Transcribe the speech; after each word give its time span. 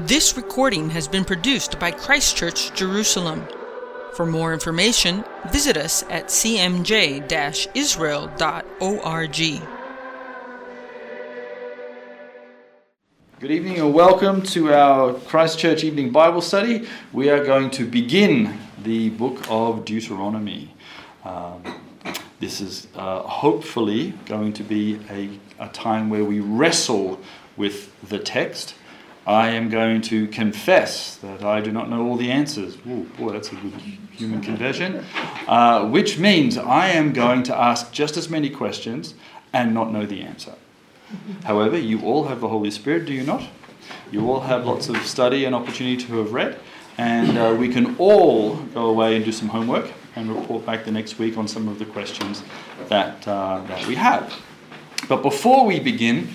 This 0.00 0.38
recording 0.38 0.88
has 0.90 1.06
been 1.06 1.22
produced 1.22 1.78
by 1.78 1.90
Christchurch 1.90 2.72
Jerusalem. 2.72 3.46
For 4.14 4.24
more 4.24 4.54
information, 4.54 5.22
visit 5.50 5.76
us 5.76 6.02
at 6.04 6.28
cmj 6.28 7.68
israel.org. 7.74 9.36
Good 13.38 13.50
evening 13.50 13.80
and 13.80 13.92
welcome 13.92 14.40
to 14.42 14.72
our 14.72 15.12
Christchurch 15.12 15.84
Evening 15.84 16.10
Bible 16.10 16.40
Study. 16.40 16.88
We 17.12 17.28
are 17.28 17.44
going 17.44 17.70
to 17.72 17.84
begin 17.84 18.58
the 18.82 19.10
book 19.10 19.44
of 19.50 19.84
Deuteronomy. 19.84 20.74
Um, 21.22 21.62
this 22.40 22.62
is 22.62 22.88
uh, 22.94 23.20
hopefully 23.24 24.14
going 24.24 24.54
to 24.54 24.62
be 24.62 24.98
a, 25.10 25.28
a 25.58 25.68
time 25.68 26.08
where 26.08 26.24
we 26.24 26.40
wrestle 26.40 27.20
with 27.58 27.92
the 28.08 28.18
text. 28.18 28.74
I 29.26 29.50
am 29.50 29.68
going 29.68 30.00
to 30.02 30.26
confess 30.28 31.16
that 31.16 31.44
I 31.44 31.60
do 31.60 31.70
not 31.70 31.88
know 31.88 32.06
all 32.06 32.16
the 32.16 32.30
answers. 32.30 32.76
Ooh, 32.88 33.04
boy, 33.18 33.32
that's 33.32 33.52
a 33.52 33.54
good 33.54 33.72
human 34.12 34.40
confession. 34.40 35.04
Uh, 35.46 35.88
which 35.88 36.18
means 36.18 36.58
I 36.58 36.88
am 36.88 37.12
going 37.12 37.44
to 37.44 37.56
ask 37.56 37.92
just 37.92 38.16
as 38.16 38.28
many 38.28 38.50
questions 38.50 39.14
and 39.52 39.72
not 39.72 39.92
know 39.92 40.06
the 40.06 40.22
answer. 40.22 40.54
However, 41.44 41.78
you 41.78 42.00
all 42.02 42.24
have 42.24 42.40
the 42.40 42.48
Holy 42.48 42.70
Spirit, 42.70 43.06
do 43.06 43.12
you 43.12 43.22
not? 43.22 43.48
You 44.10 44.28
all 44.30 44.40
have 44.40 44.66
lots 44.66 44.88
of 44.88 44.96
study 45.06 45.44
and 45.44 45.54
opportunity 45.54 45.96
to 46.04 46.18
have 46.18 46.32
read, 46.32 46.58
and 46.98 47.38
uh, 47.38 47.54
we 47.58 47.68
can 47.68 47.96
all 47.98 48.56
go 48.56 48.86
away 48.86 49.16
and 49.16 49.24
do 49.24 49.32
some 49.32 49.48
homework 49.48 49.90
and 50.16 50.34
report 50.34 50.66
back 50.66 50.84
the 50.84 50.90
next 50.90 51.18
week 51.18 51.38
on 51.38 51.46
some 51.46 51.68
of 51.68 51.78
the 51.78 51.84
questions 51.84 52.42
that, 52.88 53.26
uh, 53.28 53.62
that 53.68 53.86
we 53.86 53.94
have. 53.94 54.34
But 55.08 55.22
before 55.22 55.64
we 55.66 55.80
begin 55.80 56.28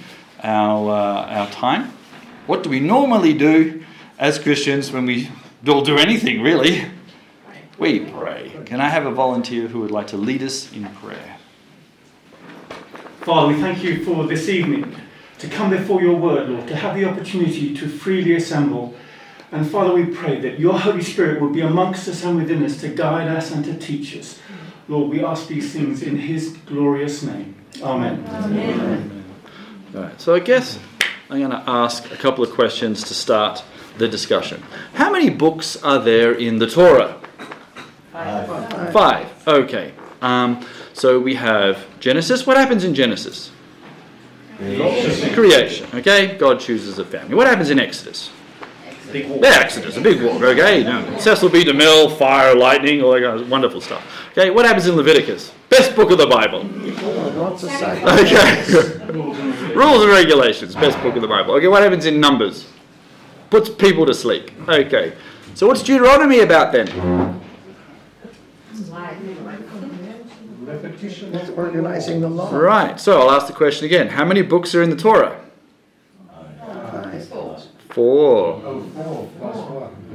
our, 0.44 0.90
uh, 0.90 1.36
our 1.38 1.50
time, 1.52 1.94
what 2.48 2.64
do 2.64 2.70
we 2.70 2.80
normally 2.80 3.34
do 3.34 3.84
as 4.18 4.40
Christians 4.40 4.92
when 4.92 5.06
we 5.06 5.30
don't 5.64 5.86
do 5.86 5.98
anything 5.98 6.42
really? 6.42 6.86
We 7.78 8.00
pray. 8.00 8.52
Can 8.66 8.82
I 8.82 8.90
have 8.90 9.06
a 9.06 9.12
volunteer 9.12 9.68
who 9.68 9.82
would 9.82 9.92
like 9.92 10.08
to 10.08 10.18
lead 10.18 10.42
us 10.42 10.72
in 10.74 10.86
prayer? 10.86 11.38
Father, 13.22 13.54
we 13.54 13.62
thank 13.62 13.84
you 13.84 14.04
for 14.04 14.26
this 14.26 14.50
evening 14.50 14.96
to 15.40 15.48
come 15.48 15.70
before 15.70 16.02
your 16.02 16.16
word, 16.16 16.50
Lord, 16.50 16.68
to 16.70 16.76
have 16.76 16.96
the 16.96 17.06
opportunity 17.06 17.76
to 17.76 17.88
freely 17.88 18.36
assemble. 18.36 18.96
And 19.52 19.70
Father, 19.70 19.94
we 19.94 20.06
pray 20.06 20.40
that 20.40 20.60
your 20.60 20.80
Holy 20.80 21.04
Spirit 21.04 21.42
will 21.42 21.50
be 21.50 21.62
amongst 21.62 22.08
us 22.08 22.24
and 22.24 22.38
within 22.38 22.64
us 22.64 22.80
to 22.82 22.90
guide 22.90 23.28
us 23.28 23.52
and 23.52 23.64
to 23.66 23.78
teach 23.78 24.16
us. 24.18 24.40
Lord, 24.88 25.10
we 25.10 25.24
ask 25.24 25.48
these 25.48 25.74
things 25.74 26.02
in 26.02 26.18
his 26.18 26.56
glorious 26.66 27.22
name. 27.24 27.56
Amen. 27.82 28.26
Amen. 28.28 29.26
All 29.94 30.02
right, 30.02 30.22
so 30.22 30.34
I 30.34 30.40
guess 30.40 30.80
I'm 31.30 31.40
going 31.40 31.52
to 31.52 31.64
ask 31.68 32.10
a 32.12 32.16
couple 32.16 32.44
of 32.44 32.52
questions 32.52 33.04
to 33.04 33.14
start 33.14 33.62
the 33.98 34.08
discussion. 34.08 34.64
How 34.94 35.12
many 35.12 35.30
books 35.30 35.76
are 35.84 36.00
there 36.00 36.32
in 36.32 36.58
the 36.58 36.68
Torah? 36.68 37.20
Five. 38.14 38.94
Five. 38.94 39.48
Okay. 39.48 39.94
Um, 40.22 40.66
so 40.94 41.20
we 41.20 41.36
have 41.36 41.86
Genesis. 42.00 42.48
What 42.48 42.56
happens 42.56 42.86
in 42.86 42.96
Genesis? 42.96 43.52
Creation. 44.58 45.34
Creation. 45.34 45.88
Okay. 45.94 46.38
God 46.38 46.62
chooses 46.62 46.98
a 46.98 47.04
family. 47.06 47.36
What 47.36 47.48
happens 47.48 47.70
in 47.70 47.80
Exodus? 47.80 48.30
Big 49.12 49.30
walk. 49.30 49.44
Exodus, 49.44 49.98
a 49.98 50.02
big 50.02 50.22
walk. 50.22 50.42
Okay. 50.42 50.84
No. 50.84 51.18
Cecil 51.18 51.50
B. 51.50 51.64
DeMille, 51.64 52.18
fire, 52.18 52.56
lightning, 52.56 53.02
all 53.02 53.12
that 53.12 53.22
kind 53.22 53.40
of 53.40 53.50
wonderful 53.50 53.82
stuff. 53.82 54.06
Okay. 54.32 54.50
What 54.50 54.66
happens 54.66 54.88
in 54.88 54.96
Leviticus? 54.96 55.54
Best 55.70 55.96
book 55.96 56.12
of 56.12 56.18
the 56.18 56.28
Bible. 56.28 56.64
Lots 57.36 57.64
of 57.64 57.70
say. 57.72 58.04
Okay. 58.04 59.74
Rules 59.74 60.04
and 60.04 60.12
regulations. 60.12 60.76
Best 60.76 61.02
book 61.02 61.16
of 61.16 61.22
the 61.22 61.28
Bible. 61.28 61.54
Okay. 61.56 61.68
What 61.68 61.84
happens 61.84 62.06
in 62.06 62.20
Numbers? 62.20 62.68
Puts 63.50 63.70
people 63.70 64.06
to 64.06 64.14
sleep. 64.14 64.52
Okay. 64.68 65.14
So 65.56 65.68
what's 65.68 65.82
Deuteronomy 65.82 66.40
about 66.40 66.72
then? 66.72 66.88
It's 71.00 71.50
organizing 71.52 72.22
the 72.22 72.30
law. 72.30 72.54
Right. 72.54 73.00
So 73.00 73.22
I'll 73.22 73.32
ask 73.32 73.48
the 73.48 73.54
question 73.54 73.86
again. 73.86 74.10
How 74.10 74.26
many 74.26 74.42
books 74.42 74.76
are 74.76 74.84
in 74.84 74.90
the 74.90 74.96
Torah? 74.96 75.47
Four. 77.98 78.62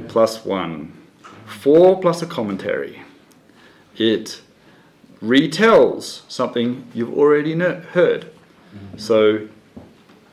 Plus 0.07 0.45
one. 0.45 0.93
Four 1.45 1.99
plus 1.99 2.21
a 2.21 2.25
commentary. 2.25 3.01
It 3.97 4.41
retells 5.21 6.21
something 6.31 6.87
you've 6.93 7.13
already 7.13 7.59
heard. 7.59 8.31
So 8.95 9.49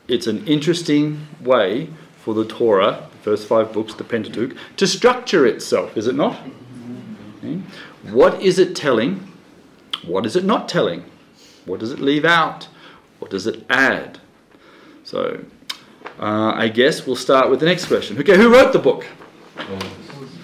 it's 0.07 0.27
an 0.27 0.47
interesting 0.47 1.27
way 1.41 1.89
for 2.15 2.33
the 2.33 2.45
Torah, 2.45 3.09
the 3.11 3.17
first 3.17 3.47
five 3.49 3.73
books, 3.73 3.95
the 3.95 4.05
Pentateuch, 4.05 4.55
to 4.77 4.87
structure 4.87 5.45
itself, 5.45 5.97
is 5.97 6.07
it 6.07 6.15
not? 6.15 6.39
Okay. 7.39 7.59
What 8.11 8.41
is 8.41 8.59
it 8.59 8.77
telling? 8.77 9.27
What 10.05 10.25
is 10.25 10.37
it 10.37 10.45
not 10.45 10.69
telling? 10.69 11.03
What 11.65 11.81
does 11.81 11.91
it 11.91 11.99
leave 11.99 12.23
out? 12.23 12.69
What 13.19 13.29
does 13.29 13.45
it 13.45 13.65
add? 13.69 14.19
So 15.03 15.43
uh, 16.19 16.53
I 16.55 16.67
guess 16.67 17.05
we'll 17.05 17.15
start 17.15 17.49
with 17.49 17.59
the 17.59 17.65
next 17.65 17.85
question. 17.85 18.17
Okay, 18.19 18.37
who 18.37 18.51
wrote 18.53 18.73
the 18.73 18.79
book? 18.79 19.05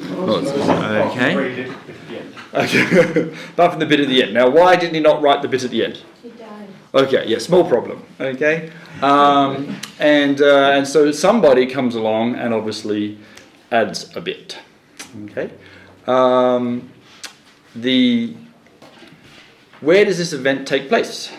Moses. 0.09 0.69
Okay. 0.69 1.35
Read 1.35 1.59
it 1.59 1.69
at 1.69 2.07
the 2.07 2.17
end. 2.19 2.33
Okay. 2.53 3.33
Apart 3.50 3.72
from 3.72 3.79
the 3.79 3.85
bit 3.85 4.00
at 4.00 4.07
the 4.07 4.23
end. 4.23 4.33
Now, 4.33 4.50
why 4.50 4.75
didn't 4.75 4.95
he 4.95 5.00
not 5.00 5.22
write 5.22 5.41
the 5.41 5.47
bit 5.47 5.63
at 5.63 5.72
the 5.72 5.85
end? 5.85 6.01
He 6.23 6.29
died. 6.29 6.67
Okay, 6.94 7.28
yeah, 7.28 7.38
small 7.38 7.67
problem. 7.67 8.03
Okay, 8.19 8.72
um, 9.01 9.79
and 10.00 10.41
uh, 10.41 10.72
and 10.72 10.88
so 10.88 11.11
somebody 11.11 11.66
comes 11.66 11.95
along 11.95 12.35
and 12.35 12.53
obviously 12.53 13.17
adds 13.72 14.16
a 14.16 14.22
bit. 14.22 14.57
Okay, 15.25 15.51
um, 16.07 16.89
the 17.75 18.35
where 19.81 20.05
does 20.05 20.17
this 20.17 20.34
event 20.34 20.67
take 20.67 20.88
place? 20.88 21.31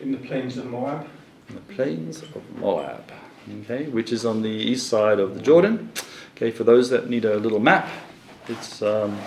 In 0.00 0.12
the 0.12 0.18
plains 0.18 0.56
of 0.56 0.66
Moab. 0.66 1.06
In 1.48 1.56
the 1.56 1.60
plains 1.74 2.22
of 2.22 2.58
Moab. 2.58 3.12
Okay, 3.62 3.86
which 3.86 4.12
is 4.12 4.24
on 4.24 4.42
the 4.42 4.48
east 4.48 4.88
side 4.88 5.18
of 5.18 5.34
the 5.34 5.40
Jordan. 5.40 5.90
Okay, 6.36 6.50
for 6.50 6.64
those 6.64 6.90
that 6.90 7.10
need 7.10 7.24
a 7.24 7.36
little 7.36 7.58
map, 7.58 7.88
it's 8.48 8.80
um, 8.80 9.18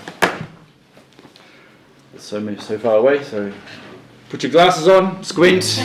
it's 2.14 2.24
so 2.24 2.40
many, 2.40 2.60
so 2.60 2.78
far 2.78 2.96
away. 2.96 3.24
So 3.24 3.52
put 4.30 4.44
your 4.44 4.52
glasses 4.52 4.88
on, 4.88 5.24
squint. 5.24 5.64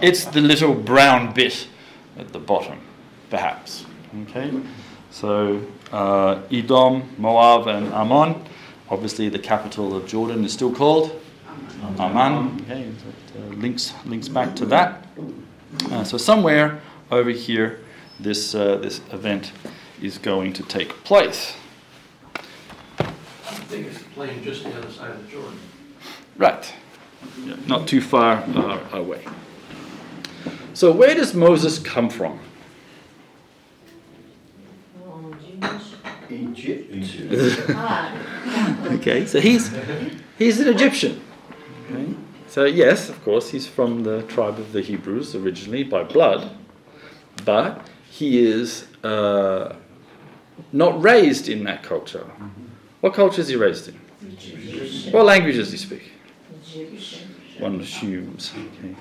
it's 0.00 0.24
the 0.24 0.40
little 0.40 0.74
brown 0.74 1.32
bit 1.34 1.66
at 2.18 2.32
the 2.32 2.38
bottom, 2.38 2.78
perhaps. 3.30 3.84
Okay, 4.22 4.52
so 5.10 5.60
uh, 5.92 6.40
Edom, 6.50 7.02
Moab, 7.18 7.66
and 7.66 7.92
Ammon. 7.92 8.44
Obviously, 8.90 9.28
the 9.28 9.38
capital 9.38 9.94
of 9.96 10.06
Jordan 10.06 10.44
is 10.44 10.52
still 10.52 10.74
called 10.74 11.20
Amman. 11.98 12.60
Okay, 12.62 12.90
so 13.02 13.08
it 13.08 13.42
uh, 13.42 13.54
links 13.56 13.92
links 14.06 14.28
back 14.28 14.54
to 14.56 14.66
that. 14.66 15.06
Uh, 15.90 16.04
so 16.04 16.16
somewhere 16.16 16.80
over 17.10 17.30
here, 17.30 17.80
this 18.20 18.54
uh, 18.54 18.76
this 18.76 19.00
event 19.12 19.52
is 20.00 20.18
going 20.18 20.52
to 20.54 20.62
take 20.62 20.90
place. 21.04 21.54
I 22.98 23.04
think 23.70 23.86
it's 23.86 24.02
the 24.02 24.26
just 24.42 24.64
the 24.64 24.76
other 24.76 24.90
side 24.90 25.10
of 25.10 25.30
Jordan. 25.30 25.58
Right, 26.36 26.72
Yeah, 27.44 27.56
not 27.66 27.88
too 27.88 28.00
far 28.00 28.36
uh, 28.54 28.80
away. 28.92 29.24
So 30.74 30.92
where 30.92 31.14
does 31.14 31.34
Moses 31.34 31.78
come 31.78 32.08
from? 32.08 32.38
Egypt. 36.30 37.60
Ah, 37.70 38.86
Okay, 38.92 39.26
so 39.26 39.40
he's 39.40 39.74
he's 40.38 40.60
an 40.60 40.68
Egyptian. 40.68 41.20
Okay. 41.90 42.14
So 42.46 42.64
yes, 42.64 43.08
of 43.08 43.22
course, 43.24 43.50
he's 43.50 43.66
from 43.66 44.02
the 44.04 44.22
tribe 44.22 44.58
of 44.58 44.72
the 44.72 44.80
Hebrews 44.80 45.34
originally 45.34 45.84
by 45.84 46.02
blood, 46.04 46.50
but 47.44 47.86
he 48.10 48.38
is 48.38 48.86
uh, 49.04 49.76
not 50.72 51.02
raised 51.02 51.48
in 51.48 51.64
that 51.64 51.82
culture. 51.82 52.26
What 53.00 53.14
culture 53.14 53.40
is 53.40 53.48
he 53.48 53.56
raised 53.56 53.88
in? 53.88 54.00
Egyptian. 54.22 55.12
What 55.12 55.24
language 55.24 55.56
does 55.56 55.70
he 55.70 55.78
speak? 55.78 56.10
Egyptian. 56.62 57.34
One 57.58 57.80
assumes. 57.80 58.52
Okay. 58.52 58.94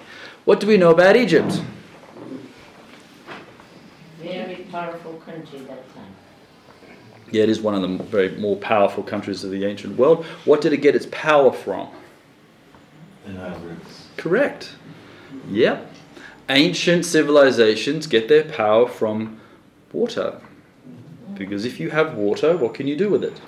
What 0.46 0.60
do 0.60 0.68
we 0.68 0.78
know 0.78 0.92
about 0.92 1.16
Egypt? 1.16 1.62
Very 4.20 4.68
powerful 4.72 5.14
country 5.26 5.60
that 5.60 5.94
time. 5.94 6.16
Yeah, 7.32 7.44
it 7.44 7.50
is 7.50 7.62
one 7.62 7.76
of 7.76 7.82
the 7.82 8.04
very 8.04 8.30
more 8.38 8.56
powerful 8.56 9.04
countries 9.04 9.44
of 9.44 9.52
the 9.52 9.66
ancient 9.66 9.98
world. 9.98 10.26
What 10.46 10.62
did 10.62 10.74
it 10.74 10.78
get 10.78 10.96
its 10.96 11.08
power 11.12 11.52
from? 11.52 11.90
Correct. 14.16 14.76
Yep. 15.50 15.92
Ancient 16.50 17.06
civilizations 17.06 18.08
get 18.08 18.30
their 18.30 18.44
power 18.44 18.88
from 18.88 19.40
water. 19.92 20.40
Because 21.36 21.66
if 21.66 21.80
you 21.80 21.90
have 21.90 22.16
water, 22.16 22.56
what 22.56 22.74
can 22.74 22.88
you 22.88 22.96
do 22.96 23.10
with 23.10 23.24
it? 23.24 23.42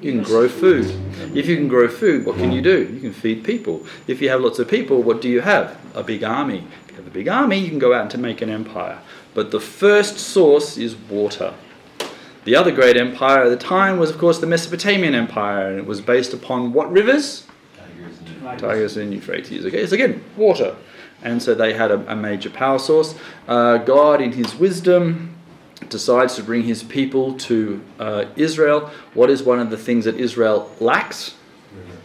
You 0.00 0.12
can 0.12 0.22
grow 0.22 0.48
food. 0.48 0.86
If 1.34 1.46
you 1.46 1.56
can 1.56 1.68
grow 1.68 1.88
food, 1.88 2.24
what 2.24 2.36
can 2.36 2.52
you 2.52 2.62
do? 2.62 2.88
You 2.92 3.00
can 3.00 3.12
feed 3.12 3.42
people. 3.42 3.86
If 4.06 4.20
you 4.20 4.28
have 4.28 4.40
lots 4.40 4.58
of 4.58 4.68
people, 4.68 5.02
what 5.02 5.20
do 5.20 5.28
you 5.28 5.40
have? 5.40 5.78
A 5.94 6.02
big 6.02 6.22
army. 6.22 6.66
If 6.84 6.90
you 6.90 6.96
have 6.96 7.06
a 7.06 7.10
big 7.10 7.28
army, 7.28 7.58
you 7.58 7.68
can 7.68 7.78
go 7.78 7.94
out 7.94 8.10
to 8.10 8.18
make 8.18 8.42
an 8.42 8.50
empire. 8.50 8.98
But 9.34 9.50
the 9.50 9.60
first 9.60 10.18
source 10.18 10.76
is 10.76 10.94
water. 10.96 11.54
The 12.44 12.54
other 12.54 12.70
great 12.70 12.96
empire 12.96 13.44
at 13.44 13.48
the 13.48 13.56
time 13.56 13.98
was, 13.98 14.10
of 14.10 14.18
course, 14.18 14.38
the 14.38 14.46
Mesopotamian 14.46 15.14
Empire, 15.14 15.68
and 15.68 15.78
it 15.78 15.86
was 15.86 16.00
based 16.00 16.34
upon 16.34 16.72
what 16.72 16.92
rivers? 16.92 17.46
Tigris 18.58 18.96
and 18.96 19.12
Euphrates. 19.12 19.64
Okay, 19.64 19.86
so 19.86 19.94
again, 19.94 20.22
water. 20.36 20.76
And 21.24 21.42
so 21.42 21.54
they 21.54 21.72
had 21.72 21.90
a, 21.90 22.12
a 22.12 22.14
major 22.14 22.50
power 22.50 22.78
source. 22.78 23.14
Uh, 23.48 23.78
God, 23.78 24.20
in 24.20 24.32
his 24.32 24.54
wisdom, 24.54 25.34
decides 25.88 26.36
to 26.36 26.42
bring 26.42 26.62
his 26.62 26.82
people 26.82 27.34
to 27.38 27.82
uh, 27.98 28.26
Israel. 28.36 28.90
What 29.14 29.30
is 29.30 29.42
one 29.42 29.58
of 29.58 29.70
the 29.70 29.76
things 29.76 30.04
that 30.04 30.16
Israel 30.16 30.70
lacks? 30.80 31.34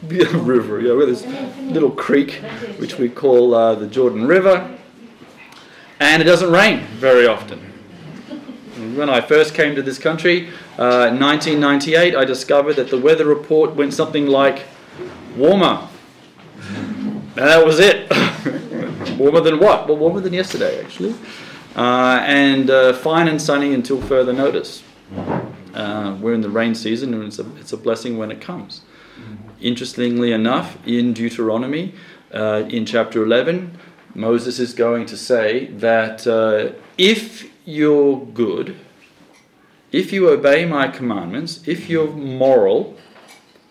Yeah, 0.08 0.26
river, 0.34 0.80
yeah, 0.80 0.94
well, 0.94 1.06
this 1.06 1.26
little 1.60 1.92
creek, 1.92 2.42
which 2.78 2.98
we 2.98 3.10
call 3.10 3.54
uh, 3.54 3.76
the 3.76 3.88
Jordan 3.88 4.26
River. 4.26 4.78
And 6.00 6.22
it 6.22 6.26
doesn't 6.26 6.52
rain 6.52 6.86
very 6.96 7.28
often. 7.28 7.60
When 8.96 9.10
I 9.10 9.20
first 9.20 9.54
came 9.54 9.76
to 9.76 9.82
this 9.82 10.00
country, 10.00 10.48
uh, 10.78 11.12
in 11.12 11.20
1998, 11.20 12.16
I 12.16 12.24
discovered 12.24 12.76
that 12.76 12.90
the 12.90 12.98
weather 12.98 13.26
report 13.26 13.76
went 13.76 13.94
something 13.94 14.26
like 14.26 14.64
warmer. 15.36 15.90
And 16.62 17.36
that 17.36 17.66
was 17.66 17.80
it. 17.80 18.10
warmer 19.20 19.42
than 19.42 19.60
what? 19.60 19.88
Well, 19.88 19.98
warmer 19.98 20.22
than 20.22 20.34
yesterday, 20.34 20.80
actually. 20.84 21.14
Uh, 21.76 22.24
and 22.26 22.70
uh, 22.70 22.94
fine 22.94 23.28
and 23.28 23.40
sunny 23.40 23.74
until 23.74 24.02
further 24.02 24.34
notice. 24.34 24.82
Uh, 25.74 26.18
we're 26.20 26.34
in 26.34 26.42
the 26.42 26.50
rain 26.50 26.74
season, 26.74 27.14
and 27.14 27.24
it's 27.26 27.38
a, 27.38 27.46
it's 27.58 27.74
a 27.74 27.78
blessing 27.78 28.18
when 28.18 28.32
it 28.32 28.42
comes. 28.42 28.82
Interestingly 29.62 30.32
enough, 30.32 30.78
in 30.88 31.14
Deuteronomy, 31.14 31.94
uh, 32.34 32.64
in 32.70 32.86
chapter 32.86 33.24
11, 33.24 33.78
Moses 34.16 34.60
is 34.60 34.74
going 34.74 35.06
to 35.06 35.18
say 35.18 35.68
that 35.68 36.26
uh, 36.26 36.72
if 36.98 37.50
you're 37.66 38.26
good, 38.26 38.78
if 39.92 40.14
you 40.14 40.30
obey 40.30 40.66
my 40.66 40.88
commandments, 40.88 41.68
if 41.68 41.90
you're 41.90 42.12
moral, 42.12 42.96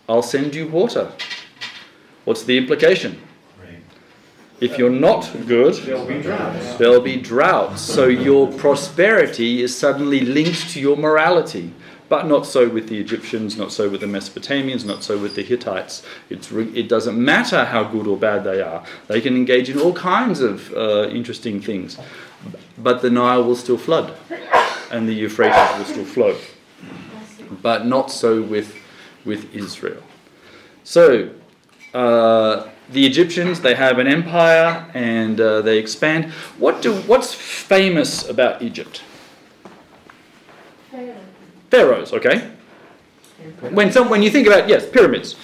I'll 0.09 0.23
send 0.23 0.55
you 0.55 0.69
water. 0.69 1.13
What's 2.25 2.45
the 2.45 2.59
implication? 2.59 3.21
If 4.61 4.77
you're 4.77 4.91
not 4.91 5.31
good, 5.47 5.75
There'll 5.75 6.05
be 6.05 6.21
droughts. 6.21 6.75
there'll 6.77 7.01
be 7.01 7.17
droughts. 7.17 7.81
So 7.81 8.07
your 8.07 8.51
prosperity 8.53 9.63
is 9.63 9.77
suddenly 9.77 10.21
linked 10.21 10.71
to 10.71 10.81
your 10.81 10.97
morality. 10.97 11.73
But 12.09 12.27
not 12.27 12.47
so 12.47 12.69
with 12.71 12.89
the 12.89 12.99
Egyptians, 12.99 13.59
not 13.59 13.71
so 13.71 13.89
with 13.91 14.01
the 14.01 14.07
Mesopotamians, 14.07 14.85
not 14.87 15.03
so 15.05 15.19
with 15.19 15.35
the 15.35 15.43
Hittites. 15.43 16.03
It's 16.31 16.51
re- 16.51 16.73
it 16.75 16.89
doesn't 16.89 17.23
matter 17.23 17.67
how 17.67 17.85
good 17.85 18.07
or 18.07 18.17
bad 18.17 18.45
they 18.45 18.63
are. 18.63 18.83
They 19.09 19.21
can 19.21 19.37
engage 19.37 19.69
in 19.69 19.79
all 19.79 19.93
kinds 19.93 20.41
of 20.41 20.73
uh, 20.73 21.09
interesting 21.11 21.61
things. 21.61 21.99
But 22.79 23.03
the 23.03 23.11
Nile 23.11 23.45
will 23.45 23.57
still 23.57 23.77
flood, 23.77 24.15
and 24.91 25.07
the 25.07 25.13
Euphrates 25.13 25.79
will 25.79 25.85
still 25.85 26.05
flow. 26.07 26.37
But 27.63 27.85
not 27.85 28.11
so 28.11 28.41
with, 28.41 28.75
with 29.27 29.55
Israel. 29.55 30.03
So, 30.85 31.29
uh, 31.93 32.69
the 32.91 33.07
Egyptians, 33.07 33.61
they 33.61 33.75
have 33.75 33.99
an 33.99 34.07
empire 34.07 34.91
and 34.95 35.41
uh, 35.41 35.61
they 35.63 35.79
expand. 35.79 36.33
What 36.59 36.83
do, 36.83 36.95
what's 37.03 37.35
famous 37.35 38.29
about 38.29 38.63
Egypt? 38.63 39.03
Pharaohs, 41.71 42.13
okay? 42.13 42.51
When, 43.61 43.93
some, 43.93 44.09
when 44.09 44.23
you 44.23 44.31
think 44.31 44.47
about, 44.47 44.69
yes, 44.69 44.89
pyramids. 44.89 45.35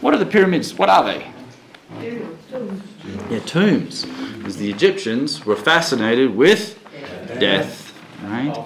What 0.00 0.14
are 0.14 0.18
the 0.18 0.26
pyramids? 0.26 0.74
What 0.74 0.88
are 0.88 1.04
they? 1.04 1.30
Yeah, 3.30 3.40
tombs. 3.40 4.06
Because 4.38 4.56
the 4.56 4.70
Egyptians 4.70 5.44
were 5.44 5.56
fascinated 5.56 6.34
with 6.34 6.78
death, 7.38 7.98
right? 8.22 8.56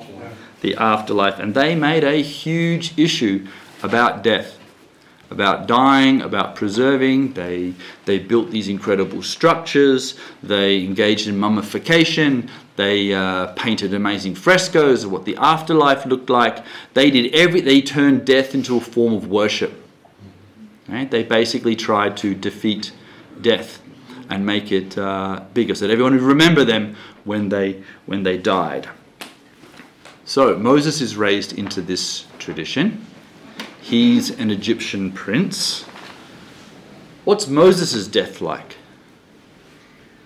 The 0.61 0.77
afterlife. 0.77 1.39
And 1.39 1.55
they 1.55 1.75
made 1.75 2.05
a 2.05 2.23
huge 2.23 2.99
issue 2.99 3.47
about 3.83 4.23
death, 4.23 4.58
about 5.31 5.67
dying, 5.67 6.23
about 6.23 6.57
preserving. 6.57 7.35
They, 7.35 7.75
they 8.07 8.19
built 8.19 8.51
these 8.51 8.69
incredible 8.69 9.23
structures. 9.23 10.19
They 10.43 10.85
engaged 10.85 11.29
in 11.29 11.39
mummification. 11.39 12.49
They 12.77 13.13
uh, 13.13 13.49
painted 13.55 13.93
amazing 13.93 14.37
frescoes 14.37 15.05
of 15.05 15.11
what 15.11 15.25
the 15.25 15.37
afterlife 15.37 16.07
looked 16.07 16.31
like. 16.31 16.65
They 16.95 17.11
did 17.11 17.35
every. 17.35 17.61
They 17.61 17.83
turned 17.83 18.25
death 18.25 18.55
into 18.55 18.77
a 18.77 18.81
form 18.81 19.15
of 19.15 19.27
worship. 19.29 19.73
Right? 20.89 21.11
They 21.11 21.25
basically 21.25 21.77
tried 21.77 22.17
to 22.19 22.35
defeat 22.35 22.93
death 23.41 23.83
and 24.31 24.47
make 24.47 24.71
it 24.71 24.97
uh, 24.97 25.43
bigger, 25.55 25.75
so 25.75 25.87
that 25.87 25.93
everyone 25.93 26.13
would 26.13 26.23
remember 26.23 26.65
them 26.65 26.97
when 27.25 27.49
they 27.49 27.83
when 28.07 28.23
they 28.23 28.39
died. 28.39 28.89
So 30.25 30.57
Moses 30.57 31.01
is 31.01 31.17
raised 31.17 31.59
into 31.59 31.81
this 31.81 32.27
tradition. 32.39 33.05
He's 33.81 34.31
an 34.31 34.51
Egyptian 34.51 35.13
prince. 35.13 35.85
What's 37.25 37.47
Moses' 37.47 38.07
death 38.09 38.41
like? 38.41 38.77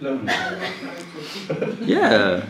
Yeah. 1.80 2.46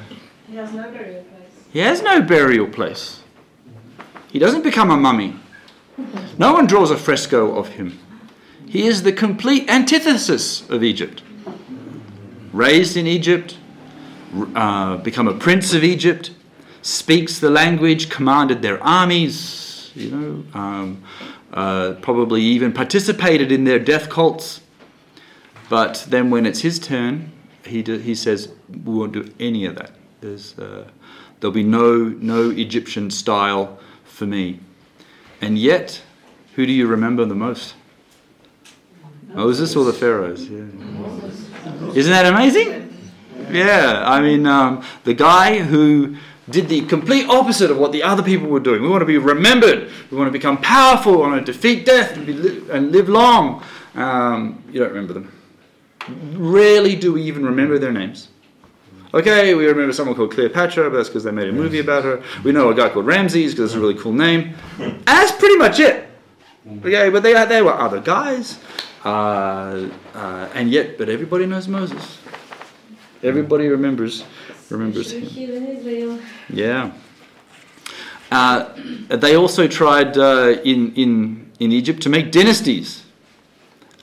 He 0.46 0.56
has 0.56 0.72
no 0.72 0.90
burial 0.90 1.22
place. 1.24 1.66
He 1.72 1.78
has 1.80 2.02
no 2.02 2.22
burial 2.22 2.66
place. 2.66 3.22
He 4.30 4.38
doesn't 4.38 4.62
become 4.62 4.90
a 4.90 4.96
mummy. 4.96 5.36
No 6.38 6.52
one 6.54 6.66
draws 6.66 6.90
a 6.90 6.96
fresco 6.96 7.54
of 7.56 7.68
him. 7.68 7.98
He 8.66 8.86
is 8.86 9.02
the 9.02 9.12
complete 9.12 9.68
antithesis 9.68 10.68
of 10.70 10.82
Egypt. 10.82 11.22
Raised 12.52 12.96
in 12.96 13.06
Egypt, 13.06 13.58
uh, 14.54 14.96
become 14.98 15.28
a 15.28 15.34
prince 15.34 15.74
of 15.74 15.84
Egypt, 15.84 16.30
speaks 16.80 17.38
the 17.38 17.50
language, 17.50 18.08
commanded 18.08 18.62
their 18.62 18.82
armies, 18.82 19.71
you 19.94 20.10
know, 20.10 20.44
um, 20.58 21.02
uh, 21.52 21.94
probably 22.00 22.42
even 22.42 22.72
participated 22.72 23.52
in 23.52 23.64
their 23.64 23.78
death 23.78 24.08
cults. 24.08 24.60
But 25.68 26.06
then 26.08 26.30
when 26.30 26.46
it's 26.46 26.60
his 26.60 26.78
turn, 26.78 27.32
he, 27.64 27.82
do, 27.82 27.98
he 27.98 28.14
says, 28.14 28.48
we 28.68 28.94
won't 28.94 29.12
do 29.12 29.32
any 29.38 29.64
of 29.64 29.76
that. 29.76 29.92
Uh, 30.58 30.84
there'll 31.40 31.52
be 31.52 31.62
no, 31.62 32.08
no 32.08 32.50
Egyptian 32.50 33.10
style 33.10 33.78
for 34.04 34.26
me. 34.26 34.60
And 35.40 35.58
yet, 35.58 36.02
who 36.54 36.66
do 36.66 36.72
you 36.72 36.86
remember 36.86 37.24
the 37.24 37.34
most? 37.34 37.74
Moses 39.28 39.74
or 39.74 39.84
the 39.84 39.92
pharaohs? 39.92 40.48
Yeah. 40.48 40.66
Isn't 41.94 42.12
that 42.12 42.26
amazing? 42.26 42.88
Yeah, 43.50 44.04
I 44.06 44.20
mean, 44.20 44.46
um, 44.46 44.84
the 45.04 45.14
guy 45.14 45.58
who 45.58 46.16
did 46.50 46.68
the 46.68 46.82
complete 46.86 47.28
opposite 47.28 47.70
of 47.70 47.78
what 47.78 47.92
the 47.92 48.02
other 48.02 48.22
people 48.22 48.48
were 48.48 48.60
doing. 48.60 48.82
We 48.82 48.88
want 48.88 49.02
to 49.02 49.06
be 49.06 49.18
remembered. 49.18 49.90
We 50.10 50.16
want 50.16 50.28
to 50.28 50.32
become 50.32 50.58
powerful. 50.58 51.12
We 51.12 51.18
want 51.18 51.46
to 51.46 51.52
defeat 51.52 51.86
death 51.86 52.16
and, 52.16 52.26
be 52.26 52.70
and 52.70 52.90
live 52.90 53.08
long. 53.08 53.62
Um, 53.94 54.62
you 54.70 54.80
don't 54.80 54.88
remember 54.88 55.12
them. 55.12 55.32
Rarely 56.34 56.96
do 56.96 57.12
we 57.12 57.22
even 57.22 57.44
remember 57.44 57.78
their 57.78 57.92
names. 57.92 58.28
Okay, 59.14 59.54
we 59.54 59.66
remember 59.66 59.92
someone 59.92 60.16
called 60.16 60.32
Cleopatra, 60.32 60.88
but 60.88 60.96
that's 60.96 61.10
because 61.10 61.24
they 61.24 61.30
made 61.30 61.48
a 61.48 61.52
movie 61.52 61.80
about 61.80 62.02
her. 62.02 62.22
We 62.42 62.50
know 62.50 62.70
a 62.70 62.74
guy 62.74 62.88
called 62.88 63.06
Ramses 63.06 63.52
because 63.52 63.72
it's 63.72 63.74
a 63.74 63.80
really 63.80 63.94
cool 63.94 64.14
name. 64.14 64.54
And 64.78 65.04
that's 65.04 65.32
pretty 65.32 65.56
much 65.56 65.78
it. 65.80 66.08
Okay, 66.78 67.10
but 67.10 67.22
they, 67.22 67.32
they 67.44 67.60
were 67.60 67.74
other 67.74 68.00
guys. 68.00 68.58
Uh, 69.04 69.90
uh, 70.14 70.48
and 70.54 70.70
yet, 70.70 70.96
but 70.96 71.08
everybody 71.08 71.44
knows 71.44 71.68
Moses. 71.68 72.18
Everybody 73.22 73.68
remembers 73.68 74.24
remembers 74.72 75.12
him. 75.12 75.22
Here 75.22 75.54
in 75.54 75.66
Israel. 75.66 76.18
Yeah. 76.48 76.92
Uh, 78.30 78.72
they 79.08 79.36
also 79.36 79.68
tried 79.68 80.16
uh, 80.16 80.56
in, 80.64 80.94
in, 80.94 81.52
in 81.60 81.70
Egypt 81.70 82.02
to 82.02 82.08
make 82.08 82.32
dynasties. 82.32 83.04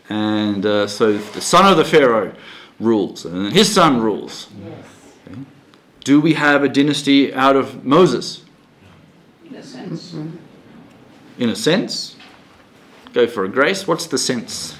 And 0.07 0.65
uh, 0.65 0.87
so 0.87 1.17
the 1.17 1.41
son 1.41 1.65
of 1.65 1.77
the 1.77 1.85
Pharaoh 1.85 2.33
rules, 2.79 3.25
and 3.25 3.45
then 3.45 3.51
his 3.51 3.71
son 3.73 4.01
rules. 4.01 4.47
Okay. 5.27 5.41
Do 6.03 6.21
we 6.21 6.33
have 6.33 6.63
a 6.63 6.69
dynasty 6.69 7.33
out 7.33 7.55
of 7.55 7.85
Moses? 7.85 8.43
In 9.45 9.55
a 9.55 9.63
sense. 9.63 10.15
In 11.37 11.49
a 11.49 11.55
sense. 11.55 12.15
Go 13.13 13.27
for 13.27 13.45
a 13.45 13.49
grace. 13.49 13.87
What's 13.87 14.07
the 14.07 14.17
sense? 14.17 14.77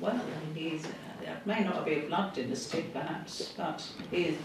Well, 0.00 0.20
he's, 0.54 0.86
it 1.42 1.46
may 1.46 1.64
not 1.64 1.84
be 1.84 1.92
a 1.94 2.00
blood 2.00 2.34
dynasty, 2.34 2.84
perhaps, 2.92 3.52
but 3.56 3.84
he, 4.10 4.36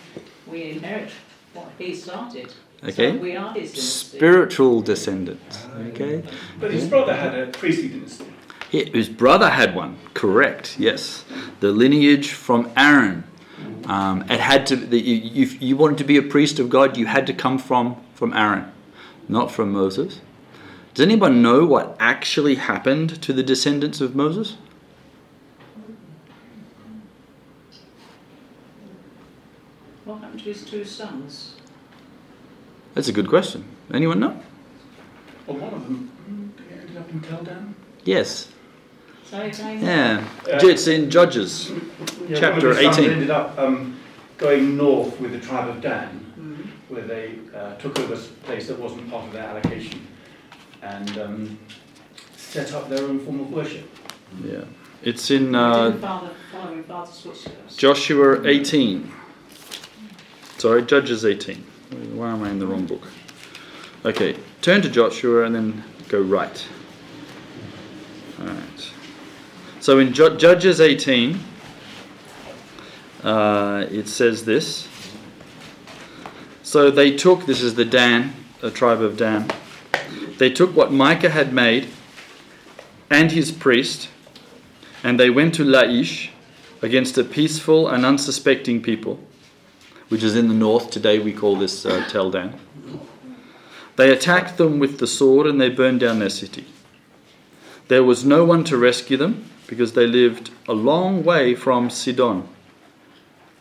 we 0.48 0.72
inherit 0.72 1.12
what 1.54 1.68
he 1.78 1.94
started. 1.94 2.52
Okay. 2.84 3.14
So 3.14 3.18
we 3.18 3.36
are 3.36 3.54
his 3.54 3.72
dynasty. 3.72 3.82
Spiritual 3.82 4.82
descendants. 4.82 5.66
Okay. 5.90 6.24
But 6.60 6.72
his 6.72 6.88
brother 6.88 7.16
had 7.16 7.36
a 7.36 7.48
priestly 7.48 7.90
dynasty. 7.90 8.26
He- 8.70 8.86
His 8.92 9.08
brother 9.10 9.50
had 9.50 9.76
one, 9.76 9.98
correct? 10.14 10.76
Yes, 10.78 11.24
the 11.62 11.72
lineage 11.72 12.32
from 12.34 12.70
Aaron. 12.76 13.24
Um, 13.86 14.24
it 14.30 14.42
had 14.42 14.66
to. 14.68 14.76
The, 14.76 15.00
you, 15.00 15.44
if 15.44 15.62
you 15.62 15.78
wanted 15.78 15.98
to 16.00 16.04
be 16.04 16.18
a 16.18 16.22
priest 16.22 16.60
of 16.60 16.70
God, 16.70 16.98
you 16.98 17.06
had 17.06 17.26
to 17.28 17.34
come 17.34 17.58
from 17.60 17.96
from 18.14 18.34
Aaron, 18.34 18.70
not 19.30 19.52
from 19.52 19.72
Moses. 19.72 20.20
Does 20.94 21.06
anyone 21.06 21.42
know 21.42 21.66
what 21.66 21.96
actually 22.00 22.56
happened 22.56 23.22
to 23.22 23.32
the 23.32 23.44
descendants 23.44 24.02
of 24.02 24.16
Moses? 24.16 24.58
Happened 30.08 30.40
to 30.40 30.46
his 30.46 30.64
two 30.64 30.86
sons? 30.86 31.56
That's 32.94 33.08
a 33.10 33.14
good 33.14 33.28
question. 33.28 33.66
Anyone 33.94 34.20
know? 34.20 34.42
Well, 35.46 35.58
one 35.58 35.74
of 35.74 35.84
them 35.84 36.12
ended 36.72 36.98
up 36.98 37.10
in 37.12 37.22
Tel 37.22 37.44
Dan. 37.44 37.76
Yes. 38.06 38.50
Sorry, 39.26 39.52
Diane? 39.52 39.82
Yeah. 39.84 40.28
Uh, 40.54 40.60
It's 40.68 40.88
in 40.88 41.10
Judges. 41.10 41.72
Yeah, 42.28 42.40
Chapter 42.40 42.70
one 42.70 42.78
of 42.78 42.84
his 42.84 42.98
18. 42.98 43.12
ended 43.12 43.30
up 43.30 43.58
um, 43.60 44.00
going 44.38 44.78
north 44.78 45.20
with 45.20 45.32
the 45.34 45.40
tribe 45.40 45.68
of 45.70 45.82
Dan, 45.82 46.24
Mm. 46.40 46.68
where 46.90 47.02
they 47.04 47.40
uh, 47.56 47.76
took 47.76 47.98
over 48.00 48.14
a 48.14 48.18
place 48.46 48.68
that 48.68 48.80
wasn't 48.80 49.10
part 49.10 49.26
of 49.26 49.34
their 49.34 49.44
allocation 49.44 50.06
and 50.84 51.18
um, 51.18 51.60
set 52.38 52.74
up 52.74 52.88
their 52.90 53.04
own 53.04 53.20
form 53.20 53.40
of 53.42 53.52
worship. 53.52 53.90
Yeah. 54.46 54.64
It's 55.04 55.30
in 55.32 55.54
uh, 55.56 55.90
didn't 55.90 56.02
father, 56.02 56.30
follow 56.52 56.74
in 56.74 56.84
father's 56.84 57.20
footsteps. 57.22 57.76
Joshua 57.76 58.46
18. 58.48 59.12
Sorry, 60.58 60.82
Judges 60.84 61.24
18. 61.24 61.64
Why 62.14 62.32
am 62.32 62.44
I 62.44 62.50
in 62.50 62.60
the 62.60 62.68
wrong 62.68 62.86
book? 62.86 63.04
Okay, 64.04 64.38
turn 64.62 64.82
to 64.82 64.90
Joshua 64.90 65.44
and 65.44 65.54
then 65.54 65.84
go 66.10 66.22
right. 66.22 66.68
Alright. 68.40 68.92
So 69.80 70.00
in 70.00 70.14
Ju- 70.14 70.38
Judges 70.38 70.82
18, 70.82 71.40
uh, 73.24 73.86
it 73.90 74.08
says 74.08 74.46
this. 74.46 74.88
So 76.64 76.92
they 76.92 77.16
took, 77.16 77.46
this 77.46 77.62
is 77.62 77.76
the 77.76 77.86
Dan, 77.86 78.34
the 78.60 78.72
tribe 78.72 79.02
of 79.02 79.18
Dan. 79.18 79.50
They 80.38 80.50
took 80.50 80.76
what 80.76 80.92
Micah 80.92 81.30
had 81.30 81.54
made 81.54 81.88
and 83.10 83.32
his 83.32 83.52
priest, 83.52 84.10
and 85.04 85.20
they 85.20 85.30
went 85.30 85.56
to 85.56 85.64
Laish 85.64 86.30
against 86.82 87.18
a 87.18 87.24
peaceful 87.24 87.88
and 87.88 88.06
unsuspecting 88.06 88.82
people, 88.82 89.20
which 90.10 90.24
is 90.24 90.36
in 90.36 90.48
the 90.48 90.54
north. 90.54 90.90
Today 90.92 91.20
we 91.20 91.34
call 91.34 91.56
this 91.56 91.86
uh, 91.86 92.06
Tel 92.10 92.32
Dan. 92.32 92.60
They 93.96 94.12
attacked 94.12 94.58
them 94.58 94.80
with 94.80 95.00
the 95.00 95.08
sword 95.08 95.48
and 95.48 95.60
they 95.60 95.70
burned 95.70 96.00
down 96.00 96.20
their 96.20 96.30
city. 96.30 96.68
There 97.88 98.04
was 98.04 98.24
no 98.26 98.46
one 98.46 98.64
to 98.66 98.78
rescue 98.78 99.18
them 99.18 99.50
because 99.66 99.94
they 99.94 100.06
lived 100.08 100.52
a 100.68 100.74
long 100.74 101.24
way 101.24 101.56
from 101.56 101.90
Sidon 101.90 102.48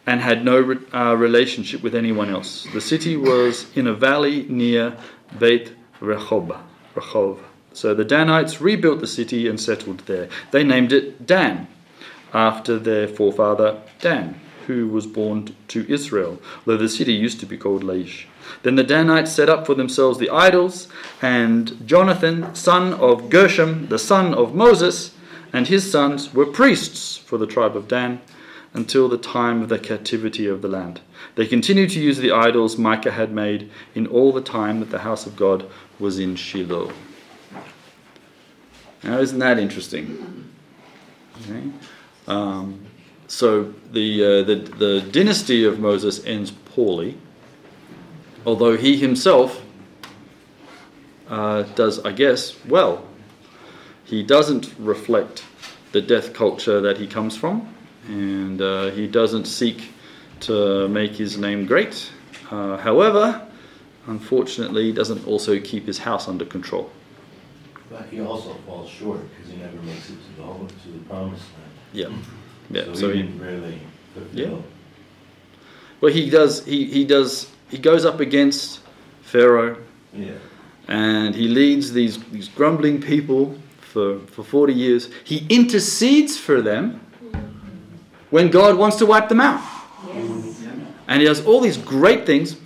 and 0.07 0.21
had 0.21 0.45
no 0.45 0.61
re- 0.61 0.79
uh, 0.93 1.17
relationship 1.17 1.83
with 1.83 1.95
anyone 1.95 2.31
else. 2.31 2.67
The 2.73 2.81
city 2.81 3.17
was 3.17 3.67
in 3.77 3.87
a 3.87 3.95
valley 3.95 4.47
near 4.49 4.97
Beit 5.39 5.73
Rehob. 6.01 6.61
Rehov. 6.95 7.41
So 7.73 7.95
the 7.95 8.05
Danites 8.05 8.61
rebuilt 8.61 9.01
the 9.01 9.07
city 9.07 9.49
and 9.49 9.61
settled 9.61 10.01
there. 10.07 10.29
They 10.51 10.65
named 10.65 10.93
it 10.93 11.27
Dan, 11.27 11.69
after 12.33 12.79
their 12.79 13.07
forefather 13.07 13.81
Dan, 14.01 14.41
who 14.67 14.89
was 14.89 15.07
born 15.07 15.55
to 15.69 15.91
Israel, 15.93 16.41
though 16.65 16.77
the 16.77 16.89
city 16.89 17.13
used 17.13 17.41
to 17.41 17.47
be 17.47 17.57
called 17.57 17.83
Laish. 17.83 18.27
Then 18.63 18.77
the 18.77 18.85
Danites 18.85 19.33
set 19.33 19.49
up 19.49 19.67
for 19.67 19.75
themselves 19.75 20.19
the 20.19 20.31
idols, 20.31 20.89
and 21.21 21.87
Jonathan, 21.87 22.55
son 22.55 22.95
of 22.95 23.31
Gershom, 23.31 23.89
the 23.89 23.99
son 23.99 24.35
of 24.35 24.55
Moses, 24.55 25.15
and 25.53 25.69
his 25.69 25.91
sons 25.91 26.35
were 26.35 26.47
priests 26.47 27.17
for 27.17 27.39
the 27.39 27.47
tribe 27.47 27.77
of 27.77 27.89
Dan 27.89 28.21
until 28.75 29.09
the 29.09 29.19
time 29.19 29.63
of 29.63 29.69
the 29.69 29.79
captivity 29.79 30.47
of 30.47 30.61
the 30.63 30.69
land. 30.69 31.01
They 31.35 31.47
continued 31.47 31.91
to 31.91 32.01
use 32.01 32.19
the 32.19 32.33
idols 32.33 32.77
Micah 32.77 33.13
had 33.13 33.33
made 33.33 33.71
in 33.95 34.07
all 34.07 34.33
the 34.33 34.43
time 34.43 34.81
that 34.81 34.91
the 34.91 34.99
house 34.99 35.27
of 35.27 35.37
God 35.37 35.69
was 35.99 36.19
in 36.19 36.37
Shiloh. 36.37 36.93
Now, 39.03 39.19
isn't 39.19 39.39
that 39.39 39.59
interesting? 39.59 40.51
Okay. 41.43 41.71
Um, 42.27 42.86
so 43.29 43.73
the, 43.93 44.25
uh, 44.25 44.43
the 44.45 44.55
the 44.55 45.01
dynasty 45.11 45.65
of 45.65 45.79
Moses 45.81 46.25
ends 46.25 46.51
poorly, 46.51 47.17
although 48.45 48.77
he 48.77 48.97
himself 48.97 49.63
uh, 51.29 51.63
does, 51.75 52.05
I 52.05 52.13
guess, 52.13 52.57
well. 52.67 53.05
He 54.05 54.23
doesn't 54.23 54.73
reflect 54.79 55.45
the 55.91 56.01
death 56.01 56.33
culture 56.33 56.81
that 56.81 56.99
he 56.99 57.07
comes 57.07 57.37
from, 57.37 57.75
and 58.07 58.63
uh, 58.63 58.91
he 58.91 59.09
doesn't 59.09 59.47
seek 59.47 59.91
to 60.41 60.89
make 60.89 61.13
his 61.13 61.39
name 61.39 61.67
great. 61.67 62.11
Uh, 62.51 62.77
however, 62.77 63.45
unfortunately, 64.07 64.85
he 64.85 64.93
doesn't 64.93 65.27
also 65.27 65.59
keep 65.59 65.87
his 65.87 65.99
house 65.99 66.29
under 66.29 66.45
control. 66.45 66.91
But 67.91 68.07
he 68.07 68.21
also 68.21 68.55
falls 68.67 68.89
short 68.91 69.21
because 69.31 69.53
he 69.53 69.59
never 69.59 69.77
makes 69.83 70.11
it 70.11 70.17
to 70.17 70.37
the 70.37 70.43
home, 70.43 70.69
to 70.69 70.89
the 70.89 70.99
promised 71.09 71.45
land. 71.55 71.73
Yeah, 71.93 72.09
yeah. 72.71 72.85
So, 72.87 72.95
So 72.95 73.11
he 73.13 73.23
he, 73.23 73.29
really 73.39 73.79
Yeah. 74.33 74.45
fulfill. 74.47 74.65
well, 76.01 76.13
he 76.13 76.31
does. 76.31 76.65
He 76.65 76.85
he 76.85 77.05
does. 77.05 77.49
He 77.71 77.79
goes 77.79 78.05
up 78.05 78.21
against 78.21 78.81
Pharaoh, 79.23 79.77
Yeah. 80.17 80.33
and 80.89 81.35
he 81.35 81.49
leads 81.49 81.93
these 81.93 82.19
these 82.33 82.49
grumbling 82.49 83.01
people 83.01 83.55
for 83.81 84.19
for 84.31 84.43
forty 84.45 84.73
years. 84.75 85.09
He 85.25 85.45
intercedes 85.49 86.37
for 86.39 86.63
them 86.63 87.01
when 88.31 88.51
God 88.51 88.77
wants 88.77 88.97
to 88.99 89.07
wipe 89.07 89.29
them 89.29 89.41
out, 89.41 89.61
Yes. 90.15 90.63
and 91.09 91.21
he 91.21 91.27
does 91.27 91.45
all 91.45 91.61
these 91.61 91.77
great 91.79 92.27
things. 92.27 92.57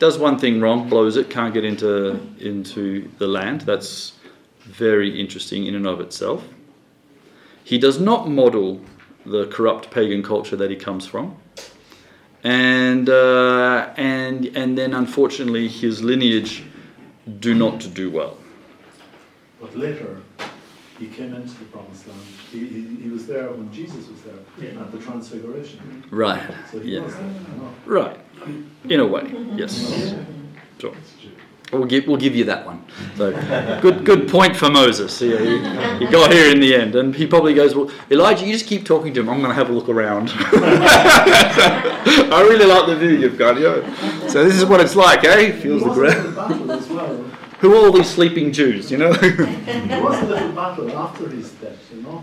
Does 0.00 0.18
one 0.18 0.38
thing 0.38 0.60
wrong, 0.60 0.88
blows 0.88 1.16
it, 1.16 1.30
can't 1.30 1.54
get 1.54 1.64
into 1.64 2.18
into 2.40 3.08
the 3.18 3.26
land. 3.26 3.60
That's 3.62 4.12
very 4.66 5.20
interesting 5.20 5.66
in 5.66 5.74
and 5.74 5.86
of 5.86 6.00
itself. 6.00 6.42
He 7.64 7.78
does 7.78 7.98
not 8.00 8.28
model 8.28 8.80
the 9.26 9.46
corrupt 9.46 9.90
pagan 9.90 10.22
culture 10.22 10.56
that 10.56 10.70
he 10.70 10.76
comes 10.76 11.06
from 11.06 11.36
and 12.44 13.08
uh, 13.08 13.90
and 13.96 14.46
and 14.56 14.76
then 14.76 14.92
unfortunately 14.94 15.66
his 15.66 16.02
lineage 16.02 16.62
do 17.40 17.54
not 17.54 17.88
do 17.94 18.10
well. 18.10 18.36
But 19.60 19.74
later, 19.78 20.20
he 20.98 21.06
came 21.06 21.32
into 21.34 21.54
the 21.58 21.64
promised 21.72 22.06
land. 22.06 22.20
He, 22.52 22.58
he, 22.66 22.82
he 23.04 23.08
was 23.08 23.26
there 23.26 23.48
when 23.50 23.72
Jesus 23.72 24.06
was 24.08 24.20
there 24.22 24.34
Yeah. 24.58 24.78
at 24.82 24.92
the 24.92 24.98
Transfiguration. 24.98 26.04
Right. 26.10 26.42
So 26.70 26.80
he 26.80 26.92
Yeah. 26.96 27.00
was 27.00 27.14
there. 27.14 27.34
Right. 27.86 28.20
In 28.90 29.00
a 29.00 29.06
way, 29.06 29.32
yes. 29.56 30.14
Sure. 30.78 30.92
We'll 31.74 31.86
give, 31.86 32.06
we'll 32.06 32.16
give 32.16 32.34
you 32.36 32.44
that 32.44 32.64
one. 32.64 32.84
So, 33.16 33.32
good, 33.80 34.04
good 34.04 34.28
point 34.28 34.56
for 34.56 34.70
Moses. 34.70 35.20
Yeah, 35.20 35.38
he, 35.38 36.04
he 36.04 36.10
got 36.10 36.32
here 36.32 36.50
in 36.52 36.60
the 36.60 36.74
end, 36.74 36.94
and 36.94 37.14
he 37.14 37.26
probably 37.26 37.54
goes, 37.54 37.74
"Well, 37.74 37.90
Elijah, 38.10 38.46
you 38.46 38.52
just 38.52 38.66
keep 38.66 38.84
talking 38.84 39.12
to 39.14 39.20
him. 39.20 39.28
I'm 39.28 39.38
going 39.38 39.50
to 39.50 39.54
have 39.54 39.70
a 39.70 39.72
look 39.72 39.88
around." 39.88 40.30
I 42.32 42.46
really 42.48 42.66
like 42.66 42.86
the 42.86 42.96
view 42.96 43.10
you've 43.10 43.38
got. 43.38 43.58
Yeah. 43.58 44.28
So 44.28 44.44
this 44.44 44.54
is 44.54 44.64
what 44.64 44.80
it's 44.80 44.96
like, 44.96 45.24
eh? 45.24 45.52
Feels 45.52 45.82
the 45.82 45.88
was 45.88 45.98
a 45.98 46.00
little 46.00 46.32
ground. 46.32 46.90
well. 46.90 47.24
Who 47.60 47.74
are 47.74 47.86
all 47.86 47.92
these 47.92 48.10
sleeping 48.10 48.52
Jews? 48.52 48.90
You 48.90 48.98
know. 48.98 49.12
There 49.12 50.02
was 50.02 50.22
a 50.22 50.26
little 50.26 50.52
battle 50.52 50.96
after 50.98 51.28
his 51.28 51.50
death, 51.52 51.78
you 51.94 52.02
know. 52.02 52.22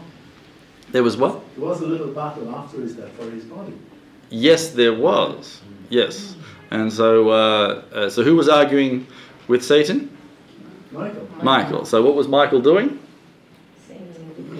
there 0.91 1.03
was 1.03 1.17
what? 1.17 1.41
There 1.55 1.65
was 1.65 1.81
a 1.81 1.87
little 1.87 2.13
battle 2.13 2.53
after 2.55 2.81
his 2.81 2.93
death 2.95 3.11
for 3.13 3.29
his 3.31 3.45
body. 3.45 3.73
Yes, 4.29 4.69
there 4.69 4.93
was. 4.93 5.61
Yes, 5.89 6.35
and 6.69 6.91
so 6.91 7.29
uh, 7.29 7.83
uh, 7.93 8.09
so 8.09 8.23
who 8.23 8.35
was 8.35 8.49
arguing 8.49 9.07
with 9.47 9.63
Satan? 9.63 10.15
Michael, 10.91 11.27
Michael. 11.41 11.85
So 11.85 12.01
what 12.01 12.15
was 12.15 12.27
Michael 12.27 12.61
doing? 12.61 12.99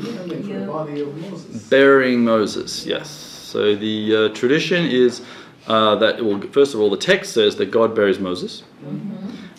defending 0.02 0.44
for 0.44 0.60
the 0.60 0.66
body 0.66 1.02
of 1.02 1.16
Moses. 1.18 1.70
Burying 1.70 2.24
Moses. 2.24 2.86
Yes. 2.86 3.10
So 3.10 3.76
the 3.76 4.16
uh, 4.16 4.30
tradition 4.34 4.86
is 4.86 5.22
uh, 5.68 5.96
that 5.96 6.24
well, 6.24 6.40
first 6.52 6.74
of 6.74 6.80
all, 6.80 6.90
the 6.90 6.98
text 6.98 7.34
says 7.34 7.56
that 7.58 7.68
God 7.72 7.96
buries 7.96 8.20
Moses, 8.20 8.64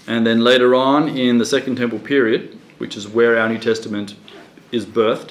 and 0.06 0.26
then 0.26 0.40
later 0.40 0.74
on 0.74 1.08
in 1.08 1.38
the 1.38 1.44
Second 1.44 1.76
Temple 1.76 1.98
period, 1.98 2.58
which 2.78 2.96
is 2.96 3.08
where 3.08 3.38
our 3.38 3.48
New 3.48 3.58
Testament 3.58 4.16
is 4.72 4.84
birthed, 4.86 5.30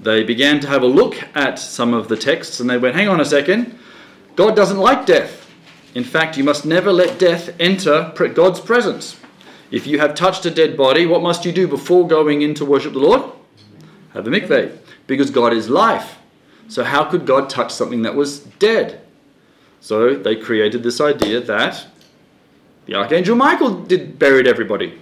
they 0.00 0.24
began 0.24 0.58
to 0.60 0.68
have 0.68 0.82
a 0.82 0.86
look 0.86 1.16
at 1.36 1.58
some 1.58 1.94
of 1.94 2.08
the 2.08 2.16
texts, 2.16 2.60
and 2.60 2.68
they 2.68 2.78
went, 2.78 2.94
"Hang 2.96 3.08
on 3.08 3.20
a 3.20 3.24
second, 3.24 3.78
God 4.34 4.56
doesn't 4.56 4.78
like 4.78 5.06
death. 5.06 5.41
In 5.94 6.04
fact, 6.04 6.38
you 6.38 6.44
must 6.44 6.64
never 6.64 6.92
let 6.92 7.18
death 7.18 7.54
enter 7.60 8.12
God's 8.34 8.60
presence. 8.60 9.16
If 9.70 9.86
you 9.86 9.98
have 9.98 10.14
touched 10.14 10.46
a 10.46 10.50
dead 10.50 10.76
body, 10.76 11.06
what 11.06 11.22
must 11.22 11.44
you 11.44 11.52
do 11.52 11.66
before 11.68 12.06
going 12.06 12.42
in 12.42 12.54
to 12.54 12.64
worship 12.64 12.92
the 12.92 12.98
Lord? 12.98 13.22
Have 14.14 14.26
a 14.26 14.30
mikveh, 14.30 14.76
because 15.06 15.30
God 15.30 15.52
is 15.52 15.68
life. 15.68 16.18
So 16.68 16.84
how 16.84 17.04
could 17.04 17.26
God 17.26 17.50
touch 17.50 17.72
something 17.72 18.02
that 18.02 18.14
was 18.14 18.40
dead? 18.40 19.00
So 19.80 20.14
they 20.14 20.36
created 20.36 20.82
this 20.82 21.00
idea 21.00 21.40
that 21.40 21.86
the 22.86 22.94
archangel 22.94 23.36
Michael 23.36 23.82
did 23.82 24.18
buried 24.18 24.46
everybody. 24.46 24.98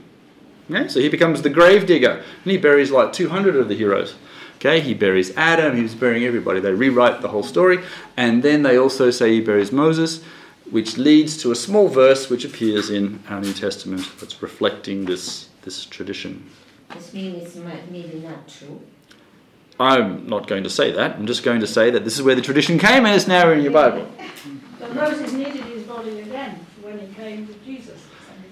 Okay, 0.70 0.88
so 0.88 1.00
he 1.00 1.08
becomes 1.08 1.42
the 1.42 1.50
grave 1.50 1.86
digger, 1.86 2.22
and 2.44 2.50
he 2.50 2.56
buries 2.56 2.90
like 2.90 3.12
200 3.12 3.56
of 3.56 3.68
the 3.68 3.74
heroes. 3.74 4.14
Okay, 4.56 4.80
he 4.80 4.94
buries 4.94 5.36
Adam, 5.36 5.76
he's 5.76 5.94
burying 5.94 6.24
everybody. 6.24 6.60
They 6.60 6.72
rewrite 6.72 7.22
the 7.22 7.28
whole 7.28 7.42
story, 7.42 7.82
and 8.16 8.42
then 8.42 8.62
they 8.62 8.76
also 8.76 9.10
say 9.10 9.32
he 9.32 9.40
buries 9.40 9.72
Moses, 9.72 10.22
which 10.70 10.96
leads 10.96 11.36
to 11.42 11.50
a 11.50 11.56
small 11.56 11.88
verse 11.88 12.30
which 12.30 12.44
appears 12.44 12.90
in 12.90 13.22
our 13.28 13.40
New 13.40 13.52
Testament 13.52 14.08
that's 14.20 14.40
reflecting 14.42 15.04
this, 15.04 15.48
this 15.62 15.84
tradition. 15.84 16.48
This 16.94 17.12
means 17.12 17.42
it's 17.42 17.56
maybe 17.56 18.20
not 18.20 18.48
true. 18.48 18.80
I'm 19.78 20.26
not 20.26 20.46
going 20.46 20.62
to 20.64 20.70
say 20.70 20.92
that. 20.92 21.16
I'm 21.16 21.26
just 21.26 21.42
going 21.42 21.60
to 21.60 21.66
say 21.66 21.90
that 21.90 22.04
this 22.04 22.16
is 22.16 22.22
where 22.22 22.34
the 22.34 22.42
tradition 22.42 22.78
came 22.78 23.06
and 23.06 23.14
it's 23.14 23.26
now 23.26 23.50
in 23.50 23.62
your 23.62 23.72
Bible. 23.72 24.06
But 24.78 24.94
Moses 24.94 25.32
needed 25.32 25.64
his 25.64 25.84
body 25.84 26.20
again 26.20 26.64
when 26.82 26.98
he 26.98 27.12
came 27.14 27.46
to 27.46 27.54
Jesus. 27.64 28.00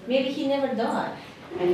Maybe 0.07 0.31
he 0.31 0.47
never 0.47 0.73
died. 0.75 1.17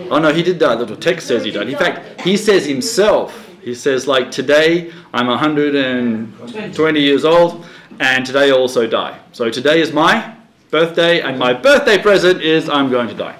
Oh 0.09 0.19
no, 0.19 0.33
he 0.33 0.43
did 0.43 0.59
die. 0.59 0.75
The 0.75 0.95
text 0.95 1.27
says 1.27 1.43
he 1.43 1.51
died. 1.51 1.69
In 1.69 1.77
fact, 1.77 2.21
he 2.21 2.37
says 2.37 2.65
himself. 2.65 3.49
He 3.61 3.73
says 3.73 4.07
like 4.07 4.29
today 4.31 4.91
I'm 5.13 5.27
120 5.27 6.99
years 6.99 7.25
old, 7.25 7.65
and 7.99 8.25
today 8.25 8.49
I 8.49 8.51
also 8.51 8.87
die. 8.87 9.19
So 9.31 9.49
today 9.49 9.81
is 9.81 9.91
my 9.91 10.34
birthday, 10.71 11.21
and 11.21 11.37
my 11.39 11.53
birthday 11.53 11.97
present 11.97 12.41
is 12.41 12.69
I'm 12.69 12.89
going 12.89 13.07
to 13.07 13.13
die. 13.13 13.37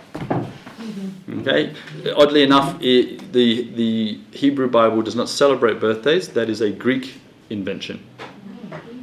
Okay. 1.39 1.73
Oddly 2.15 2.43
enough, 2.43 2.75
i 2.75 3.17
the 3.31 3.69
the 3.75 4.19
Hebrew 4.31 4.69
Bible 4.69 5.01
does 5.01 5.15
not 5.15 5.29
celebrate 5.29 5.79
birthdays. 5.79 6.29
That 6.29 6.49
is 6.49 6.61
a 6.61 6.71
Greek 6.71 7.15
invention. 7.49 8.03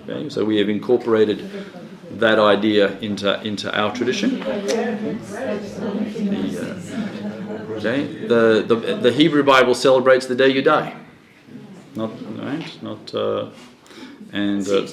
Okay. 0.02 0.28
So 0.28 0.44
we 0.44 0.58
have 0.58 0.68
incorporated 0.68 1.48
that 2.18 2.38
idea 2.38 2.98
into 2.98 3.40
into 3.42 3.72
our 3.78 3.94
tradition. 3.94 4.40
The, 4.40 4.46
uh, 6.60 7.76
okay. 7.76 8.26
The, 8.26 8.64
the 8.66 8.76
the 9.02 9.12
Hebrew 9.12 9.42
Bible 9.42 9.74
celebrates 9.74 10.26
the 10.26 10.34
day 10.34 10.48
you 10.48 10.62
die. 10.62 10.94
Not 11.94 12.10
right. 12.38 12.82
Not. 12.82 13.14
Uh, 13.14 13.50
and 14.32 14.66
uh, 14.66 14.86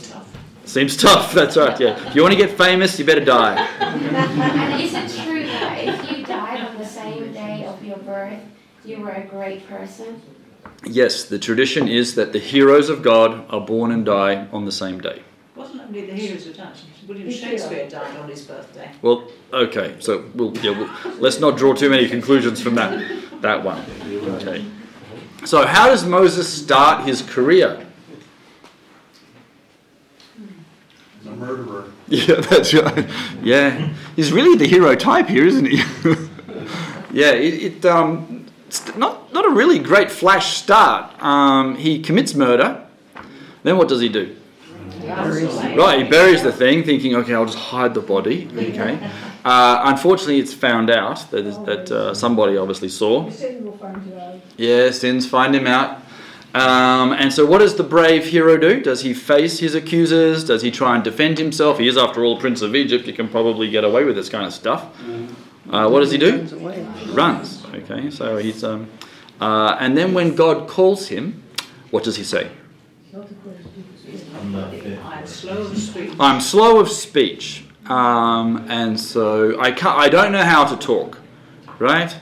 Seems 0.69 0.95
tough. 0.95 1.33
That's 1.39 1.57
right. 1.57 1.79
Yeah. 1.79 2.07
If 2.07 2.15
you 2.15 2.21
want 2.21 2.33
to 2.33 2.37
get 2.37 2.55
famous, 2.55 2.99
you 2.99 3.05
better 3.05 3.25
die. 3.25 3.55
And 3.79 4.81
is 4.81 4.93
it 4.93 5.23
true 5.23 5.43
that 5.47 5.83
if 5.83 6.11
you 6.11 6.23
died 6.23 6.61
on 6.61 6.77
the 6.77 6.85
same 6.85 7.33
day 7.33 7.65
of 7.65 7.83
your 7.83 7.97
birth, 7.97 8.39
you 8.85 8.99
were 8.99 9.09
a 9.09 9.25
great 9.25 9.67
person? 9.67 10.21
Yes, 10.85 11.25
the 11.25 11.39
tradition 11.39 11.87
is 11.87 12.13
that 12.15 12.33
the 12.33 12.39
heroes 12.39 12.89
of 12.89 13.01
God 13.01 13.45
are 13.49 13.59
born 13.59 13.91
and 13.91 14.05
die 14.05 14.47
on 14.51 14.65
the 14.65 14.71
same 14.71 15.01
day. 15.01 15.23
Wasn't 15.55 15.81
only 15.81 16.05
the 16.05 16.13
heroes 16.13 16.45
of 16.45 16.55
touch. 16.55 16.83
William 17.07 17.31
Shakespeare 17.31 17.89
died 17.89 18.15
on 18.17 18.29
his 18.29 18.43
birthday. 18.45 18.91
Well, 19.01 19.27
okay, 19.51 19.95
so 19.99 20.25
we'll, 20.35 20.55
yeah, 20.57 20.77
we'll, 20.77 21.15
let's 21.19 21.39
not 21.39 21.57
draw 21.57 21.73
too 21.73 21.89
many 21.89 22.07
conclusions 22.07 22.61
from 22.61 22.75
that 22.75 23.41
that 23.41 23.63
one. 23.63 23.83
Okay. 24.35 24.63
So 25.45 25.65
how 25.65 25.87
does 25.87 26.05
Moses 26.05 26.47
start 26.47 27.07
his 27.07 27.23
career? 27.23 27.85
He's 31.21 31.28
a 31.28 31.28
murderer. 31.39 31.85
Yeah, 32.11 32.41
that's 32.41 32.73
right. 32.73 33.07
Yeah, 33.43 33.93
he's 34.15 34.31
really 34.31 34.57
the 34.57 34.67
hero 34.67 34.95
type 34.95 35.27
here, 35.27 35.45
isn't 35.45 35.65
he? 35.65 35.77
yeah, 37.11 37.33
it, 37.33 37.53
it 37.53 37.85
um, 37.85 38.47
it's 38.67 38.95
not 38.95 39.31
not 39.31 39.45
a 39.45 39.49
really 39.51 39.77
great 39.77 40.09
flash 40.09 40.57
start. 40.57 41.21
Um, 41.21 41.75
he 41.75 42.01
commits 42.01 42.33
murder. 42.33 42.83
Then 43.61 43.77
what 43.77 43.87
does 43.89 44.01
he 44.01 44.09
do? 44.09 44.35
Right, 45.03 46.03
he 46.03 46.09
buries 46.09 46.41
the 46.41 46.51
thing, 46.51 46.83
thinking, 46.83 47.15
okay, 47.15 47.33
I'll 47.33 47.45
just 47.45 47.57
hide 47.57 47.93
the 47.93 48.01
body. 48.01 48.47
Okay. 48.55 48.99
Uh, 49.45 49.81
unfortunately, 49.85 50.39
it's 50.39 50.53
found 50.53 50.89
out 50.89 51.29
that 51.31 51.65
that 51.65 51.91
uh, 51.91 52.13
somebody 52.13 52.57
obviously 52.57 52.89
saw. 52.89 53.29
Sin 53.29 53.65
will 53.65 53.77
find 53.77 54.05
you 54.05 54.19
out. 54.19 54.35
Yeah, 54.57 54.91
sins 54.91 55.27
find 55.27 55.55
him 55.55 55.67
out. 55.67 56.01
Um, 56.53 57.13
and 57.13 57.31
so, 57.31 57.45
what 57.45 57.59
does 57.59 57.75
the 57.75 57.83
brave 57.83 58.25
hero 58.25 58.57
do? 58.57 58.81
Does 58.81 59.01
he 59.01 59.13
face 59.13 59.59
his 59.59 59.75
accusers? 59.75 60.43
Does 60.43 60.63
he 60.63 60.71
try 60.71 60.95
and 60.95 61.03
defend 61.03 61.37
himself? 61.37 61.77
He 61.77 61.87
is, 61.87 61.95
after 61.95 62.25
all, 62.25 62.39
Prince 62.39 62.63
of 62.63 62.75
Egypt. 62.75 63.05
He 63.05 63.13
can 63.13 63.29
probably 63.29 63.69
get 63.69 63.83
away 63.83 64.03
with 64.03 64.15
this 64.15 64.29
kind 64.29 64.45
of 64.45 64.53
stuff. 64.53 64.87
Uh, 65.69 65.87
what 65.87 65.99
does 65.99 66.11
he 66.11 66.17
do? 66.17 66.41
Runs. 67.11 67.63
Okay, 67.73 68.09
so 68.09 68.37
he's. 68.37 68.63
Um, 68.63 68.89
uh, 69.39 69.77
and 69.79 69.95
then, 69.95 70.15
when 70.15 70.35
God 70.35 70.67
calls 70.67 71.07
him, 71.07 71.43
what 71.91 72.03
does 72.03 72.15
he 72.15 72.23
say? 72.23 72.49
I'm. 73.13 74.55
I'm 74.55 75.27
slow 75.27 75.61
of 75.61 75.77
speech. 75.77 76.13
I'm 76.19 76.41
slow 76.41 76.79
of 76.79 76.89
speech, 76.89 77.65
um, 77.85 78.65
and 78.69 78.99
so 78.99 79.59
I 79.59 79.71
can't. 79.71 79.99
I 79.99 80.09
don't 80.09 80.31
know 80.31 80.43
how 80.43 80.65
to 80.65 80.75
talk, 80.75 81.19
right? 81.77 82.15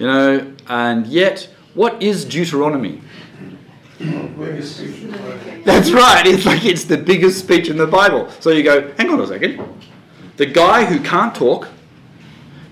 You 0.00 0.06
know, 0.06 0.54
and 0.66 1.06
yet, 1.06 1.48
what 1.74 2.02
is 2.02 2.24
Deuteronomy? 2.24 3.02
Biggest 4.00 4.76
speech 4.78 5.02
in 5.02 5.10
the 5.10 5.18
Bible. 5.18 5.62
That's 5.64 5.90
right. 5.90 6.26
It's 6.26 6.46
like 6.46 6.64
it's 6.64 6.84
the 6.84 6.96
biggest 6.96 7.38
speech 7.38 7.68
in 7.68 7.76
the 7.76 7.86
Bible. 7.86 8.30
So 8.40 8.50
you 8.50 8.62
go, 8.62 8.90
hang 8.96 9.10
on 9.10 9.20
a 9.20 9.26
second. 9.26 9.62
The 10.38 10.46
guy 10.46 10.86
who 10.86 11.00
can't 11.00 11.34
talk 11.34 11.68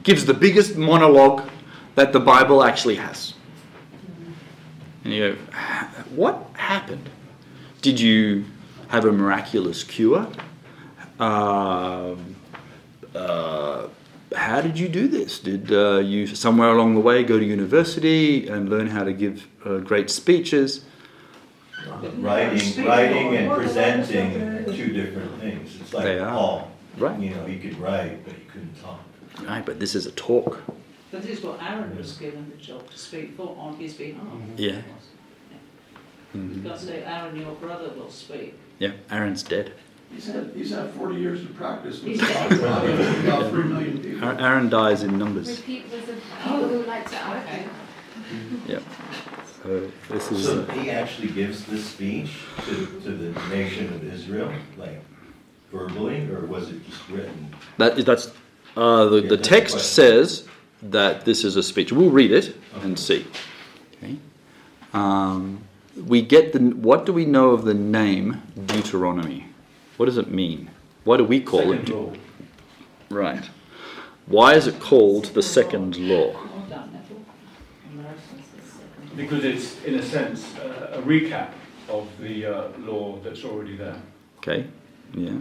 gives 0.05 0.25
the 0.25 0.33
biggest 0.33 0.77
monologue 0.77 1.47
that 1.97 2.15
the 2.15 2.21
Bible 2.21 2.65
actually 2.65 2.97
has. 2.97 3.35
And 5.05 5.13
you 5.13 5.33
go, 5.33 5.39
what 6.15 6.47
happened? 6.55 7.11
Did 7.83 8.01
you 8.01 8.47
have 8.89 9.05
a 9.05 9.13
miraculous 9.13 9.85
cure? 9.85 10.27
Um, 11.21 12.37
uh, 13.15 13.89
how 14.35 14.63
did 14.63 14.79
you 14.79 14.89
do 14.89 15.09
this? 15.09 15.41
Did 15.41 15.71
uh, 15.73 15.99
you 15.99 16.27
somewhere 16.27 16.71
along 16.71 16.95
the 16.95 17.01
way 17.01 17.23
go 17.23 17.39
to 17.39 17.45
university 17.45 18.49
and 18.49 18.71
learn 18.71 18.87
how 18.87 19.05
to 19.05 19.13
give 19.13 19.47
uh, 19.67 19.79
great 19.79 20.09
speeches? 20.09 20.87
Writing, 22.19 22.85
writing 22.85 23.37
and 23.37 23.53
presenting, 23.53 24.65
two 24.75 24.93
different 24.93 25.41
things. 25.41 25.77
It's 25.81 25.93
like 25.95 26.05
They 26.05 26.19
are. 26.19 26.31
Paul. 26.31 26.71
Right. 26.99 27.19
You 27.21 27.31
know, 27.31 27.45
he 27.45 27.59
could 27.59 27.79
write, 27.79 28.25
but 28.25 28.35
he 28.35 28.43
couldn't 28.47 28.75
talk. 28.83 29.01
Right, 29.47 29.65
but 29.65 29.79
this 29.79 29.95
is 29.95 30.07
a 30.07 30.11
talk. 30.13 30.61
But 31.13 31.23
this 31.23 31.39
is 31.39 31.45
what 31.45 31.63
Aaron 31.63 31.97
was 31.97 32.13
given 32.17 32.51
the 32.51 32.57
job 32.57 32.91
to 32.91 32.99
speak 32.99 33.37
for 33.37 33.57
on 33.59 33.77
his 33.77 33.95
behalf. 33.95 34.25
Yeah. 34.57 34.83
You 36.35 36.41
Mhm. 36.41 36.63
can't 36.65 36.79
say, 36.79 37.03
Aaron, 37.05 37.37
your 37.37 37.53
brother 37.55 37.91
will 37.97 38.11
speak. 38.11 38.55
Yeah, 38.79 38.93
Aaron's 39.11 39.43
dead. 39.43 39.73
He's 40.13 40.27
had, 40.27 40.53
he's 40.55 40.71
had 40.71 40.91
forty 40.91 41.21
years 41.21 41.43
of 41.43 41.55
practice 41.55 42.03
with 42.03 42.21
He's- 42.21 42.61
God, 42.61 42.83
with 42.83 43.25
about 43.27 43.51
three 43.51 43.65
million 43.65 43.99
people. 43.99 44.25
Aaron 44.25 44.41
Aaron 44.41 44.69
dies 44.69 45.03
in 45.03 45.17
numbers. 45.19 45.47
With 45.47 45.65
people, 45.65 45.91
with 45.97 46.07
the 46.07 46.13
people 46.15 46.69
who 46.69 46.83
like 46.85 47.09
to 47.11 47.17
argue. 47.23 47.69
Yeah. 48.67 48.79
So 49.63 49.91
this 50.09 50.31
is. 50.33 50.45
So 50.45 50.65
he 50.67 50.91
actually 50.91 51.29
gives 51.29 51.65
this 51.67 51.85
speech 51.85 52.31
to, 52.67 52.87
to 53.03 53.11
the 53.11 53.41
nation 53.49 53.87
of 53.93 54.05
Israel, 54.05 54.53
like 54.77 55.03
verbally, 55.73 56.29
or 56.31 56.47
was 56.47 56.71
it 56.71 56.85
just 56.87 57.09
written? 57.09 57.55
That 57.79 57.99
is 57.99 58.05
that's 58.05 58.31
uh, 58.77 59.07
the 59.07 59.17
Yeah, 59.23 59.29
the 59.29 59.37
that's 59.37 59.49
text 59.49 59.75
the 59.75 59.79
question. 59.79 59.95
says 59.95 60.49
that 60.83 61.25
this 61.25 61.45
is 61.45 61.57
a 61.57 61.63
speech. 61.63 61.93
We'll 61.93 62.11
read 62.11 62.31
it 62.31 62.57
and 62.83 62.99
see. 62.99 63.27
Okay. 63.97 64.17
Um, 64.95 65.65
we 66.07 66.23
get 66.23 66.53
the 66.53 66.61
what 66.61 67.05
do 67.05 67.13
we 67.13 67.25
know 67.25 67.51
of 67.51 67.65
the 67.65 67.75
name 67.75 68.43
Deuteronomy? 68.67 69.47
What 69.97 70.07
does 70.07 70.19
it 70.19 70.31
mean? 70.31 70.71
Why 71.05 71.17
do 71.17 71.25
we 71.25 71.41
call 71.41 71.73
it? 71.73 71.79
Second 71.87 71.89
law. 71.89 72.13
Right. 73.11 73.51
Why 74.27 74.55
is 74.55 74.67
it 74.67 74.79
called 74.79 75.27
the 75.35 75.43
second 75.43 75.97
law? 75.97 76.37
Well 79.19 79.31
done, 79.31 79.41
Neville. 79.41 79.43
Because 79.43 79.45
it's, 79.45 79.85
in 79.85 79.95
a 79.95 80.03
sense, 80.03 80.57
uh, 80.57 80.93
a 80.95 81.03
recap 81.03 81.51
of 81.89 82.07
the 82.21 82.47
uh, 82.47 82.69
law 82.79 83.19
that's 83.23 83.45
already 83.45 83.77
there. 83.77 83.97
Okay. 84.39 84.67
Yeah. 85.15 85.39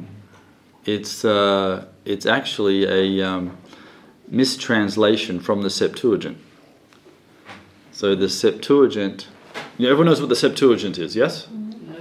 It's 0.85 1.25
uh, 1.25 1.85
it's 2.05 2.25
actually 2.25 2.85
a 2.85 3.27
um, 3.27 3.57
mistranslation 4.29 5.39
from 5.41 5.61
the 5.61 5.69
Septuagint. 5.69 6.37
So 7.91 8.15
the 8.15 8.29
Septuagint. 8.29 9.27
You 9.77 9.85
know, 9.85 9.91
everyone 9.91 10.07
knows 10.07 10.21
what 10.21 10.29
the 10.29 10.35
Septuagint 10.35 10.97
is, 10.97 11.15
yes? 11.15 11.47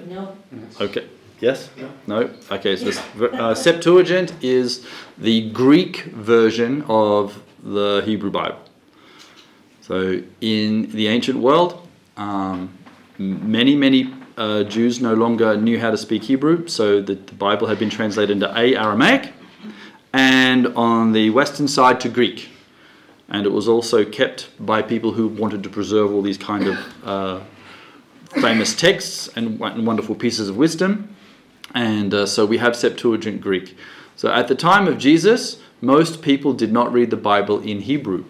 No. 0.09 0.37
Okay. 0.81 1.09
Yes? 1.41 1.69
No? 2.07 2.31
Okay, 2.51 2.77
so 2.77 2.85
this, 2.87 2.99
uh, 3.21 3.55
Septuagint 3.55 4.33
is 4.43 4.87
the 5.19 5.51
Greek 5.51 6.05
version 6.05 6.83
of 6.89 7.43
the 7.63 8.03
Hebrew 8.07 8.31
Bible. 8.31 8.66
So 9.87 10.21
in 10.41 10.91
the 10.91 11.07
ancient 11.07 11.39
world, 11.39 11.87
um, 12.17 12.77
many, 13.19 13.77
many 13.77 14.13
uh, 14.37 14.65
Jews 14.65 15.01
no 15.01 15.15
longer 15.15 15.57
knew 15.57 15.79
how 15.79 15.93
to 15.93 15.97
speak 15.97 16.25
Hebrew, 16.25 16.67
so 16.67 17.01
the, 17.01 17.15
the 17.15 17.35
Bible 17.35 17.69
had 17.69 17.79
been 17.79 17.89
translated 17.89 18.33
into 18.33 18.53
A, 18.59 18.75
Aramaic, 18.75 19.33
and 20.13 20.67
on 20.75 21.13
the 21.13 21.31
western 21.31 21.69
side 21.69 22.01
to 22.01 22.09
Greek. 22.09 22.49
And 23.29 23.47
it 23.47 23.51
was 23.51 23.69
also 23.69 24.05
kept 24.05 24.49
by 24.59 24.83
people 24.83 25.13
who 25.13 25.29
wanted 25.29 25.63
to 25.63 25.69
preserve 25.69 26.13
all 26.13 26.23
these 26.23 26.39
kind 26.39 26.67
of 26.67 27.05
uh, 27.05 27.41
famous 28.41 28.75
texts 28.75 29.29
and 29.37 29.57
won- 29.61 29.85
wonderful 29.85 30.17
pieces 30.17 30.49
of 30.49 30.57
wisdom. 30.57 31.15
And 31.77 32.13
uh, 32.13 32.27
so 32.27 32.45
we 32.45 32.59
have 32.59 32.75
Septuagint 32.75 33.41
Greek. 33.41 33.77
So 34.17 34.33
at 34.33 34.49
the 34.49 34.57
time 34.57 34.89
of 34.89 34.99
Jesus, 34.99 35.61
most 35.81 36.23
people 36.23 36.55
did 36.55 36.73
not 36.73 36.93
read 36.93 37.11
the 37.11 37.17
Bible 37.17 37.61
in 37.61 37.83
Hebrew. 37.83 38.25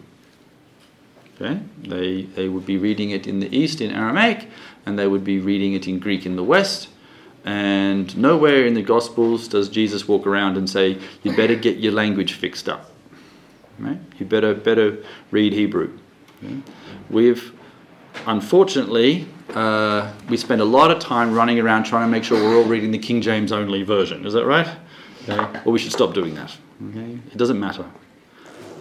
Okay? 1.37 1.61
They, 1.83 2.23
they 2.23 2.49
would 2.49 2.67
be 2.67 2.79
reading 2.79 3.11
it 3.11 3.27
in 3.27 3.41
the 3.41 3.55
East 3.55 3.81
in 3.81 3.91
Aramaic, 3.91 4.49
and 4.87 4.99
they 4.99 5.07
would 5.07 5.25
be 5.25 5.39
reading 5.39 5.75
it 5.75 5.87
in 5.87 5.99
Greek 5.99 6.27
in 6.27 6.37
the 6.37 6.45
West. 6.45 6.89
And 7.45 8.17
nowhere 8.17 8.67
in 8.67 8.75
the 8.75 8.83
Gospels 8.83 9.47
does 9.47 9.69
Jesus 9.69 10.09
walk 10.09 10.27
around 10.27 10.57
and 10.57 10.69
say, 10.69 10.99
"You 11.23 11.37
better 11.37 11.55
get 11.55 11.77
your 11.77 11.93
language 11.93 12.33
fixed 12.33 12.69
up. 12.69 12.91
Eh? 13.81 13.89
Right? 13.89 13.99
You 14.19 14.27
better 14.27 14.53
better 14.55 14.99
read 15.31 15.53
Hebrew." 15.53 15.97
Okay? 16.43 16.57
We've 17.09 17.53
unfortunately 18.27 19.29
uh, 19.55 20.13
we 20.29 20.37
spend 20.37 20.61
a 20.61 20.65
lot 20.65 20.91
of 20.91 20.99
time 20.99 21.33
running 21.33 21.61
around 21.61 21.85
trying 21.85 22.07
to 22.07 22.11
make 22.11 22.25
sure 22.25 22.43
we're 22.43 22.57
all 22.57 22.65
reading 22.65 22.91
the 22.91 22.99
King 22.99 23.21
James 23.21 23.53
only 23.53 23.83
version. 23.83 24.27
Is 24.27 24.33
that 24.33 24.45
right? 24.45 24.69
Okay? 25.29 25.61
Or 25.65 25.73
we 25.73 25.79
should 25.79 25.93
stop 25.93 26.15
doing 26.15 26.35
that. 26.35 26.57
Okay? 26.91 27.19
It 27.31 27.37
doesn't 27.37 27.61
matter. 27.61 27.85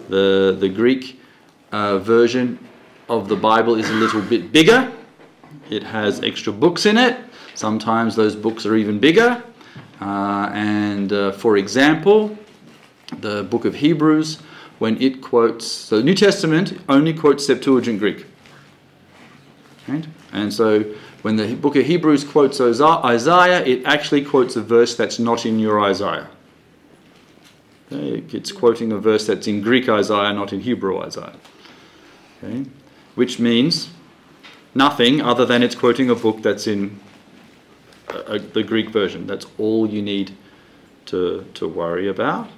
The, 0.08 0.56
the 0.58 0.68
Greek 0.68 1.20
uh, 1.76 1.98
version 1.98 2.58
of 3.08 3.28
the 3.28 3.36
Bible 3.36 3.74
is 3.74 3.88
a 3.90 3.92
little 3.94 4.22
bit 4.22 4.50
bigger. 4.50 4.90
It 5.70 5.82
has 5.82 6.22
extra 6.22 6.52
books 6.52 6.86
in 6.86 6.96
it. 6.96 7.14
Sometimes 7.54 8.16
those 8.16 8.34
books 8.34 8.64
are 8.66 8.76
even 8.76 8.98
bigger. 8.98 9.42
Uh, 10.00 10.50
and 10.52 11.12
uh, 11.12 11.32
for 11.32 11.56
example, 11.56 12.36
the 13.20 13.44
book 13.44 13.64
of 13.64 13.74
Hebrews, 13.74 14.38
when 14.78 15.00
it 15.02 15.20
quotes, 15.20 15.66
so 15.66 15.98
the 15.98 16.02
New 16.02 16.14
Testament 16.14 16.78
only 16.88 17.12
quotes 17.12 17.46
Septuagint 17.46 17.98
Greek. 17.98 18.26
Right? 19.88 20.06
And 20.32 20.52
so 20.52 20.82
when 21.22 21.36
the 21.36 21.54
book 21.56 21.76
of 21.76 21.84
Hebrews 21.84 22.24
quotes 22.24 22.60
Isaiah, 22.60 23.64
it 23.64 23.84
actually 23.84 24.24
quotes 24.24 24.56
a 24.56 24.62
verse 24.62 24.96
that's 24.96 25.18
not 25.18 25.46
in 25.46 25.58
your 25.58 25.80
Isaiah. 25.80 26.28
It's 27.90 28.50
quoting 28.50 28.92
a 28.92 28.98
verse 28.98 29.26
that's 29.26 29.46
in 29.46 29.60
Greek 29.62 29.88
Isaiah, 29.88 30.32
not 30.32 30.52
in 30.52 30.60
Hebrew 30.60 30.98
Isaiah. 31.00 31.36
Okay? 32.42 32.68
Which 33.14 33.38
means 33.38 33.90
nothing 34.74 35.20
other 35.20 35.46
than 35.46 35.62
it's 35.62 35.74
quoting 35.74 36.10
a 36.10 36.14
book 36.14 36.42
that's 36.42 36.66
in 36.66 37.00
uh, 38.08 38.38
the 38.52 38.62
Greek 38.62 38.90
version. 38.90 39.26
That's 39.26 39.46
all 39.58 39.88
you 39.88 40.02
need 40.02 40.36
to, 41.06 41.46
to 41.54 41.68
worry 41.68 42.08
about. 42.08 42.48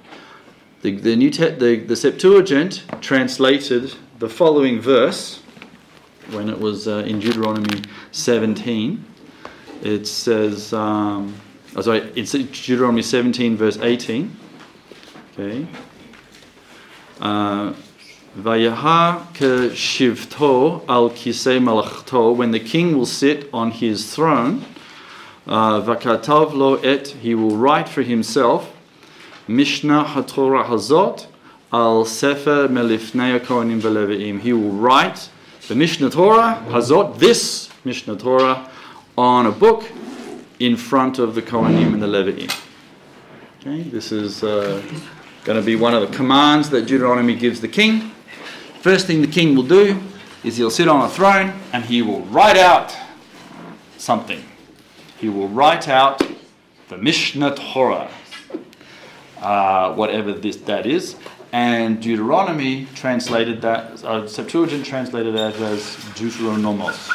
The, 0.81 0.95
the, 0.95 1.15
New 1.15 1.29
Te- 1.29 1.51
the, 1.51 1.77
the 1.77 1.95
Septuagint 1.95 2.83
translated 3.01 3.93
the 4.19 4.29
following 4.29 4.79
verse 4.79 5.41
when 6.31 6.49
it 6.49 6.59
was 6.59 6.87
uh, 6.87 7.03
in 7.07 7.19
Deuteronomy 7.19 7.81
17. 8.11 9.03
It 9.81 10.05
says, 10.07 10.73
um, 10.73 11.35
oh, 11.75 11.81
sorry, 11.81 12.11
it's 12.15 12.31
Deuteronomy 12.31 13.01
17, 13.01 13.57
verse 13.57 13.77
18. 13.77 14.35
Okay. 15.33 15.67
Uh, 17.19 17.73
Vayaha 18.39 19.25
shivto 19.71 20.83
al 20.87 21.09
kisei 21.09 21.61
malachto, 21.61 22.35
when 22.35 22.51
the 22.51 22.59
king 22.59 22.97
will 22.97 23.05
sit 23.05 23.49
on 23.53 23.71
his 23.71 24.13
throne, 24.13 24.63
uh, 25.45 25.81
vakatav 25.81 26.53
lo 26.53 26.75
et, 26.75 27.07
he 27.07 27.35
will 27.35 27.57
write 27.57 27.89
for 27.89 28.01
himself, 28.01 28.75
Mishnah 29.47 30.05
HaTorah 30.05 30.65
Hazot 30.67 31.27
al 31.73 32.05
Sefer 32.05 32.67
Melifnei 32.67 33.39
Kohanim 33.39 33.81
Veleviim. 33.81 34.39
He 34.39 34.53
will 34.53 34.71
write 34.71 35.29
the 35.67 35.75
Mishnah 35.75 36.09
Torah 36.11 36.63
Hazot, 36.69 37.19
this 37.19 37.69
Mishnah 37.83 38.17
Torah, 38.17 38.69
on 39.17 39.45
a 39.45 39.51
book 39.51 39.85
in 40.59 40.77
front 40.77 41.19
of 41.19 41.35
the 41.35 41.41
Kohanim 41.41 41.93
and 41.93 42.01
the 42.01 42.07
Leviim. 42.07 42.65
Okay, 43.59 43.81
this 43.83 44.11
is 44.11 44.43
uh, 44.43 44.81
going 45.43 45.59
to 45.59 45.65
be 45.65 45.75
one 45.75 45.93
of 45.93 46.09
the 46.09 46.15
commands 46.15 46.69
that 46.69 46.85
Deuteronomy 46.85 47.35
gives 47.35 47.59
the 47.59 47.67
king. 47.67 48.11
First 48.81 49.07
thing 49.07 49.21
the 49.21 49.27
king 49.27 49.55
will 49.57 49.63
do 49.63 50.01
is 50.41 50.55
he'll 50.55 50.71
sit 50.71 50.87
on 50.87 51.05
a 51.05 51.09
throne 51.09 51.53
and 51.73 51.83
he 51.83 52.01
will 52.01 52.21
write 52.21 52.55
out 52.55 52.95
something. 53.97 54.41
He 55.17 55.27
will 55.27 55.49
write 55.49 55.89
out 55.89 56.21
the 56.87 56.97
Mishnah 56.97 57.55
Torah, 57.55 58.09
uh, 59.41 59.93
whatever 59.95 60.31
this 60.31 60.55
that 60.57 60.85
is. 60.85 61.17
And 61.51 62.01
Deuteronomy 62.01 62.87
translated 62.95 63.61
that, 63.63 64.01
uh, 64.05 64.25
Septuagint 64.27 64.85
translated 64.85 65.35
that 65.35 65.55
as 65.55 65.81
Deuteronomos. 66.15 67.11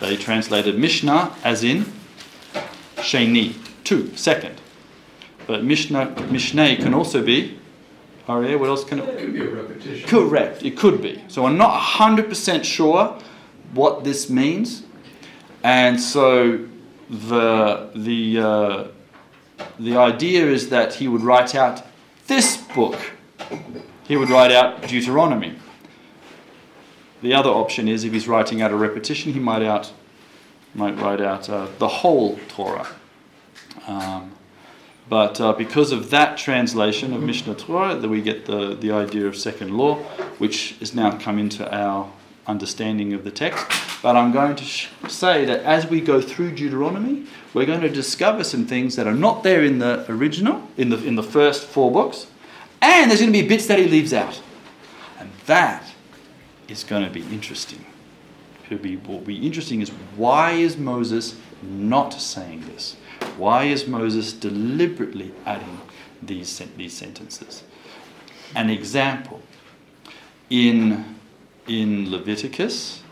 They 0.00 0.16
translated 0.16 0.78
Mishnah 0.78 1.32
as 1.44 1.62
in 1.62 1.86
Sheni, 2.96 3.54
two, 3.84 4.10
second. 4.16 4.60
But 5.46 5.62
Mishnah, 5.62 6.28
Mishnah 6.28 6.76
can 6.78 6.92
also 6.92 7.22
be 7.22 7.56
Aria, 8.28 8.58
what 8.58 8.68
else 8.68 8.84
can 8.84 8.98
it? 8.98 9.08
It 9.08 9.18
could 9.18 9.32
be 9.32 9.40
a 9.40 9.50
repetition. 9.50 10.08
Correct, 10.08 10.64
it 10.64 10.76
could 10.76 11.00
be. 11.00 11.22
So 11.28 11.46
I'm 11.46 11.56
not 11.56 11.80
100% 11.80 12.64
sure 12.64 13.18
what 13.72 14.02
this 14.02 14.28
means. 14.28 14.82
And 15.62 16.00
so 16.00 16.66
the, 17.08 17.90
the, 17.94 18.38
uh, 18.38 18.84
the 19.78 19.96
idea 19.96 20.46
is 20.46 20.70
that 20.70 20.94
he 20.94 21.06
would 21.06 21.22
write 21.22 21.54
out 21.54 21.86
this 22.26 22.56
book. 22.56 22.98
He 24.08 24.16
would 24.16 24.30
write 24.30 24.50
out 24.50 24.82
Deuteronomy. 24.88 25.56
The 27.22 27.32
other 27.32 27.50
option 27.50 27.88
is 27.88 28.04
if 28.04 28.12
he's 28.12 28.28
writing 28.28 28.60
out 28.60 28.72
a 28.72 28.76
repetition, 28.76 29.32
he 29.32 29.40
might, 29.40 29.62
out, 29.62 29.92
might 30.74 30.98
write 30.98 31.20
out 31.20 31.48
uh, 31.48 31.68
the 31.78 31.88
whole 31.88 32.38
Torah. 32.48 32.88
Um, 33.86 34.35
but 35.08 35.40
uh, 35.40 35.52
because 35.52 35.92
of 35.92 36.10
that 36.10 36.36
translation 36.36 37.12
of 37.12 37.22
Mishnah 37.22 37.54
Torah, 37.54 37.94
that 37.94 38.08
we 38.08 38.20
get 38.20 38.46
the, 38.46 38.74
the 38.74 38.90
idea 38.90 39.26
of 39.26 39.36
second 39.36 39.76
law, 39.76 39.96
which 40.38 40.76
has 40.80 40.94
now 40.94 41.16
come 41.16 41.38
into 41.38 41.72
our 41.72 42.10
understanding 42.46 43.12
of 43.12 43.24
the 43.24 43.30
text. 43.30 43.66
But 44.02 44.16
I'm 44.16 44.32
going 44.32 44.56
to 44.56 44.64
sh- 44.64 44.88
say 45.08 45.44
that 45.44 45.60
as 45.60 45.86
we 45.86 46.00
go 46.00 46.20
through 46.20 46.52
Deuteronomy, 46.52 47.26
we're 47.54 47.66
going 47.66 47.80
to 47.82 47.88
discover 47.88 48.44
some 48.44 48.66
things 48.66 48.96
that 48.96 49.06
are 49.06 49.14
not 49.14 49.42
there 49.42 49.62
in 49.62 49.78
the 49.78 50.04
original, 50.10 50.68
in 50.76 50.88
the, 50.88 51.02
in 51.04 51.16
the 51.16 51.22
first 51.22 51.66
four 51.66 51.92
books, 51.92 52.26
and 52.82 53.10
there's 53.10 53.20
going 53.20 53.32
to 53.32 53.42
be 53.42 53.46
bits 53.46 53.66
that 53.66 53.78
he 53.78 53.86
leaves 53.86 54.12
out. 54.12 54.40
And 55.18 55.30
that 55.46 55.84
is 56.68 56.84
going 56.84 57.04
to 57.04 57.10
be 57.10 57.22
interesting. 57.22 57.84
Be, 58.68 58.96
what 58.96 59.08
will 59.08 59.20
be 59.20 59.46
interesting 59.46 59.80
is 59.80 59.90
why 60.16 60.52
is 60.52 60.76
Moses 60.76 61.36
not 61.62 62.12
saying 62.12 62.66
this? 62.66 62.96
Why 63.36 63.64
is 63.64 63.86
Moses 63.86 64.32
deliberately 64.32 65.32
adding 65.44 65.80
these, 66.22 66.58
these 66.76 66.94
sentences? 66.94 67.62
An 68.54 68.70
example 68.70 69.42
in, 70.48 71.16
in 71.66 72.10
Leviticus, 72.10 73.02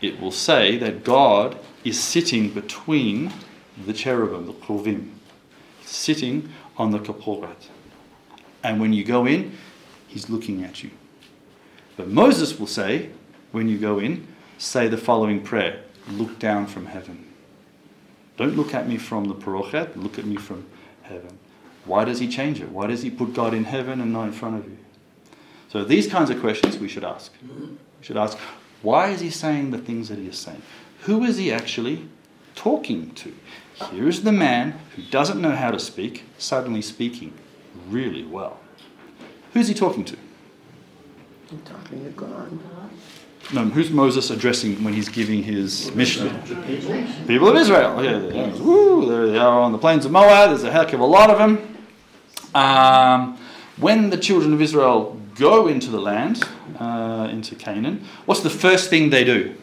it 0.00 0.20
will 0.20 0.30
say 0.30 0.78
that 0.78 1.04
God 1.04 1.58
is 1.84 2.00
sitting 2.00 2.50
between 2.50 3.32
the 3.86 3.92
cherubim, 3.92 4.46
the 4.46 4.52
kruvim, 4.52 5.10
sitting 5.84 6.48
on 6.76 6.90
the 6.90 6.98
kaporet. 6.98 7.68
And 8.62 8.80
when 8.80 8.92
you 8.92 9.04
go 9.04 9.26
in, 9.26 9.52
he's 10.06 10.30
looking 10.30 10.64
at 10.64 10.82
you. 10.82 10.90
But 11.96 12.08
Moses 12.08 12.58
will 12.58 12.66
say, 12.66 13.10
when 13.52 13.68
you 13.68 13.78
go 13.78 13.98
in, 13.98 14.26
say 14.58 14.88
the 14.88 14.96
following 14.96 15.42
prayer 15.42 15.82
Look 16.10 16.38
down 16.38 16.66
from 16.66 16.86
heaven. 16.86 17.27
Don't 18.38 18.56
look 18.56 18.72
at 18.72 18.88
me 18.88 18.96
from 18.96 19.24
the 19.24 19.34
parochet, 19.34 19.96
look 19.96 20.18
at 20.18 20.24
me 20.24 20.36
from 20.36 20.64
heaven. 21.02 21.38
Why 21.84 22.04
does 22.04 22.20
he 22.20 22.28
change 22.28 22.60
it? 22.60 22.70
Why 22.70 22.86
does 22.86 23.02
he 23.02 23.10
put 23.10 23.34
God 23.34 23.52
in 23.52 23.64
heaven 23.64 24.00
and 24.00 24.12
not 24.12 24.24
in 24.24 24.32
front 24.32 24.58
of 24.58 24.64
you? 24.64 24.78
So 25.68 25.84
these 25.84 26.06
kinds 26.06 26.30
of 26.30 26.40
questions 26.40 26.78
we 26.78 26.88
should 26.88 27.04
ask. 27.04 27.32
We 27.42 27.76
should 28.00 28.16
ask, 28.16 28.38
why 28.80 29.08
is 29.08 29.20
he 29.20 29.30
saying 29.30 29.72
the 29.72 29.78
things 29.78 30.08
that 30.08 30.18
he 30.18 30.28
is 30.28 30.38
saying? 30.38 30.62
Who 31.00 31.24
is 31.24 31.36
he 31.36 31.52
actually 31.52 32.08
talking 32.54 33.10
to? 33.16 33.34
Here 33.90 34.08
is 34.08 34.22
the 34.22 34.32
man 34.32 34.78
who 34.94 35.02
doesn't 35.02 35.40
know 35.40 35.56
how 35.56 35.70
to 35.72 35.78
speak, 35.78 36.24
suddenly 36.38 36.82
speaking 36.82 37.32
really 37.88 38.24
well. 38.24 38.60
Who's 39.52 39.68
he 39.68 39.74
talking 39.74 40.04
to? 40.04 40.16
I'm 41.50 41.62
talking 41.62 42.04
to 42.04 42.10
God. 42.10 42.58
No, 43.50 43.64
who's 43.64 43.90
Moses 43.90 44.28
addressing 44.28 44.84
when 44.84 44.92
he's 44.92 45.08
giving 45.08 45.42
his 45.42 45.94
mission? 45.94 46.38
People 47.26 47.48
of 47.48 47.56
Israel. 47.56 47.98
Okay, 47.98 48.60
woo, 48.60 49.06
there 49.06 49.26
they 49.26 49.38
are 49.38 49.60
on 49.60 49.72
the 49.72 49.78
plains 49.78 50.04
of 50.04 50.12
Moab. 50.12 50.50
There's 50.50 50.64
a 50.64 50.70
heck 50.70 50.92
of 50.92 51.00
a 51.00 51.04
lot 51.04 51.30
of 51.30 51.38
them. 51.38 51.78
Um, 52.54 53.38
when 53.78 54.10
the 54.10 54.18
children 54.18 54.52
of 54.52 54.60
Israel 54.60 55.18
go 55.34 55.66
into 55.66 55.90
the 55.90 56.00
land, 56.00 56.46
uh, 56.78 57.28
into 57.30 57.54
Canaan, 57.54 58.04
what's 58.26 58.42
the 58.42 58.50
first 58.50 58.90
thing 58.90 59.08
they 59.08 59.24
do? 59.24 59.54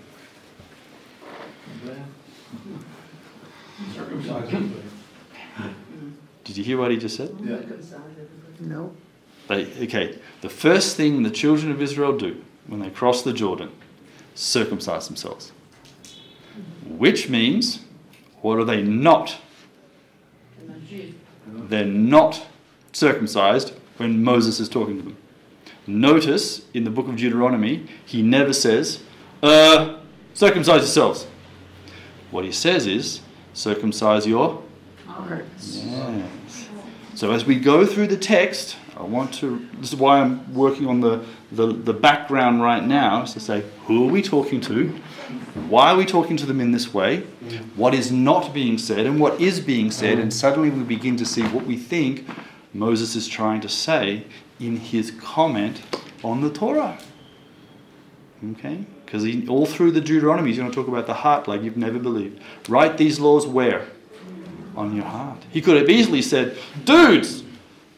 Did 6.43 6.57
you 6.57 6.63
hear 6.63 6.77
what 6.77 6.89
he 6.89 6.97
just 6.97 7.17
said? 7.17 7.35
Yeah. 7.43 7.57
No. 8.61 8.95
They, 9.47 9.65
okay, 9.83 10.17
the 10.41 10.49
first 10.49 10.97
thing 10.97 11.21
the 11.21 11.29
children 11.29 11.71
of 11.71 11.81
Israel 11.83 12.17
do 12.17 12.41
when 12.67 12.79
they 12.79 12.89
cross 12.89 13.21
the 13.21 13.33
Jordan, 13.33 13.71
circumcise 14.33 15.07
themselves. 15.07 15.51
Which 16.87 17.29
means, 17.29 17.79
what 18.41 18.57
are 18.57 18.63
they 18.63 18.81
not? 18.81 19.37
They're 21.45 21.85
not 21.85 22.45
circumcised 22.91 23.73
when 23.97 24.23
Moses 24.23 24.59
is 24.59 24.69
talking 24.69 24.97
to 24.97 25.03
them. 25.03 25.17
Notice 25.87 26.65
in 26.73 26.83
the 26.83 26.89
book 26.89 27.07
of 27.07 27.15
Deuteronomy, 27.15 27.87
he 28.05 28.21
never 28.21 28.53
says, 28.53 29.03
uh, 29.43 29.99
circumcise 30.33 30.81
yourselves. 30.81 31.27
What 32.31 32.45
he 32.45 32.51
says 32.51 32.87
is, 32.87 33.21
circumcise 33.53 34.25
your 34.25 34.63
Hearts. 35.05 35.77
Yes. 35.77 36.69
So 37.13 37.31
as 37.31 37.45
we 37.45 37.55
go 37.57 37.85
through 37.85 38.07
the 38.07 38.17
text, 38.17 38.75
I 38.97 39.03
want 39.03 39.33
to, 39.35 39.67
this 39.79 39.91
is 39.91 39.99
why 39.99 40.21
I'm 40.21 40.53
working 40.53 40.87
on 40.87 41.01
the, 41.01 41.25
the, 41.51 41.67
the 41.67 41.93
background 41.93 42.61
right 42.61 42.83
now, 42.83 43.23
is 43.23 43.33
to 43.33 43.39
say, 43.39 43.63
who 43.85 44.07
are 44.07 44.11
we 44.11 44.21
talking 44.21 44.61
to? 44.61 44.89
Why 45.67 45.91
are 45.91 45.97
we 45.97 46.05
talking 46.05 46.37
to 46.37 46.45
them 46.45 46.61
in 46.61 46.71
this 46.71 46.93
way? 46.93 47.21
What 47.75 47.93
is 47.93 48.11
not 48.11 48.53
being 48.53 48.77
said 48.77 49.05
and 49.05 49.19
what 49.19 49.41
is 49.41 49.59
being 49.59 49.91
said? 49.91 50.13
And 50.13 50.29
mm-hmm. 50.29 50.29
suddenly 50.29 50.69
we 50.69 50.83
begin 50.83 51.17
to 51.17 51.25
see 51.25 51.43
what 51.43 51.65
we 51.65 51.75
think 51.75 52.25
Moses 52.73 53.15
is 53.15 53.27
trying 53.27 53.61
to 53.61 53.69
say 53.69 54.25
in 54.59 54.77
his 54.77 55.11
comment 55.11 55.81
on 56.23 56.41
the 56.41 56.49
Torah. 56.49 56.97
Okay? 58.51 58.85
Because 59.05 59.25
all 59.49 59.65
through 59.65 59.91
the 59.91 60.01
Deuteronomy, 60.01 60.49
he's 60.49 60.57
going 60.57 60.69
to 60.69 60.75
talk 60.75 60.87
about 60.87 61.05
the 61.05 61.13
heart 61.13 61.47
like 61.47 61.63
you've 61.63 61.77
never 61.77 61.99
believed. 61.99 62.41
Write 62.69 62.97
these 62.97 63.19
laws 63.19 63.45
where? 63.45 63.87
On 64.75 64.95
your 64.95 65.05
heart. 65.05 65.43
He 65.51 65.61
could 65.61 65.77
have 65.77 65.89
easily 65.89 66.21
said, 66.21 66.57
dudes, 66.83 67.43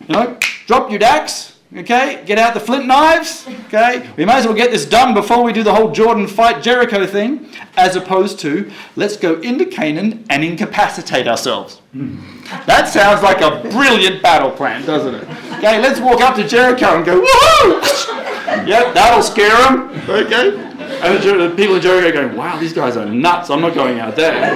you 0.08 0.14
know, 0.14 0.38
drop 0.68 0.92
your 0.92 1.00
dacks, 1.00 1.58
okay? 1.76 2.22
Get 2.26 2.38
out 2.38 2.54
the 2.54 2.60
flint 2.60 2.86
knives, 2.86 3.48
okay? 3.66 4.08
We 4.18 4.26
might 4.26 4.40
as 4.40 4.46
well 4.46 4.54
get 4.54 4.70
this 4.70 4.86
done 4.86 5.14
before 5.14 5.44
we 5.44 5.54
do 5.54 5.64
the 5.64 5.74
whole 5.74 5.92
Jordan 5.92 6.28
fight 6.28 6.62
Jericho 6.62 7.08
thing, 7.08 7.50
as 7.78 7.96
opposed 7.96 8.40
to 8.42 8.70
let's 8.96 9.18
go 9.18 9.40
into 9.40 9.66
Canaan 9.66 10.26
and 10.30 10.44
incapacitate 10.44 11.28
ourselves. 11.28 11.80
Hmm. 11.94 12.18
That 12.66 12.88
sounds 12.88 13.24
like 13.24 13.42
a 13.42 13.68
brilliant 13.70 14.22
battle 14.22 14.52
plan, 14.52 14.86
doesn't 14.86 15.16
it? 15.16 15.24
Okay, 15.58 15.82
let's 15.82 16.00
walk 16.00 16.22
up 16.22 16.36
to 16.36 16.48
Jericho 16.48 16.98
and 16.98 17.06
go, 17.06 17.22
woohoo! 17.22 18.14
Yep, 18.48 18.94
that'll 18.96 19.22
scare 19.22 19.56
them, 19.58 19.90
okay? 20.10 20.58
And 21.02 21.22
the 21.22 21.54
people 21.56 21.76
in 21.76 21.82
Jericho 21.82 22.08
are 22.08 22.12
going, 22.12 22.36
wow, 22.36 22.58
these 22.58 22.74
guys 22.74 22.98
are 22.98 23.06
nuts. 23.06 23.50
I'm 23.50 23.62
not 23.62 23.76
going 23.76 24.00
out 24.00 24.16
there. 24.16 24.56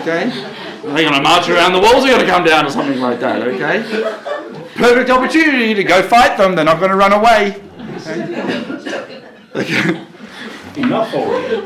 Okay? 0.00 0.30
Are 0.86 0.92
they 0.92 1.02
going 1.02 1.14
to 1.14 1.22
march 1.22 1.48
around 1.48 1.72
the 1.72 1.80
walls? 1.80 2.04
Are 2.04 2.08
going 2.08 2.20
to 2.20 2.26
come 2.26 2.44
down 2.44 2.66
or 2.66 2.70
something 2.70 3.00
like 3.00 3.20
that? 3.20 3.42
Okay? 3.42 3.82
Perfect 4.74 5.10
opportunity 5.10 5.74
to 5.74 5.84
go 5.84 6.02
fight 6.02 6.36
them. 6.36 6.54
They're 6.54 6.64
not 6.64 6.78
going 6.78 6.90
to 6.90 6.96
run 6.96 7.12
away. 7.12 7.62
Okay? 9.54 10.04
Enough 10.76 11.14
already. 11.14 11.60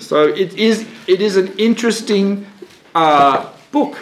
so 0.00 0.26
it 0.26 0.54
is. 0.54 0.86
It 1.06 1.20
is 1.20 1.36
an 1.36 1.56
interesting 1.58 2.46
uh, 2.94 3.52
book. 3.70 3.96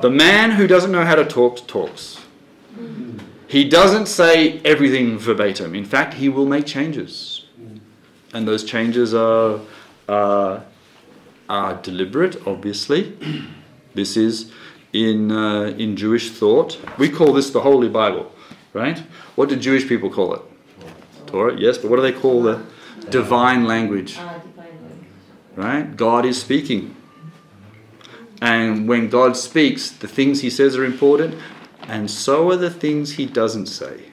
The 0.00 0.10
man 0.10 0.52
who 0.52 0.66
doesn't 0.66 0.90
know 0.90 1.04
how 1.04 1.14
to 1.14 1.24
talk 1.24 1.66
talks. 1.66 2.18
He 3.46 3.68
doesn't 3.68 4.06
say 4.06 4.60
everything 4.64 5.18
verbatim. 5.18 5.74
In 5.74 5.84
fact, 5.84 6.14
he 6.14 6.28
will 6.28 6.46
make 6.46 6.66
changes. 6.66 7.44
And 8.32 8.46
those 8.46 8.62
changes 8.64 9.12
are, 9.12 9.60
uh, 10.08 10.60
are 11.50 11.74
deliberate, 11.74 12.46
obviously. 12.46 13.16
This 13.92 14.16
is 14.16 14.52
in, 14.92 15.32
uh, 15.32 15.74
in 15.76 15.96
Jewish 15.96 16.30
thought. 16.30 16.78
We 16.96 17.08
call 17.10 17.32
this 17.32 17.50
the 17.50 17.60
Holy 17.60 17.88
Bible, 17.88 18.32
right? 18.72 18.98
What 19.34 19.48
do 19.48 19.56
Jewish 19.56 19.88
people 19.88 20.10
call 20.10 20.34
it? 20.34 20.42
Torah, 21.26 21.58
yes, 21.58 21.76
but 21.76 21.90
what 21.90 21.96
do 21.96 22.02
they 22.02 22.12
call 22.12 22.42
the 22.42 22.62
divine 23.10 23.64
language? 23.64 24.18
Right? 25.56 25.96
God 25.96 26.24
is 26.24 26.40
speaking. 26.40 26.96
And 28.40 28.88
when 28.88 29.10
God 29.10 29.36
speaks, 29.36 29.90
the 29.90 30.08
things 30.08 30.40
he 30.40 30.50
says 30.50 30.76
are 30.76 30.84
important, 30.84 31.34
and 31.82 32.10
so 32.10 32.48
are 32.50 32.56
the 32.56 32.70
things 32.70 33.12
he 33.12 33.26
doesn't 33.26 33.66
say. 33.66 34.12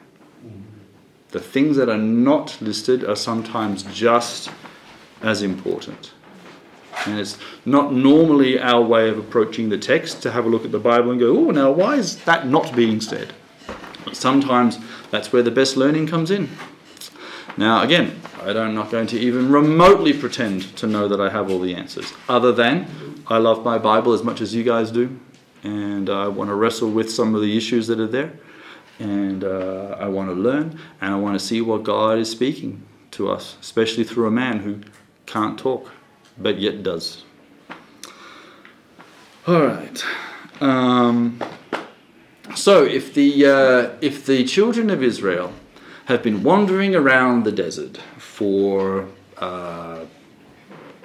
The 1.30 1.39
things 1.39 1.78
that 1.78 1.88
are 1.88 1.97
not 1.97 2.58
listed 2.62 3.04
are 3.04 3.15
sometimes 3.15 3.84
just 3.84 4.50
as 5.21 5.41
important. 5.41 6.13
And 7.08 7.20
it's 7.20 7.38
not 7.65 7.93
normally 7.93 8.60
our 8.60 8.82
way 8.82 9.10
of 9.10 9.17
approaching 9.17 9.70
the 9.70 9.78
text 9.78 10.22
to 10.24 10.32
have 10.32 10.46
a 10.46 10.50
look 10.50 10.65
at 10.65 10.72
the 10.72 10.80
Bible 10.80 11.12
and 11.12 11.20
go, 11.20 11.38
oh, 11.38 11.52
now 11.52 11.72
why 11.72 11.96
is 11.96 12.24
that 12.26 12.48
not 12.48 12.76
being 12.76 13.02
said? 13.02 13.34
Sometimes 14.13 14.78
that's 15.12 15.32
where 15.32 15.43
the 15.43 15.52
best 15.52 15.78
learning 15.78 16.08
comes 16.08 16.32
in. 16.32 16.50
Now, 17.58 17.82
again, 17.82 18.22
I'm 18.43 18.76
not 18.76 18.91
going 18.91 19.08
to 19.08 19.20
even 19.20 19.52
remotely 19.52 20.13
pretend 20.13 20.76
to 20.78 20.88
know 20.88 21.08
that 21.08 21.20
I 21.20 21.30
have 21.30 21.50
all 21.50 21.60
the 21.60 21.76
answers, 21.76 22.13
other 22.30 22.52
than 22.52 22.88
I 23.28 23.38
love 23.38 23.65
my 23.65 23.78
Bible 23.78 24.13
as 24.13 24.24
much 24.24 24.41
as 24.41 24.54
you 24.54 24.63
guys 24.63 24.91
do 24.91 25.20
and 25.63 26.10
I 26.10 26.28
want 26.28 26.50
to 26.50 26.56
wrestle 26.56 26.89
with 26.89 27.12
some 27.12 27.36
of 27.36 27.41
the 27.41 27.58
issues 27.58 27.88
that 27.88 28.00
are 28.00 28.08
there, 28.08 28.34
and 29.00 29.43
uh, 29.43 29.98
I 30.00 30.08
want 30.08 30.30
to 30.30 30.34
learn, 30.34 30.80
and 31.02 31.13
I 31.13 31.17
want 31.17 31.39
to 31.39 31.46
see 31.46 31.62
what 31.62 31.84
God 31.84 32.17
is 32.17 32.30
speaking 32.30 32.84
to 33.12 33.30
us, 33.30 33.58
especially 33.62 34.04
through 34.04 34.28
a 34.28 34.32
man 34.32 34.60
who 34.60 34.82
can't 35.26 35.58
talk, 35.60 35.91
but 36.38 36.60
yet 36.60 36.84
does. 36.84 37.23
All 39.45 39.65
right. 39.65 40.04
Um, 40.60 41.41
so, 42.56 42.84
if 42.84 43.13
the 43.13 43.45
uh, 43.45 43.97
if 44.02 44.26
the 44.26 44.43
children 44.43 44.89
of 44.89 45.04
Israel 45.04 45.54
have 46.06 46.23
been 46.23 46.43
wandering 46.43 46.95
around 46.95 47.43
the 47.43 47.52
desert 47.52 47.97
for 48.17 49.08
uh, 49.38 50.06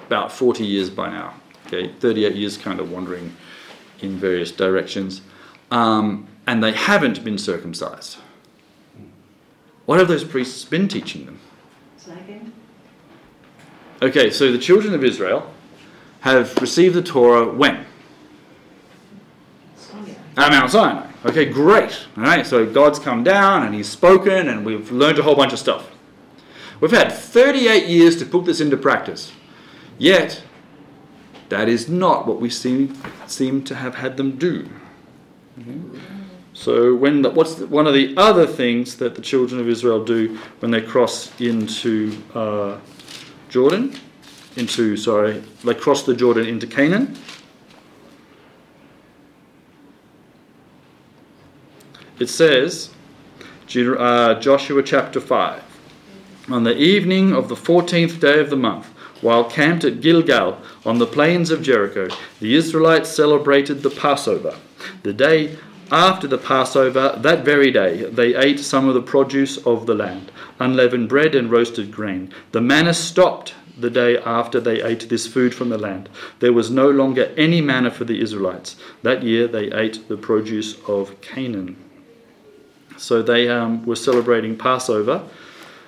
about 0.07 0.31
forty 0.31 0.65
years 0.65 0.89
by 0.89 1.09
now, 1.09 1.35
okay, 1.67 1.89
thirty-eight 1.99 2.35
years, 2.35 2.57
kind 2.57 2.79
of 2.79 2.91
wandering 2.91 3.35
in 4.01 4.17
various 4.17 4.51
directions, 4.51 5.21
um, 5.71 6.27
and 6.47 6.63
they 6.63 6.71
haven't 6.73 7.23
been 7.23 7.37
circumcised. 7.37 8.17
What 9.85 9.99
have 9.99 10.07
those 10.07 10.23
priests 10.23 10.65
been 10.65 10.87
teaching 10.87 11.25
them? 11.25 11.39
Okay, 14.03 14.31
so 14.31 14.51
the 14.51 14.57
children 14.57 14.93
of 14.93 15.01
Israel 15.01 15.49
have 16.19 16.57
received 16.57 16.93
the 16.93 17.01
Torah 17.01 17.47
when? 17.47 17.85
At 20.35 20.51
Mount 20.51 20.71
Sinai. 20.71 21.09
Okay, 21.25 21.45
great. 21.45 22.05
All 22.17 22.23
right, 22.23 22.45
so 22.45 22.65
God's 22.69 22.99
come 22.99 23.23
down 23.23 23.63
and 23.63 23.73
He's 23.73 23.87
spoken, 23.87 24.49
and 24.49 24.65
we've 24.65 24.91
learned 24.91 25.19
a 25.19 25.23
whole 25.23 25.37
bunch 25.37 25.53
of 25.53 25.59
stuff. 25.59 25.89
We've 26.81 26.91
had 26.91 27.13
38 27.13 27.87
years 27.87 28.17
to 28.17 28.25
put 28.25 28.43
this 28.43 28.59
into 28.59 28.75
practice. 28.75 29.31
Yet, 29.97 30.43
that 31.47 31.69
is 31.69 31.87
not 31.87 32.27
what 32.27 32.41
we 32.41 32.49
seem, 32.49 33.01
seem 33.25 33.63
to 33.63 33.75
have 33.75 33.95
had 33.95 34.17
them 34.17 34.37
do. 34.37 34.67
So, 36.51 36.93
when 36.93 37.21
the, 37.21 37.29
what's 37.29 37.55
the, 37.55 37.67
one 37.67 37.87
of 37.87 37.93
the 37.93 38.13
other 38.17 38.45
things 38.45 38.97
that 38.97 39.15
the 39.15 39.21
children 39.21 39.61
of 39.61 39.69
Israel 39.69 40.03
do 40.03 40.37
when 40.59 40.71
they 40.71 40.81
cross 40.81 41.31
into 41.39 42.21
uh, 42.35 42.79
Jordan, 43.53 43.95
into 44.55 44.97
sorry, 44.97 45.43
they 45.63 45.75
crossed 45.75 46.07
the 46.07 46.15
Jordan 46.15 46.47
into 46.47 46.65
Canaan? 46.65 47.15
It 52.17 52.29
says, 52.29 52.89
uh, 53.77 54.39
Joshua 54.39 54.81
chapter 54.81 55.21
5, 55.21 55.61
on 56.49 56.63
the 56.63 56.75
evening 56.75 57.31
of 57.31 57.47
the 57.47 57.53
14th 57.53 58.19
day 58.19 58.39
of 58.39 58.49
the 58.49 58.55
month, 58.55 58.87
while 59.21 59.47
camped 59.47 59.83
at 59.83 60.01
Gilgal 60.01 60.57
on 60.83 60.97
the 60.97 61.05
plains 61.05 61.51
of 61.51 61.61
Jericho, 61.61 62.07
the 62.39 62.55
Israelites 62.55 63.11
celebrated 63.11 63.83
the 63.83 63.91
Passover. 63.91 64.57
The 65.03 65.13
day 65.13 65.59
after 65.93 66.27
the 66.27 66.39
Passover, 66.39 67.15
that 67.19 67.45
very 67.45 67.69
day, 67.69 68.09
they 68.09 68.33
ate 68.35 68.59
some 68.59 68.87
of 68.87 68.95
the 68.95 69.01
produce 69.01 69.57
of 69.57 69.85
the 69.85 69.93
land, 69.93 70.31
unleavened 70.59 71.07
bread 71.07 71.35
and 71.35 71.51
roasted 71.51 71.91
grain. 71.91 72.33
The 72.51 72.61
manna 72.61 72.95
stopped 72.95 73.53
the 73.77 73.91
day 73.91 74.17
after 74.17 74.59
they 74.59 74.81
ate 74.81 75.07
this 75.07 75.27
food 75.27 75.53
from 75.53 75.69
the 75.69 75.77
land. 75.77 76.09
There 76.39 76.51
was 76.51 76.71
no 76.71 76.89
longer 76.89 77.31
any 77.37 77.61
manna 77.61 77.91
for 77.91 78.05
the 78.05 78.19
Israelites. 78.19 78.75
That 79.03 79.21
year 79.21 79.47
they 79.47 79.71
ate 79.71 80.07
the 80.07 80.17
produce 80.17 80.79
of 80.87 81.21
Canaan. 81.21 81.77
So 82.97 83.21
they 83.21 83.47
um, 83.47 83.85
were 83.85 83.95
celebrating 83.95 84.57
Passover 84.57 85.23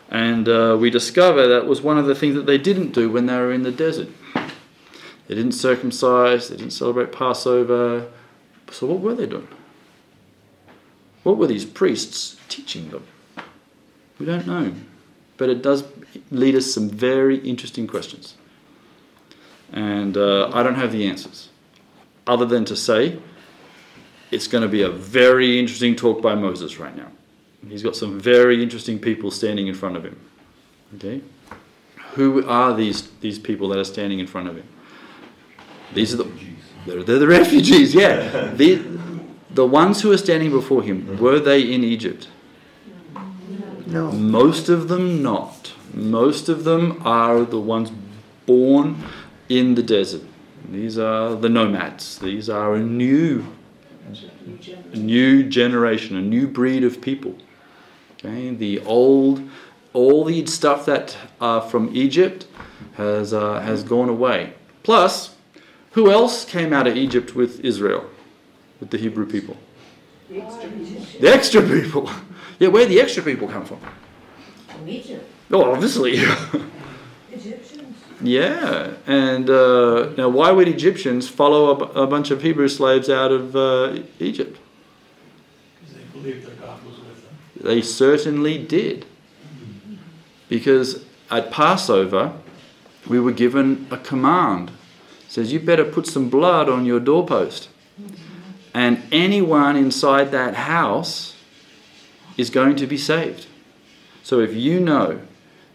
and 0.10 0.48
uh, 0.48 0.78
we 0.80 0.92
discover 0.92 1.48
that 1.48 1.66
was 1.66 1.82
one 1.82 1.98
of 1.98 2.06
the 2.06 2.16
things 2.16 2.36
that 2.36 2.46
they 2.46 2.60
didn't 2.60 2.92
do 2.92 3.10
when 3.10 3.26
they 3.26 3.38
were 3.38 3.52
in 3.52 3.64
the 3.64 3.72
desert. 3.72 4.10
They 4.36 5.34
didn't 5.34 5.54
circumcise, 5.54 6.50
they 6.50 6.58
didn't 6.58 6.74
celebrate 6.74 7.12
Passover. 7.12 8.12
So, 8.70 8.86
what 8.86 9.00
were 9.00 9.16
they 9.16 9.26
doing? 9.26 9.48
What 11.26 11.38
were 11.38 11.48
these 11.48 11.66
priests 11.66 12.38
teaching 12.50 12.92
them? 12.92 13.04
We 14.20 14.28
don't 14.28 14.46
know. 14.46 14.72
But 15.38 15.50
it 15.50 15.64
does 15.64 15.84
lead 16.30 16.54
us 16.54 16.72
some 16.72 16.88
very 16.88 17.38
interesting 17.40 17.88
questions. 17.88 18.36
And 19.74 20.16
uh, 20.18 20.52
I 20.54 20.62
don't 20.62 20.76
have 20.76 20.92
the 20.92 21.08
answers, 21.08 21.50
other 22.28 22.46
than 22.46 22.64
to 22.66 22.76
say 22.76 23.18
it's 24.30 24.48
going 24.48 24.62
to 24.62 24.68
be 24.68 24.84
a 24.84 24.90
very 24.90 25.60
interesting 25.60 25.96
talk 25.96 26.22
by 26.22 26.36
Moses 26.36 26.78
right 26.78 26.96
now. 26.96 27.12
He's 27.68 27.82
got 27.82 27.96
some 27.96 28.20
very 28.20 28.62
interesting 28.62 29.00
people 29.00 29.32
standing 29.32 29.66
in 29.66 29.74
front 29.74 29.98
of 29.98 30.06
him. 30.06 30.20
Okay? 30.98 31.22
Who 32.14 32.48
are 32.48 32.72
these, 32.76 33.10
these 33.22 33.40
people 33.40 33.68
that 33.70 33.80
are 33.80 33.84
standing 33.84 34.20
in 34.20 34.28
front 34.28 34.48
of 34.48 34.58
him? 34.58 34.68
These 35.96 36.14
are 36.14 36.18
the 36.18 36.32
they're, 36.86 37.02
they're 37.02 37.18
the 37.18 37.28
refugees, 37.28 37.96
yeah. 37.96 38.52
the, 38.54 38.76
the 39.56 39.66
ones 39.66 40.02
who 40.02 40.12
are 40.12 40.18
standing 40.18 40.52
before 40.52 40.84
him, 40.84 41.18
were 41.18 41.40
they 41.40 41.62
in 41.62 41.84
Egypt? 41.84 42.28
No. 43.88 44.12
Most 44.12 44.68
of 44.70 44.90
them 44.90 45.24
not. 45.24 45.74
Most 45.94 46.50
of 46.50 46.66
them 46.66 47.02
are 47.06 47.44
the 47.44 47.60
ones 47.60 47.92
born 48.46 49.02
in 49.48 49.76
the 49.76 49.84
desert. 49.84 50.24
These 50.70 50.98
are 50.98 51.36
the 51.36 51.48
nomads. 51.48 52.20
These 52.20 52.50
are 52.50 52.76
a 52.76 52.80
new, 52.80 53.46
a 54.92 54.98
new 54.98 55.44
generation, 55.44 56.18
a 56.18 56.22
new 56.22 56.48
breed 56.48 56.84
of 56.84 57.00
people. 57.00 57.36
Okay, 58.14 58.50
the 58.50 58.80
old, 58.82 59.48
all 59.94 60.26
the 60.26 60.46
stuff 60.48 60.86
that 60.86 61.16
uh, 61.40 61.62
from 61.62 61.96
Egypt 61.96 62.48
has 62.96 63.34
uh, 63.34 63.62
has 63.62 63.84
gone 63.84 64.10
away. 64.10 64.54
Plus, 64.84 65.36
who 65.92 66.12
else 66.12 66.44
came 66.44 66.74
out 66.74 66.88
of 66.88 66.98
Egypt 66.98 67.36
with 67.36 67.60
Israel, 67.64 68.10
with 68.86 68.92
the 68.92 68.98
Hebrew 68.98 69.26
people? 69.26 69.58
The 70.30 71.34
extra 71.34 71.62
people. 71.62 72.10
Yeah, 72.58 72.70
where 72.70 72.86
the 72.86 73.02
extra 73.02 73.22
people 73.22 73.50
come 73.50 73.66
from? 73.66 73.82
From 74.70 74.88
Egypt. 74.88 75.30
Oh, 75.52 75.74
obviously. 75.74 76.14
Egyptians. 77.32 77.98
Yeah, 78.22 78.94
and 79.06 79.50
uh, 79.50 80.12
now 80.16 80.30
why 80.30 80.52
would 80.54 80.70
Egyptians 80.70 81.28
follow 81.28 81.72
a, 81.72 82.08
bunch 82.08 82.32
of 82.32 82.44
Hebrew 82.44 82.70
slaves 82.70 83.10
out 83.10 83.34
of 83.34 83.58
uh, 83.58 84.00
Egypt? 84.20 84.58
Because 85.82 85.96
they 85.98 86.04
believed 86.18 86.48
their 86.48 86.56
God 86.56 86.82
was 86.86 86.98
with 87.00 87.26
them. 87.26 87.36
They 87.62 87.82
certainly 87.82 88.58
did. 88.58 89.06
Because 90.48 91.04
at 91.30 91.52
Passover, 91.52 92.32
we 93.06 93.20
were 93.20 93.34
given 93.34 93.86
a 93.92 93.98
command. 93.98 94.70
It 94.70 95.32
says, 95.32 95.52
You 95.52 95.60
better 95.60 95.84
put 95.84 96.08
some 96.08 96.30
blood 96.30 96.70
on 96.70 96.86
your 96.86 97.02
doorpost. 97.02 97.68
And 98.76 99.02
anyone 99.10 99.78
inside 99.78 100.32
that 100.32 100.54
house 100.56 101.38
is 102.36 102.50
going 102.50 102.76
to 102.76 102.86
be 102.86 102.98
saved. 102.98 103.48
So 104.22 104.42
if 104.42 104.54
you 104.54 104.82
know 104.82 105.22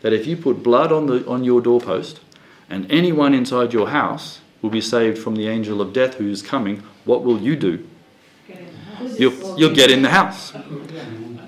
that 0.03 0.13
if 0.13 0.27
you 0.27 0.37
put 0.37 0.63
blood 0.63 0.93
on, 0.93 1.07
the, 1.07 1.27
on 1.27 1.43
your 1.43 1.63
doorpost 1.63 2.21
and 2.69 2.93
anyone 2.93 3.33
inside 3.33 3.73
your 3.73 3.89
house 3.89 4.41
will 4.61 4.69
be 4.69 4.83
saved 4.83 5.17
from 5.17 5.37
the 5.37 5.49
angel 5.49 5.81
of 5.81 5.95
death 5.95 6.17
who 6.17 6.29
is 6.29 6.43
coming, 6.43 6.83
what 7.07 7.25
will 7.25 7.41
you 7.41 7.57
do? 7.57 7.89
You'll, 9.17 9.59
you'll 9.59 9.75
get 9.75 9.91
in 9.91 10.03
the 10.03 10.11
house. 10.11 10.51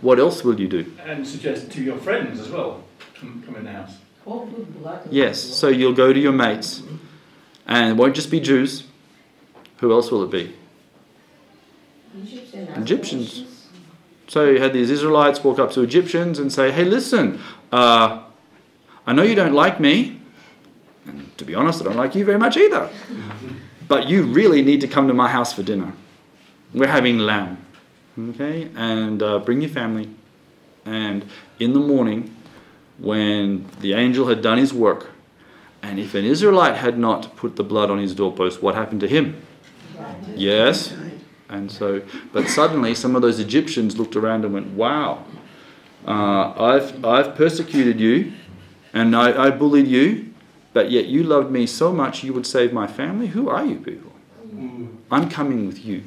What 0.01 0.19
else 0.19 0.43
will 0.43 0.59
you 0.59 0.69
do? 0.69 0.91
And 1.05 1.29
suggest 1.29 1.71
to 1.73 1.83
your 1.83 1.99
friends 1.99 2.41
as 2.41 2.49
well, 2.49 2.83
come, 3.15 3.43
come 3.45 3.57
in 3.57 3.65
the 3.65 3.73
house. 3.73 3.99
Yes, 5.11 5.38
so 5.38 5.69
you'll 5.69 5.93
go 5.93 6.15
to 6.15 6.19
your 6.19 6.33
mates, 6.33 6.83
and 7.67 7.91
it 7.91 7.97
won't 8.01 8.15
just 8.15 8.31
be 8.31 8.41
Jews. 8.41 8.85
Who 9.81 9.93
else 9.93 10.11
will 10.11 10.23
it 10.23 10.31
be? 10.31 10.55
Egypt 12.16 12.55
Egyptians. 12.55 13.44
So 14.29 14.48
you 14.48 14.61
had 14.61 14.72
these 14.72 14.90
Israelites 14.90 15.42
walk 15.44 15.59
up 15.59 15.72
to 15.72 15.83
Egyptians 15.83 16.38
and 16.38 16.53
say, 16.53 16.70
Hey, 16.70 16.85
listen, 16.85 17.40
uh, 17.70 18.22
I 19.07 19.12
know 19.12 19.22
you 19.22 19.35
don't 19.35 19.55
like 19.55 19.81
me. 19.81 20.20
And 21.07 21.37
to 21.38 21.44
be 21.44 21.55
honest, 21.55 21.81
I 21.81 21.85
don't 21.85 21.96
like 21.96 22.14
you 22.14 22.25
very 22.25 22.38
much 22.38 22.57
either. 22.57 22.88
But 23.88 24.09
you 24.09 24.22
really 24.22 24.62
need 24.62 24.81
to 24.83 24.88
come 24.88 25.09
to 25.09 25.14
my 25.14 25.29
house 25.29 25.53
for 25.53 25.62
dinner. 25.62 25.92
We're 26.72 26.87
having 26.87 27.18
lamb. 27.18 27.59
Okay? 28.18 28.70
And 28.77 29.22
uh, 29.22 29.40
bring 29.40 29.61
your 29.61 29.70
family. 29.70 30.09
And 30.85 31.25
in 31.59 31.72
the 31.72 31.81
morning, 31.81 32.35
when 32.98 33.66
the 33.81 33.94
angel 33.94 34.29
had 34.29 34.42
done 34.42 34.59
his 34.59 34.72
work, 34.72 35.11
and 35.83 35.98
if 35.98 36.14
an 36.14 36.25
Israelite 36.25 36.77
had 36.77 36.98
not 36.98 37.37
put 37.37 37.57
the 37.57 37.64
blood 37.64 37.90
on 37.90 37.98
his 37.98 38.14
doorpost, 38.14 38.62
what 38.62 38.75
happened 38.75 39.01
to 39.01 39.09
him? 39.09 39.42
Yes. 40.35 40.94
And 41.53 41.71
so, 41.71 42.03
but 42.33 42.49
suddenly 42.49 42.95
some 42.95 43.15
of 43.15 43.21
those 43.21 43.38
Egyptians 43.38 43.99
looked 43.99 44.17
around 44.17 44.47
and 44.47 44.55
went, 44.55 44.69
wow, 44.69 45.23
uh, 46.09 46.55
I've, 46.57 47.05
I've 47.05 47.35
persecuted 47.35 48.01
you 48.01 48.33
and 48.95 49.15
I, 49.15 49.49
I 49.49 49.51
bullied 49.51 49.87
you, 49.87 50.33
but 50.73 50.91
yet 50.91 51.07
you 51.07 51.23
loved 51.23 51.51
me 51.51 51.67
so 51.67 51.93
much 51.93 52.25
you 52.25 52.33
would 52.33 52.47
save 52.47 52.73
my 52.73 52.87
family. 52.87 53.27
Who 53.29 53.51
are 53.51 53.65
you 53.65 53.77
people? 53.77 54.12
I'm 55.11 55.29
coming 55.29 55.67
with 55.67 55.85
you. 55.85 56.05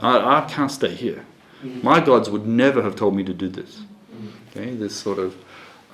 I, 0.00 0.38
I 0.38 0.48
can't 0.48 0.72
stay 0.72 0.94
here. 0.94 1.24
My 1.82 2.00
gods 2.00 2.28
would 2.28 2.46
never 2.46 2.82
have 2.82 2.96
told 2.96 3.14
me 3.14 3.22
to 3.24 3.34
do 3.34 3.48
this. 3.48 3.82
Okay, 4.50 4.74
this 4.74 4.96
sort 4.96 5.18
of 5.18 5.36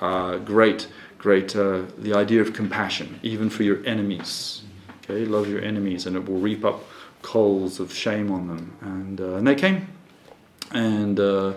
uh, 0.01 0.37
great, 0.37 0.87
great, 1.19 1.55
uh, 1.55 1.83
the 1.97 2.13
idea 2.15 2.41
of 2.41 2.53
compassion, 2.53 3.19
even 3.21 3.49
for 3.49 3.63
your 3.63 3.85
enemies. 3.85 4.63
Okay, 5.03 5.25
love 5.25 5.47
your 5.47 5.61
enemies, 5.61 6.07
and 6.07 6.15
it 6.15 6.27
will 6.27 6.39
reap 6.39 6.65
up 6.65 6.83
coals 7.25 7.79
of 7.79 7.91
shame 7.91 8.31
on 8.31 8.47
them. 8.47 8.77
And 8.81 9.19
uh, 9.19 9.37
and 9.37 9.47
they 9.47 9.55
came, 9.55 9.87
and 10.71 11.19
uh, 11.19 11.53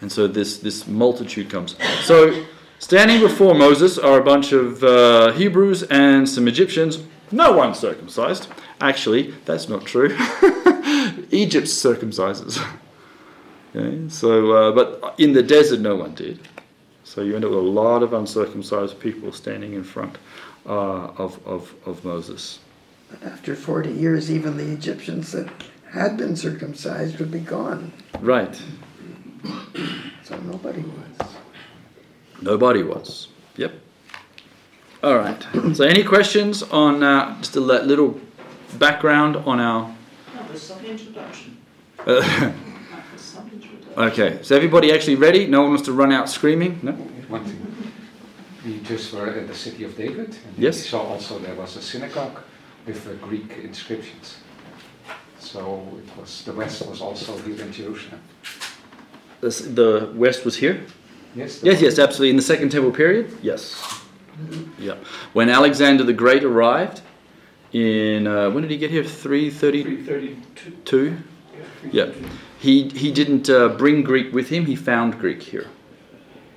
and 0.00 0.10
so 0.10 0.26
this 0.26 0.58
this 0.58 0.86
multitude 0.86 1.50
comes. 1.50 1.76
So 2.02 2.44
standing 2.78 3.20
before 3.20 3.54
Moses 3.54 3.98
are 3.98 4.18
a 4.18 4.24
bunch 4.24 4.52
of 4.52 4.82
uh, 4.82 5.32
Hebrews 5.32 5.82
and 5.84 6.28
some 6.28 6.48
Egyptians. 6.48 6.98
No 7.32 7.52
one 7.52 7.74
circumcised. 7.74 8.48
Actually, 8.80 9.34
that's 9.44 9.68
not 9.68 9.84
true. 9.84 10.08
Egypt 11.30 11.68
circumcises. 11.68 12.58
Okay, 13.72 14.08
so, 14.08 14.50
uh, 14.50 14.72
but 14.72 15.14
in 15.18 15.32
the 15.32 15.44
desert, 15.44 15.78
no 15.78 15.94
one 15.94 16.12
did. 16.16 16.40
So 17.04 17.22
you 17.22 17.36
end 17.36 17.44
up 17.44 17.50
with 17.50 17.60
a 17.60 17.62
lot 17.62 18.02
of 18.02 18.12
uncircumcised 18.12 18.98
people 18.98 19.30
standing 19.30 19.74
in 19.74 19.84
front 19.84 20.18
uh, 20.66 21.06
of, 21.16 21.38
of, 21.46 21.72
of 21.86 22.04
Moses. 22.04 22.58
After 23.24 23.54
40 23.54 23.90
years, 23.90 24.30
even 24.30 24.56
the 24.56 24.70
Egyptians 24.72 25.32
that 25.32 25.48
had 25.90 26.16
been 26.16 26.36
circumcised 26.36 27.18
would 27.18 27.30
be 27.30 27.40
gone. 27.40 27.92
Right. 28.20 28.54
So 30.24 30.36
nobody 30.40 30.82
was. 30.82 31.28
Nobody 32.40 32.82
was. 32.82 33.28
Yep. 33.56 33.72
All 35.02 35.16
right. 35.16 35.46
So 35.74 35.84
any 35.84 36.04
questions 36.04 36.62
on 36.62 37.02
uh, 37.02 37.36
just 37.38 37.56
a 37.56 37.60
little 37.60 38.20
background 38.78 39.36
on 39.36 39.60
our. 39.60 39.94
That 40.34 40.50
was 40.52 40.62
some 40.62 40.84
introduction. 40.84 41.58
Uh, 42.06 42.52
some 43.16 43.50
introduction. 43.52 43.94
okay. 43.98 44.28
Is 44.40 44.52
everybody 44.52 44.92
actually 44.92 45.16
ready? 45.16 45.46
No 45.46 45.62
one 45.62 45.70
wants 45.70 45.84
to 45.86 45.92
run 45.92 46.12
out 46.12 46.28
screaming? 46.30 46.78
No. 46.82 46.92
One 46.92 47.44
thing. 47.44 47.66
We 48.64 48.78
just 48.80 49.12
were 49.12 49.26
at 49.28 49.48
the 49.48 49.54
city 49.54 49.84
of 49.84 49.96
David, 49.96 50.28
and 50.28 50.58
Yes. 50.58 50.76
we 50.82 50.88
saw 50.88 51.00
also 51.02 51.38
there 51.38 51.54
was 51.54 51.76
a 51.76 51.82
synagogue 51.82 52.40
with 52.86 53.06
uh, 53.06 53.12
Greek 53.26 53.52
inscriptions. 53.62 54.38
So 55.38 55.82
it 55.98 56.20
was 56.20 56.42
the 56.44 56.52
West 56.52 56.86
was 56.86 57.00
also 57.00 57.36
here 57.38 57.60
in 57.64 57.72
Jerusalem. 57.72 58.20
This, 59.40 59.60
the 59.60 60.12
West 60.14 60.44
was 60.44 60.56
here. 60.56 60.80
Yes. 61.34 61.60
the- 61.60 61.66
Yes, 61.70 61.80
yes, 61.80 61.98
absolutely. 61.98 62.30
In 62.30 62.36
the 62.36 62.42
Second 62.42 62.70
Temple 62.70 62.92
period, 62.92 63.30
yes. 63.42 63.82
Yeah. 64.78 64.96
When 65.32 65.48
Alexander 65.48 66.04
the 66.04 66.12
Great 66.12 66.44
arrived 66.44 67.02
in 67.72 68.26
uh, 68.26 68.50
when 68.50 68.62
did 68.62 68.70
he 68.70 68.78
get 68.78 68.90
here? 68.90 69.04
Three 69.04 69.50
thirty 69.50 69.82
332. 69.82 70.76
two. 70.84 71.16
Yeah. 71.92 72.10
He 72.58 72.88
he 72.88 73.10
didn't 73.12 73.48
uh, 73.50 73.68
bring 73.68 74.02
Greek 74.02 74.32
with 74.32 74.48
him. 74.48 74.66
He 74.66 74.76
found 74.76 75.18
Greek 75.18 75.42
here. 75.42 75.66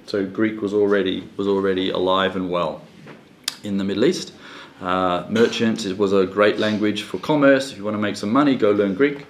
So 0.05 0.25
Greek 0.25 0.61
was 0.61 0.73
already 0.73 1.27
was 1.37 1.47
already 1.47 1.89
alive 1.89 2.35
and 2.35 2.49
well 2.49 2.81
in 3.63 3.77
the 3.77 3.83
Middle 3.83 4.05
East. 4.05 4.33
Uh, 4.83 5.25
merchants 5.29 5.85
it 5.85 5.97
was 5.97 6.11
a 6.11 6.25
great 6.25 6.59
language 6.59 7.03
for 7.03 7.17
commerce. 7.19 7.71
If 7.71 7.77
you 7.77 7.85
want 7.85 7.95
to 7.95 8.01
make 8.01 8.17
some 8.17 8.33
money, 8.33 8.55
go 8.55 8.71
learn 8.71 8.95
Greek, 8.95 9.25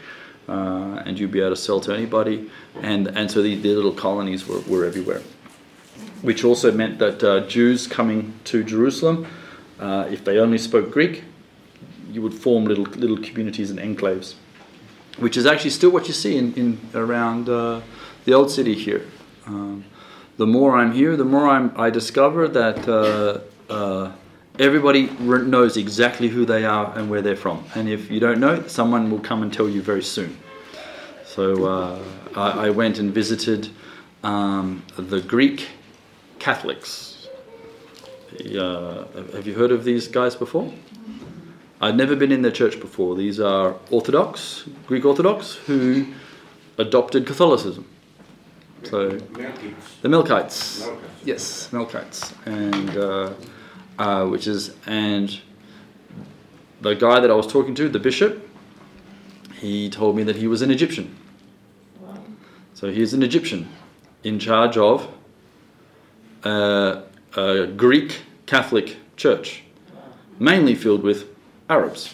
uh, 0.49 1.03
and 1.05 1.19
you'd 1.19 1.31
be 1.31 1.41
able 1.41 1.51
to 1.51 1.55
sell 1.55 1.79
to 1.81 1.93
anybody. 1.93 2.49
And 2.81 3.07
and 3.07 3.29
so 3.29 3.43
the, 3.43 3.55
little 3.55 3.93
colonies 3.93 4.47
were, 4.47 4.61
were 4.61 4.83
everywhere, 4.83 5.21
which 6.23 6.43
also 6.43 6.71
meant 6.71 6.97
that 6.97 7.23
uh, 7.23 7.41
Jews 7.47 7.85
coming 7.85 8.33
to 8.45 8.63
Jerusalem, 8.63 9.27
uh, 9.79 10.07
if 10.09 10.25
they 10.25 10.39
only 10.39 10.57
spoke 10.57 10.89
Greek, 10.89 11.23
you 12.11 12.23
would 12.23 12.33
form 12.33 12.65
little 12.65 12.85
little 12.85 13.17
communities 13.17 13.69
and 13.69 13.79
enclaves 13.79 14.33
which 15.17 15.37
is 15.37 15.45
actually 15.45 15.69
still 15.69 15.91
what 15.91 16.07
you 16.07 16.13
see 16.13 16.37
in, 16.37 16.53
in 16.55 16.79
around 16.95 17.47
uh, 17.47 17.81
the 18.25 18.33
old 18.33 18.49
city 18.49 18.73
here. 18.73 19.05
Um, 19.45 19.85
the 20.37 20.47
more 20.47 20.75
I'm 20.75 20.93
here, 20.93 21.15
the 21.15 21.25
more 21.25 21.47
I'm, 21.47 21.71
I 21.77 21.91
discover 21.91 22.47
that 22.47 22.87
everybody 24.59 25.07
knows 25.19 25.77
exactly 25.77 26.27
who 26.27 26.45
they 26.45 26.65
are 26.65 26.95
and 26.97 27.09
where 27.09 27.21
they're 27.21 27.35
from. 27.35 27.63
And 27.75 27.89
if 27.89 28.11
you 28.11 28.19
don't 28.19 28.39
know, 28.39 28.65
someone 28.67 29.09
will 29.09 29.19
come 29.19 29.41
and 29.41 29.51
tell 29.51 29.67
you 29.67 29.81
very 29.81 30.03
soon. 30.03 30.37
So 31.25 31.65
uh, 31.65 32.03
I, 32.35 32.67
I 32.67 32.69
went 32.69 32.99
and 32.99 33.13
visited 33.13 33.69
um, 34.23 34.83
the 34.95 35.21
Greek 35.21 35.69
Catholics. 36.39 37.27
Uh, 38.33 39.05
have 39.33 39.45
you 39.47 39.53
heard 39.53 39.71
of 39.71 39.83
these 39.83 40.07
guys 40.07 40.35
before? 40.35 40.71
I'd 41.81 41.97
never 41.97 42.15
been 42.15 42.31
in 42.31 42.41
their 42.41 42.51
church 42.51 42.79
before. 42.79 43.15
These 43.15 43.39
are 43.39 43.75
Orthodox, 43.91 44.63
Greek 44.87 45.05
Orthodox, 45.05 45.55
who 45.55 46.07
adopted 46.77 47.27
Catholicism. 47.27 47.85
So 48.83 49.09
the 49.09 50.09
Melkites, 50.09 50.95
yes, 51.23 51.69
Melkites, 51.71 52.33
and 52.45 52.89
uh, 52.97 53.33
uh, 54.03 54.25
which 54.27 54.47
is 54.47 54.75
and 54.85 55.39
the 56.81 56.93
guy 56.93 57.21
that 57.21 57.31
I 57.31 57.33
was 57.33 57.47
talking 57.47 57.73
to, 57.75 57.87
the 57.87 57.99
bishop, 57.99 58.45
he 59.61 59.89
told 59.89 60.17
me 60.17 60.23
that 60.23 60.35
he 60.35 60.47
was 60.47 60.61
an 60.61 60.71
Egyptian. 60.71 61.15
So 62.73 62.91
he's 62.91 63.13
an 63.13 63.23
Egyptian 63.23 63.69
in 64.25 64.39
charge 64.39 64.75
of 64.75 65.07
uh, 66.43 67.03
a 67.37 67.67
Greek 67.67 68.23
Catholic 68.45 68.97
church, 69.15 69.63
mainly 70.37 70.75
filled 70.75 71.03
with 71.03 71.29
Arabs. 71.69 72.13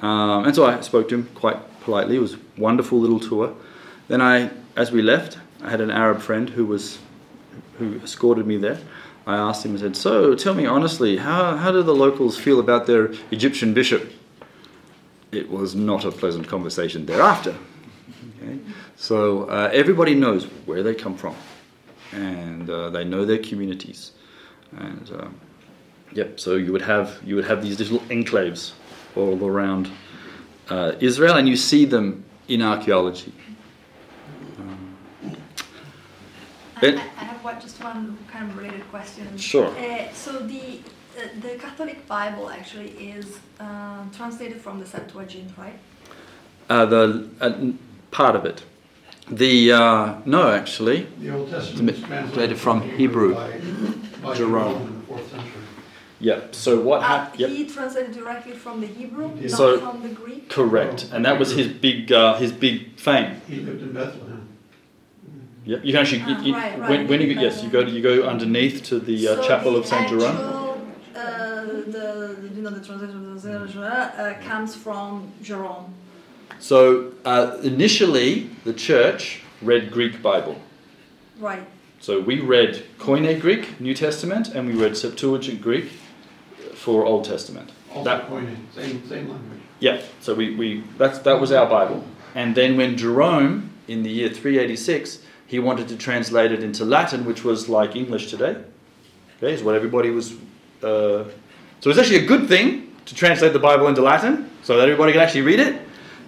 Um, 0.00 0.44
and 0.44 0.54
so 0.54 0.66
I 0.66 0.82
spoke 0.82 1.08
to 1.08 1.14
him 1.14 1.30
quite 1.34 1.58
politely. 1.80 2.16
It 2.16 2.20
was 2.20 2.34
a 2.34 2.38
wonderful 2.58 2.98
little 3.00 3.20
tour. 3.20 3.54
Then 4.08 4.20
I, 4.20 4.50
as 4.76 4.92
we 4.92 5.00
left, 5.00 5.38
I 5.62 5.70
had 5.70 5.80
an 5.80 5.90
Arab 5.90 6.20
friend 6.20 6.50
who 6.50 6.66
was 6.66 6.98
who 7.78 7.98
escorted 8.04 8.46
me 8.46 8.58
there. 8.58 8.78
I 9.26 9.36
asked 9.36 9.64
him 9.64 9.72
and 9.72 9.80
said, 9.80 9.96
"So, 9.96 10.34
tell 10.34 10.54
me 10.54 10.66
honestly, 10.66 11.16
how 11.16 11.56
how 11.56 11.72
do 11.72 11.82
the 11.82 11.94
locals 11.94 12.36
feel 12.36 12.60
about 12.60 12.86
their 12.86 13.12
Egyptian 13.30 13.74
bishop?" 13.74 14.12
It 15.32 15.50
was 15.50 15.74
not 15.74 16.04
a 16.04 16.12
pleasant 16.12 16.46
conversation 16.46 17.06
thereafter. 17.06 17.56
Okay? 18.42 18.58
So 18.96 19.44
uh, 19.44 19.70
everybody 19.72 20.14
knows 20.14 20.44
where 20.66 20.82
they 20.82 20.94
come 20.94 21.16
from, 21.16 21.34
and 22.12 22.68
uh, 22.68 22.90
they 22.90 23.04
know 23.04 23.24
their 23.24 23.38
communities, 23.38 24.12
and 24.76 25.10
um, 25.10 25.40
yep. 26.12 26.38
So 26.38 26.56
you 26.56 26.72
would 26.72 26.82
have 26.82 27.20
you 27.24 27.36
would 27.36 27.46
have 27.46 27.62
these 27.62 27.78
little 27.78 28.00
enclaves 28.10 28.72
all 29.16 29.42
around 29.44 29.90
uh, 30.68 30.92
Israel, 31.00 31.36
and 31.36 31.48
you 31.48 31.56
see 31.56 31.84
them 31.84 32.24
in 32.48 32.62
archaeology. 32.62 33.32
I, 36.92 37.02
I 37.22 37.24
have 37.24 37.42
one, 37.44 37.60
just 37.60 37.82
one 37.82 38.18
kind 38.32 38.50
of 38.50 38.56
related 38.56 38.82
question. 38.90 39.36
Sure. 39.38 39.68
Uh, 39.68 40.12
so 40.12 40.32
the 40.46 40.80
uh, 41.16 41.20
the 41.42 41.54
Catholic 41.58 42.06
Bible 42.08 42.50
actually 42.50 42.90
is 42.90 43.38
uh, 43.60 44.04
translated 44.16 44.60
from 44.60 44.80
the 44.80 44.86
Septuagint, 44.86 45.50
right? 45.56 45.78
Uh, 46.68 46.86
the 46.86 47.28
uh, 47.40 47.52
part 48.10 48.34
of 48.36 48.44
it. 48.44 48.62
The 49.30 49.72
uh, 49.72 50.14
no, 50.26 50.50
actually, 50.50 51.06
The 51.20 51.30
Old 51.34 51.50
Testament 51.50 51.96
is 51.98 52.04
translated 52.04 52.58
from 52.58 52.82
Hebrew. 52.82 53.34
by, 53.34 53.60
by 54.22 54.34
Jerome. 54.34 54.82
in 54.82 54.94
the 55.00 55.06
fourth 55.06 55.30
century. 55.30 55.50
Yep. 56.20 56.54
So 56.54 56.80
what 56.80 57.00
Uh, 57.00 57.04
happened? 57.04 57.40
Yep. 57.40 57.50
He 57.50 57.66
translated 57.66 58.12
directly 58.14 58.52
from 58.52 58.80
the 58.80 58.86
Hebrew, 58.86 59.28
not 59.34 59.50
So- 59.50 59.78
from 59.80 60.02
the 60.02 60.08
Greek. 60.08 60.48
Correct, 60.50 61.08
and 61.12 61.24
that 61.24 61.38
was 61.38 61.52
his 61.52 61.68
big 61.68 62.12
uh, 62.12 62.34
his 62.36 62.52
big 62.52 62.98
fame. 62.98 63.40
He 63.48 63.60
lived 63.60 63.82
in 63.82 63.92
Bethlehem. 63.92 64.23
Yep. 65.66 65.84
You 65.84 65.92
can 65.92 66.00
actually 66.02 66.18
you, 66.18 66.26
Ah, 66.28 66.42
you- 66.42 66.54
right, 66.54 66.78
right, 66.78 66.90
when, 66.90 67.06
when 67.08 67.20
you 67.20 67.34
go, 67.34 67.40
yes 67.40 67.62
you 67.62 67.70
go 67.70 67.80
you 67.80 68.02
go 68.02 68.22
underneath 68.24 68.82
to 68.84 68.98
the 68.98 69.28
uh, 69.28 69.36
So 69.36 69.48
chapel 69.48 69.72
the 69.72 69.78
of 69.78 69.86
Saint 69.86 70.08
Jerome. 70.08 70.36
Uh, 70.36 71.64
the 71.96 72.36
you 72.54 72.62
know 72.62 72.70
the 72.70 72.84
translation 72.84 73.32
of 73.32 73.42
the 73.42 73.80
uh, 73.80 74.34
comes 74.42 74.74
from 74.74 75.32
Jerome. 75.42 75.94
So 76.58 77.12
uh, 77.24 77.58
initially, 77.62 78.50
the 78.64 78.72
church 78.74 79.42
read 79.62 79.90
Greek 79.90 80.22
Bible. 80.22 80.56
Right. 81.38 81.66
So 82.00 82.20
we 82.20 82.40
read 82.40 82.84
Koine 82.98 83.40
Greek, 83.40 83.80
New 83.80 83.94
Testament, 83.94 84.48
and 84.54 84.66
we 84.66 84.74
read 84.74 84.96
Septuagint 84.96 85.62
Greek 85.62 85.86
for 86.74 87.04
Old 87.06 87.24
Testament. 87.24 87.72
Also 87.90 88.04
That- 88.04 88.28
pointed, 88.28 88.58
same, 88.74 89.06
same 89.08 89.28
language. 89.30 89.60
Yeah, 89.80 90.00
so 90.20 90.34
we, 90.34 90.54
we 90.54 90.84
that's, 90.98 91.18
that 91.20 91.40
was 91.40 91.50
our 91.50 91.66
Bible. 91.68 92.04
And 92.34 92.54
then 92.54 92.76
when 92.76 92.96
Jerome, 92.96 93.70
in 93.88 94.02
the 94.02 94.10
year 94.10 94.28
386, 94.28 95.18
he 95.54 95.60
wanted 95.60 95.86
to 95.86 95.96
translate 95.96 96.50
it 96.50 96.64
into 96.64 96.84
Latin, 96.84 97.24
which 97.24 97.44
was 97.44 97.68
like 97.68 97.94
English 97.94 98.28
today. 98.28 98.56
Okay, 99.36 99.52
is 99.52 99.62
what 99.62 99.76
everybody 99.76 100.10
was. 100.10 100.32
Uh, 100.82 101.22
so 101.78 101.90
it's 101.90 101.98
actually 101.98 102.24
a 102.24 102.26
good 102.26 102.48
thing 102.48 102.92
to 103.04 103.14
translate 103.14 103.52
the 103.52 103.60
Bible 103.60 103.86
into 103.86 104.02
Latin 104.02 104.50
so 104.64 104.76
that 104.76 104.82
everybody 104.88 105.12
could 105.12 105.22
actually 105.22 105.42
read 105.42 105.60
it. 105.60 105.80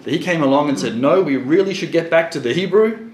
So 0.05 0.11
he 0.11 0.19
came 0.19 0.43
along 0.43 0.69
and 0.69 0.79
said, 0.79 0.95
no, 0.95 1.21
we 1.21 1.35
really 1.35 1.73
should 1.73 1.91
get 1.91 2.09
back 2.09 2.31
to 2.31 2.39
the 2.39 2.53
Hebrew. 2.53 3.11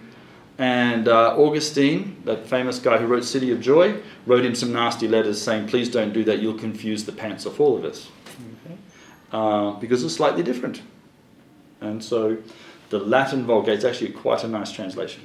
And 0.60 1.08
uh, 1.08 1.36
Augustine, 1.36 2.22
that 2.26 2.46
famous 2.46 2.78
guy 2.78 2.98
who 3.00 3.08
wrote 3.08 3.24
City 3.24 3.52
of 3.52 3.60
Joy, 3.60 3.96
wrote 4.28 4.46
him 4.46 4.54
some 4.54 4.72
nasty 4.72 5.08
letters 5.08 5.42
saying, 5.42 5.68
please 5.68 5.90
don't 5.90 6.14
do 6.14 6.24
that, 6.26 6.40
you'll 6.40 6.60
confuse 6.60 7.06
the 7.06 7.12
pants 7.12 7.48
off 7.48 7.60
all 7.60 7.76
of 7.76 7.86
us. 7.86 8.08
Okay? 8.66 8.78
Uh, 9.32 9.72
because 9.80 10.04
it's 10.04 10.14
slightly 10.14 10.44
different. 10.44 10.84
And 11.82 12.04
so 12.04 12.38
the 12.90 13.00
Latin 13.00 13.46
Vulgate 13.48 13.80
is 13.80 13.86
actually 13.86 14.12
quite 14.12 14.44
a 14.44 14.48
nice 14.48 14.72
translation. 14.72 15.24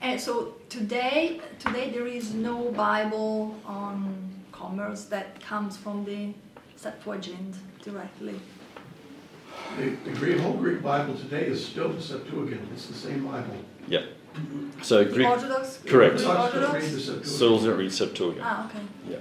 Yeah. 0.00 0.08
And 0.10 0.20
so 0.20 0.54
today, 0.68 1.40
today 1.58 1.90
there 1.90 2.06
is 2.06 2.34
no 2.34 2.70
Bible 2.72 3.56
on 3.64 4.28
commerce 4.52 5.04
that 5.06 5.40
comes 5.40 5.76
from 5.76 6.04
the 6.04 6.32
Septuagint 6.76 7.56
directly. 7.82 8.40
The, 9.78 9.90
the 10.04 10.10
Greek, 10.12 10.38
whole 10.38 10.54
Greek 10.54 10.82
Bible 10.82 11.14
today 11.14 11.46
is 11.46 11.64
still 11.64 11.90
the 11.90 12.00
Septuagint. 12.00 12.60
It's 12.72 12.86
the 12.86 12.94
same 12.94 13.26
Bible. 13.26 13.56
Yeah. 13.88 14.04
So 14.82 15.04
The 15.04 15.12
Greek. 15.12 15.28
Orthodox- 15.28 15.78
Correct. 15.86 16.18
the 16.18 16.28
Orthodox. 16.40 17.30
Souls 17.30 17.64
don't 17.64 17.78
read 17.78 17.92
Septuagint. 17.92 18.42
Ah, 18.44 18.68
okay. 18.68 18.78
Yeah. 19.08 19.16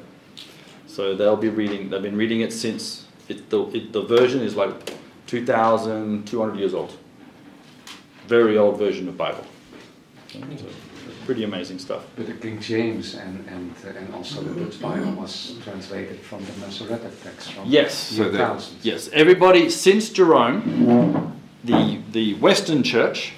So 0.87 1.15
they'll 1.15 1.35
be 1.35 1.49
reading. 1.49 1.89
They've 1.89 2.01
been 2.01 2.15
reading 2.17 2.41
it 2.41 2.53
since 2.53 3.05
it, 3.27 3.49
the 3.49 3.63
it, 3.75 3.91
the 3.91 4.03
version 4.03 4.41
is 4.41 4.55
like 4.55 4.93
two 5.27 5.45
thousand 5.45 6.25
two 6.25 6.39
hundred 6.39 6.59
years 6.59 6.73
old. 6.73 6.95
Very 8.27 8.57
old 8.57 8.77
version 8.77 9.07
of 9.09 9.17
Bible. 9.17 9.45
Okay, 10.35 10.57
so 10.57 10.65
pretty 11.25 11.43
amazing 11.43 11.79
stuff. 11.79 12.05
But 12.15 12.27
the 12.27 12.33
King 12.33 12.59
James 12.59 13.15
and, 13.15 13.47
and, 13.49 13.73
and 13.95 14.13
also 14.13 14.41
the 14.41 14.63
Dutch 14.63 14.79
Bible 14.81 15.11
was 15.13 15.55
translated 15.63 16.19
from 16.19 16.43
the 16.45 16.51
Masoretic 16.65 17.21
text 17.23 17.51
from 17.53 17.65
Yes. 17.67 18.11
year 18.11 18.29
the- 18.29 18.63
yes. 18.83 19.09
Everybody 19.13 19.69
since 19.69 20.09
Jerome, 20.09 21.39
the 21.63 21.99
the 22.11 22.35
Western 22.35 22.83
Church 22.83 23.33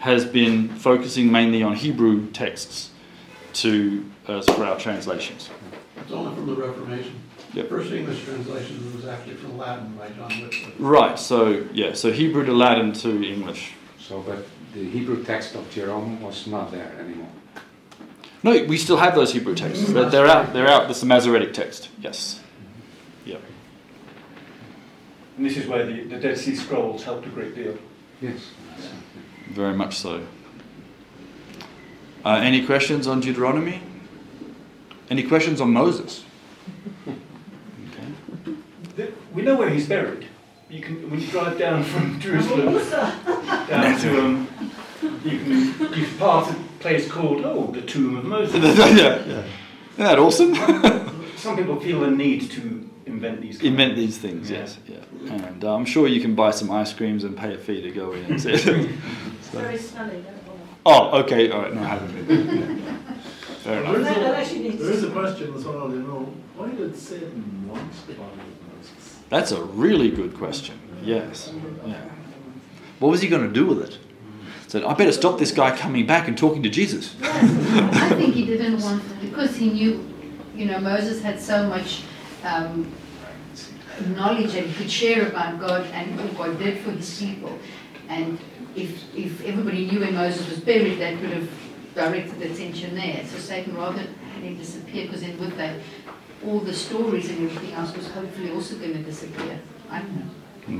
has 0.00 0.24
been 0.24 0.68
focusing 0.68 1.30
mainly 1.30 1.62
on 1.62 1.74
Hebrew 1.76 2.26
texts 2.32 2.90
to 3.54 4.04
uh, 4.26 4.42
for 4.42 4.64
our 4.64 4.78
translations. 4.78 5.50
It's 5.96 6.12
only 6.12 6.34
from 6.34 6.46
the 6.46 6.54
Reformation. 6.54 7.14
Yep. 7.54 7.68
First 7.68 7.92
English 7.92 8.24
translation 8.24 8.92
was 8.96 9.06
actually 9.06 9.36
from 9.36 9.56
Latin 9.56 9.94
by 9.96 10.08
John 10.08 10.28
Wycliffe. 10.42 10.74
Right. 10.78 11.18
So 11.18 11.64
yeah. 11.72 11.92
So 11.94 12.10
Hebrew 12.10 12.44
to 12.44 12.52
Latin 12.52 12.92
to 12.94 13.08
English. 13.24 13.72
So, 13.98 14.20
but 14.20 14.44
the 14.74 14.88
Hebrew 14.90 15.22
text 15.24 15.54
of 15.54 15.70
Jerome 15.70 16.20
was 16.20 16.46
not 16.46 16.70
there 16.72 16.92
anymore. 16.98 17.28
No, 18.42 18.50
we 18.64 18.76
still 18.76 18.96
have 18.98 19.14
those 19.14 19.32
Hebrew 19.32 19.54
texts. 19.54 19.90
They're, 19.90 20.10
they're 20.10 20.26
out. 20.26 20.52
They're 20.52 20.68
out. 20.68 20.86
That's 20.88 21.00
the 21.00 21.06
Masoretic 21.06 21.54
text. 21.54 21.88
Yes. 22.00 22.40
Yeah. 23.24 23.38
And 25.38 25.46
this 25.46 25.56
is 25.56 25.66
where 25.66 25.86
the, 25.86 26.02
the 26.04 26.16
Dead 26.18 26.36
Sea 26.36 26.54
Scrolls 26.54 27.04
helped 27.04 27.26
a 27.26 27.30
great 27.30 27.54
deal. 27.54 27.78
Yes. 28.20 28.50
Very 29.50 29.74
much 29.74 29.96
so. 29.96 30.26
Uh, 32.24 32.30
any 32.42 32.64
questions 32.66 33.06
on 33.06 33.20
Deuteronomy? 33.20 33.80
Any 35.10 35.22
questions 35.22 35.60
on 35.60 35.72
Moses? 35.72 36.24
The- 38.96 39.12
We 39.34 39.42
know 39.42 39.56
where 39.56 39.70
he's 39.70 39.88
buried. 39.88 40.28
You 40.74 40.80
can, 40.82 41.08
when 41.08 41.20
you 41.20 41.28
drive 41.28 41.56
down 41.56 41.84
from 41.84 42.18
Jerusalem 42.26 42.74
down 43.68 44.00
to 44.00 44.20
um, 44.20 44.48
you 45.24 45.38
can 45.38 45.50
you 45.96 46.04
can 46.06 46.18
pass 46.18 46.50
a 46.50 46.54
place 46.80 47.08
called 47.08 47.44
oh 47.44 47.70
the 47.70 47.82
Tomb 47.82 48.16
of 48.16 48.24
Moses. 48.24 48.54
yeah, 48.76 49.24
yeah. 49.24 49.44
Isn't 49.92 50.04
that 50.04 50.18
awesome? 50.18 50.52
Some 51.36 51.56
people 51.56 51.78
feel 51.78 52.00
the 52.00 52.10
need 52.10 52.50
to 52.50 52.90
invent 53.06 53.40
these. 53.40 53.58
kind 53.58 53.68
Invent 53.68 53.94
these 53.94 54.18
things, 54.18 54.50
yes. 54.50 54.78
Yeah. 54.88 54.96
And 55.32 55.64
uh, 55.64 55.76
I'm 55.76 55.84
sure 55.84 56.08
you 56.08 56.20
can 56.20 56.34
buy 56.34 56.50
some 56.50 56.72
ice 56.72 56.92
creams 56.92 57.22
and 57.22 57.36
pay 57.36 57.54
a 57.54 57.58
fee 57.58 57.80
to 57.82 57.92
go 57.92 58.12
in 58.12 58.24
and 58.24 58.40
see 58.42 58.54
it. 58.54 58.60
So- 58.60 59.60
Very 59.60 59.78
smelly, 59.78 60.24
Oh, 60.84 61.20
okay. 61.20 61.50
All 61.50 61.62
right. 61.62 61.72
No, 61.74 61.82
I 61.82 61.86
haven't 61.86 62.26
been. 62.26 62.78
Fair 63.62 63.82
There 63.82 64.00
is, 64.00 64.06
enough. 64.06 64.16
Well, 64.18 64.34
a, 64.34 64.58
needs- 64.58 64.78
there 64.82 64.90
is 64.90 65.04
a 65.04 65.10
question 65.10 65.54
as 65.54 65.64
well, 65.64 65.90
you 65.90 66.02
know, 66.02 66.34
why 66.56 66.70
did 66.70 66.96
Satan 66.96 67.68
want 67.68 68.06
the 68.06 68.14
body 68.14 68.32
of 68.32 68.36
Moses? 68.38 68.53
That's 69.34 69.50
a 69.50 69.60
really 69.60 70.10
good 70.12 70.36
question. 70.36 70.78
Yes. 71.02 71.52
Yeah. 71.84 72.00
What 73.00 73.08
was 73.08 73.20
he 73.20 73.26
going 73.26 73.42
to 73.42 73.52
do 73.52 73.66
with 73.66 73.82
it? 73.82 73.98
Said, 74.68 74.84
I 74.84 74.94
better 74.94 75.10
stop 75.10 75.40
this 75.40 75.50
guy 75.50 75.76
coming 75.76 76.06
back 76.06 76.28
and 76.28 76.38
talking 76.38 76.62
to 76.62 76.68
Jesus. 76.68 77.16
I 77.20 78.10
think 78.10 78.32
he 78.32 78.46
didn't 78.46 78.80
want 78.80 79.02
because 79.20 79.56
he 79.56 79.70
knew, 79.70 80.08
you 80.54 80.66
know, 80.66 80.78
Moses 80.78 81.20
had 81.20 81.40
so 81.40 81.68
much 81.68 82.04
um, 82.44 82.92
knowledge 84.14 84.54
and 84.54 84.68
he 84.68 84.74
could 84.74 84.88
share 84.88 85.26
about 85.26 85.58
God 85.58 85.84
and 85.86 86.16
what 86.16 86.38
God 86.38 86.58
did 86.60 86.78
for 86.84 86.92
his 86.92 87.18
people. 87.18 87.58
And 88.08 88.38
if, 88.76 89.02
if 89.16 89.44
everybody 89.44 89.90
knew 89.90 89.98
when 89.98 90.14
Moses 90.14 90.48
was 90.48 90.60
buried, 90.60 91.00
that 91.00 91.20
would 91.20 91.30
have 91.30 91.50
directed 91.96 92.40
attention 92.40 92.94
there. 92.94 93.24
So 93.26 93.38
Satan 93.38 93.76
rather 93.76 93.98
had 93.98 94.44
him 94.44 94.56
disappear 94.56 95.06
because 95.06 95.22
then 95.22 95.36
with 95.40 95.56
that, 95.56 95.80
all 96.46 96.60
the 96.60 96.72
stories 96.72 97.30
and 97.30 97.44
everything 97.46 97.72
else 97.74 97.96
was 97.96 98.10
hopefully 98.10 98.50
also 98.52 98.76
going 98.76 98.92
to 98.92 99.02
disappear. 99.02 99.58
I 99.90 100.00
don't 100.00 100.16
know. 100.16 100.30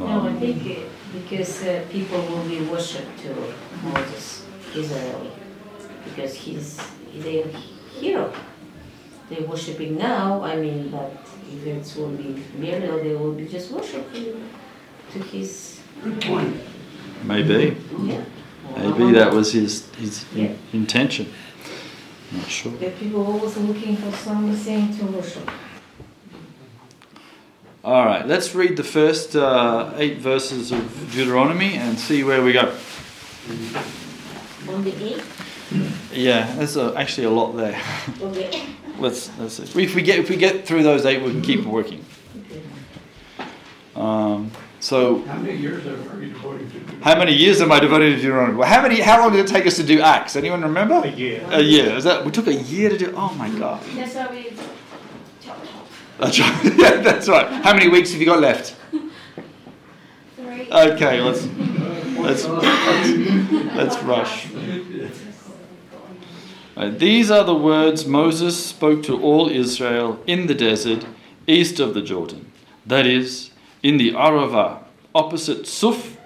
No, 0.06 0.28
I 0.28 0.32
think 0.34 0.62
uh, 0.78 0.80
because 1.12 1.62
uh, 1.62 1.84
people 1.90 2.18
will 2.22 2.44
be 2.48 2.60
worshipped 2.62 3.18
to 3.20 3.34
Moses, 3.84 4.46
Israel, 4.74 5.30
because 6.06 6.34
he's 6.34 6.80
their 7.18 7.46
hero. 8.00 8.32
They're 9.28 9.46
worshipping 9.46 9.96
now, 9.98 10.42
I 10.42 10.56
mean, 10.56 10.88
but 10.88 11.12
events 11.52 11.96
will 11.96 12.10
be 12.10 12.42
burial, 12.58 12.98
they 12.98 13.14
will 13.14 13.32
be 13.32 13.46
just 13.46 13.70
worshiping 13.70 14.48
to 15.12 15.18
his. 15.18 15.80
Point. 16.20 16.56
Maybe. 17.24 17.76
Yeah. 18.02 18.24
Maybe 18.76 19.12
that 19.12 19.32
was 19.32 19.52
his 19.52 19.86
his 19.96 20.24
in- 20.34 20.44
Yeah. 20.44 20.52
intention. 20.72 21.32
Not 22.34 22.46
sure. 22.48 22.72
The 22.72 22.90
people 22.90 23.26
always 23.26 23.56
looking 23.56 23.96
for 23.96 24.12
something 24.12 24.96
to 24.98 25.04
worship. 25.06 25.50
All 27.84 28.04
right, 28.06 28.26
let's 28.26 28.54
read 28.54 28.76
the 28.76 28.84
first 28.84 29.36
uh, 29.36 29.92
eight 29.96 30.18
verses 30.18 30.72
of 30.72 31.12
Deuteronomy 31.12 31.74
and 31.74 31.98
see 31.98 32.24
where 32.24 32.42
we 32.42 32.52
go. 32.52 32.74
On 34.68 34.82
the 34.82 34.94
eight? 35.04 35.22
Yeah, 36.12 36.54
there's 36.56 36.76
a, 36.76 36.94
actually 36.96 37.26
a 37.26 37.30
lot 37.30 37.52
there. 37.52 37.80
Okay. 38.20 38.64
let's 38.98 39.30
let's 39.38 39.54
see. 39.54 39.82
If 39.82 39.94
we 39.94 40.02
get 40.02 40.18
if 40.18 40.30
we 40.30 40.36
get 40.36 40.66
through 40.66 40.82
those 40.82 41.04
eight, 41.04 41.22
we 41.22 41.30
can 41.30 41.42
keep 41.42 41.64
working. 41.64 42.04
Um, 43.94 44.50
so, 44.84 45.22
How 45.22 45.38
many 45.38 45.56
years 45.56 45.86
are 45.86 46.20
you 46.22 46.28
devoting 46.28 46.70
to? 46.70 46.96
how 47.02 47.18
many 47.18 47.32
years 47.32 47.62
am 47.62 47.72
I 47.72 47.80
devoted 47.80 48.10
to 48.10 48.16
Deuteronomy? 48.16 48.58
Well, 48.58 48.68
how 48.68 48.82
many? 48.82 49.00
How 49.00 49.18
long 49.18 49.32
did 49.32 49.40
it 49.40 49.48
take 49.48 49.66
us 49.66 49.76
to 49.76 49.82
do 49.82 50.02
Acts? 50.02 50.36
Anyone 50.36 50.60
remember? 50.60 50.96
A 50.96 51.08
year. 51.08 51.42
A 51.50 51.62
year. 51.62 51.96
Is 51.96 52.04
that 52.04 52.22
we 52.22 52.30
took 52.30 52.48
a 52.48 52.54
year 52.54 52.90
to 52.90 52.98
do? 52.98 53.14
Oh 53.16 53.32
my 53.34 53.48
god. 53.58 53.82
That's 53.94 54.14
why 54.14 54.26
we 54.30 54.52
chop 55.40 55.64
chop. 55.64 55.86
That's 56.18 56.38
right. 56.38 56.64
yeah, 56.78 57.00
that's 57.00 57.28
right. 57.28 57.48
How 57.64 57.72
many 57.72 57.88
weeks 57.88 58.12
have 58.12 58.20
you 58.20 58.26
got 58.26 58.40
left? 58.40 58.76
Three. 60.36 60.70
Okay, 60.70 61.20
let's 61.22 61.46
let's 62.18 62.44
let's, 62.44 63.10
let's 63.74 63.96
rush. 64.02 64.48
Uh, 66.76 66.90
these 66.90 67.30
are 67.30 67.44
the 67.44 67.54
words 67.54 68.04
Moses 68.04 68.66
spoke 68.66 69.02
to 69.04 69.18
all 69.22 69.48
Israel 69.48 70.22
in 70.26 70.46
the 70.46 70.54
desert 70.54 71.06
east 71.46 71.80
of 71.80 71.94
the 71.94 72.02
Jordan, 72.02 72.50
that 72.84 73.06
is, 73.06 73.50
in 73.84 73.98
the 73.98 74.12
Arava, 74.12 74.78
opposite 75.14 75.66
Suf, 75.66 76.16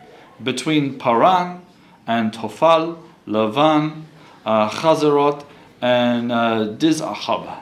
between 0.43 0.97
Paran 0.97 1.61
and 2.07 2.33
Tophal, 2.33 3.03
Lavan, 3.27 4.05
uh, 4.47 4.71
Chazerot, 4.71 5.45
and 5.83 6.31
uh, 6.31 6.69
Dizahab. 6.79 7.59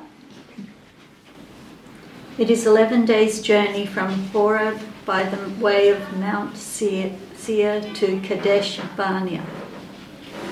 It 2.37 2.51
is 2.51 2.67
11 2.67 3.07
days' 3.07 3.41
journey 3.41 3.87
from 3.87 4.13
Horeb 4.29 4.79
by 5.07 5.23
the 5.23 5.49
way 5.65 5.89
of 5.89 6.19
Mount 6.19 6.59
Seir, 6.59 7.17
Seir 7.35 7.81
to 7.95 8.21
Kadesh 8.21 8.79
Barnea. 8.99 9.47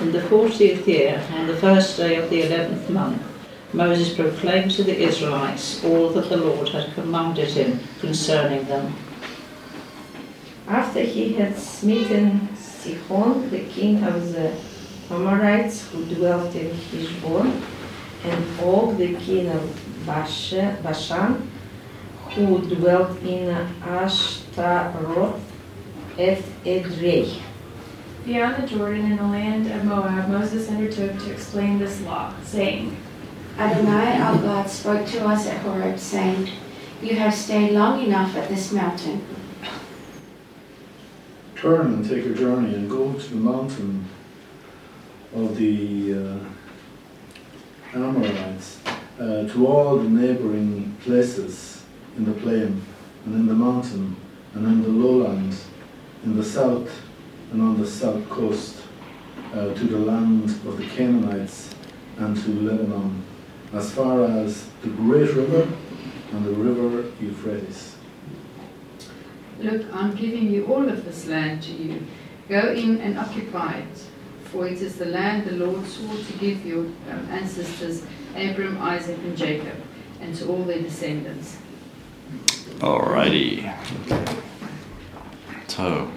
In 0.00 0.10
the 0.10 0.22
fortieth 0.22 0.88
year, 0.88 1.22
on 1.32 1.46
the 1.46 1.56
first 1.56 1.98
day 1.98 2.16
of 2.16 2.30
the 2.30 2.46
eleventh 2.46 2.88
month, 2.88 3.22
Moses 3.74 4.14
proclaimed 4.14 4.70
to 4.70 4.82
the 4.82 4.96
Israelites 4.96 5.84
all 5.84 6.08
that 6.10 6.30
the 6.30 6.36
Lord 6.38 6.68
had 6.70 6.94
commanded 6.94 7.48
him 7.48 7.80
concerning 8.00 8.64
them. 8.64 8.94
After 10.66 11.00
he 11.00 11.34
had 11.34 11.58
smitten 11.58 12.48
Sihon, 12.56 13.50
the 13.50 13.64
king 13.64 14.02
of 14.02 14.32
the 14.32 14.54
Amorites 15.10 15.88
who 15.90 16.04
dwelt 16.06 16.54
in 16.54 16.74
Heshbon, 16.74 17.62
and 18.24 18.60
Og, 18.60 18.96
the 18.96 19.14
king 19.16 19.48
of 19.48 20.06
Bashan, 20.06 21.50
who 22.30 22.58
dwelt 22.74 23.22
in 23.22 23.50
Ashtaroth 23.82 25.40
et 26.18 26.42
Edrei. 26.64 27.40
Beyond 28.24 28.62
the 28.62 28.66
Jordan 28.66 29.12
in 29.12 29.16
the 29.18 29.24
land 29.24 29.70
of 29.70 29.84
Moab, 29.84 30.30
Moses 30.30 30.70
undertook 30.70 31.18
to 31.18 31.30
explain 31.30 31.78
this 31.78 32.00
law, 32.00 32.32
saying, 32.42 32.96
Adonai 33.58 34.18
our 34.18 34.38
God 34.38 34.70
spoke 34.70 35.06
to 35.08 35.26
us 35.26 35.46
at 35.46 35.60
Horeb, 35.60 35.98
saying, 35.98 36.48
You 37.02 37.16
have 37.16 37.34
stayed 37.34 37.72
long 37.72 38.02
enough 38.02 38.34
at 38.34 38.48
this 38.48 38.72
mountain. 38.72 39.22
Turn 41.64 41.94
and 41.94 42.06
take 42.06 42.26
a 42.26 42.34
journey 42.34 42.74
and 42.74 42.90
go 42.90 43.14
to 43.14 43.30
the 43.30 43.36
mountain 43.36 44.06
of 45.34 45.56
the 45.56 46.12
uh, 46.12 46.38
Amorites, 47.94 48.80
uh, 49.18 49.48
to 49.48 49.66
all 49.66 49.96
the 49.96 50.10
neighboring 50.10 50.94
places 51.00 51.82
in 52.18 52.26
the 52.26 52.38
plain 52.42 52.82
and 53.24 53.34
in 53.34 53.46
the 53.46 53.54
mountain 53.54 54.14
and 54.52 54.66
in 54.66 54.82
the 54.82 54.90
lowland, 54.90 55.56
in 56.24 56.36
the 56.36 56.44
south 56.44 56.90
and 57.50 57.62
on 57.62 57.80
the 57.80 57.86
south 57.86 58.28
coast, 58.28 58.82
uh, 59.54 59.72
to 59.72 59.84
the 59.84 59.98
land 59.98 60.50
of 60.66 60.76
the 60.76 60.86
Canaanites 60.88 61.74
and 62.18 62.36
to 62.36 62.50
Lebanon, 62.60 63.24
as 63.72 63.90
far 63.90 64.22
as 64.24 64.68
the 64.82 64.88
great 64.88 65.32
river 65.32 65.66
and 66.32 66.44
the 66.44 66.52
river 66.52 67.10
Euphrates. 67.22 67.93
Look, 69.64 69.86
I'm 69.94 70.14
giving 70.14 70.50
you 70.50 70.66
all 70.66 70.86
of 70.86 71.06
this 71.06 71.26
land 71.26 71.62
to 71.62 71.72
you. 71.72 72.06
Go 72.50 72.72
in 72.72 73.00
and 73.00 73.18
occupy 73.18 73.78
it, 73.78 74.04
for 74.44 74.66
it 74.66 74.82
is 74.82 74.96
the 74.96 75.06
land 75.06 75.46
the 75.46 75.52
Lord 75.52 75.86
swore 75.86 76.18
to 76.18 76.32
give 76.34 76.66
your 76.66 76.80
um, 76.80 77.26
ancestors, 77.30 78.04
Abram, 78.36 78.76
Isaac, 78.76 79.16
and 79.16 79.34
Jacob, 79.34 79.76
and 80.20 80.34
to 80.34 80.48
all 80.48 80.64
their 80.64 80.82
descendants. 80.82 81.56
Alrighty. 82.80 83.72
So, 85.66 86.12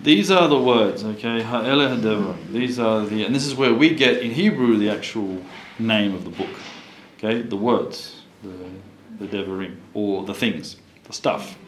these 0.00 0.30
are 0.30 0.48
the 0.48 0.58
words, 0.58 1.04
okay? 1.04 1.42
Ha'ele 1.42 1.98
Hadeva. 1.98 2.50
These 2.50 2.78
are 2.78 3.04
the, 3.04 3.24
and 3.24 3.34
this 3.34 3.44
is 3.44 3.54
where 3.54 3.74
we 3.74 3.94
get 3.94 4.22
in 4.22 4.30
Hebrew 4.30 4.78
the 4.78 4.88
actual 4.88 5.42
name 5.78 6.14
of 6.14 6.24
the 6.24 6.30
book, 6.30 6.56
okay? 7.18 7.42
The 7.42 7.56
words, 7.56 8.22
the, 8.42 8.56
the 9.22 9.26
Devarim, 9.26 9.76
or 9.92 10.24
the 10.24 10.32
things, 10.32 10.76
the 11.10 11.16
stuff 11.16 11.58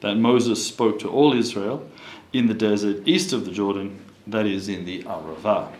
that 0.00 0.16
Moses 0.16 0.66
spoke 0.66 0.98
to 0.98 1.08
all 1.08 1.32
Israel 1.32 1.88
in 2.32 2.48
the 2.48 2.54
desert 2.54 3.06
east 3.06 3.32
of 3.32 3.44
the 3.44 3.52
Jordan, 3.52 4.04
that 4.26 4.44
is 4.44 4.68
in 4.68 4.84
the 4.84 5.04
Arava. 5.04 5.72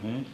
Okay? 0.00 0.24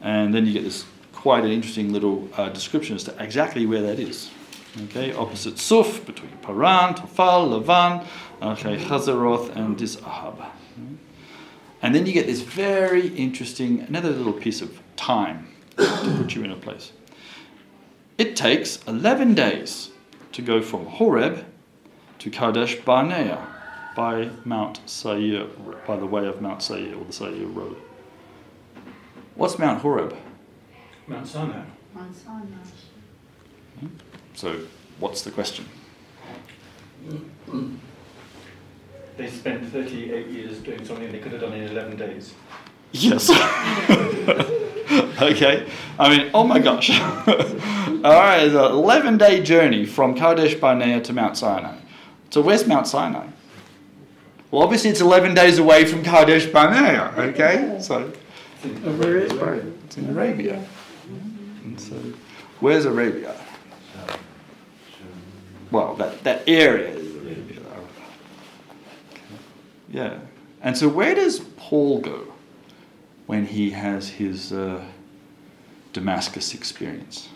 And 0.00 0.34
then 0.34 0.44
you 0.46 0.52
get 0.52 0.64
this 0.64 0.84
quite 1.12 1.44
an 1.44 1.52
interesting 1.52 1.92
little 1.92 2.28
uh, 2.36 2.48
description 2.48 2.96
as 2.96 3.04
to 3.04 3.14
exactly 3.22 3.64
where 3.64 3.82
that 3.82 4.00
is. 4.00 4.30
Okay, 4.84 5.12
opposite 5.12 5.58
Suf, 5.58 6.04
between 6.06 6.30
Paran, 6.42 6.94
Tofal, 6.94 7.62
Lavan, 7.62 8.06
okay, 8.40 8.76
Chazaroth, 8.76 9.54
and 9.54 9.78
this 9.78 9.96
Dizahab. 9.96 10.50
And 11.82 11.94
then 11.94 12.06
you 12.06 12.12
get 12.12 12.26
this 12.26 12.40
very 12.40 13.08
interesting, 13.08 13.80
another 13.82 14.10
little 14.10 14.32
piece 14.32 14.60
of 14.62 14.80
time 14.96 15.48
to 15.76 16.14
put 16.18 16.34
you 16.34 16.44
in 16.44 16.50
a 16.50 16.56
place. 16.56 16.92
It 18.18 18.36
takes 18.36 18.78
11 18.86 19.34
days 19.34 19.89
to 20.32 20.42
go 20.42 20.62
from 20.62 20.86
Horeb 20.86 21.44
to 22.18 22.30
Kadesh 22.30 22.76
Barnea 22.76 23.46
by 23.96 24.30
Mount 24.44 24.80
Seir, 24.86 25.46
by 25.86 25.96
the 25.96 26.06
way 26.06 26.26
of 26.26 26.40
Mount 26.40 26.62
Seir, 26.62 26.94
or 26.96 27.04
the 27.04 27.12
Seir 27.12 27.46
Road. 27.46 27.76
What's 29.34 29.58
Mount 29.58 29.80
Horeb? 29.80 30.16
Mount 31.06 31.26
Sinai. 31.26 31.64
Mount 31.94 32.16
Sinai. 32.16 32.46
So, 34.34 34.60
what's 34.98 35.22
the 35.22 35.30
question? 35.30 35.66
They 39.16 39.28
spent 39.28 39.70
38 39.72 40.28
years 40.28 40.58
doing 40.58 40.84
something 40.84 41.10
they 41.10 41.18
could 41.18 41.32
have 41.32 41.40
done 41.40 41.52
in 41.54 41.68
11 41.68 41.96
days. 41.96 42.34
Yes. 42.92 43.30
okay. 45.22 45.68
I 45.98 46.16
mean, 46.16 46.30
oh 46.34 46.44
my 46.44 46.58
gosh. 46.58 46.90
All 47.00 48.02
right, 48.02 48.42
it's 48.42 48.54
an 48.54 48.72
11 48.72 49.18
day 49.18 49.42
journey 49.42 49.84
from 49.84 50.14
Kadesh 50.14 50.54
Barnea 50.54 51.00
to 51.02 51.12
Mount 51.12 51.36
Sinai. 51.36 51.76
So, 52.30 52.40
where's 52.40 52.66
Mount 52.66 52.86
Sinai? 52.86 53.26
Well, 54.50 54.62
obviously, 54.62 54.90
it's 54.90 55.00
11 55.00 55.34
days 55.34 55.58
away 55.58 55.84
from 55.84 56.02
Kadesh 56.02 56.46
Barnea, 56.46 57.12
okay? 57.16 57.78
So, 57.80 58.12
it's 59.84 59.96
in 59.96 60.10
Arabia. 60.10 60.64
And 61.64 61.78
so, 61.78 61.94
where's 62.60 62.86
Arabia? 62.86 63.36
Well, 65.70 65.94
that, 65.96 66.24
that 66.24 66.42
area 66.48 66.88
is 66.88 67.14
Arabia. 67.16 67.60
Yeah. 69.88 70.18
And 70.62 70.76
so, 70.76 70.88
where 70.88 71.14
does 71.14 71.40
Paul 71.56 72.00
go 72.00 72.32
when 73.30 73.46
he 73.46 73.70
has 73.70 74.08
his 74.08 74.52
uh, 74.52 74.84
Damascus 75.92 76.52
experience? 76.52 77.28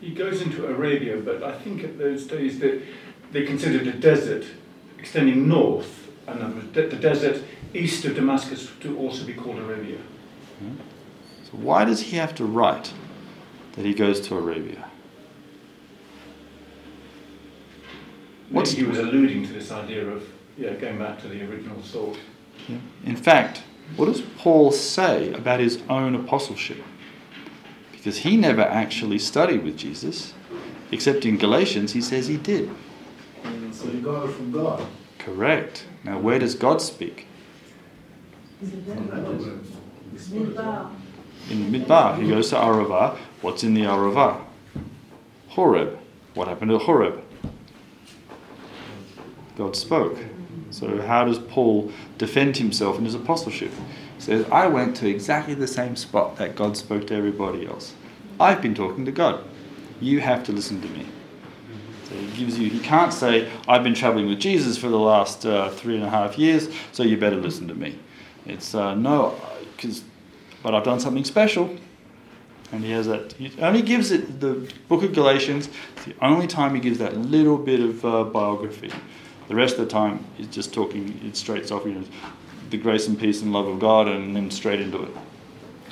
He 0.00 0.14
goes 0.14 0.40
into 0.40 0.66
Arabia, 0.66 1.18
but 1.18 1.42
I 1.42 1.52
think 1.58 1.84
at 1.84 1.98
those 1.98 2.26
days 2.26 2.58
that 2.60 2.80
they 3.32 3.44
considered 3.44 3.86
a 3.86 3.92
desert 3.92 4.46
extending 4.98 5.46
north, 5.46 6.08
and 6.26 6.40
there 6.40 6.48
was 6.48 6.64
de- 6.68 6.88
the 6.88 6.96
desert 6.96 7.42
east 7.74 8.06
of 8.06 8.14
Damascus 8.14 8.70
to 8.80 8.96
also 8.96 9.26
be 9.26 9.34
called 9.34 9.58
Arabia. 9.58 9.98
So, 11.44 11.50
why 11.52 11.84
does 11.84 12.00
he 12.00 12.16
have 12.16 12.34
to 12.36 12.46
write 12.46 12.94
that 13.72 13.84
he 13.84 13.92
goes 13.92 14.22
to 14.28 14.38
Arabia? 14.38 14.88
What's 18.48 18.70
he 18.70 18.84
was 18.84 18.98
alluding 18.98 19.46
to 19.46 19.52
this 19.52 19.70
idea 19.70 20.08
of 20.08 20.26
yeah, 20.56 20.72
going 20.72 20.98
back 20.98 21.20
to 21.20 21.28
the 21.28 21.42
original 21.46 21.78
thought. 21.82 22.18
Yeah. 22.68 22.78
In 23.04 23.16
fact, 23.16 23.62
what 23.94 24.06
does 24.06 24.20
Paul 24.20 24.72
say 24.72 25.32
about 25.32 25.60
his 25.60 25.80
own 25.88 26.14
apostleship? 26.14 26.82
Because 27.92 28.18
he 28.18 28.36
never 28.36 28.62
actually 28.62 29.18
studied 29.18 29.62
with 29.64 29.76
Jesus, 29.76 30.34
except 30.90 31.24
in 31.24 31.38
Galatians, 31.38 31.92
he 31.92 32.00
says 32.00 32.26
he 32.26 32.36
did. 32.36 32.70
So 33.72 33.88
he 33.88 34.00
got 34.00 34.28
it 34.28 34.32
from 34.32 34.50
God. 34.52 34.86
Correct. 35.18 35.86
Now, 36.04 36.18
where 36.18 36.38
does 36.38 36.54
God 36.54 36.80
speak? 36.82 37.26
Midbar. 40.30 40.90
In 41.50 41.70
the 41.70 41.78
Midbar. 41.78 42.20
He 42.20 42.28
goes 42.28 42.50
to 42.50 42.56
Arava. 42.56 43.16
What's 43.40 43.62
in 43.64 43.74
the 43.74 43.82
Arava? 43.82 44.40
Horeb. 45.48 45.98
What 46.34 46.48
happened 46.48 46.70
to 46.70 46.78
Horeb? 46.78 47.22
God 49.56 49.74
spoke. 49.76 50.18
So, 50.76 51.00
how 51.00 51.24
does 51.24 51.38
Paul 51.38 51.90
defend 52.18 52.58
himself 52.58 52.98
in 52.98 53.06
his 53.06 53.14
apostleship? 53.14 53.70
He 54.16 54.22
says, 54.22 54.44
I 54.52 54.66
went 54.66 54.94
to 54.96 55.08
exactly 55.08 55.54
the 55.54 55.66
same 55.66 55.96
spot 55.96 56.36
that 56.36 56.54
God 56.54 56.76
spoke 56.76 57.06
to 57.06 57.14
everybody 57.14 57.66
else. 57.66 57.94
I've 58.38 58.60
been 58.60 58.74
talking 58.74 59.06
to 59.06 59.10
God. 59.10 59.42
You 60.02 60.20
have 60.20 60.44
to 60.44 60.52
listen 60.52 60.82
to 60.82 60.88
me. 60.88 61.06
So 62.04 62.14
he 62.14 62.26
gives 62.36 62.58
you, 62.58 62.68
he 62.68 62.80
can't 62.80 63.10
say, 63.10 63.50
I've 63.66 63.82
been 63.82 63.94
traveling 63.94 64.28
with 64.28 64.38
Jesus 64.38 64.76
for 64.76 64.90
the 64.90 64.98
last 64.98 65.46
uh, 65.46 65.70
three 65.70 65.94
and 65.94 66.04
a 66.04 66.10
half 66.10 66.36
years, 66.36 66.68
so 66.92 67.02
you 67.02 67.16
better 67.16 67.36
listen 67.36 67.66
to 67.68 67.74
me. 67.74 67.98
It's 68.44 68.74
uh, 68.74 68.94
no, 68.96 69.34
because, 69.74 70.04
but 70.62 70.74
I've 70.74 70.84
done 70.84 71.00
something 71.00 71.24
special. 71.24 71.74
And 72.70 72.84
he 72.84 72.90
has 72.90 73.06
that, 73.06 73.32
he 73.32 73.50
only 73.62 73.80
gives 73.80 74.10
it, 74.10 74.40
the 74.40 74.70
book 74.88 75.02
of 75.04 75.14
Galatians, 75.14 75.70
it's 75.96 76.04
the 76.04 76.14
only 76.20 76.46
time 76.46 76.74
he 76.74 76.82
gives 76.82 76.98
that 76.98 77.16
little 77.16 77.56
bit 77.56 77.80
of 77.80 78.04
uh, 78.04 78.24
biography. 78.24 78.92
The 79.48 79.54
rest 79.54 79.78
of 79.78 79.84
the 79.84 79.90
time, 79.90 80.24
he's 80.36 80.48
just 80.48 80.74
talking, 80.74 81.20
it 81.24 81.36
straight 81.36 81.70
off, 81.70 81.84
you 81.84 81.92
know, 81.92 82.04
the 82.70 82.76
grace 82.76 83.06
and 83.06 83.18
peace 83.18 83.42
and 83.42 83.52
love 83.52 83.68
of 83.68 83.78
God, 83.78 84.08
and 84.08 84.34
then 84.34 84.50
straight 84.50 84.80
into 84.80 85.02
it. 85.04 85.10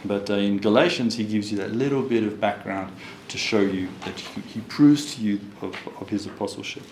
But 0.05 0.29
uh, 0.29 0.35
in 0.35 0.59
Galatians, 0.59 1.15
he 1.15 1.25
gives 1.25 1.51
you 1.51 1.59
that 1.59 1.73
little 1.73 2.03
bit 2.03 2.25
of 2.25 2.41
background 2.41 2.93
to 3.29 3.39
show 3.39 3.61
you 3.61 3.89
that 4.05 4.19
he, 4.19 4.41
he 4.43 4.61
proves 4.63 5.15
to 5.15 5.23
you 5.23 5.41
of, 5.63 5.77
of 6.01 6.09
his 6.09 6.27
apostleship. 6.27 6.83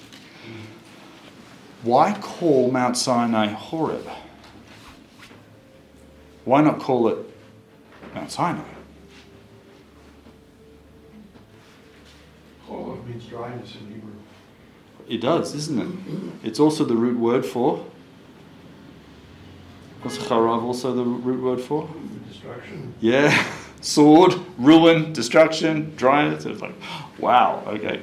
Why 1.82 2.16
call 2.20 2.70
Mount 2.70 2.96
Sinai 2.96 3.48
Horeb? 3.48 4.06
Why 6.44 6.60
not 6.60 6.78
call 6.78 7.08
it 7.08 7.18
Mount 8.14 8.30
Sinai? 8.30 8.62
Horeb 12.66 13.06
means 13.06 13.26
dryness 13.26 13.74
in 13.74 13.94
Hebrew. 13.94 14.12
It 15.08 15.20
does, 15.20 15.54
isn't 15.54 15.78
it? 15.78 16.46
It's 16.46 16.60
also 16.60 16.84
the 16.84 16.96
root 16.96 17.18
word 17.18 17.44
for. 17.44 17.84
What's 20.02 20.18
charav 20.18 20.62
also 20.62 20.94
the 20.94 21.04
root 21.04 21.42
word 21.42 21.60
for? 21.60 21.88
Destruction. 22.28 22.94
Yeah, 23.00 23.46
sword, 23.80 24.34
ruin, 24.58 25.12
destruction, 25.12 25.94
dryness. 25.96 26.44
It's 26.44 26.60
like, 26.60 26.74
wow, 27.18 27.62
okay. 27.66 28.02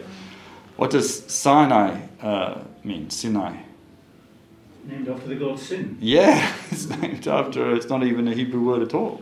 What 0.77 0.91
does 0.91 1.25
Sinai 1.25 1.99
uh, 2.21 2.61
mean? 2.83 3.09
Sinai. 3.09 3.57
Named 4.85 5.09
after 5.09 5.27
the 5.27 5.35
god 5.35 5.59
Sin. 5.59 5.97
Yeah, 5.99 6.55
it's 6.71 6.87
named 6.87 7.27
after, 7.27 7.75
it's 7.75 7.89
not 7.89 8.03
even 8.03 8.27
a 8.27 8.33
Hebrew 8.33 8.63
word 8.63 8.81
at 8.81 8.93
all. 8.93 9.21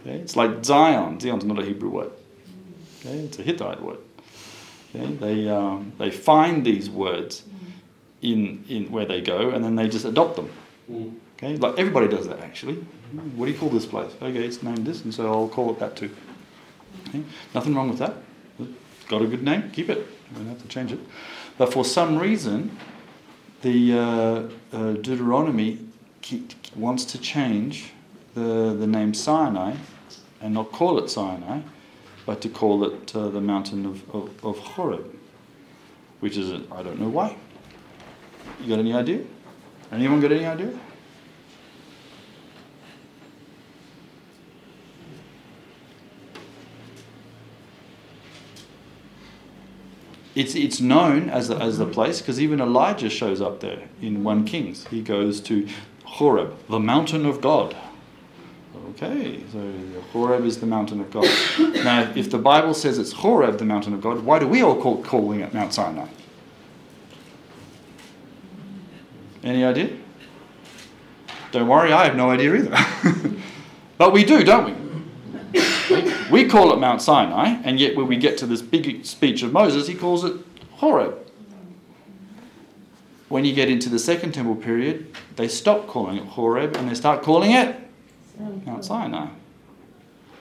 Okay? 0.00 0.16
It's 0.16 0.34
like 0.34 0.64
Zion. 0.64 1.20
Zion's 1.20 1.44
not 1.44 1.58
a 1.58 1.64
Hebrew 1.64 1.90
word. 1.90 2.10
Okay? 3.00 3.18
It's 3.18 3.38
a 3.38 3.42
Hittite 3.42 3.82
word. 3.82 3.98
Okay? 4.94 5.06
They, 5.14 5.48
um, 5.48 5.92
they 5.98 6.10
find 6.10 6.64
these 6.64 6.88
words 6.88 7.44
in, 8.22 8.64
in 8.68 8.90
where 8.90 9.06
they 9.06 9.20
go 9.20 9.50
and 9.50 9.64
then 9.64 9.76
they 9.76 9.88
just 9.88 10.04
adopt 10.04 10.36
them. 10.36 10.50
Okay? 11.36 11.56
Like 11.56 11.78
everybody 11.78 12.08
does 12.08 12.26
that 12.28 12.40
actually. 12.40 12.74
What 13.36 13.46
do 13.46 13.52
you 13.52 13.58
call 13.58 13.70
this 13.70 13.86
place? 13.86 14.12
Okay, 14.20 14.44
it's 14.44 14.62
named 14.62 14.86
this, 14.86 15.02
and 15.04 15.14
so 15.14 15.32
I'll 15.32 15.48
call 15.48 15.70
it 15.70 15.78
that 15.78 15.96
too. 15.96 16.10
Okay? 17.08 17.22
Nothing 17.54 17.74
wrong 17.74 17.88
with 17.88 17.98
that. 17.98 18.14
It's 18.58 19.08
got 19.08 19.22
a 19.22 19.26
good 19.26 19.42
name, 19.42 19.70
keep 19.72 19.88
it. 19.88 19.98
You 20.30 20.36
don't 20.36 20.48
have 20.48 20.60
to 20.60 20.68
change 20.68 20.92
it. 20.92 20.98
But 21.56 21.72
for 21.72 21.84
some 21.84 22.18
reason, 22.18 22.76
the 23.62 23.92
uh, 23.92 24.76
uh, 24.76 24.92
Deuteronomy 24.92 25.78
wants 26.76 27.04
to 27.06 27.18
change 27.18 27.92
the, 28.34 28.76
the 28.78 28.86
name 28.86 29.14
Sinai 29.14 29.74
and 30.40 30.54
not 30.54 30.70
call 30.70 30.98
it 30.98 31.08
Sinai, 31.08 31.60
but 32.28 32.42
to 32.42 32.48
call 32.50 32.84
it 32.84 33.16
uh, 33.16 33.30
the 33.30 33.40
mountain 33.40 33.86
of, 33.86 34.14
of, 34.14 34.44
of 34.44 34.58
Horeb, 34.58 35.16
which 36.20 36.36
is, 36.36 36.52
I 36.70 36.80
I 36.80 36.82
don't 36.82 37.00
know 37.00 37.08
why. 37.08 37.34
You 38.60 38.68
got 38.68 38.78
any 38.80 38.92
idea? 38.92 39.24
Anyone 39.90 40.20
got 40.20 40.32
any 40.32 40.44
idea? 40.44 40.78
It's, 50.34 50.54
it's 50.54 50.82
known 50.82 51.30
as 51.30 51.48
the, 51.48 51.56
as 51.56 51.78
the 51.78 51.86
place 51.86 52.20
because 52.20 52.38
even 52.42 52.60
Elijah 52.60 53.08
shows 53.08 53.40
up 53.40 53.60
there 53.60 53.88
in 54.02 54.22
1 54.22 54.44
Kings. 54.44 54.86
He 54.88 55.00
goes 55.00 55.40
to 55.40 55.66
Horeb, 56.04 56.58
the 56.68 56.78
mountain 56.78 57.24
of 57.24 57.40
God. 57.40 57.74
Okay, 59.00 59.44
so 59.52 59.60
Horeb 60.12 60.44
is 60.44 60.58
the 60.58 60.66
mountain 60.66 60.98
of 60.98 61.08
God. 61.12 61.24
now, 61.84 62.12
if 62.16 62.32
the 62.32 62.38
Bible 62.38 62.74
says 62.74 62.98
it's 62.98 63.12
Horeb, 63.12 63.58
the 63.58 63.64
mountain 63.64 63.94
of 63.94 64.00
God, 64.00 64.24
why 64.24 64.40
do 64.40 64.48
we 64.48 64.60
all 64.60 64.80
call 64.80 65.00
calling 65.04 65.38
it 65.38 65.54
Mount 65.54 65.72
Sinai? 65.72 66.08
Any 69.44 69.64
idea? 69.64 69.96
Don't 71.52 71.68
worry, 71.68 71.92
I 71.92 72.06
have 72.06 72.16
no 72.16 72.28
idea 72.30 72.56
either. 72.56 72.76
but 73.98 74.12
we 74.12 74.24
do, 74.24 74.42
don't 74.42 74.64
we? 74.64 75.60
We 76.30 76.46
call 76.46 76.74
it 76.74 76.76
Mount 76.76 77.00
Sinai, 77.00 77.60
and 77.64 77.80
yet 77.80 77.96
when 77.96 78.06
we 78.06 78.16
get 78.18 78.36
to 78.38 78.46
this 78.46 78.60
big 78.60 79.06
speech 79.06 79.42
of 79.42 79.50
Moses, 79.50 79.86
he 79.86 79.94
calls 79.94 80.24
it 80.24 80.36
Horeb. 80.72 81.16
When 83.30 83.46
you 83.46 83.54
get 83.54 83.70
into 83.70 83.88
the 83.88 83.98
Second 83.98 84.32
Temple 84.32 84.56
period, 84.56 85.16
they 85.36 85.48
stop 85.48 85.86
calling 85.86 86.18
it 86.18 86.24
Horeb 86.24 86.76
and 86.76 86.90
they 86.90 86.94
start 86.94 87.22
calling 87.22 87.52
it 87.52 87.87
Mount 88.38 88.84
Sinai. 88.84 89.28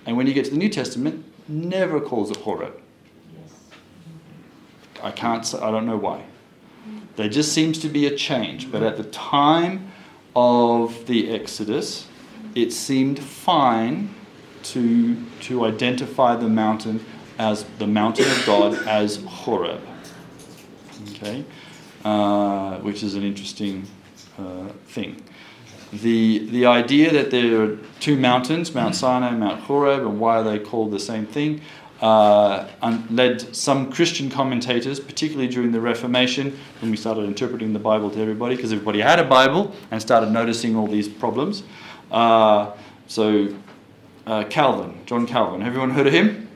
And 0.05 0.15
when 0.15 0.27
you 0.27 0.33
get 0.33 0.45
to 0.45 0.51
the 0.51 0.57
New 0.57 0.69
Testament, 0.69 1.25
never 1.47 1.99
calls 1.99 2.31
it 2.31 2.37
Horeb. 2.37 2.79
I 5.03 5.11
can't 5.11 5.45
say, 5.45 5.59
I 5.59 5.71
don't 5.71 5.85
know 5.85 5.97
why. 5.97 6.23
There 7.15 7.29
just 7.29 7.51
seems 7.51 7.79
to 7.79 7.89
be 7.89 8.05
a 8.05 8.15
change, 8.15 8.71
but 8.71 8.83
at 8.83 8.97
the 8.97 9.03
time 9.05 9.91
of 10.35 11.07
the 11.07 11.31
Exodus, 11.31 12.07
it 12.55 12.71
seemed 12.71 13.19
fine 13.19 14.13
to, 14.63 15.23
to 15.41 15.65
identify 15.65 16.35
the 16.35 16.49
mountain 16.49 17.03
as 17.39 17.65
the 17.77 17.87
mountain 17.87 18.29
of 18.29 18.45
God 18.45 18.73
as 18.87 19.17
Horeb. 19.23 19.81
Okay? 21.11 21.45
Uh, 22.03 22.77
which 22.79 23.03
is 23.03 23.15
an 23.15 23.23
interesting 23.23 23.85
uh, 24.37 24.67
thing. 24.87 25.21
The, 25.93 26.39
the 26.49 26.65
idea 26.65 27.11
that 27.13 27.31
there 27.31 27.61
are 27.61 27.77
two 27.99 28.17
mountains, 28.17 28.75
Mount 28.75 28.95
Sinai 28.95 29.29
and 29.29 29.39
Mount 29.39 29.61
Horeb, 29.61 30.01
and 30.01 30.19
why 30.19 30.37
are 30.37 30.43
they 30.43 30.59
called 30.59 30.91
the 30.91 30.99
same 30.99 31.25
thing, 31.25 31.61
uh, 32.01 32.67
led 33.09 33.55
some 33.55 33.91
Christian 33.91 34.29
commentators, 34.29 34.99
particularly 34.99 35.47
during 35.47 35.71
the 35.71 35.81
Reformation, 35.81 36.57
when 36.81 36.91
we 36.91 36.97
started 36.97 37.23
interpreting 37.23 37.73
the 37.73 37.79
Bible 37.79 38.11
to 38.11 38.21
everybody, 38.21 38.55
because 38.55 38.71
everybody 38.71 38.99
had 38.99 39.19
a 39.19 39.23
Bible 39.23 39.73
and 39.89 40.01
started 40.01 40.29
noticing 40.29 40.75
all 40.75 40.87
these 40.87 41.07
problems. 41.07 41.63
Uh, 42.11 42.71
so 43.07 43.55
uh, 44.27 44.43
Calvin, 44.45 44.99
John 45.05 45.25
Calvin. 45.25 45.63
Everyone 45.63 45.89
heard 45.91 46.07
of 46.07 46.13
him? 46.13 46.47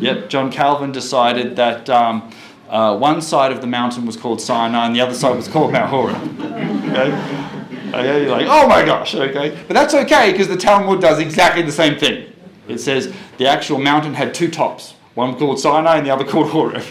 Yep, 0.00 0.28
John 0.30 0.50
Calvin 0.50 0.92
decided 0.92 1.56
that 1.56 1.90
um, 1.90 2.30
uh, 2.68 2.96
one 2.96 3.20
side 3.20 3.52
of 3.52 3.60
the 3.60 3.66
mountain 3.66 4.06
was 4.06 4.16
called 4.16 4.40
Sinai 4.40 4.86
and 4.86 4.96
the 4.96 5.00
other 5.00 5.14
side 5.14 5.36
was 5.36 5.48
called 5.48 5.72
Mount 5.72 5.90
Horeb. 5.90 6.68
Okay? 6.92 7.61
Okay, 8.02 8.22
you're 8.22 8.30
like, 8.30 8.46
oh 8.48 8.66
my 8.66 8.84
gosh, 8.84 9.14
okay. 9.14 9.50
But 9.68 9.74
that's 9.74 9.92
okay 9.92 10.32
because 10.32 10.48
the 10.48 10.56
Talmud 10.56 11.00
does 11.00 11.18
exactly 11.18 11.62
the 11.62 11.72
same 11.72 11.98
thing. 11.98 12.32
It 12.66 12.78
says 12.78 13.12
the 13.36 13.46
actual 13.46 13.78
mountain 13.78 14.14
had 14.14 14.32
two 14.32 14.50
tops, 14.50 14.94
one 15.14 15.36
called 15.36 15.60
Sinai 15.60 15.98
and 15.98 16.06
the 16.06 16.10
other 16.10 16.24
called 16.32 16.48
Horeb. 16.48 16.84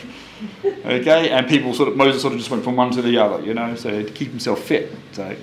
Okay, 0.63 1.29
and 1.29 1.47
people 1.47 1.73
sort 1.73 1.89
of 1.89 1.95
Moses 1.95 2.21
sort 2.21 2.33
of 2.33 2.39
just 2.39 2.51
went 2.51 2.63
from 2.63 2.75
one 2.75 2.91
to 2.91 3.01
the 3.01 3.17
other, 3.17 3.43
you 3.43 3.53
know, 3.53 3.75
so 3.75 4.03
to 4.03 4.11
keep 4.11 4.29
himself 4.29 4.63
fit. 4.63 4.91
So 5.11 5.35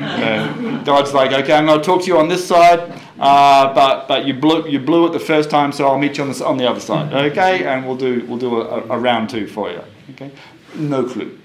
uh, 0.00 0.82
God's 0.84 1.12
like, 1.12 1.32
okay, 1.32 1.52
I'm 1.52 1.66
going 1.66 1.78
to 1.78 1.84
talk 1.84 2.02
to 2.02 2.06
you 2.06 2.18
on 2.18 2.28
this 2.28 2.46
side, 2.46 2.80
uh, 3.18 3.74
but 3.74 4.08
but 4.08 4.26
you 4.26 4.34
blew 4.34 4.66
you 4.68 4.78
blew 4.80 5.06
it 5.06 5.12
the 5.12 5.20
first 5.20 5.50
time, 5.50 5.72
so 5.72 5.86
I'll 5.86 5.98
meet 5.98 6.16
you 6.16 6.24
on 6.24 6.30
the 6.30 6.44
on 6.44 6.56
the 6.56 6.68
other 6.68 6.80
side, 6.80 7.12
okay, 7.12 7.64
and 7.64 7.86
we'll 7.86 7.96
do 7.96 8.24
we'll 8.26 8.38
do 8.38 8.60
a, 8.60 8.80
a 8.88 8.98
round 8.98 9.30
two 9.30 9.46
for 9.46 9.70
you, 9.70 9.82
okay. 10.10 10.30
No 10.74 11.04
clue. 11.04 11.38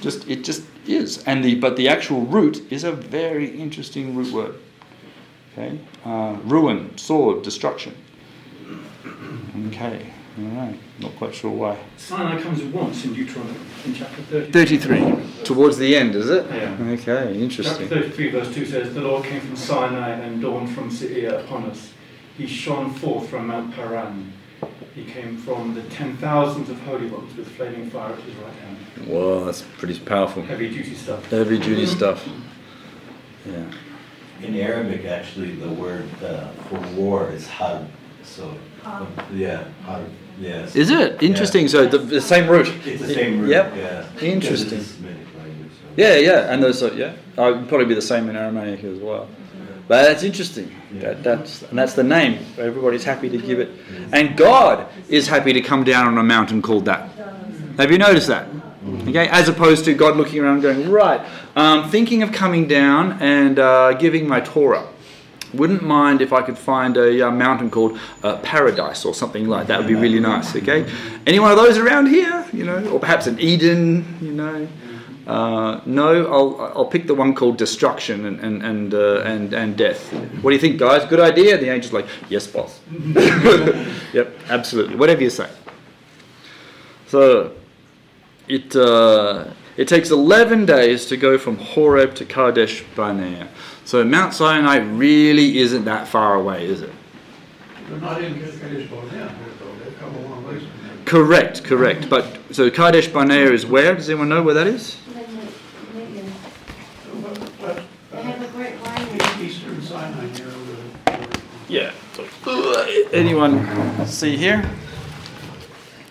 Just 0.00 0.28
it 0.28 0.44
just 0.44 0.62
is, 0.86 1.22
and 1.24 1.44
the 1.44 1.54
but 1.56 1.76
the 1.76 1.88
actual 1.88 2.22
root 2.22 2.62
is 2.72 2.84
a 2.84 2.92
very 2.92 3.48
interesting 3.48 4.14
root 4.16 4.32
word. 4.32 4.54
Okay, 5.52 5.78
uh, 6.04 6.36
ruin, 6.44 6.96
sword, 6.96 7.42
destruction. 7.42 7.94
Okay. 9.68 10.06
All 10.38 10.44
right, 10.44 10.78
not 10.98 11.14
quite 11.16 11.34
sure 11.34 11.50
why. 11.50 11.76
Sinai 11.98 12.40
comes 12.40 12.62
once 12.62 13.04
in 13.04 13.12
Deuteronomy 13.12 13.54
in 13.84 13.94
chapter 13.94 14.22
30. 14.22 14.50
33. 14.50 15.44
Towards 15.44 15.76
the 15.76 15.94
end, 15.94 16.14
is 16.14 16.30
it? 16.30 16.46
Yeah. 16.50 16.74
Okay, 16.80 17.38
interesting. 17.38 17.86
Chapter 17.86 18.00
33, 18.04 18.30
verse 18.30 18.54
2 18.54 18.64
says, 18.64 18.94
The 18.94 19.02
Lord 19.02 19.24
came 19.24 19.42
from 19.42 19.56
Sinai 19.56 20.08
and 20.08 20.40
dawned 20.40 20.70
from 20.70 20.90
Seir 20.90 21.34
upon 21.34 21.64
us. 21.64 21.92
He 22.38 22.46
shone 22.46 22.94
forth 22.94 23.28
from 23.28 23.48
Mount 23.48 23.74
Paran. 23.74 24.32
He 24.94 25.04
came 25.04 25.36
from 25.36 25.74
the 25.74 25.82
ten 25.82 26.16
thousands 26.16 26.70
of 26.70 26.80
holy 26.80 27.08
ones 27.08 27.36
with 27.36 27.48
flaming 27.48 27.90
fire 27.90 28.14
at 28.14 28.20
his 28.20 28.34
right 28.36 28.54
hand. 28.54 28.78
Whoa, 29.06 29.44
that's 29.44 29.62
pretty 29.78 29.98
powerful. 29.98 30.42
Heavy 30.42 30.68
duty 30.68 30.94
stuff. 30.94 31.24
Heavy 31.30 31.58
duty 31.58 31.86
stuff. 31.86 32.28
Yeah. 33.46 33.64
In 34.42 34.56
Arabic, 34.56 35.04
actually, 35.06 35.54
the 35.54 35.70
word 35.70 36.08
uh, 36.22 36.48
for 36.68 36.78
war 36.94 37.30
is 37.30 37.48
harb. 37.48 37.88
So, 38.22 38.56
um, 38.84 39.12
yeah, 39.32 39.64
harb. 39.84 40.08
Yes. 40.38 40.74
Is 40.76 40.90
it 40.90 41.22
interesting? 41.22 41.68
So 41.68 41.86
the, 41.86 41.98
the 41.98 42.20
same 42.20 42.48
root. 42.48 42.68
It's 42.86 43.02
the 43.02 43.14
same 43.14 43.40
root. 43.40 43.50
Yep. 43.50 43.76
Yeah. 43.76 44.08
Interesting. 44.20 44.70
Because 44.70 44.86
it's 44.86 44.96
Semitic 44.96 45.26
language, 45.36 45.72
so. 45.72 45.86
Yeah, 45.96 46.16
yeah, 46.16 46.52
and 46.52 46.62
those, 46.62 46.82
a, 46.82 46.94
yeah, 46.94 47.14
uh, 47.38 47.52
it'd 47.52 47.68
probably 47.68 47.86
be 47.86 47.94
the 47.94 48.02
same 48.02 48.28
in 48.28 48.36
Aramaic 48.36 48.82
as 48.84 48.98
well. 48.98 49.28
But 49.88 50.02
that's 50.04 50.22
interesting. 50.22 50.74
That, 50.94 51.22
that's 51.22 51.62
and 51.62 51.78
that's 51.78 51.94
the 51.94 52.04
name. 52.04 52.44
Everybody's 52.56 53.04
happy 53.04 53.28
to 53.28 53.38
give 53.38 53.58
it, 53.58 53.70
and 54.12 54.36
God 54.36 54.86
is 55.08 55.26
happy 55.26 55.52
to 55.52 55.60
come 55.60 55.84
down 55.84 56.06
on 56.06 56.16
a 56.18 56.22
mountain 56.22 56.62
called 56.62 56.84
that. 56.84 57.10
Have 57.78 57.90
you 57.90 57.98
noticed 57.98 58.28
that? 58.28 58.46
Okay, 58.84 59.28
as 59.28 59.48
opposed 59.48 59.84
to 59.84 59.94
God 59.94 60.16
looking 60.16 60.40
around 60.40 60.62
going, 60.62 60.90
right, 60.90 61.24
um, 61.54 61.88
thinking 61.90 62.22
of 62.22 62.32
coming 62.32 62.66
down 62.66 63.22
and 63.22 63.58
uh, 63.58 63.92
giving 63.92 64.26
my 64.26 64.40
Torah. 64.40 64.88
Wouldn't 65.54 65.82
mind 65.82 66.20
if 66.20 66.32
I 66.32 66.42
could 66.42 66.58
find 66.58 66.96
a 66.96 67.28
uh, 67.28 67.30
mountain 67.30 67.70
called 67.70 67.98
uh, 68.24 68.38
Paradise 68.38 69.04
or 69.04 69.14
something 69.14 69.48
like 69.48 69.68
that. 69.68 69.78
Would 69.78 69.86
be 69.86 69.94
really 69.94 70.18
nice. 70.18 70.56
Okay, 70.56 70.90
any 71.26 71.38
one 71.38 71.52
of 71.52 71.58
those 71.58 71.78
around 71.78 72.06
here, 72.06 72.44
you 72.52 72.64
know, 72.64 72.84
or 72.88 72.98
perhaps 72.98 73.26
an 73.26 73.38
Eden, 73.38 74.04
you 74.20 74.32
know. 74.32 74.66
Uh, 75.26 75.80
no, 75.86 76.26
I'll, 76.26 76.72
I'll 76.78 76.86
pick 76.86 77.06
the 77.06 77.14
one 77.14 77.34
called 77.34 77.58
destruction 77.58 78.24
and 78.24 78.40
and 78.40 78.62
and, 78.64 78.94
uh, 78.94 79.20
and 79.20 79.52
and 79.52 79.76
death. 79.76 80.12
What 80.42 80.50
do 80.50 80.54
you 80.56 80.60
think, 80.60 80.78
guys? 80.78 81.04
Good 81.04 81.20
idea. 81.20 81.56
The 81.56 81.70
angel's 81.70 81.92
like, 81.92 82.06
yes, 82.28 82.48
boss. 82.48 82.80
yep, 84.12 84.34
absolutely. 84.48 84.96
Whatever 84.96 85.22
you 85.22 85.30
say. 85.30 85.48
So 87.06 87.52
it 88.52 88.76
uh, 88.76 89.46
it 89.78 89.88
takes 89.88 90.10
11 90.10 90.66
days 90.66 91.06
to 91.06 91.16
go 91.16 91.38
from 91.38 91.56
Horeb 91.56 92.14
to 92.16 92.26
Kadesh 92.26 92.84
Barnea. 92.94 93.48
So 93.86 94.04
Mount 94.04 94.34
Sinai 94.34 94.76
really 94.76 95.58
isn't 95.58 95.86
that 95.86 96.06
far 96.06 96.34
away, 96.34 96.66
is 96.66 96.82
it? 96.82 96.92
They're 97.88 97.98
not 97.98 98.22
in 98.22 98.34
Kadesh 98.34 98.90
Barnea, 98.90 99.34
they've 99.82 99.98
come 99.98 100.14
a 100.14 100.20
long 100.28 100.46
ways. 100.46 100.62
Correct, 101.06 101.64
correct. 101.64 102.10
But 102.10 102.26
so 102.50 102.70
Kadesh 102.70 103.08
Barnea 103.08 103.50
is 103.50 103.64
where? 103.64 103.94
Does 103.94 104.10
anyone 104.10 104.28
know 104.28 104.42
where 104.42 104.54
that 104.54 104.66
is? 104.66 104.98
They 108.10 108.22
have 108.22 108.42
a 108.42 108.48
great 108.52 108.78
winery. 108.80 109.42
Eastern 109.42 109.80
Sinai 109.80 110.26
near 110.26 110.46
the. 110.46 111.40
Yeah. 111.68 111.92
Uh, 112.46 112.86
anyone 113.12 114.06
see 114.06 114.36
here? 114.36 114.70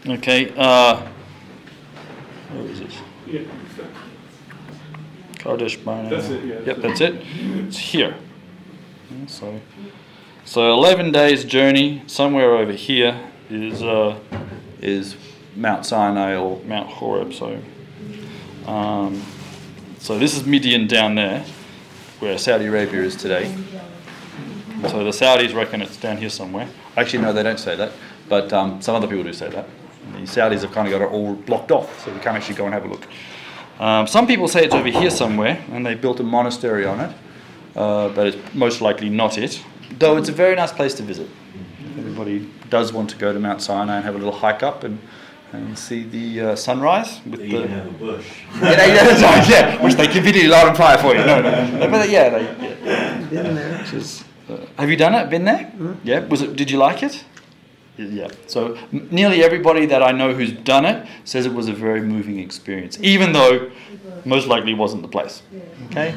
Okay. 0.08 0.52
Uh, 0.58 1.08
where 2.54 2.66
is 2.72 2.80
it? 2.82 2.92
Yeah. 3.28 3.42
Kadesh 5.40 5.78
Barnea. 5.78 6.10
That's 6.10 6.30
it, 6.30 6.44
yeah. 6.44 6.60
Yep, 6.66 6.78
that's 6.78 7.02
it. 7.02 7.16
It's 7.68 7.78
here. 7.78 8.16
Yeah, 9.10 9.26
So, 9.28 9.60
so 10.46 10.72
11 10.72 11.12
days 11.12 11.44
journey 11.44 12.04
somewhere 12.08 12.56
over 12.56 12.72
here 12.74 13.20
is 13.50 13.82
uh, 13.82 14.20
is 14.82 15.16
Mount 15.56 15.86
Sinai 15.86 16.36
or 16.36 16.62
Mount 16.66 16.88
Horeb. 16.90 17.34
So, 17.34 17.60
um, 18.66 19.22
so 20.00 20.18
this 20.18 20.36
is 20.38 20.46
Midian 20.46 20.88
down 20.88 21.16
there, 21.16 21.44
where 22.20 22.38
Saudi 22.38 22.66
Arabia 22.66 23.02
is 23.02 23.16
today. 23.16 23.54
So 24.90 25.04
the 25.04 25.12
Saudis 25.12 25.54
reckon 25.56 25.82
it's 25.82 25.98
down 25.98 26.18
here 26.18 26.30
somewhere. 26.30 26.68
Actually, 26.98 27.24
no, 27.24 27.34
they 27.34 27.44
don't 27.44 27.60
say 27.60 27.76
that, 27.76 27.92
but 28.30 28.52
um, 28.54 28.82
some 28.82 28.96
other 28.96 29.08
people 29.08 29.24
do 29.24 29.34
say 29.34 29.50
that. 29.50 29.68
The 30.14 30.20
Saudis 30.28 30.62
have 30.62 30.72
kind 30.72 30.88
of 30.88 30.92
got 30.92 31.02
it 31.06 31.12
all 31.12 31.34
blocked 31.36 31.72
off, 31.72 32.04
so 32.04 32.12
we 32.14 32.20
can't 32.20 32.36
actually 32.38 32.56
go 32.56 32.66
and 32.66 32.74
have 32.74 32.86
a 32.86 32.88
look. 32.88 33.06
Um, 33.80 34.06
some 34.08 34.28
people 34.28 34.48
say 34.48 34.64
it's 34.64 34.76
over 34.76 34.90
here 34.90 35.10
somewhere, 35.10 35.64
and 35.72 35.86
they 35.86 35.96
built 35.96 36.20
a 36.20 36.24
monastery 36.24 36.86
on 36.86 37.00
it, 37.00 37.16
uh, 37.76 38.10
but 38.10 38.28
it's 38.28 38.54
most 38.54 38.82
likely 38.82 39.10
not 39.10 39.38
it. 39.38 39.64
Though 39.98 40.18
it's 40.18 40.30
a 40.30 40.34
very 40.34 40.56
nice 40.56 40.72
place 40.72 40.94
to 40.96 41.04
visit. 41.04 41.28
Everybody 41.98 42.48
does 42.70 42.94
want 42.94 43.10
to 43.10 43.18
go 43.18 43.34
to 43.34 43.40
Mount 43.40 43.62
Sinai 43.62 43.96
and 43.98 44.06
have 44.06 44.16
a 44.16 44.18
little 44.18 44.34
hike 44.34 44.64
up 44.64 44.84
and, 44.84 45.00
and 45.52 45.78
see 45.78 46.04
the 46.04 46.42
uh, 46.52 46.56
sunrise 46.56 47.20
with 47.26 47.40
They 47.40 47.48
the. 47.48 47.56
even 47.58 47.70
have 47.70 47.88
a 47.88 47.92
bush. 47.92 48.44
yeah, 48.62 48.86
yeah, 48.86 49.50
yeah, 49.50 49.84
which 49.84 49.96
they 49.96 50.08
can 50.08 50.24
video 50.24 50.50
light 50.50 50.68
on 50.68 50.76
fire 50.76 50.98
for 50.98 51.16
you. 51.16 51.26
No, 51.26 51.42
no, 51.42 51.90
but 51.90 52.10
yeah, 52.10 52.30
they, 52.30 52.44
yeah. 52.44 53.18
Been 53.30 53.56
there. 53.56 53.86
Uh, 54.50 54.58
have 54.78 54.90
you 54.90 54.96
done 54.96 55.16
it? 55.16 55.30
Been 55.30 55.46
there? 55.46 55.72
Yeah. 56.04 56.20
Was 56.28 56.42
it? 56.42 56.56
Did 56.56 56.70
you 56.72 56.78
like 56.78 57.04
it? 57.04 57.24
Yeah. 58.10 58.30
So 58.48 58.78
nearly 58.92 59.44
everybody 59.44 59.86
that 59.86 60.02
I 60.02 60.12
know 60.12 60.34
who's 60.34 60.52
done 60.52 60.86
it 60.86 61.08
says 61.24 61.46
it 61.46 61.54
was 61.54 61.68
a 61.68 61.74
very 61.74 62.02
moving 62.02 62.40
experience, 62.40 62.98
even 63.02 63.32
though 63.34 63.72
most 64.26 64.48
likely 64.48 64.74
wasn't 64.74 65.02
the 65.02 65.08
place. 65.08 65.44
Okay. 65.90 66.16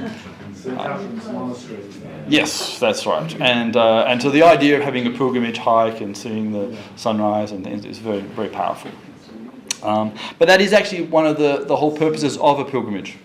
Monastery. 0.67 1.85
Yes, 2.29 2.79
that's 2.79 3.05
right. 3.07 3.41
And 3.41 3.77
uh, 3.77 4.05
and 4.09 4.23
so 4.23 4.31
the 4.31 4.43
idea 4.43 4.79
of 4.79 4.83
having 4.83 5.07
a 5.07 5.11
pilgrimage 5.11 5.59
hike 5.59 6.01
and 6.01 6.17
seeing 6.17 6.53
the 6.53 6.77
sunrise 6.97 7.53
and 7.53 7.63
things 7.63 7.85
is 7.85 7.99
very 7.99 8.21
very 8.21 8.49
powerful. 8.49 8.91
Um, 9.83 10.15
but 10.39 10.49
that 10.49 10.63
is 10.63 10.73
actually 10.73 11.03
one 11.03 11.27
of 11.27 11.37
the, 11.37 11.65
the 11.67 11.77
whole 11.77 11.95
purposes 11.95 12.39
of 12.39 12.59
a 12.59 12.65
pilgrimage, 12.65 13.19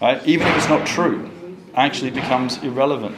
right? 0.00 0.24
Even 0.24 0.46
if 0.46 0.56
it's 0.56 0.68
not 0.68 0.86
true, 0.86 1.28
actually 1.74 2.12
becomes 2.12 2.62
irrelevant, 2.62 3.16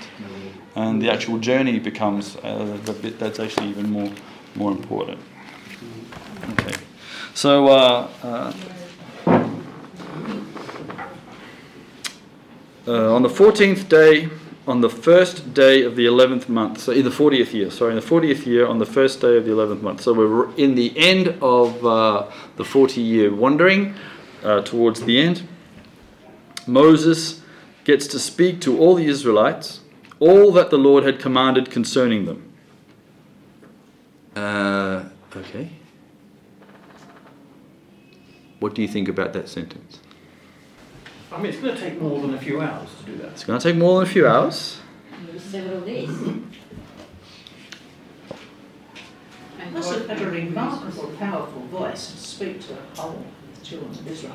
and 0.75 1.03
the 1.03 1.13
actual 1.13 1.37
journey 1.39 1.79
becomes 1.79 2.37
uh, 2.37 2.79
bit 3.03 3.19
that's 3.19 3.39
actually 3.39 3.69
even 3.69 3.91
more 3.91 4.11
more 4.57 4.73
important. 4.73 5.21
Okay, 6.53 6.75
so. 7.35 7.69
Uh, 7.69 8.09
uh, 8.23 8.53
uh, 12.89 13.15
on 13.15 13.23
the 13.23 13.29
14th 13.29 13.89
day, 13.89 14.29
on 14.67 14.81
the 14.81 14.89
first 14.89 15.55
day 15.55 15.83
of 15.83 15.97
the 15.97 16.07
11th 16.07 16.49
month, 16.49 16.81
so 16.81 16.93
in 16.93 17.05
the 17.05 17.11
40th 17.11 17.53
year, 17.53 17.71
sorry, 17.71 17.95
in 17.95 18.01
the 18.01 18.07
40th 18.07 18.47
year, 18.47 18.67
on 18.67 18.79
the 18.79 18.87
first 18.87 19.21
day 19.21 19.37
of 19.37 19.45
the 19.45 19.51
11th 19.51 19.83
month. 19.83 20.01
So 20.01 20.13
we're 20.13 20.55
in 20.55 20.75
the 20.75 20.97
end 20.97 21.37
of 21.41 21.85
uh, 21.85 22.31
the 22.57 22.65
40 22.65 23.01
year 23.01 23.35
wandering, 23.35 23.95
uh, 24.43 24.63
towards 24.63 25.03
the 25.03 25.21
end. 25.21 25.47
Moses 26.67 27.43
gets 27.85 28.07
to 28.09 28.19
speak 28.19 28.61
to 28.63 28.79
all 28.79 28.95
the 28.95 29.07
Israelites 29.07 29.81
all 30.19 30.51
that 30.53 30.71
the 30.71 30.79
Lord 30.79 31.05
had 31.05 31.21
commanded 31.21 31.71
concerning 31.71 32.25
them. 32.25 32.45
Uh, 34.37 35.05
okay. 35.34 35.70
What 38.61 38.74
do 38.74 38.82
you 38.82 38.89
think 38.89 39.09
about 39.09 39.32
that 39.32 39.49
sentence? 39.49 40.01
I 41.32 41.39
mean, 41.39 41.47
it's 41.47 41.59
going 41.61 41.74
to 41.74 41.80
take 41.80 42.01
more 42.01 42.20
than 42.20 42.34
a 42.34 42.39
few 42.39 42.61
hours 42.61 42.89
to 42.99 43.05
do 43.11 43.16
that. 43.18 43.28
It's 43.32 43.45
going 43.45 43.59
to 43.59 43.68
take 43.68 43.76
more 43.76 43.99
than 44.01 44.09
a 44.09 44.12
few 44.12 44.26
hours. 44.26 44.80
Several 45.39 45.80
days. 45.80 46.09
And 49.59 49.72
must 49.72 49.93
have 49.93 50.09
had 50.09 50.20
a 50.22 50.30
remarkable, 50.30 51.12
powerful 51.18 51.62
voice 51.62 52.12
to 52.12 52.18
speak 52.18 52.61
to 52.62 52.68
the 52.68 53.01
whole 53.01 53.24
children 53.62 53.91
of 53.91 54.07
Israel. 54.09 54.34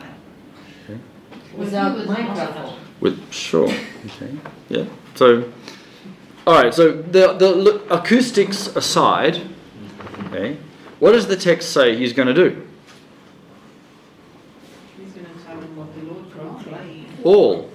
Without 1.56 2.06
microphone. 2.08 2.78
With 2.99 3.32
sure, 3.32 3.70
okay, 3.70 4.38
yeah. 4.70 4.86
So, 5.16 5.52
all 6.47 6.62
right. 6.62 6.74
So 6.74 6.91
the 6.91 7.34
the 7.34 7.47
l- 7.47 7.82
acoustics 7.91 8.68
aside, 8.76 9.41
okay, 10.32 10.58
what 11.00 11.12
does 11.12 11.28
the 11.28 11.36
text 11.36 11.72
say 11.72 11.98
he's 11.98 12.14
going 12.14 12.28
to 12.28 12.34
do? 12.34 12.68
He's 14.98 15.12
going 15.14 15.26
to 15.26 15.44
tell 15.44 15.58
what 15.58 15.94
the 15.96 16.02
Lord 16.02 16.30
proclaimed. 16.32 17.08
All. 17.24 17.70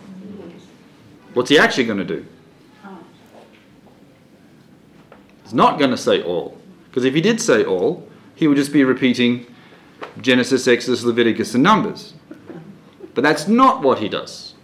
What's 1.34 1.50
he 1.50 1.58
actually 1.58 1.84
going 1.84 1.98
to 1.98 2.04
do? 2.04 2.26
He's 5.44 5.54
not 5.54 5.78
going 5.78 5.90
to 5.90 5.96
say 5.96 6.22
all, 6.22 6.58
because 6.88 7.04
if 7.04 7.14
he 7.14 7.20
did 7.20 7.40
say 7.40 7.64
all, 7.64 8.08
he 8.34 8.48
would 8.48 8.56
just 8.56 8.72
be 8.72 8.82
repeating 8.82 9.46
Genesis, 10.20 10.66
Exodus, 10.66 11.04
Leviticus, 11.04 11.54
and 11.54 11.62
Numbers. 11.62 12.14
But 13.14 13.22
that's 13.22 13.46
not 13.46 13.82
what 13.82 13.98
he 13.98 14.08
does. 14.08 14.54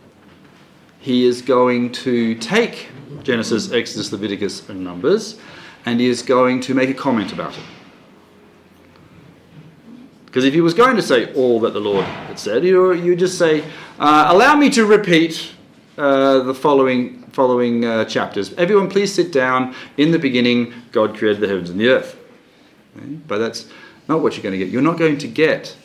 He 0.98 1.24
is 1.24 1.40
going 1.40 1.92
to 1.92 2.34
take 2.36 2.88
Genesis, 3.22 3.70
Exodus, 3.70 4.10
Leviticus, 4.12 4.68
and 4.68 4.82
Numbers, 4.82 5.38
and 5.86 6.00
he 6.00 6.08
is 6.08 6.22
going 6.22 6.60
to 6.62 6.74
make 6.74 6.90
a 6.90 6.94
comment 6.94 7.32
about 7.32 7.56
it. 7.56 7.64
Because 10.32 10.46
if 10.46 10.54
he 10.54 10.62
was 10.62 10.72
going 10.72 10.96
to 10.96 11.02
say 11.02 11.30
all 11.34 11.60
that 11.60 11.74
the 11.74 11.80
Lord 11.80 12.06
had 12.06 12.38
said, 12.38 12.64
you 12.64 12.94
you 12.94 13.14
just 13.14 13.36
say, 13.36 13.62
uh, 13.98 14.28
"Allow 14.30 14.56
me 14.56 14.70
to 14.70 14.86
repeat 14.86 15.52
uh, 15.98 16.38
the 16.38 16.54
following 16.54 17.24
following 17.32 17.84
uh, 17.84 18.06
chapters." 18.06 18.54
Everyone, 18.54 18.88
please 18.88 19.12
sit 19.12 19.30
down. 19.30 19.74
In 19.98 20.10
the 20.10 20.18
beginning, 20.18 20.72
God 20.90 21.18
created 21.18 21.42
the 21.42 21.48
heavens 21.48 21.68
and 21.68 21.78
the 21.78 21.88
earth. 21.88 22.16
Okay? 22.96 23.08
But 23.28 23.38
that's 23.38 23.68
not 24.08 24.22
what 24.22 24.32
you're 24.34 24.42
going 24.42 24.58
to 24.58 24.58
get. 24.58 24.70
You're 24.72 24.80
not 24.80 24.96
going 24.96 25.18
to 25.18 25.28
get 25.28 25.76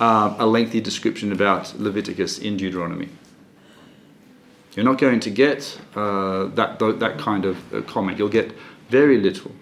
uh, 0.00 0.36
a 0.38 0.44
lengthy 0.44 0.82
description 0.82 1.32
about 1.32 1.74
Leviticus 1.80 2.38
in 2.38 2.58
Deuteronomy. 2.58 3.08
You're 4.76 4.84
not 4.84 4.98
going 4.98 5.20
to 5.20 5.30
get 5.30 5.80
uh, 5.96 6.48
that 6.56 6.78
that 6.78 7.16
kind 7.16 7.46
of 7.46 7.56
uh, 7.72 7.80
comment. 7.80 8.18
You'll 8.18 8.28
get 8.28 8.52
very 8.90 9.16
little. 9.16 9.52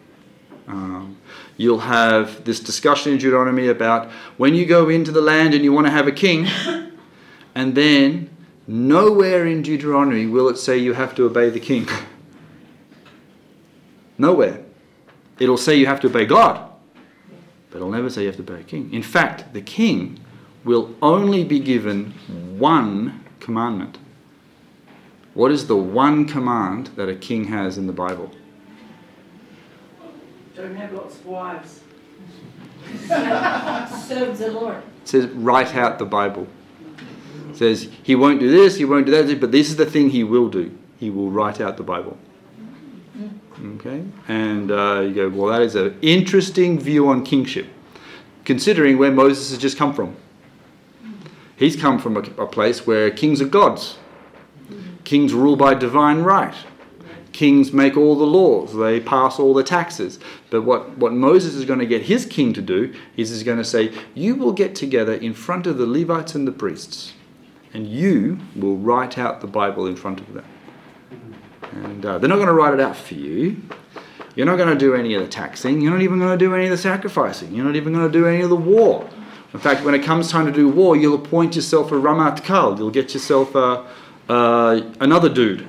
Um, 0.66 1.16
you'll 1.62 1.78
have 1.78 2.44
this 2.44 2.58
discussion 2.58 3.12
in 3.12 3.18
Deuteronomy 3.18 3.68
about 3.68 4.10
when 4.36 4.52
you 4.54 4.66
go 4.66 4.88
into 4.88 5.12
the 5.12 5.20
land 5.20 5.54
and 5.54 5.62
you 5.62 5.72
want 5.72 5.86
to 5.86 5.92
have 5.92 6.08
a 6.08 6.12
king, 6.12 6.48
and 7.54 7.74
then 7.76 8.28
nowhere 8.66 9.46
in 9.46 9.62
Deuteronomy 9.62 10.26
will 10.26 10.48
it 10.48 10.58
say 10.58 10.76
you 10.76 10.92
have 10.92 11.14
to 11.14 11.24
obey 11.24 11.50
the 11.50 11.60
king. 11.60 11.86
nowhere. 14.18 14.60
It'll 15.38 15.56
say 15.56 15.76
you 15.76 15.86
have 15.86 16.00
to 16.00 16.08
obey 16.08 16.26
God, 16.26 16.68
but 17.70 17.76
it'll 17.76 17.90
never 17.90 18.10
say 18.10 18.22
you 18.22 18.26
have 18.26 18.36
to 18.36 18.42
obey 18.42 18.60
a 18.60 18.64
king. 18.64 18.92
In 18.92 19.02
fact, 19.02 19.54
the 19.54 19.62
king 19.62 20.18
will 20.64 20.94
only 21.00 21.44
be 21.44 21.60
given 21.60 22.10
one 22.58 23.24
commandment? 23.38 23.98
What 25.34 25.50
is 25.52 25.66
the 25.66 25.76
one 25.76 26.26
command 26.26 26.88
that 26.96 27.08
a 27.08 27.14
king 27.14 27.44
has 27.44 27.78
in 27.78 27.86
the 27.86 27.92
Bible? 27.92 28.32
Don't 30.54 30.76
have 30.76 30.92
lots 30.92 31.16
of 31.16 31.26
wives. 31.26 31.80
Serve 34.06 34.38
the 34.38 34.50
Lord. 34.52 34.82
It 35.02 35.08
says, 35.08 35.26
write 35.26 35.74
out 35.74 35.98
the 35.98 36.04
Bible. 36.04 36.46
It 37.50 37.56
says, 37.56 37.88
he 38.02 38.14
won't 38.14 38.40
do 38.40 38.50
this, 38.50 38.76
he 38.76 38.84
won't 38.84 39.06
do 39.06 39.12
that, 39.12 39.40
but 39.40 39.52
this 39.52 39.68
is 39.68 39.76
the 39.76 39.86
thing 39.86 40.10
he 40.10 40.24
will 40.24 40.48
do. 40.48 40.76
He 40.98 41.10
will 41.10 41.30
write 41.30 41.60
out 41.60 41.76
the 41.76 41.82
Bible. 41.82 42.16
Okay? 43.64 44.04
And 44.28 44.70
uh, 44.70 45.00
you 45.00 45.14
go, 45.14 45.28
well, 45.28 45.52
that 45.52 45.62
is 45.62 45.74
an 45.74 45.96
interesting 46.02 46.78
view 46.78 47.08
on 47.08 47.24
kingship, 47.24 47.66
considering 48.44 48.98
where 48.98 49.12
Moses 49.12 49.50
has 49.50 49.58
just 49.58 49.76
come 49.76 49.94
from. 49.94 50.16
He's 51.56 51.76
come 51.76 51.98
from 51.98 52.16
a, 52.16 52.20
a 52.42 52.46
place 52.46 52.86
where 52.86 53.10
kings 53.10 53.40
are 53.40 53.46
gods. 53.46 53.98
Kings 55.04 55.32
rule 55.32 55.56
by 55.56 55.74
divine 55.74 56.22
right. 56.22 56.54
Kings 57.42 57.72
make 57.72 57.96
all 57.96 58.14
the 58.14 58.24
laws, 58.24 58.72
they 58.72 59.00
pass 59.00 59.40
all 59.40 59.52
the 59.52 59.64
taxes. 59.64 60.20
But 60.50 60.62
what, 60.62 60.96
what 60.96 61.12
Moses 61.12 61.56
is 61.56 61.64
going 61.64 61.80
to 61.80 61.86
get 61.86 62.02
his 62.02 62.24
king 62.24 62.52
to 62.52 62.62
do 62.62 62.94
is 63.16 63.30
he's 63.30 63.42
going 63.42 63.58
to 63.58 63.64
say, 63.64 63.92
You 64.14 64.36
will 64.36 64.52
get 64.52 64.76
together 64.76 65.14
in 65.14 65.34
front 65.34 65.66
of 65.66 65.76
the 65.76 65.84
Levites 65.84 66.36
and 66.36 66.46
the 66.46 66.52
priests, 66.52 67.14
and 67.74 67.88
you 67.88 68.38
will 68.54 68.76
write 68.76 69.18
out 69.18 69.40
the 69.40 69.48
Bible 69.48 69.88
in 69.88 69.96
front 69.96 70.20
of 70.20 70.34
them. 70.34 70.44
And 71.72 72.06
uh, 72.06 72.18
they're 72.18 72.28
not 72.28 72.36
going 72.36 72.46
to 72.46 72.52
write 72.52 72.74
it 72.74 72.80
out 72.80 72.94
for 72.94 73.14
you. 73.14 73.60
You're 74.36 74.46
not 74.46 74.54
going 74.54 74.68
to 74.72 74.78
do 74.78 74.94
any 74.94 75.14
of 75.14 75.22
the 75.22 75.28
taxing. 75.28 75.80
You're 75.80 75.90
not 75.90 76.02
even 76.02 76.20
going 76.20 76.38
to 76.38 76.44
do 76.44 76.54
any 76.54 76.66
of 76.66 76.70
the 76.70 76.78
sacrificing. 76.78 77.52
You're 77.52 77.64
not 77.64 77.74
even 77.74 77.92
going 77.92 78.06
to 78.06 78.12
do 78.12 78.24
any 78.24 78.42
of 78.42 78.50
the 78.50 78.54
war. 78.54 79.10
In 79.52 79.58
fact, 79.58 79.84
when 79.84 79.96
it 79.96 80.04
comes 80.04 80.30
time 80.30 80.46
to 80.46 80.52
do 80.52 80.68
war, 80.68 80.96
you'll 80.96 81.16
appoint 81.16 81.56
yourself 81.56 81.90
a 81.90 81.96
Ramat 81.96 82.44
Kal. 82.44 82.78
You'll 82.78 82.92
get 82.92 83.14
yourself 83.14 83.56
a, 83.56 83.84
uh, 84.28 84.80
another 85.00 85.28
dude. 85.28 85.66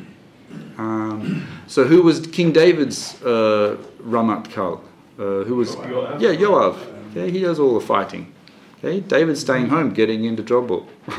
Um, 0.78 1.48
so 1.74 1.86
who 1.86 2.04
was 2.04 2.28
King 2.28 2.52
David's 2.52 3.20
uh, 3.24 3.78
Ramat 4.04 4.52
Kal? 4.52 4.84
Uh, 5.18 5.44
who 5.44 5.56
was? 5.56 5.74
Yeah, 5.74 6.36
Yoav. 6.36 6.78
Yeah, 7.16 7.26
he 7.26 7.40
does 7.40 7.58
all 7.60 7.74
the 7.74 7.84
fighting. 7.84 8.32
Okay, 8.78 9.00
David's 9.00 9.42
staying 9.42 9.70
home, 9.70 9.92
getting 9.92 10.24
into 10.26 10.44
trouble. 10.44 10.88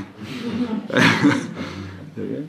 okay. 0.91 2.47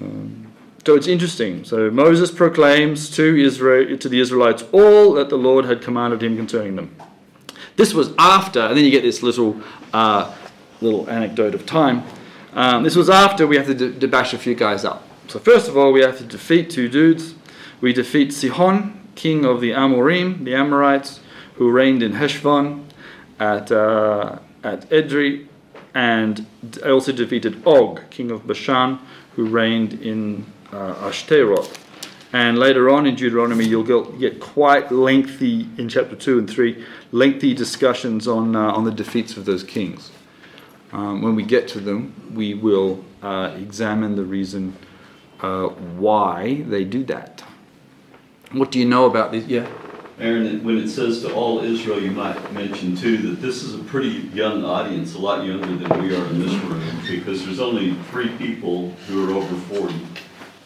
um, 0.00 0.52
so 0.86 0.94
it's 0.94 1.06
interesting. 1.06 1.64
So 1.64 1.90
Moses 1.90 2.30
proclaims 2.30 3.10
to 3.16 3.36
Israel, 3.36 3.98
to 3.98 4.08
the 4.08 4.18
Israelites, 4.18 4.64
all 4.72 5.12
that 5.12 5.28
the 5.28 5.36
Lord 5.36 5.66
had 5.66 5.82
commanded 5.82 6.22
him 6.22 6.34
concerning 6.34 6.76
them. 6.76 6.96
This 7.76 7.92
was 7.92 8.14
after, 8.18 8.60
and 8.60 8.74
then 8.74 8.86
you 8.86 8.90
get 8.90 9.02
this 9.02 9.22
little 9.22 9.60
uh, 9.92 10.34
little 10.80 11.10
anecdote 11.10 11.54
of 11.54 11.66
time. 11.66 12.04
Um, 12.54 12.84
this 12.84 12.96
was 12.96 13.10
after 13.10 13.46
we 13.46 13.56
have 13.56 13.66
to 13.66 13.92
debash 13.92 14.32
a 14.32 14.38
few 14.38 14.54
guys 14.54 14.86
up. 14.86 15.06
So 15.28 15.38
first 15.38 15.68
of 15.68 15.76
all, 15.76 15.92
we 15.92 16.00
have 16.02 16.18
to 16.18 16.24
defeat 16.24 16.70
two 16.70 16.88
dudes. 16.88 17.34
We 17.80 17.92
defeat 17.92 18.32
Sihon, 18.32 19.00
king 19.14 19.44
of 19.44 19.60
the 19.60 19.70
Amorim, 19.70 20.44
the 20.44 20.54
Amorites, 20.54 21.20
who 21.54 21.70
reigned 21.70 22.02
in 22.02 22.12
Heshbon 22.12 22.84
at 23.38 23.72
uh, 23.72 24.38
at 24.64 24.88
Edrei, 24.90 25.46
and 25.94 26.46
I 26.84 26.90
also 26.90 27.12
defeated 27.12 27.66
Og, 27.66 28.00
king 28.10 28.30
of 28.30 28.46
Bashan, 28.46 28.98
who 29.36 29.46
reigned 29.46 29.94
in 29.94 30.46
uh, 30.72 30.94
Ashtaroth. 31.08 31.78
And 32.32 32.58
later 32.58 32.88
on 32.88 33.06
in 33.06 33.14
Deuteronomy, 33.14 33.66
you'll 33.66 33.82
get, 34.18 34.40
quite 34.40 34.90
lengthy, 34.90 35.68
in 35.76 35.90
chapter 35.90 36.16
2 36.16 36.38
and 36.38 36.48
3, 36.48 36.82
lengthy 37.12 37.52
discussions 37.52 38.26
on, 38.26 38.56
uh, 38.56 38.72
on 38.72 38.84
the 38.84 38.90
defeats 38.90 39.36
of 39.36 39.44
those 39.44 39.62
kings. 39.62 40.10
Um, 40.92 41.20
when 41.20 41.34
we 41.34 41.42
get 41.42 41.68
to 41.68 41.80
them, 41.80 42.14
we 42.34 42.54
will 42.54 43.04
uh, 43.22 43.54
examine 43.58 44.16
the 44.16 44.24
reason 44.24 44.74
uh, 45.42 45.68
why 45.98 46.62
they 46.68 46.84
do 46.84 47.04
that. 47.04 47.42
What 48.52 48.70
do 48.70 48.78
you 48.78 48.84
know 48.84 49.06
about 49.06 49.32
this? 49.32 49.46
Yeah? 49.46 49.66
Aaron, 50.20 50.62
when 50.62 50.78
it 50.78 50.88
says 50.88 51.22
to 51.22 51.34
all 51.34 51.60
Israel, 51.60 52.00
you 52.00 52.10
might 52.12 52.52
mention 52.52 52.94
too 52.94 53.16
that 53.18 53.40
this 53.42 53.62
is 53.62 53.74
a 53.74 53.78
pretty 53.84 54.28
young 54.34 54.64
audience, 54.64 55.14
a 55.14 55.18
lot 55.18 55.44
younger 55.44 55.74
than 55.74 56.02
we 56.02 56.14
are 56.14 56.24
in 56.26 56.38
this 56.40 56.52
room, 56.54 56.82
because 57.08 57.44
there's 57.44 57.58
only 57.58 57.94
three 58.10 58.28
people 58.36 58.90
who 59.08 59.28
are 59.28 59.36
over 59.36 59.56
40. 59.74 59.94
Uh, 59.94 59.98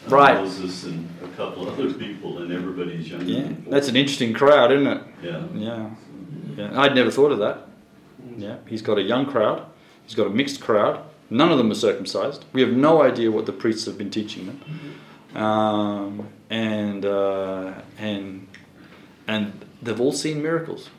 Right. 0.09 0.37
Moses 0.39 0.85
and 0.85 1.09
a 1.21 1.27
couple 1.35 1.67
other 1.69 1.91
people, 1.93 2.37
and 2.37 2.49
everybody's 2.53 3.09
younger 3.09 3.25
Yeah, 3.25 3.41
than 3.41 3.55
40. 3.55 3.71
that's 3.71 3.87
an 3.89 3.95
interesting 3.97 4.33
crowd, 4.33 4.71
isn't 4.71 4.87
it? 4.87 5.01
Yeah. 5.21 5.43
Yeah. 5.53 5.89
yeah. 6.55 6.79
I'd 6.81 6.95
never 6.95 7.11
thought 7.11 7.31
of 7.33 7.39
that. 7.39 7.67
Yeah, 8.37 8.57
he's 8.67 8.81
got 8.81 8.97
a 8.97 9.01
young 9.01 9.25
crowd, 9.25 9.65
he's 10.05 10.15
got 10.15 10.27
a 10.27 10.29
mixed 10.29 10.61
crowd. 10.61 11.01
None 11.29 11.51
of 11.51 11.57
them 11.57 11.69
are 11.71 11.75
circumcised. 11.75 12.45
We 12.53 12.61
have 12.61 12.71
no 12.71 13.01
idea 13.01 13.31
what 13.31 13.45
the 13.45 13.51
priests 13.51 13.85
have 13.85 13.97
been 13.97 14.09
teaching 14.09 14.45
them, 14.45 15.41
um, 15.41 16.27
and 16.49 17.05
uh, 17.05 17.73
and 17.97 18.47
and 19.27 19.65
they've 19.81 19.99
all 19.99 20.13
seen 20.13 20.41
miracles. 20.41 20.89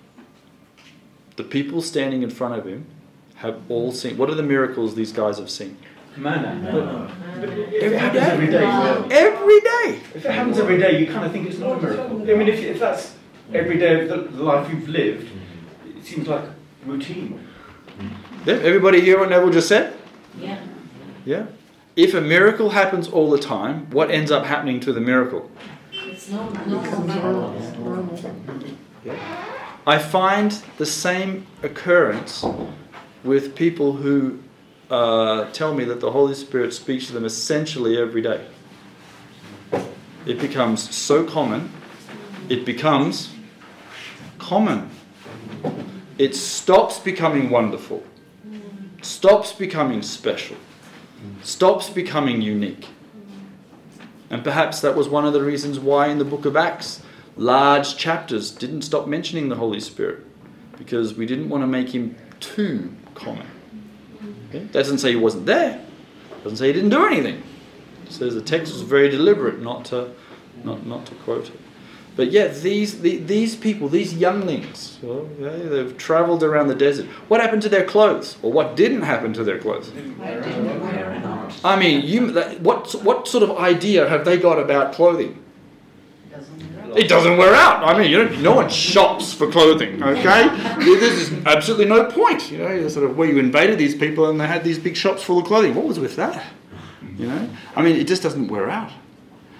The 1.37 1.45
people 1.45 1.81
standing 1.81 2.23
in 2.23 2.31
front 2.31 2.55
of 2.59 2.67
him 2.67 2.87
have 3.37 3.59
all 3.71 3.93
seen. 3.93 4.17
What 4.19 4.29
are 4.29 4.35
the 4.35 4.43
miracles 4.43 4.95
these 4.95 5.13
guys 5.13 5.39
have 5.39 5.49
seen? 5.51 5.77
Manna. 6.17 7.09
But 7.41 7.51
if 7.51 7.83
Every 7.83 7.97
it 7.97 8.01
happens 8.01 8.21
day. 8.25 8.31
every 8.33 8.47
day, 8.49 8.63
well, 8.65 9.07
Every 9.13 9.61
day. 9.61 10.01
if 10.15 10.25
it 10.27 10.31
happens 10.33 10.59
every 10.59 10.79
day, 10.79 10.99
you 11.01 11.07
kind 11.07 11.25
of 11.25 11.31
think 11.33 11.47
it's 11.49 11.59
not 11.59 11.79
a 11.79 11.81
miracle. 11.83 12.23
I 12.23 12.35
mean, 12.35 12.49
if, 12.49 12.59
if 12.61 12.81
that's 12.81 13.15
every 13.55 13.79
day 13.79 14.03
of 14.03 14.09
the, 14.09 14.37
the 14.37 14.43
life 14.43 14.69
you've 14.69 14.89
lived, 14.89 15.29
it 15.97 16.05
seems 16.05 16.27
like 16.27 16.43
routine. 16.85 17.47
Yeah, 18.45 18.55
everybody 18.55 19.01
hear 19.01 19.21
what 19.21 19.31
Neville 19.31 19.51
just 19.51 19.69
said? 19.69 19.95
Yeah. 20.39 20.61
Yeah. 21.25 21.47
If 21.97 22.15
a 22.15 22.21
miracle 22.21 22.71
happens 22.71 23.09
all 23.09 23.31
the 23.31 23.39
time, 23.39 23.91
what 23.91 24.11
ends 24.11 24.31
up 24.31 24.45
happening 24.47 24.81
to 24.81 24.93
the 24.93 25.01
miracle? 25.01 25.51
It's 25.93 26.31
no, 26.31 26.49
no. 26.67 26.81
I 29.87 29.99
find 29.99 30.53
the 30.77 30.87
same 30.87 31.47
occurrence 31.63 32.45
with 33.25 33.55
people 33.57 33.95
who 33.95 34.39
uh, 34.91 35.51
tell 35.53 35.75
me 35.75 35.85
that 35.85 36.01
the 36.01 36.11
Holy 36.11 36.35
Spirit 36.35 36.73
speaks 36.73 37.07
to 37.07 37.13
them 37.13 37.25
essentially 37.25 37.99
every 37.99 38.23
day. 38.23 38.47
It 40.27 40.41
becomes 40.41 40.95
so 40.95 41.25
common, 41.25 41.71
it 42.49 42.65
becomes 42.65 43.31
common. 44.39 44.91
It 46.19 46.35
stops 46.35 46.99
becoming 46.99 47.49
wonderful, 47.49 48.03
stops 49.03 49.53
becoming 49.53 50.03
special, 50.03 50.57
stops 51.43 51.91
becoming 51.91 52.43
unique. 52.43 52.89
And 54.31 54.45
perhaps 54.45 54.81
that 54.81 54.95
was 54.95 55.09
one 55.09 55.25
of 55.25 55.33
the 55.33 55.43
reasons 55.43 55.79
why 55.79 56.09
in 56.09 56.19
the 56.19 56.25
book 56.25 56.45
of 56.45 56.57
Acts, 56.57 57.03
large 57.37 57.97
chapters 57.97 58.51
didn't 58.51 58.83
stop 58.83 59.07
mentioning 59.07 59.49
the 59.49 59.57
Holy 59.57 59.81
Spirit, 59.81 60.25
because 60.77 61.15
we 61.15 61.25
didn't 61.27 61.49
want 61.49 61.63
to 61.63 61.67
make 61.67 61.95
him 61.95 62.17
too 62.41 62.95
common. 63.15 63.47
Okay? 64.49 64.61
That 64.61 64.73
doesn't 64.73 64.99
say 64.99 65.11
he 65.11 65.17
wasn't 65.17 65.47
there, 65.47 65.85
doesn't 66.43 66.59
say 66.59 66.67
he 66.69 66.73
didn't 66.73 66.91
do 66.91 67.07
anything. 67.07 67.43
It 68.05 68.13
says 68.13 68.35
the 68.35 68.43
text 68.43 68.73
was 68.73 68.83
very 68.83 69.09
deliberate 69.09 69.61
not 69.61 69.85
to, 69.87 70.11
not, 70.65 70.87
not 70.87 71.07
to 71.07 71.15
quote 71.17 71.49
it. 71.49 71.61
But 72.19 72.33
yet, 72.33 72.63
these, 72.63 73.01
the, 73.01 73.19
these 73.19 73.55
people, 73.55 73.89
these 73.89 74.13
younglings, 74.13 74.99
well, 75.01 75.29
yeah, 75.39 75.51
they've 75.51 75.97
traveled 75.97 76.43
around 76.43 76.67
the 76.67 76.75
desert. 76.75 77.07
What 77.29 77.41
happened 77.41 77.63
to 77.63 77.69
their 77.69 77.85
clothes? 77.85 78.37
Or 78.43 78.51
what 78.51 78.75
didn't 78.75 79.03
happen 79.03 79.33
to 79.35 79.45
their 79.45 79.59
clothes? 79.61 79.93
I 81.65 81.77
mean, 81.79 82.05
you, 82.05 82.33
that- 82.33 82.61
what, 82.61 82.93
what 83.05 83.29
sort 83.29 83.45
of 83.45 83.57
idea 83.57 84.09
have 84.09 84.25
they 84.25 84.37
got 84.37 84.59
about 84.59 84.93
clothing? 84.95 85.45
It 86.97 87.07
doesn't 87.09 87.37
wear 87.37 87.55
out. 87.55 87.85
I 87.85 87.97
mean, 87.97 88.11
you 88.11 88.17
don't, 88.25 88.43
no 88.43 88.55
one 88.57 88.69
shops 88.69 89.33
for 89.33 89.49
clothing, 89.49 90.03
okay? 90.03 90.49
There's 90.85 91.31
absolutely 91.47 91.85
no 91.85 92.07
point. 92.11 92.51
You 92.51 92.59
know, 92.59 92.89
sort 92.89 93.09
of 93.09 93.17
where 93.17 93.29
you 93.29 93.39
invaded 93.39 93.79
these 93.79 93.95
people 93.95 94.29
and 94.29 94.41
they 94.41 94.49
had 94.49 94.65
these 94.65 94.81
big 94.81 94.97
shops 94.97 95.23
full 95.23 95.39
of 95.39 95.45
clothing. 95.45 95.77
What 95.77 95.85
was 95.87 96.01
with 96.01 96.17
that? 96.17 96.45
You 97.17 97.29
know, 97.29 97.49
I 97.77 97.83
mean, 97.83 97.95
it 97.95 98.09
just 98.09 98.25
doesn't 98.25 98.49
wear 98.49 98.69
out. 98.69 98.91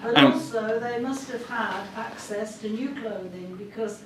And 0.03 0.17
And- 0.17 0.33
also, 0.33 0.79
they 0.79 0.99
must 0.99 1.29
have 1.31 1.45
had 1.47 1.81
access 1.97 2.57
to 2.59 2.69
new 2.69 2.89
clothing 3.01 3.55
because 3.57 4.01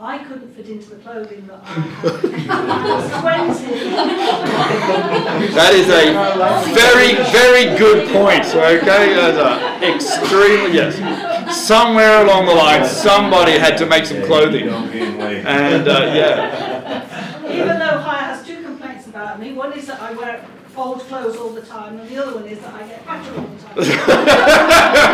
I 0.00 0.18
couldn't 0.18 0.54
fit 0.54 0.68
into 0.68 0.90
the 0.90 0.96
clothing 0.96 1.48
that 1.48 1.60
I 1.64 1.70
had. 1.70 2.50
I 2.50 2.86
was 2.94 3.56
20. 3.56 5.54
That 5.54 5.72
is 5.74 5.88
a 5.88 6.12
very, 6.72 7.16
very 7.32 7.76
good 7.76 8.08
point. 8.12 8.44
Okay, 8.54 9.14
that's 9.14 9.38
a 9.38 9.92
extremely 9.94 10.72
yes. 10.74 10.94
Somewhere 11.66 12.22
along 12.24 12.46
the 12.46 12.54
line, 12.54 12.84
somebody 12.86 13.52
had 13.58 13.76
to 13.78 13.86
make 13.86 14.04
some 14.06 14.22
clothing, 14.22 14.68
and 14.68 15.88
uh, 15.88 16.12
yeah. 16.14 17.50
Even 17.50 17.78
though 17.78 17.98
Haya 17.98 18.22
has 18.34 18.46
two 18.46 18.62
complaints 18.62 19.06
about 19.08 19.40
me, 19.40 19.52
one 19.54 19.72
is 19.72 19.86
that 19.86 20.00
I 20.00 20.12
wear 20.12 20.44
old 20.78 21.00
clothes 21.00 21.36
all 21.36 21.50
the 21.50 21.62
time, 21.62 21.98
and 21.98 22.08
the 22.08 22.22
other 22.22 22.34
one 22.36 22.46
is 22.46 22.60
that 22.60 22.74
I 22.74 22.86
get 22.86 23.04
battered 23.06 23.38
all 23.38 23.46
the 23.76 23.84
time. 23.84 25.08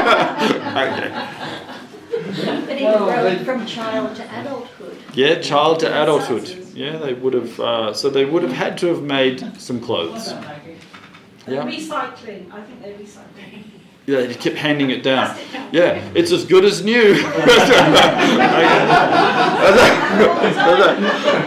But 2.34 2.76
it 2.76 3.36
grew 3.38 3.44
from 3.44 3.66
child 3.66 4.16
to 4.16 4.40
adulthood. 4.40 4.96
Yeah, 5.14 5.40
child 5.40 5.80
to 5.80 6.02
adulthood. 6.02 6.48
Yeah, 6.74 6.96
they 6.96 7.14
would 7.14 7.34
have. 7.34 7.60
Uh, 7.60 7.94
so 7.94 8.10
they 8.10 8.24
would 8.24 8.42
have 8.42 8.52
had 8.52 8.78
to 8.78 8.88
have 8.88 9.02
made 9.02 9.60
some 9.60 9.80
clothes. 9.80 10.32
Yeah. 11.46 11.64
recycling. 11.66 12.50
I 12.50 12.62
think 12.62 12.82
they're 12.82 12.98
recycling. 12.98 13.64
Yeah, 14.07 14.22
he 14.22 14.34
kept 14.34 14.57
handing 14.57 14.90
it 14.90 15.02
down. 15.02 15.26
Pass 15.34 15.40
it 15.40 15.52
down. 15.52 15.68
Yeah, 15.72 16.12
it's 16.14 16.30
as 16.30 16.44
good 16.44 16.64
as 16.64 16.84
new. 16.84 17.14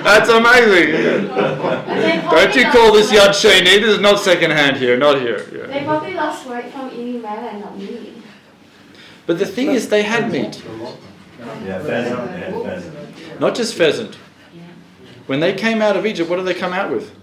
That's 0.03 0.29
amazing. 0.29 1.27
Don't 2.29 2.55
you 2.55 2.65
call 2.71 2.91
this 2.93 3.11
Yad 3.11 3.29
Sheni? 3.29 3.79
This 3.79 3.95
is 3.95 3.99
not 3.99 4.19
second 4.19 4.51
hand 4.51 4.77
here, 4.77 4.97
not 4.97 5.21
here. 5.21 5.47
Yeah. 5.53 5.67
They 5.67 5.83
probably 5.83 6.13
lost 6.13 6.47
weight 6.47 6.71
from 6.71 6.89
eating 6.91 7.21
melon 7.21 7.45
and 7.45 7.59
not 7.61 7.77
meat. 7.77 8.13
But 9.27 9.39
the 9.39 9.45
thing 9.45 9.71
is, 9.71 9.89
they 9.89 10.03
had 10.03 10.31
meat. 10.31 10.63
Yeah, 11.63 11.79
pheasant, 11.83 12.31
they 12.31 12.51
pheasant. 12.63 13.39
Not 13.39 13.55
just 13.55 13.75
pheasant. 13.75 14.15
When 15.27 15.39
they 15.41 15.53
came 15.53 15.81
out 15.81 15.95
of 15.97 16.05
Egypt, 16.05 16.29
what 16.29 16.37
did 16.37 16.45
they 16.45 16.53
come 16.53 16.73
out 16.73 16.89
with? 16.89 17.13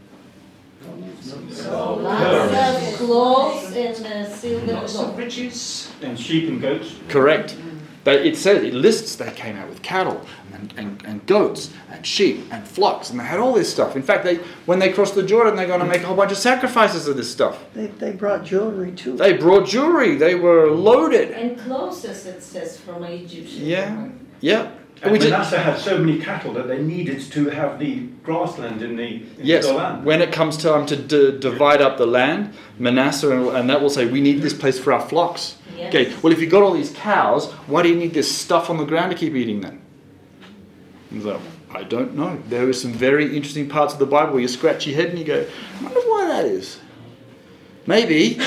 Lots 1.67 2.93
of 2.93 2.95
clothes 2.99 3.73
and 3.77 4.07
uh, 4.07 4.29
silver 4.29 4.73
Lots 4.73 4.97
of 4.97 5.17
riches. 5.17 5.91
And 6.03 6.19
sheep 6.19 6.49
and 6.49 6.61
goats. 6.61 6.95
Correct. 7.09 7.57
But 8.05 8.27
it 8.27 8.37
says, 8.37 8.63
it 8.63 8.75
lists 8.75 9.17
they 9.17 9.31
came 9.31 9.57
out 9.57 9.69
with 9.71 9.81
cattle 9.81 10.27
and, 10.53 10.75
and, 10.77 11.03
and 11.07 11.27
goats 11.27 11.71
and 11.91 12.05
sheep 12.07 12.47
and 12.51 12.67
flocks, 12.67 13.09
and 13.09 13.19
they 13.19 13.25
had 13.25 13.41
all 13.41 13.55
this 13.55 13.73
stuff. 13.73 13.97
In 13.97 14.03
fact, 14.03 14.25
they 14.25 14.37
when 14.67 14.79
they 14.79 14.93
crossed 14.93 15.15
the 15.15 15.23
Jordan, 15.23 15.57
they're 15.57 15.67
going 15.67 15.81
to 15.81 15.87
make 15.87 16.03
a 16.03 16.07
whole 16.07 16.17
bunch 16.17 16.31
of 16.31 16.37
sacrifices 16.37 17.09
of 17.09 17.17
this 17.17 17.31
stuff. 17.31 17.65
They, 17.73 17.87
they 17.87 18.13
brought 18.13 18.45
jewelry 18.45 18.93
too. 18.93 19.17
They 19.17 19.33
brought 19.33 19.67
jewelry, 19.67 20.17
they 20.17 20.35
were 20.35 20.71
loaded. 20.71 21.31
and 21.31 21.59
clothes, 21.59 22.05
as 22.05 22.27
it 22.27 22.43
says, 22.43 22.79
from 22.79 23.05
Egyptian. 23.05 23.65
Yeah, 23.65 24.09
yeah. 24.41 24.71
And 25.03 25.13
We 25.13 25.19
did- 25.19 25.31
Manasseh 25.31 25.59
had 25.59 25.79
so 25.79 25.99
many 25.99 26.19
cattle 26.19 26.53
that 26.55 26.67
they 26.67 26.81
needed 26.81 27.21
to 27.33 27.51
have 27.51 27.79
the 27.79 28.07
grassland 28.23 28.81
in 28.81 28.97
the, 28.97 29.03
in 29.17 29.27
Yes, 29.43 29.67
the 29.67 29.75
land. 29.75 30.05
when 30.05 30.23
it 30.23 30.33
comes 30.33 30.57
time 30.57 30.87
to 30.87 30.97
d- 30.97 31.37
divide 31.39 31.83
up 31.83 31.99
the 31.99 32.07
land, 32.07 32.55
Manasseh 32.79 33.31
and, 33.31 33.49
and 33.57 33.69
that 33.71 33.83
will 33.83 33.91
say, 33.91 34.07
we 34.07 34.21
need 34.23 34.41
this 34.41 34.55
place 34.55 34.79
for 34.79 34.93
our 34.95 35.01
flocks. 35.01 35.57
Yes. 35.77 35.89
Okay, 35.95 36.15
well, 36.23 36.33
if 36.33 36.41
you've 36.41 36.51
got 36.51 36.63
all 36.63 36.73
these 36.73 36.91
cows, 36.93 37.51
why 37.67 37.83
do 37.83 37.89
you 37.91 37.97
need 37.97 38.15
this 38.15 38.31
stuff 38.35 38.71
on 38.71 38.79
the 38.79 38.85
ground 38.87 39.11
to 39.11 39.17
keep 39.19 39.35
eating 39.35 39.61
then? 39.61 39.83
So, 41.23 41.41
I 41.75 41.83
don't 41.83 42.15
know. 42.17 42.39
There 42.49 42.67
are 42.69 42.73
some 42.73 42.93
very 42.93 43.37
interesting 43.37 43.69
parts 43.69 43.93
of 43.93 43.99
the 43.99 44.07
Bible 44.07 44.33
where 44.33 44.43
you 44.43 44.49
scratch 44.49 44.87
your 44.87 44.97
head 44.97 45.11
and 45.11 45.19
you 45.19 45.25
go, 45.25 45.47
I 45.81 45.83
wonder 45.85 46.01
why 46.01 46.27
that 46.29 46.45
is. 46.47 46.79
Maybe 47.87 48.41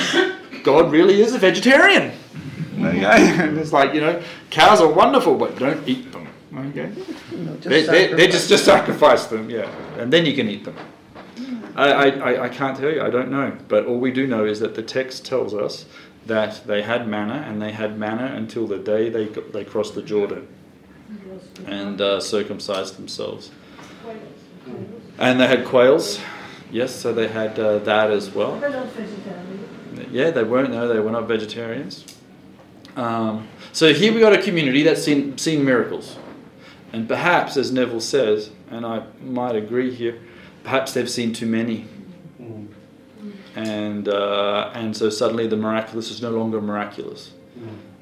God 0.64 0.90
really 0.90 1.20
is 1.22 1.34
a 1.34 1.38
vegetarian. 1.38 2.12
Okay? 2.80 3.30
And 3.42 3.58
it's 3.58 3.72
like, 3.72 3.94
you 3.94 4.00
know, 4.00 4.22
cows 4.50 4.80
are 4.80 4.88
wonderful, 4.92 5.36
but 5.36 5.58
don't 5.58 5.86
eat 5.88 6.10
them. 6.12 6.27
Okay? 6.56 6.90
just 6.94 7.62
They, 7.64 7.82
they, 7.86 8.12
they 8.14 8.26
just, 8.26 8.48
just 8.48 8.64
sacrifice. 8.64 9.22
sacrifice 9.22 9.26
them, 9.26 9.50
yeah. 9.50 9.70
And 9.98 10.12
then 10.12 10.24
you 10.26 10.34
can 10.34 10.48
eat 10.48 10.64
them. 10.64 10.76
I, 11.76 11.92
I, 11.92 12.06
I- 12.32 12.44
I 12.44 12.48
can't 12.48 12.76
tell 12.76 12.90
you, 12.90 13.02
I 13.02 13.10
don't 13.10 13.30
know. 13.30 13.56
But 13.68 13.86
all 13.86 13.98
we 13.98 14.10
do 14.10 14.26
know 14.26 14.44
is 14.44 14.58
that 14.60 14.74
the 14.74 14.82
text 14.82 15.24
tells 15.24 15.54
us 15.54 15.84
that 16.26 16.66
they 16.66 16.82
had 16.82 17.06
manna, 17.08 17.44
and 17.46 17.60
they 17.62 17.72
had 17.72 17.98
manna 17.98 18.34
until 18.36 18.66
the 18.66 18.78
day 18.78 19.08
they, 19.08 19.26
they 19.26 19.64
crossed 19.64 19.94
the 19.94 20.02
Jordan 20.02 20.46
and 21.66 22.00
uh, 22.00 22.20
circumcised 22.20 22.96
themselves. 22.98 23.50
And 25.18 25.40
they 25.40 25.46
had 25.46 25.64
quails, 25.64 26.20
yes, 26.70 26.94
so 26.94 27.12
they 27.12 27.28
had 27.28 27.58
uh, 27.58 27.78
that 27.80 28.10
as 28.10 28.30
well. 28.30 28.58
They're 28.60 28.70
not 28.70 28.86
vegetarian. 28.92 30.08
Yeah, 30.12 30.30
they 30.30 30.44
weren't. 30.44 30.70
No, 30.70 30.86
they 30.88 31.00
were 31.00 31.10
not 31.10 31.26
vegetarians. 31.26 32.04
Um, 32.96 33.48
so 33.72 33.92
here 33.94 34.12
we 34.12 34.20
got 34.20 34.32
a 34.32 34.42
community 34.42 34.82
that's 34.82 35.02
seen 35.02 35.36
seen 35.38 35.64
miracles, 35.64 36.16
and 36.98 37.06
perhaps, 37.06 37.56
as 37.56 37.70
Neville 37.70 38.00
says, 38.00 38.50
and 38.72 38.84
I 38.84 39.04
might 39.22 39.54
agree 39.54 39.94
here, 39.94 40.18
perhaps 40.64 40.94
they've 40.94 41.08
seen 41.08 41.32
too 41.32 41.46
many, 41.46 41.86
and 43.54 44.08
uh, 44.08 44.72
and 44.74 44.96
so 44.96 45.08
suddenly 45.08 45.46
the 45.46 45.56
miraculous 45.56 46.10
is 46.10 46.20
no 46.20 46.30
longer 46.30 46.60
miraculous. 46.60 47.34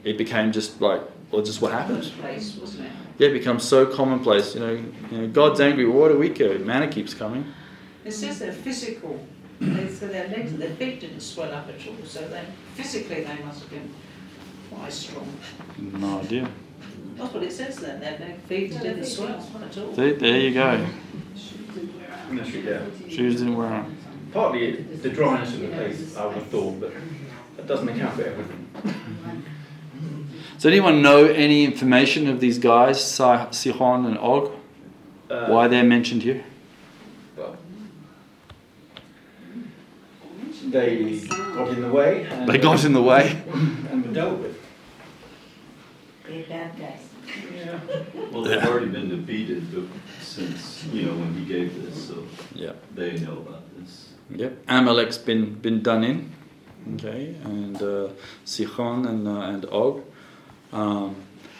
It 0.02 0.16
became 0.16 0.50
just 0.50 0.80
like 0.80 1.02
well, 1.30 1.42
just 1.42 1.60
what 1.60 1.72
happens. 1.72 2.06
It? 2.06 2.90
Yeah, 3.18 3.28
it 3.28 3.32
becomes 3.34 3.64
so 3.64 3.84
commonplace. 3.84 4.54
You 4.54 4.60
know, 4.60 4.72
you 5.10 5.18
know 5.18 5.28
God's 5.28 5.60
angry. 5.60 5.84
Well, 5.84 5.98
what 6.00 6.08
do 6.08 6.18
we 6.18 6.30
care? 6.30 6.58
Manna 6.58 6.88
keeps 6.88 7.12
coming. 7.12 7.44
It 8.02 8.12
says 8.12 8.38
they're 8.38 8.50
physical. 8.50 9.22
They, 9.60 9.88
so 9.88 10.08
their 10.08 10.28
legs, 10.28 10.56
their 10.56 10.70
feet 10.70 11.00
didn't 11.00 11.20
swell 11.20 11.52
up 11.52 11.68
at 11.68 11.86
all. 11.86 12.02
So 12.06 12.26
they 12.28 12.46
physically 12.72 13.24
they 13.24 13.44
must 13.44 13.60
have 13.60 13.70
been 13.70 13.92
quite 14.70 14.92
strong. 14.92 15.30
No 15.76 16.20
idea. 16.20 16.48
That's 17.16 17.32
what 17.32 17.42
it 17.42 17.52
says 17.52 17.76
there. 17.76 17.98
Their, 17.98 18.18
their 18.18 18.36
feet 18.46 18.70
didn't 18.72 19.04
swell 19.04 19.28
at 19.62 19.78
all. 19.78 19.92
There, 19.92 20.12
there 20.14 20.38
you 20.38 20.52
go. 20.52 20.86
Yeah. 22.32 22.84
Shoes 23.08 23.36
didn't 23.38 23.56
wear 23.56 23.68
them. 23.68 23.96
Partly 24.32 24.72
the 24.82 25.08
dryness 25.08 25.54
of 25.54 25.60
the 25.60 25.68
place, 25.68 26.16
I 26.16 26.26
would 26.26 26.34
have 26.36 26.46
thought, 26.48 26.80
but 26.80 26.92
that 27.56 27.66
doesn't 27.66 27.88
account 27.88 28.14
for 28.14 28.24
everything. 28.24 28.68
Does 30.54 30.66
anyone 30.66 31.00
know 31.02 31.26
any 31.26 31.64
information 31.64 32.28
of 32.28 32.40
these 32.40 32.58
guys, 32.58 33.02
Sihon 33.02 34.06
and 34.06 34.18
Og? 34.18 34.52
Uh, 35.30 35.46
Why 35.46 35.68
they're 35.68 35.84
mentioned 35.84 36.22
here? 36.22 36.44
Well, 37.36 37.56
they 40.64 41.20
got 41.26 41.68
in 41.70 41.80
the 41.82 41.88
way. 41.90 42.24
And 42.24 42.48
They 42.48 42.58
got 42.58 42.84
in 42.84 42.92
the 42.92 43.02
way. 43.02 43.42
and 43.90 44.06
were 44.06 44.12
dealt 44.12 44.38
with. 44.38 44.60
They're 46.26 46.44
bad 46.44 46.78
guys. 46.78 47.05
Yeah. 47.66 47.80
Well, 48.30 48.42
they've 48.42 48.64
already 48.64 48.86
been 48.86 49.08
defeated 49.08 49.64
since, 50.22 50.84
you 50.92 51.02
know, 51.06 51.14
when 51.14 51.34
he 51.34 51.44
gave 51.44 51.82
this, 51.82 52.08
so 52.08 52.24
Yeah. 52.54 52.72
they 52.94 53.18
know 53.18 53.38
about 53.38 53.62
this. 53.76 54.10
Yep. 54.30 54.52
Amalek's 54.68 55.18
been 55.18 55.54
been 55.54 55.82
done 55.82 56.04
in. 56.04 56.32
Okay, 56.94 57.34
and 57.42 57.82
uh, 57.82 58.08
Sihon 58.44 59.06
and 59.06 59.26
uh, 59.26 59.52
and 59.52 59.64
Og. 59.66 60.04
Um, 60.72 61.16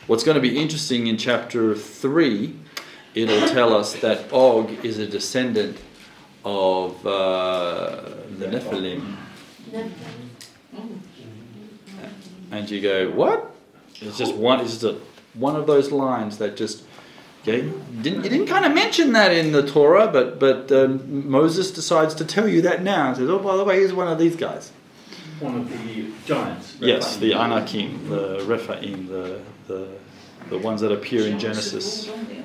what's 0.06 0.22
going 0.22 0.36
to 0.36 0.40
be 0.40 0.56
interesting 0.56 1.08
in 1.08 1.16
chapter 1.16 1.74
three, 1.74 2.54
it'll 3.14 3.48
tell 3.48 3.74
us 3.74 3.94
that 4.00 4.32
Og 4.32 4.70
is 4.84 4.98
a 4.98 5.06
descendant 5.06 5.76
of 6.44 7.04
uh, 7.04 8.02
the 8.38 8.46
Nephilim. 8.46 9.16
and 12.52 12.70
you 12.70 12.80
go, 12.80 13.10
what? 13.10 13.50
It's 14.00 14.18
just 14.18 14.34
one. 14.36 14.60
It's 14.60 14.70
just 14.78 14.84
a, 14.84 14.96
one 15.38 15.56
of 15.56 15.66
those 15.66 15.92
lines 15.92 16.38
that 16.38 16.56
just. 16.56 16.82
Okay, 17.42 17.70
didn't 18.02 18.24
you 18.24 18.30
didn't 18.30 18.46
kind 18.48 18.64
of 18.64 18.74
mention 18.74 19.12
that 19.12 19.30
in 19.32 19.52
the 19.52 19.64
Torah, 19.64 20.08
but 20.08 20.40
but 20.40 20.72
um, 20.72 21.30
Moses 21.30 21.70
decides 21.70 22.12
to 22.16 22.24
tell 22.24 22.48
you 22.48 22.60
that 22.62 22.82
now. 22.82 23.06
And 23.08 23.16
Says, 23.16 23.30
oh, 23.30 23.38
by 23.38 23.56
the 23.56 23.62
way, 23.62 23.82
he's 23.82 23.92
one 23.92 24.08
of 24.08 24.18
these 24.18 24.34
guys. 24.34 24.72
One 25.38 25.54
of 25.54 25.70
the 25.70 26.10
giants. 26.24 26.74
Yes, 26.80 27.18
the 27.18 27.34
Anakim, 27.34 28.08
the 28.08 28.42
Rephaim, 28.46 29.06
the 29.06 29.40
the 29.68 29.88
the 30.50 30.58
ones 30.58 30.80
that 30.80 30.90
appear 30.90 31.24
in 31.26 31.38
Genesis. 31.38 32.08
Mhm. 32.08 32.42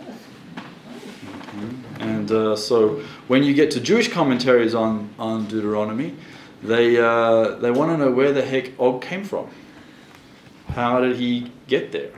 And 1.99 2.31
uh, 2.31 2.55
so 2.55 3.01
when 3.27 3.43
you 3.43 3.53
get 3.53 3.71
to 3.71 3.79
Jewish 3.79 4.11
commentaries 4.11 4.73
on, 4.73 5.09
on 5.19 5.47
Deuteronomy, 5.47 6.15
they, 6.63 6.97
uh, 6.97 7.55
they 7.55 7.71
want 7.71 7.91
to 7.91 7.97
know 7.97 8.11
where 8.11 8.31
the 8.31 8.41
heck 8.41 8.71
Og 8.79 9.01
came 9.01 9.23
from. 9.23 9.49
How 10.69 11.01
did 11.01 11.17
he 11.17 11.51
get 11.67 11.91
there? 11.91 12.11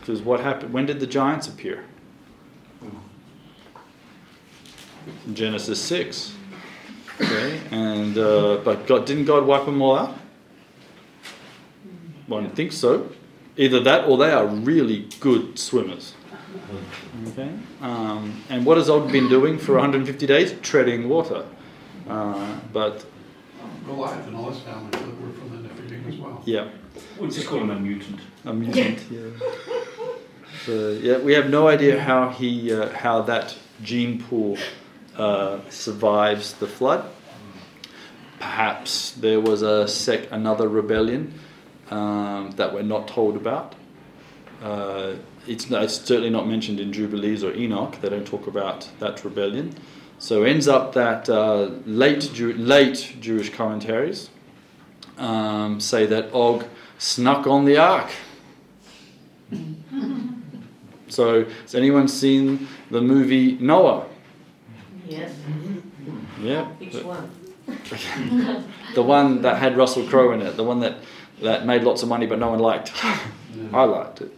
Because 0.00 0.22
what 0.22 0.40
happened? 0.40 0.72
When 0.72 0.86
did 0.86 0.98
the 1.00 1.06
giants 1.06 1.46
appear? 1.48 1.84
Genesis 5.32 5.80
6. 5.82 6.34
Okay, 7.20 7.60
and 7.70 8.16
uh, 8.16 8.60
but 8.64 8.86
God 8.86 9.04
didn't 9.06 9.26
God 9.26 9.44
wipe 9.46 9.66
them 9.66 9.82
all 9.82 9.96
out? 9.96 10.14
Well, 12.28 12.40
I 12.40 12.44
don't 12.44 12.56
think 12.56 12.72
so. 12.72 13.10
Either 13.56 13.80
that 13.80 14.06
or 14.08 14.16
they 14.16 14.30
are 14.30 14.46
really 14.46 15.06
good 15.20 15.58
swimmers. 15.58 16.14
Okay, 17.28 17.50
um, 17.82 18.42
and 18.48 18.64
what 18.64 18.78
has 18.78 18.88
Og 18.88 19.12
been 19.12 19.28
doing 19.28 19.58
for 19.58 19.72
150 19.74 20.26
days? 20.26 20.54
Treading 20.62 21.08
water. 21.10 21.44
Uh, 22.08 22.58
but 22.72 23.04
Goliath 23.86 24.26
and 24.26 24.36
all 24.36 24.50
his 24.50 24.60
family 24.60 24.90
were 24.98 25.32
from 25.32 25.50
the 25.62 25.68
Nephilim 25.68 26.08
as 26.08 26.16
well. 26.16 26.42
yeah, 26.46 26.68
We'll 27.18 27.30
just 27.30 27.46
call 27.46 27.60
him 27.60 27.70
a 27.70 27.78
mutant. 27.78 28.20
a 28.46 28.52
mutant. 28.54 28.98
Yeah. 29.10 29.20
So 30.66 30.90
yeah, 30.90 31.18
we 31.18 31.32
have 31.32 31.48
no 31.48 31.68
idea 31.68 32.00
how 32.00 32.28
he 32.28 32.72
uh, 32.72 32.90
how 32.90 33.22
that 33.22 33.56
gene 33.82 34.22
pool 34.22 34.58
uh, 35.16 35.60
survives 35.70 36.54
the 36.54 36.66
flood. 36.66 37.08
Perhaps 38.38 39.12
there 39.12 39.40
was 39.40 39.62
a 39.62 39.88
sec 39.88 40.30
another 40.30 40.68
rebellion 40.68 41.32
um, 41.90 42.52
that 42.56 42.72
we're 42.74 42.82
not 42.82 43.08
told 43.08 43.36
about. 43.36 43.74
Uh, 44.62 45.14
it's, 45.46 45.70
it's 45.70 45.94
certainly 45.94 46.30
not 46.30 46.46
mentioned 46.46 46.78
in 46.78 46.92
Jubilees 46.92 47.42
or 47.42 47.54
Enoch. 47.54 47.98
They 48.00 48.10
don't 48.10 48.26
talk 48.26 48.46
about 48.46 48.88
that 48.98 49.24
rebellion. 49.24 49.74
So 50.18 50.42
ends 50.42 50.68
up 50.68 50.92
that 50.92 51.30
uh, 51.30 51.70
late 51.86 52.38
late 52.38 53.16
Jewish 53.20 53.50
commentaries 53.50 54.28
um, 55.16 55.80
say 55.80 56.06
that 56.06 56.32
Og 56.34 56.64
snuck 56.98 57.46
on 57.46 57.64
the 57.64 57.78
ark. 57.78 58.10
So 61.10 61.44
has 61.44 61.74
anyone 61.74 62.08
seen 62.08 62.68
the 62.90 63.00
movie 63.00 63.58
Noah? 63.58 64.06
Yes. 65.06 65.34
Yeah. 66.40 66.66
Which 66.66 67.02
one? 67.02 67.30
the 68.94 69.02
one 69.02 69.42
that 69.42 69.58
had 69.58 69.76
Russell 69.76 70.06
Crowe 70.06 70.32
in 70.32 70.42
it, 70.42 70.56
the 70.56 70.64
one 70.64 70.80
that, 70.80 70.96
that 71.42 71.66
made 71.66 71.82
lots 71.82 72.02
of 72.02 72.08
money 72.08 72.26
but 72.26 72.38
no 72.38 72.50
one 72.50 72.58
liked. 72.58 72.92
I 73.72 73.84
liked 73.84 74.20
it. 74.22 74.32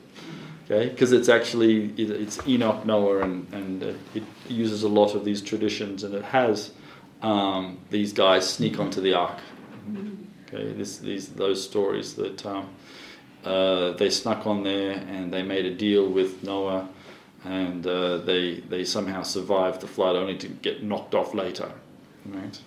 Okay, 0.64 0.88
because 0.88 1.12
it's 1.12 1.28
actually 1.28 1.92
it's 1.96 2.38
Enoch, 2.46 2.86
Noah, 2.86 3.22
and 3.22 3.52
and 3.52 3.82
it, 3.82 3.96
it 4.14 4.22
uses 4.48 4.84
a 4.84 4.88
lot 4.88 5.14
of 5.14 5.24
these 5.24 5.42
traditions, 5.42 6.04
and 6.04 6.14
it 6.14 6.24
has 6.24 6.72
um, 7.20 7.78
these 7.90 8.12
guys 8.12 8.48
sneak 8.48 8.78
onto 8.78 9.00
the 9.00 9.12
ark. 9.12 9.38
Okay, 10.46 10.72
this 10.72 10.98
these 10.98 11.28
those 11.28 11.62
stories 11.62 12.14
that 12.14 12.46
um, 12.46 12.68
uh, 13.44 13.92
they 13.92 14.10
snuck 14.10 14.46
on 14.46 14.62
there 14.62 14.92
and 14.92 15.32
they 15.32 15.42
made 15.42 15.64
a 15.64 15.74
deal 15.74 16.08
with 16.08 16.42
Noah, 16.42 16.88
and 17.44 17.86
uh, 17.86 18.18
they 18.18 18.60
they 18.68 18.84
somehow 18.84 19.22
survived 19.22 19.80
the 19.80 19.88
flood, 19.88 20.16
only 20.16 20.36
to 20.38 20.48
get 20.48 20.82
knocked 20.82 21.14
off 21.14 21.34
later. 21.34 21.70
Right. 22.26 22.60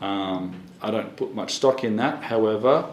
Um, 0.00 0.62
I 0.82 0.90
don't 0.90 1.14
put 1.16 1.34
much 1.34 1.54
stock 1.54 1.84
in 1.84 1.96
that. 1.96 2.24
However, 2.24 2.90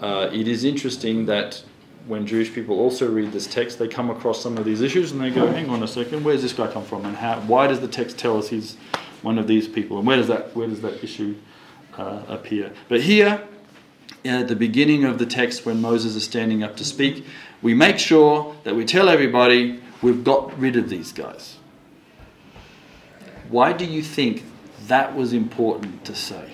uh, 0.00 0.30
it 0.32 0.48
is 0.48 0.64
interesting 0.64 1.26
that 1.26 1.62
when 2.06 2.26
Jewish 2.26 2.52
people 2.52 2.78
also 2.78 3.10
read 3.10 3.32
this 3.32 3.46
text, 3.46 3.78
they 3.78 3.88
come 3.88 4.10
across 4.10 4.42
some 4.42 4.56
of 4.58 4.64
these 4.64 4.80
issues 4.80 5.12
and 5.12 5.20
they 5.20 5.30
go, 5.30 5.46
"Hang 5.46 5.68
on 5.70 5.82
a 5.82 5.88
second, 5.88 6.24
where's 6.24 6.42
this 6.42 6.52
guy 6.52 6.66
come 6.72 6.84
from? 6.84 7.04
And 7.04 7.16
how? 7.16 7.40
Why 7.40 7.66
does 7.66 7.80
the 7.80 7.88
text 7.88 8.18
tell 8.18 8.38
us 8.38 8.48
he's 8.48 8.76
one 9.22 9.38
of 9.38 9.46
these 9.46 9.68
people? 9.68 9.98
And 9.98 10.06
where 10.06 10.16
does 10.16 10.28
that 10.28 10.54
where 10.56 10.66
does 10.68 10.80
that 10.82 11.02
issue 11.04 11.36
uh, 11.96 12.22
appear?" 12.28 12.72
But 12.88 13.02
here, 13.02 13.42
at 14.28 14.48
the 14.48 14.56
beginning 14.56 15.04
of 15.04 15.18
the 15.18 15.26
text, 15.26 15.66
when 15.66 15.80
Moses 15.80 16.14
is 16.14 16.24
standing 16.24 16.62
up 16.62 16.76
to 16.76 16.84
speak, 16.84 17.24
we 17.62 17.74
make 17.74 17.98
sure 17.98 18.54
that 18.64 18.74
we 18.74 18.84
tell 18.84 19.08
everybody 19.08 19.80
we've 20.02 20.24
got 20.24 20.58
rid 20.58 20.76
of 20.76 20.88
these 20.88 21.12
guys. 21.12 21.56
Why 23.48 23.72
do 23.72 23.84
you 23.84 24.02
think 24.02 24.44
that 24.86 25.14
was 25.14 25.32
important 25.32 26.04
to 26.04 26.14
say? 26.14 26.52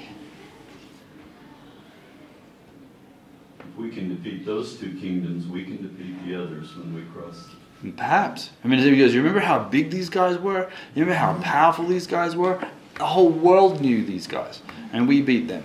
If 3.61 3.77
we 3.77 3.91
can 3.91 4.15
defeat 4.15 4.45
those 4.45 4.79
two 4.79 4.95
kingdoms, 5.01 5.47
we 5.47 5.65
can 5.65 5.83
defeat 5.83 6.25
the 6.27 6.43
others 6.43 6.77
when 6.77 6.95
we 6.95 7.03
cross. 7.13 7.49
Perhaps. 7.97 8.51
I 8.63 8.69
mean, 8.69 8.83
because 8.89 9.13
you 9.13 9.21
remember 9.21 9.41
how 9.41 9.59
big 9.59 9.91
these 9.91 10.09
guys 10.09 10.39
were? 10.39 10.71
You 10.95 11.05
remember 11.05 11.15
how 11.15 11.35
powerful 11.43 11.87
these 11.87 12.07
guys 12.07 12.37
were? 12.37 12.63
The 12.97 13.07
whole 13.07 13.31
world 13.31 13.81
knew 13.81 14.05
these 14.05 14.27
guys, 14.27 14.63
and 14.93 15.09
we 15.09 15.23
beat 15.23 15.49
them. 15.49 15.65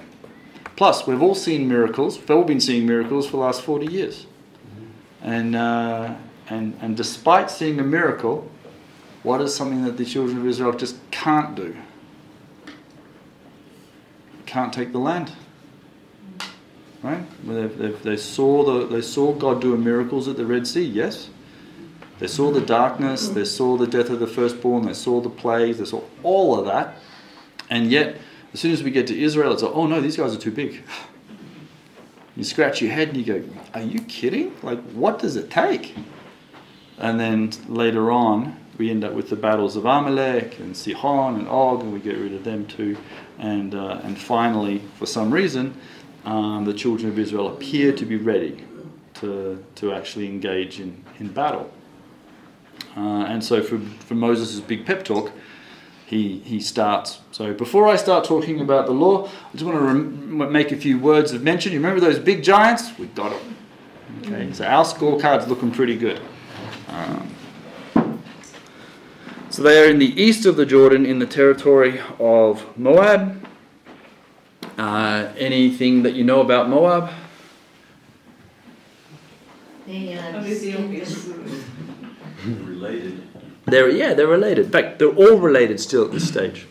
Plus, 0.78 1.08
we've 1.08 1.24
all 1.24 1.36
seen 1.36 1.68
miracles. 1.68 2.20
We've 2.20 2.30
all 2.30 2.44
been 2.44 2.62
seeing 2.62 2.86
miracles 2.86 3.26
for 3.26 3.32
the 3.32 3.38
last 3.38 3.64
40 3.64 3.88
years. 3.88 4.28
And, 5.24 5.56
uh, 5.56 6.14
and, 6.50 6.78
and 6.82 6.96
despite 6.96 7.50
seeing 7.50 7.80
a 7.80 7.84
miracle, 7.84 8.50
what 9.24 9.42
is 9.42 9.54
something 9.54 9.84
that 9.86 9.98
the 9.98 10.06
children 10.06 10.38
of 10.38 10.46
Israel 10.46 10.72
just 10.74 10.98
can't 11.10 11.56
do? 11.56 11.76
Can't 14.46 14.72
take 14.72 14.92
the 14.92 15.00
land. 15.00 15.32
Right? 17.02 17.26
They, 17.44 17.66
they, 17.66 17.92
they, 17.92 18.18
saw 18.18 18.64
the, 18.64 18.88
they 18.88 19.02
saw 19.02 19.34
God 19.34 19.60
doing 19.60 19.84
miracles 19.84 20.28
at 20.28 20.38
the 20.38 20.46
Red 20.46 20.68
Sea, 20.68 20.84
yes? 20.84 21.32
They 22.20 22.28
saw 22.28 22.52
the 22.52 22.62
darkness, 22.62 23.30
they 23.30 23.46
saw 23.46 23.78
the 23.78 23.88
death 23.88 24.12
of 24.12 24.20
the 24.20 24.28
firstborn, 24.28 24.86
they 24.86 24.94
saw 24.94 25.22
the 25.22 25.30
plagues, 25.30 25.80
they 25.80 25.86
saw 25.86 26.04
all 26.22 26.60
of 26.60 26.66
that. 26.66 26.98
And 27.70 27.92
yet, 27.92 28.18
as 28.54 28.60
soon 28.60 28.72
as 28.72 28.84
we 28.84 28.92
get 28.92 29.08
to 29.08 29.20
Israel, 29.20 29.54
it's 29.54 29.64
like, 29.64 29.76
oh 29.76 29.88
no, 29.88 30.02
these 30.02 30.18
guys 30.18 30.36
are 30.36 30.40
too 30.40 30.52
big. 30.52 30.84
You 32.36 32.44
scratch 32.44 32.82
your 32.82 32.92
head 32.92 33.10
and 33.10 33.18
you 33.18 33.24
go, 33.24 33.44
are 33.74 33.82
you 33.82 34.00
kidding? 34.02 34.56
Like, 34.62 34.80
what 34.92 35.20
does 35.20 35.36
it 35.36 35.50
take? 35.50 35.96
And 37.00 37.20
then 37.20 37.52
later 37.68 38.12
on, 38.12 38.58
we 38.78 38.92
end 38.92 39.04
up 39.04 39.14
with 39.14 39.30
the 39.30 39.36
battles 39.36 39.76
of 39.76 39.86
Amalek 39.86 40.60
and 40.60 40.78
Sihon 40.78 41.36
and 41.36 41.48
Og, 41.48 41.82
and 41.82 41.92
we 41.92 42.00
get 42.00 42.18
rid 42.18 42.34
of 42.34 42.44
them 42.44 42.66
too. 42.68 42.96
And, 43.40 43.74
uh, 43.74 44.02
and 44.04 44.18
finally, 44.18 44.84
for 44.98 45.06
some 45.06 45.32
reason, 45.32 45.76
um, 46.26 46.66
the 46.66 46.74
children 46.74 47.10
of 47.12 47.18
Israel 47.18 47.48
appear 47.48 47.92
to 47.94 48.06
be 48.06 48.18
ready 48.18 48.64
to, 49.16 49.64
to 49.76 49.94
actually 49.94 50.28
engage 50.28 50.80
in, 50.80 51.04
in 51.20 51.30
battle. 51.30 51.72
Uh, 52.96 53.26
and 53.26 53.44
so 53.44 53.62
for, 53.64 53.80
for 53.80 54.16
Moses' 54.16 54.60
big 54.60 54.86
pep 54.86 55.04
talk, 55.04 55.32
he, 56.08 56.40
he 56.40 56.60
starts. 56.62 57.20
So 57.34 57.54
before 57.54 57.90
I 57.90 57.98
start 57.98 58.24
talking 58.24 58.62
about 58.62 58.86
the 58.86 58.94
law, 58.94 59.28
I 59.28 59.52
just 59.52 59.66
want 59.66 59.78
to 59.78 59.84
rem- 59.84 60.52
make 60.54 60.72
a 60.72 60.78
few 60.78 60.98
words 60.98 61.34
of 61.34 61.44
mention. 61.44 61.74
You 61.74 61.80
remember 61.80 62.00
those 62.00 62.18
big 62.18 62.44
giants? 62.44 62.98
We 62.98 63.08
got 63.08 63.32
them. 63.32 63.58
Okay, 64.22 64.54
so 64.54 64.64
our 64.64 64.86
scorecard's 64.86 65.50
looking 65.50 65.70
pretty 65.70 65.98
good. 65.98 66.22
Um, 66.88 67.30
so 69.50 69.62
they 69.62 69.84
are 69.84 69.90
in 69.90 70.00
the 70.00 70.22
east 70.22 70.46
of 70.46 70.56
the 70.56 70.66
Jordan 70.66 71.06
in 71.06 71.20
the 71.20 71.26
territory 71.26 72.00
of 72.20 72.78
Moab. 72.78 73.46
Uh, 74.78 75.34
anything 75.38 76.04
that 76.04 76.14
you 76.14 76.24
know 76.24 76.40
about 76.40 76.70
Moab? 76.70 77.10
They 79.86 80.18
are 80.18 80.32
Related. 82.46 83.27
They're 83.68 83.90
yeah, 83.90 84.14
they're 84.14 84.28
related. 84.28 84.68
In 84.68 84.72
fact, 84.72 84.98
they're 84.98 85.10
all 85.10 85.38
related 85.38 85.80
still 85.82 86.06
at 86.06 86.12
this 86.12 86.26
stage. 86.28 86.68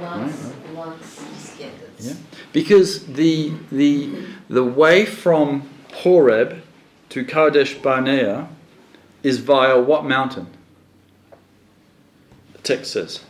once, 0.00 0.52
once 0.72 1.18
scattered. 1.36 1.90
Yeah, 1.98 2.12
because 2.52 3.04
the 3.06 3.52
the 3.72 4.26
the 4.48 4.62
way 4.62 5.04
from 5.04 5.68
Horeb 5.92 6.62
to 7.08 7.24
Kadesh 7.24 7.74
Barnea 7.74 8.48
is 9.24 9.38
via 9.38 9.80
what 9.80 10.04
mountain? 10.04 10.46
The 12.52 12.58
text 12.60 12.92
says 12.92 13.24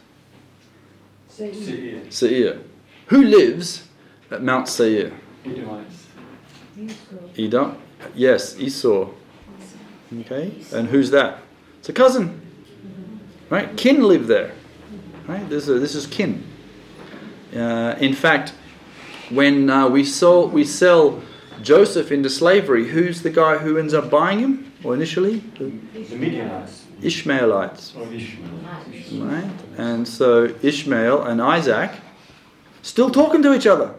Seir. 1.31 2.11
Seir. 2.11 2.59
Who 3.07 3.23
lives 3.23 3.89
at 4.31 4.43
Mount 4.43 4.69
Seir? 4.69 5.13
Edomites. 5.43 6.07
Edom. 7.39 7.79
Yes, 8.15 8.59
Esau. 8.59 9.09
Okay, 10.21 10.53
and 10.73 10.89
who's 10.89 11.11
that? 11.13 11.39
It's 11.79 11.89
a 11.89 11.95
cousin. 11.95 12.46
Right? 13.49 13.77
Kin 13.77 14.03
live 14.03 14.27
there. 14.27 14.53
Right? 15.27 15.49
This 15.49 15.69
is, 15.69 15.81
this 15.81 15.95
is 15.95 16.07
kin. 16.07 16.45
Uh, 17.55 17.95
in 18.01 18.13
fact, 18.15 18.55
when 19.31 19.71
uh, 19.71 19.89
we 19.89 20.05
sell 20.05 20.49
we 20.49 20.65
sell 20.65 21.23
Joseph 21.63 22.13
into 22.13 22.29
slavery, 22.29 22.89
who's 22.89 23.23
the 23.23 23.31
guy 23.31 23.59
who 23.59 23.79
ends 23.79 23.95
up 23.95 24.11
buying 24.11 24.39
him? 24.39 24.73
Or 24.85 24.95
initially, 24.95 25.39
the 25.59 25.73
The 26.01 26.17
Midianites. 26.17 26.85
Ishmaelites. 27.03 27.95
Or 27.97 28.07
Ishmael. 28.13 29.25
Right? 29.25 29.51
And 29.79 30.07
so 30.07 30.55
Ishmael 30.63 31.23
and 31.25 31.43
Isaac 31.43 31.91
still 32.83 33.11
talking 33.11 33.43
to 33.43 33.55
each 33.55 33.67
other. 33.67 33.95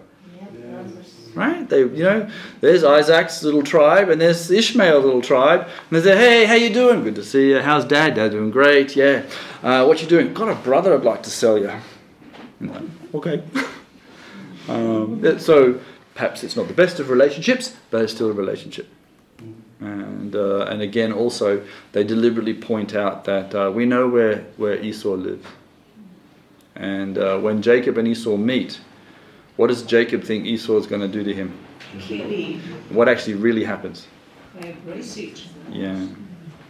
Right? 1.38 1.70
They, 1.70 1.82
you 1.82 2.04
know, 2.04 2.28
there's 2.62 2.84
Isaac's 2.84 3.44
little 3.44 3.62
tribe 3.62 4.10
and 4.10 4.20
there's 4.20 4.50
Ishmael's 4.50 5.06
little 5.06 5.22
tribe. 5.22 5.62
And 5.62 6.00
they 6.00 6.02
say, 6.02 6.18
hey, 6.18 6.46
how 6.46 6.56
you 6.56 6.74
doing? 6.74 7.04
Good 7.04 7.14
to 7.14 7.24
see 7.24 7.52
you. 7.52 7.60
How's 7.60 7.86
dad? 7.86 8.16
Dad 8.16 8.32
doing 8.32 8.50
great. 8.50 8.96
Yeah. 8.96 9.22
Uh, 9.62 9.86
what 9.86 10.02
you 10.02 10.08
doing? 10.08 10.34
Got 10.34 10.50
a 10.50 10.56
brother 10.56 10.96
I'd 10.96 11.04
like 11.04 11.22
to 11.24 11.30
sell 11.30 11.60
you. 11.60 11.72
Okay. 13.14 13.44
um, 14.68 15.38
so 15.38 15.80
perhaps 16.16 16.44
it's 16.44 16.56
not 16.56 16.68
the 16.68 16.74
best 16.74 17.00
of 17.00 17.12
relationships, 17.12 17.76
but 17.92 18.02
it's 18.02 18.14
still 18.14 18.32
a 18.32 18.34
relationship. 18.34 18.88
And, 19.80 20.36
uh, 20.36 20.66
and 20.66 20.82
again, 20.82 21.14
also, 21.14 21.64
they 21.92 22.04
deliberately 22.04 22.56
point 22.56 22.96
out 22.96 23.26
that 23.26 23.54
uh, 23.54 23.72
we 23.72 23.86
know 23.86 24.08
where, 24.08 24.40
where 24.58 24.82
Esau 24.82 25.14
lives. 25.14 25.46
And 26.76 27.20
uh, 27.20 27.38
when 27.38 27.62
Jacob 27.62 28.00
and 28.00 28.08
Esau 28.08 28.38
meet, 28.38 28.80
what 29.58 29.68
does 29.68 29.84
Jacob 29.84 30.24
think 30.24 30.46
Esau 30.46 30.78
is 30.78 30.88
going 30.88 31.02
to 31.02 31.08
do 31.08 31.24
to 31.24 31.34
him? 31.34 31.58
Kill 32.00 32.60
What 32.90 33.10
actually 33.10 33.36
really 33.36 33.64
happens? 33.64 34.08
Embrace 34.62 35.18
other. 35.18 35.48
Yeah. 35.70 36.08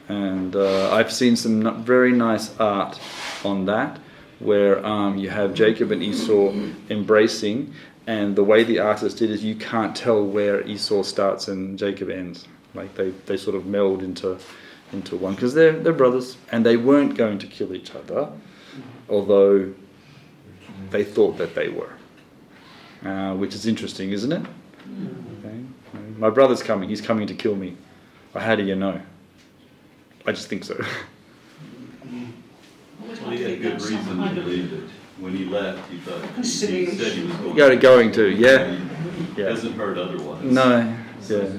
And 0.09 0.55
uh, 0.55 0.91
I've 0.93 1.11
seen 1.11 1.35
some 1.35 1.83
very 1.83 2.11
nice 2.11 2.57
art 2.59 2.99
on 3.43 3.65
that, 3.65 3.99
where 4.39 4.85
um, 4.85 5.17
you 5.17 5.29
have 5.29 5.53
Jacob 5.53 5.91
and 5.91 6.01
Esau 6.01 6.53
embracing, 6.89 7.73
and 8.07 8.35
the 8.35 8.43
way 8.43 8.63
the 8.63 8.79
artist 8.79 9.17
did 9.17 9.29
is 9.29 9.43
you 9.43 9.55
can't 9.55 9.95
tell 9.95 10.25
where 10.25 10.65
Esau 10.65 11.03
starts 11.03 11.49
and 11.49 11.77
Jacob 11.77 12.09
ends. 12.09 12.47
Like 12.73 12.95
they, 12.95 13.09
they 13.25 13.35
sort 13.35 13.55
of 13.55 13.65
meld 13.65 14.01
into 14.01 14.37
into 14.93 15.17
one 15.17 15.35
because 15.35 15.53
they're 15.53 15.77
they're 15.77 15.91
brothers, 15.91 16.37
and 16.51 16.65
they 16.65 16.77
weren't 16.77 17.17
going 17.17 17.39
to 17.39 17.47
kill 17.47 17.75
each 17.75 17.93
other, 17.93 18.31
although 19.09 19.73
they 20.89 21.03
thought 21.03 21.37
that 21.37 21.55
they 21.55 21.67
were, 21.67 21.91
uh, 23.05 23.33
which 23.35 23.53
is 23.55 23.65
interesting, 23.65 24.11
isn't 24.11 24.31
it? 24.31 24.45
Okay. 25.39 25.55
My 26.17 26.29
brother's 26.29 26.63
coming. 26.63 26.89
He's 26.89 27.01
coming 27.01 27.27
to 27.27 27.33
kill 27.33 27.55
me. 27.55 27.75
Well, 28.33 28.43
how 28.43 28.55
do 28.55 28.63
you 28.63 28.75
know? 28.75 29.01
I 30.25 30.31
just 30.31 30.47
think 30.47 30.63
so. 30.63 30.83
Well, 33.21 33.31
he 33.31 33.43
had 33.43 33.61
good 33.61 33.81
reason 33.81 34.17
to 34.17 34.41
believe 34.41 34.73
it. 34.73 34.89
When 35.19 35.35
he 35.35 35.45
left, 35.45 35.89
he 35.89 35.97
thought, 35.97 36.23
he 36.37 36.43
said 36.43 36.69
he 36.69 37.23
was 37.23 37.35
going. 37.37 37.55
Go 37.55 37.69
to 37.69 37.75
going 37.75 38.11
to, 38.13 38.29
yeah. 38.29 38.77
He 39.35 39.41
Hasn't 39.41 39.75
heard 39.75 39.97
otherwise. 39.97 40.43
No, 40.43 40.97
yeah. 41.27 41.49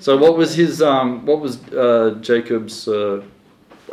So 0.00 0.16
what 0.16 0.36
was 0.36 0.54
his? 0.54 0.82
Um, 0.82 1.24
what 1.24 1.40
was 1.40 1.62
uh, 1.72 2.18
Jacob's? 2.20 2.88
Uh, 2.88 3.22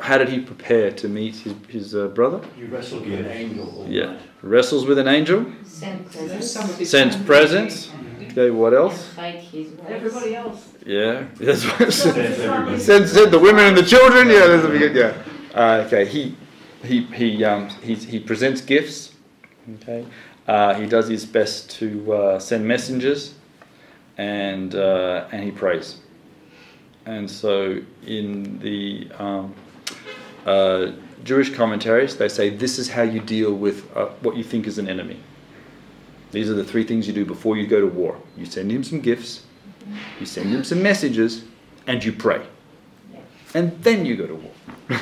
how 0.02 0.18
did 0.18 0.30
he 0.30 0.40
prepare 0.40 0.92
to 0.92 1.08
meet 1.08 1.36
his 1.36 1.54
his 1.68 1.96
uh, 1.96 2.08
brother? 2.08 2.42
You 2.58 2.68
wrestled 2.68 3.06
with 3.06 3.20
an 3.20 3.28
angel. 3.28 3.70
all 3.70 3.88
Yeah, 3.88 4.18
wrestles 4.46 4.86
with 4.86 4.98
an 5.00 5.08
angel, 5.08 5.46
Send 5.64 6.06
presents. 6.12 6.90
sends 6.90 7.16
presents. 7.18 7.92
Okay, 8.32 8.50
what 8.52 8.74
else? 8.74 9.08
Fight 9.14 9.36
his 9.40 9.68
wives. 9.72 9.90
Everybody 9.92 10.36
else. 10.36 10.74
Yeah, 10.86 11.26
that's 11.40 11.64
what 11.66 11.92
Sends 11.94 12.18
everybody. 12.40 12.80
send, 12.80 13.10
send 13.10 13.32
the 13.32 13.40
women 13.40 13.66
and 13.66 13.78
the 13.78 13.84
children. 13.84 14.30
Yeah, 14.30 14.48
that's 14.48 14.66
pretty 14.66 14.80
good. 14.80 14.96
Yeah. 14.96 15.60
Uh, 15.60 15.84
okay, 15.88 16.06
he 16.06 16.36
he 16.84 17.04
he 17.06 17.44
um 17.44 17.70
he 17.82 17.96
he 17.96 18.20
presents 18.20 18.62
gifts. 18.62 19.14
Okay, 19.82 20.06
uh, 20.48 20.76
he 20.76 20.86
does 20.86 21.08
his 21.08 21.26
best 21.26 21.70
to 21.80 22.14
uh, 22.14 22.40
send 22.40 22.68
messengers, 22.68 23.34
and 24.18 24.76
uh, 24.76 25.28
and 25.32 25.44
he 25.44 25.52
prays. 25.52 25.98
And 27.08 27.30
so 27.30 27.80
in 28.06 28.60
the 28.60 29.08
um, 29.18 29.54
uh, 30.46 30.92
Jewish 31.26 31.54
commentaries, 31.54 32.16
they 32.16 32.30
say 32.30 32.50
this 32.50 32.78
is 32.78 32.88
how 32.88 33.02
you 33.02 33.20
deal 33.20 33.52
with 33.52 33.96
uh, 33.98 34.06
what 34.22 34.38
you 34.38 34.44
think 34.44 34.68
is 34.68 34.78
an 34.78 34.88
enemy. 34.88 35.20
These 36.32 36.50
are 36.50 36.54
the 36.54 36.64
three 36.64 36.84
things 36.84 37.08
you 37.08 37.14
do 37.14 37.26
before 37.26 37.58
you 37.58 37.66
go 37.66 37.82
to 37.82 37.88
war. 37.88 38.16
You 38.38 38.46
send 38.46 38.72
him 38.72 38.84
some 38.84 39.02
gifts, 39.02 39.44
you 40.20 40.28
send 40.28 40.50
him 40.50 40.64
some 40.64 40.84
messages, 40.84 41.44
and 41.88 42.04
you 42.04 42.14
pray. 42.14 42.46
And 43.56 43.72
then 43.84 44.06
you 44.06 44.16
go 44.16 44.28
to 44.28 44.36
war. 44.36 44.52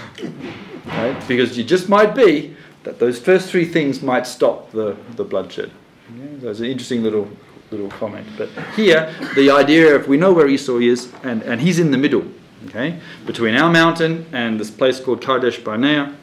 right? 0.86 1.28
Because 1.28 1.58
you 1.58 1.64
just 1.64 1.90
might 1.90 2.16
be 2.16 2.56
that 2.84 3.00
those 3.00 3.20
first 3.20 3.50
three 3.50 3.66
things 3.66 4.02
might 4.02 4.26
stop 4.26 4.72
the, 4.72 4.96
the 5.16 5.26
bloodshed. 5.26 5.72
Yeah, 6.16 6.26
so 6.42 6.50
it's 6.50 6.60
an 6.60 6.68
interesting 6.68 7.04
little 7.04 7.28
little 7.72 7.90
comment. 7.90 8.28
But 8.38 8.50
here, 8.76 9.14
the 9.36 9.50
idea 9.50 9.96
of 9.96 10.08
we 10.08 10.16
know 10.16 10.32
where 10.32 10.48
Esau 10.48 10.78
is, 10.78 11.12
and, 11.24 11.42
and 11.42 11.60
he's 11.60 11.80
in 11.80 11.92
the 11.92 11.98
middle, 11.98 12.24
okay, 12.66 13.00
between 13.26 13.56
our 13.56 13.72
mountain 13.72 14.26
and 14.32 14.60
this 14.60 14.72
place 14.72 15.00
called 15.00 15.22
Kadesh 15.22 15.60
Barnea. 15.60 16.16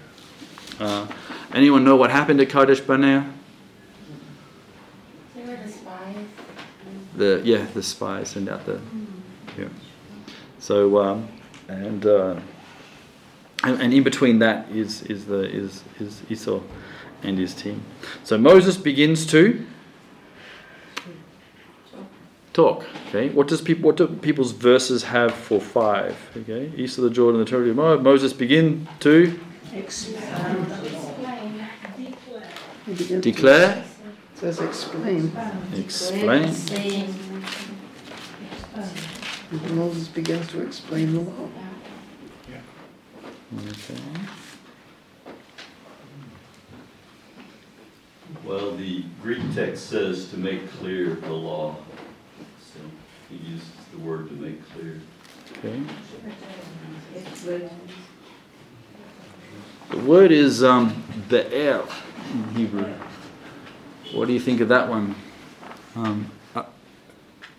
Uh, 0.79 1.07
anyone 1.53 1.85
know 1.85 1.97
what 1.97 2.11
happened 2.11 2.41
at 2.41 2.49
Kadesh 2.49 2.81
Barnea? 2.81 3.31
They 5.35 5.43
were 5.43 5.57
the 5.57 5.69
spies. 5.69 6.17
the 7.17 7.41
yeah 7.45 7.67
the 7.75 7.83
spies 7.83 8.31
send 8.31 8.49
out 8.49 8.65
the 8.67 8.81
yeah 9.59 9.69
so 10.59 10.99
um, 10.99 11.29
and, 11.69 12.07
uh, 12.07 12.39
and 13.65 13.83
and 13.83 13.95
in 13.95 14.03
between 14.03 14.39
that 14.39 14.69
is 14.71 15.03
is 15.03 15.27
the 15.27 15.43
is 15.43 15.83
is 15.99 16.23
Esau 16.31 16.61
and 17.23 17.39
his 17.39 17.55
team 17.55 17.83
so 18.25 18.39
Moses 18.39 18.77
begins 18.77 19.27
to 19.27 19.67
talk 22.61 22.85
okay 23.09 23.27
what 23.31 23.47
does 23.49 23.61
people 23.69 23.85
what 23.89 23.97
do 23.97 24.07
people's 24.29 24.53
verses 24.53 25.03
have 25.17 25.33
for 25.47 25.61
five 25.61 26.15
okay 26.37 26.71
east 26.77 26.99
of 26.99 27.05
the 27.05 27.11
Jordan 27.11 27.41
the 27.41 27.47
territory 27.47 27.71
of 27.71 27.77
Moab 27.77 28.03
Moses 28.03 28.33
begin 28.33 28.87
to 29.01 29.39
Explain. 29.73 30.67
He 32.87 32.93
begins 33.01 33.09
to- 33.09 33.21
declare 33.21 33.85
says 34.35 34.59
explain. 34.61 35.33
explain 35.77 36.53
Saying, 36.53 37.15
And 39.53 39.77
Moses 39.77 40.09
begins 40.09 40.47
to 40.53 40.63
explain 40.63 41.07
the 41.15 41.21
law. 41.21 41.49
okay 43.69 43.91
Well, 48.45 48.77
the 48.77 49.05
Greek 49.23 49.43
text 49.55 49.91
says 49.91 50.29
to 50.31 50.37
make 50.39 50.71
clear 50.79 51.15
the 51.15 51.33
law. 51.33 51.77
So 53.31 53.37
he 53.37 53.53
uses 53.53 53.69
the 53.93 53.99
word 53.99 54.29
to 54.29 54.35
make 54.35 54.61
clear. 54.73 55.01
okay 55.59 55.83
The 59.91 59.99
word 59.99 60.31
is 60.33 60.63
um, 60.63 61.03
be'er 61.29 61.83
in 62.33 62.45
Hebrew. 62.55 62.93
What 64.13 64.27
do 64.27 64.33
you 64.33 64.41
think 64.41 64.61
of 64.61 64.69
that 64.69 64.89
one? 64.89 65.15
Um, 65.97 66.31
uh, 66.55 66.65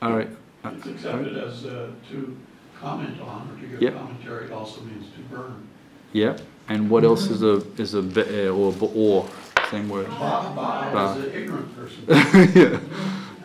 all 0.01 0.13
right. 0.13 0.29
Uh, 0.63 0.71
It's 0.77 0.87
accepted 0.87 1.37
as 1.37 1.65
uh, 1.65 1.91
to 2.11 2.37
comment 2.79 3.19
on 3.21 3.49
or 3.51 3.61
to 3.61 3.67
give 3.67 3.81
Yep. 3.81 3.93
commentary, 3.93 4.45
it 4.45 4.51
also 4.51 4.81
means 4.81 5.05
to 5.15 5.19
burn. 5.35 5.67
yeah. 6.13 6.37
And 6.69 6.89
what 6.89 7.03
else 7.03 7.29
is 7.29 7.43
a 7.43 7.61
is 7.81 7.95
a 7.95 8.01
be'er 8.01 8.49
or 8.51 8.71
be'or? 8.71 9.27
Same 9.69 9.89
word. 9.89 10.07
Ba, 10.07 10.53
ba 10.55 10.89
Ba. 10.93 11.19
is 11.19 11.25
an 11.25 11.33
ignorant 11.33 11.75
person. 11.75 12.03
yeah. 12.55 12.79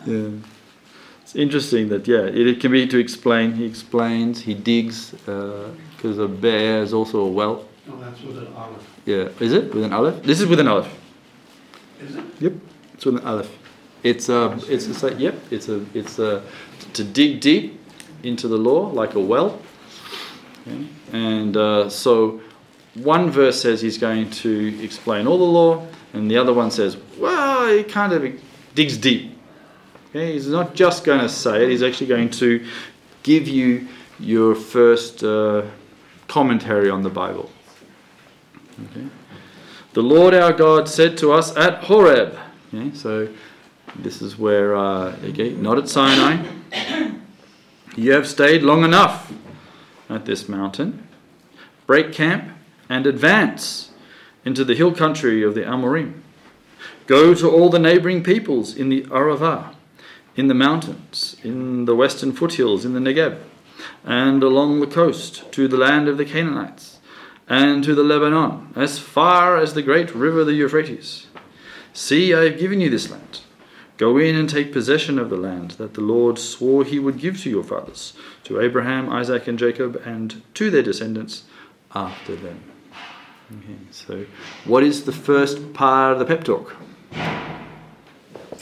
Yeah. 0.05 0.29
It's 1.27 1.35
interesting 1.35 1.89
that 1.89 2.07
yeah, 2.07 2.21
it, 2.21 2.47
it 2.47 2.61
can 2.61 2.71
be 2.71 2.87
to 2.87 2.97
explain. 2.97 3.51
He 3.51 3.65
explains. 3.65 4.39
He 4.39 4.53
digs 4.53 5.11
because 5.11 6.19
a 6.19 6.25
be'er 6.25 6.81
is 6.81 6.93
also 6.93 7.19
a 7.19 7.27
well. 7.27 7.65
No, 7.85 7.99
that's 7.99 8.21
with 8.21 8.37
an 8.37 8.47
aleph. 8.55 8.99
Yeah. 9.03 9.27
Is 9.41 9.51
it 9.51 9.75
with 9.75 9.83
an 9.83 9.91
aleph? 9.91 10.23
This 10.23 10.39
is 10.39 10.45
with 10.45 10.61
an 10.61 10.69
aleph. 10.69 10.89
Is 11.99 12.15
it? 12.15 12.23
Yep, 12.39 12.53
it's 12.93 13.05
with 13.05 13.15
an 13.15 13.27
aleph. 13.27 13.51
It's 14.03 14.29
a, 14.29 14.57
it's, 14.69 14.87
it's 14.87 15.03
like, 15.03 15.19
yep, 15.19 15.35
it's 15.51 15.67
a, 15.67 15.85
it's 15.93 16.17
a, 16.17 16.43
to 16.93 17.03
dig 17.03 17.41
deep 17.41 17.77
into 18.23 18.47
the 18.47 18.55
law 18.55 18.87
like 18.87 19.15
a 19.15 19.19
well. 19.19 19.59
Okay? 20.65 20.87
And 21.11 21.57
uh, 21.57 21.89
so, 21.89 22.39
one 22.93 23.31
verse 23.31 23.61
says 23.61 23.81
he's 23.81 23.97
going 23.97 24.29
to 24.29 24.81
explain 24.81 25.27
all 25.27 25.37
the 25.37 25.43
law, 25.43 25.85
and 26.13 26.31
the 26.31 26.37
other 26.37 26.53
one 26.53 26.71
says, 26.71 26.95
well, 27.17 27.67
he 27.67 27.83
kind 27.83 28.13
of 28.13 28.41
digs 28.75 28.95
deep. 28.95 29.36
Okay, 30.17 30.33
he's 30.33 30.47
not 30.47 30.73
just 30.73 31.03
going 31.03 31.19
to 31.19 31.29
say 31.29 31.63
it; 31.63 31.69
he's 31.69 31.83
actually 31.83 32.07
going 32.07 32.31
to 32.31 32.65
give 33.21 33.47
you 33.47 33.87
your 34.19 34.55
first 34.55 35.23
uh, 35.23 35.61
commentary 36.27 36.89
on 36.89 37.03
the 37.03 37.09
Bible. 37.11 37.51
Okay. 38.89 39.05
The 39.93 40.01
Lord 40.01 40.33
our 40.33 40.53
God 40.53 40.89
said 40.89 41.19
to 41.19 41.31
us 41.31 41.55
at 41.55 41.83
Horeb. 41.83 42.35
Okay, 42.73 42.95
so 42.95 43.31
this 43.95 44.23
is 44.23 44.39
where, 44.39 44.75
uh, 44.75 45.15
okay, 45.23 45.51
not 45.51 45.77
at 45.77 45.87
Sinai. 45.87 46.43
You 47.95 48.11
have 48.11 48.27
stayed 48.27 48.61
long 48.61 48.83
enough 48.83 49.33
at 50.07 50.25
this 50.25 50.47
mountain. 50.47 51.07
Break 51.87 52.13
camp 52.13 52.51
and 52.87 53.07
advance 53.07 53.89
into 54.45 54.63
the 54.63 54.75
hill 54.75 54.93
country 54.93 55.41
of 55.41 55.55
the 55.55 55.61
Amorim. 55.61 56.21
Go 57.07 57.33
to 57.33 57.49
all 57.49 57.69
the 57.69 57.79
neighboring 57.79 58.23
peoples 58.23 58.75
in 58.75 58.89
the 58.89 59.01
Arava, 59.05 59.73
in 60.37 60.47
the 60.47 60.53
mountains, 60.53 61.35
in 61.43 61.85
the 61.85 61.95
western 61.95 62.31
foothills, 62.31 62.85
in 62.85 62.93
the 62.93 62.99
Negev, 62.99 63.39
and 64.05 64.43
along 64.43 64.79
the 64.79 64.87
coast 64.87 65.51
to 65.51 65.67
the 65.67 65.77
land 65.77 66.07
of 66.07 66.17
the 66.17 66.25
Canaanites 66.25 66.99
and 67.49 67.83
to 67.83 67.95
the 67.95 68.03
Lebanon, 68.03 68.71
as 68.75 68.99
far 68.99 69.57
as 69.57 69.73
the 69.73 69.81
great 69.81 70.13
river 70.13 70.43
the 70.43 70.53
Euphrates. 70.53 71.27
See, 71.93 72.33
I 72.33 72.43
have 72.43 72.59
given 72.59 72.79
you 72.79 72.89
this 72.89 73.09
land. 73.09 73.41
Go 73.97 74.17
in 74.17 74.35
and 74.35 74.47
take 74.47 74.71
possession 74.71 75.17
of 75.17 75.31
the 75.31 75.37
land 75.37 75.71
that 75.71 75.95
the 75.95 76.01
Lord 76.01 76.37
swore 76.37 76.83
he 76.83 76.99
would 76.99 77.17
give 77.17 77.41
to 77.41 77.49
your 77.49 77.63
fathers, 77.63 78.13
to 78.43 78.61
Abraham, 78.61 79.09
Isaac, 79.09 79.47
and 79.47 79.57
Jacob, 79.57 79.99
and 80.05 80.43
to 80.53 80.69
their 80.69 80.83
descendants 80.83 81.45
after 81.95 82.35
them. 82.35 82.63
Okay, 83.51 83.79
so, 83.89 84.25
what 84.65 84.83
is 84.83 85.05
the 85.05 85.13
first 85.13 85.73
part 85.73 86.13
of 86.13 86.19
the 86.19 86.25
pep 86.25 86.43
talk? 86.43 86.75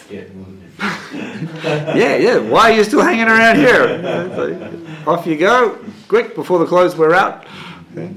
Get 0.10 0.32
yeah, 1.14 2.16
yeah. 2.16 2.38
Why 2.38 2.72
are 2.72 2.76
you 2.76 2.84
still 2.84 3.02
hanging 3.02 3.28
around 3.28 3.56
here? 3.56 3.98
Like, 4.28 5.08
Off 5.08 5.26
you 5.26 5.38
go, 5.38 5.80
quick 6.08 6.36
before 6.36 6.60
the 6.60 6.66
clothes 6.66 6.96
wear 6.96 7.16
out. 7.16 7.46
Okay. 7.92 8.14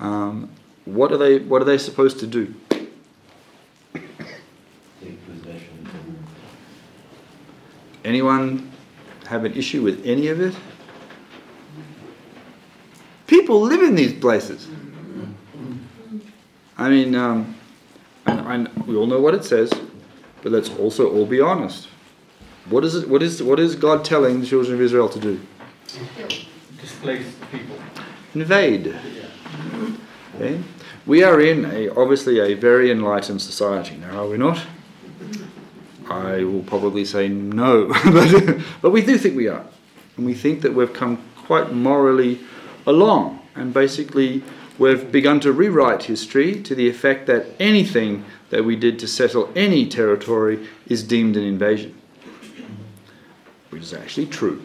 Um, 0.00 0.48
what 0.86 1.12
are 1.12 1.18
they? 1.18 1.40
What 1.40 1.60
are 1.60 1.64
they 1.64 1.78
supposed 1.78 2.20
to 2.20 2.26
do? 2.26 2.54
Anyone 8.04 8.70
have 9.26 9.44
an 9.44 9.54
issue 9.54 9.82
with 9.82 10.06
any 10.06 10.28
of 10.28 10.40
it? 10.40 10.54
People 13.26 13.60
live 13.60 13.82
in 13.82 13.96
these 13.96 14.12
places. 14.12 14.68
I 16.78 16.88
mean, 16.88 17.16
um, 17.16 17.56
and, 18.26 18.68
and 18.68 18.86
we 18.86 18.94
all 18.94 19.06
know 19.06 19.20
what 19.20 19.34
it 19.34 19.44
says, 19.44 19.72
but 20.46 20.52
let's 20.52 20.70
also 20.78 21.12
all 21.12 21.26
be 21.26 21.40
honest. 21.40 21.88
What 22.70 22.84
is 22.84 22.94
it? 22.94 23.08
What 23.08 23.20
is 23.20 23.42
what 23.42 23.58
is 23.58 23.74
God 23.74 24.04
telling 24.04 24.38
the 24.38 24.46
children 24.46 24.74
of 24.74 24.80
Israel 24.80 25.08
to 25.08 25.18
do? 25.18 25.40
Displace 26.80 27.34
people. 27.50 27.76
Invade. 28.32 28.96
Okay? 30.36 30.62
We 31.04 31.24
are 31.24 31.40
in 31.40 31.64
a 31.64 31.88
obviously 31.88 32.38
a 32.38 32.54
very 32.54 32.92
enlightened 32.92 33.42
society 33.42 33.96
now, 33.96 34.22
are 34.22 34.28
we 34.28 34.38
not? 34.38 34.62
I 36.08 36.44
will 36.44 36.62
probably 36.62 37.04
say 37.04 37.26
no, 37.26 37.88
but, 38.04 38.62
but 38.82 38.90
we 38.90 39.02
do 39.02 39.18
think 39.18 39.34
we 39.34 39.48
are. 39.48 39.66
And 40.16 40.24
we 40.24 40.34
think 40.34 40.62
that 40.62 40.72
we've 40.72 40.92
come 40.92 41.18
quite 41.38 41.72
morally 41.72 42.38
along. 42.86 43.40
And 43.56 43.74
basically, 43.74 44.44
we've 44.78 45.10
begun 45.10 45.40
to 45.40 45.52
rewrite 45.52 46.04
history 46.04 46.60
to 46.62 46.74
the 46.74 46.88
effect 46.88 47.26
that 47.26 47.46
anything 47.58 48.24
that 48.50 48.64
we 48.64 48.76
did 48.76 48.98
to 48.98 49.08
settle 49.08 49.50
any 49.56 49.88
territory 49.88 50.68
is 50.86 51.02
deemed 51.02 51.36
an 51.36 51.42
invasion, 51.42 51.94
which 53.70 53.82
is 53.82 53.92
actually 53.92 54.26
true. 54.26 54.64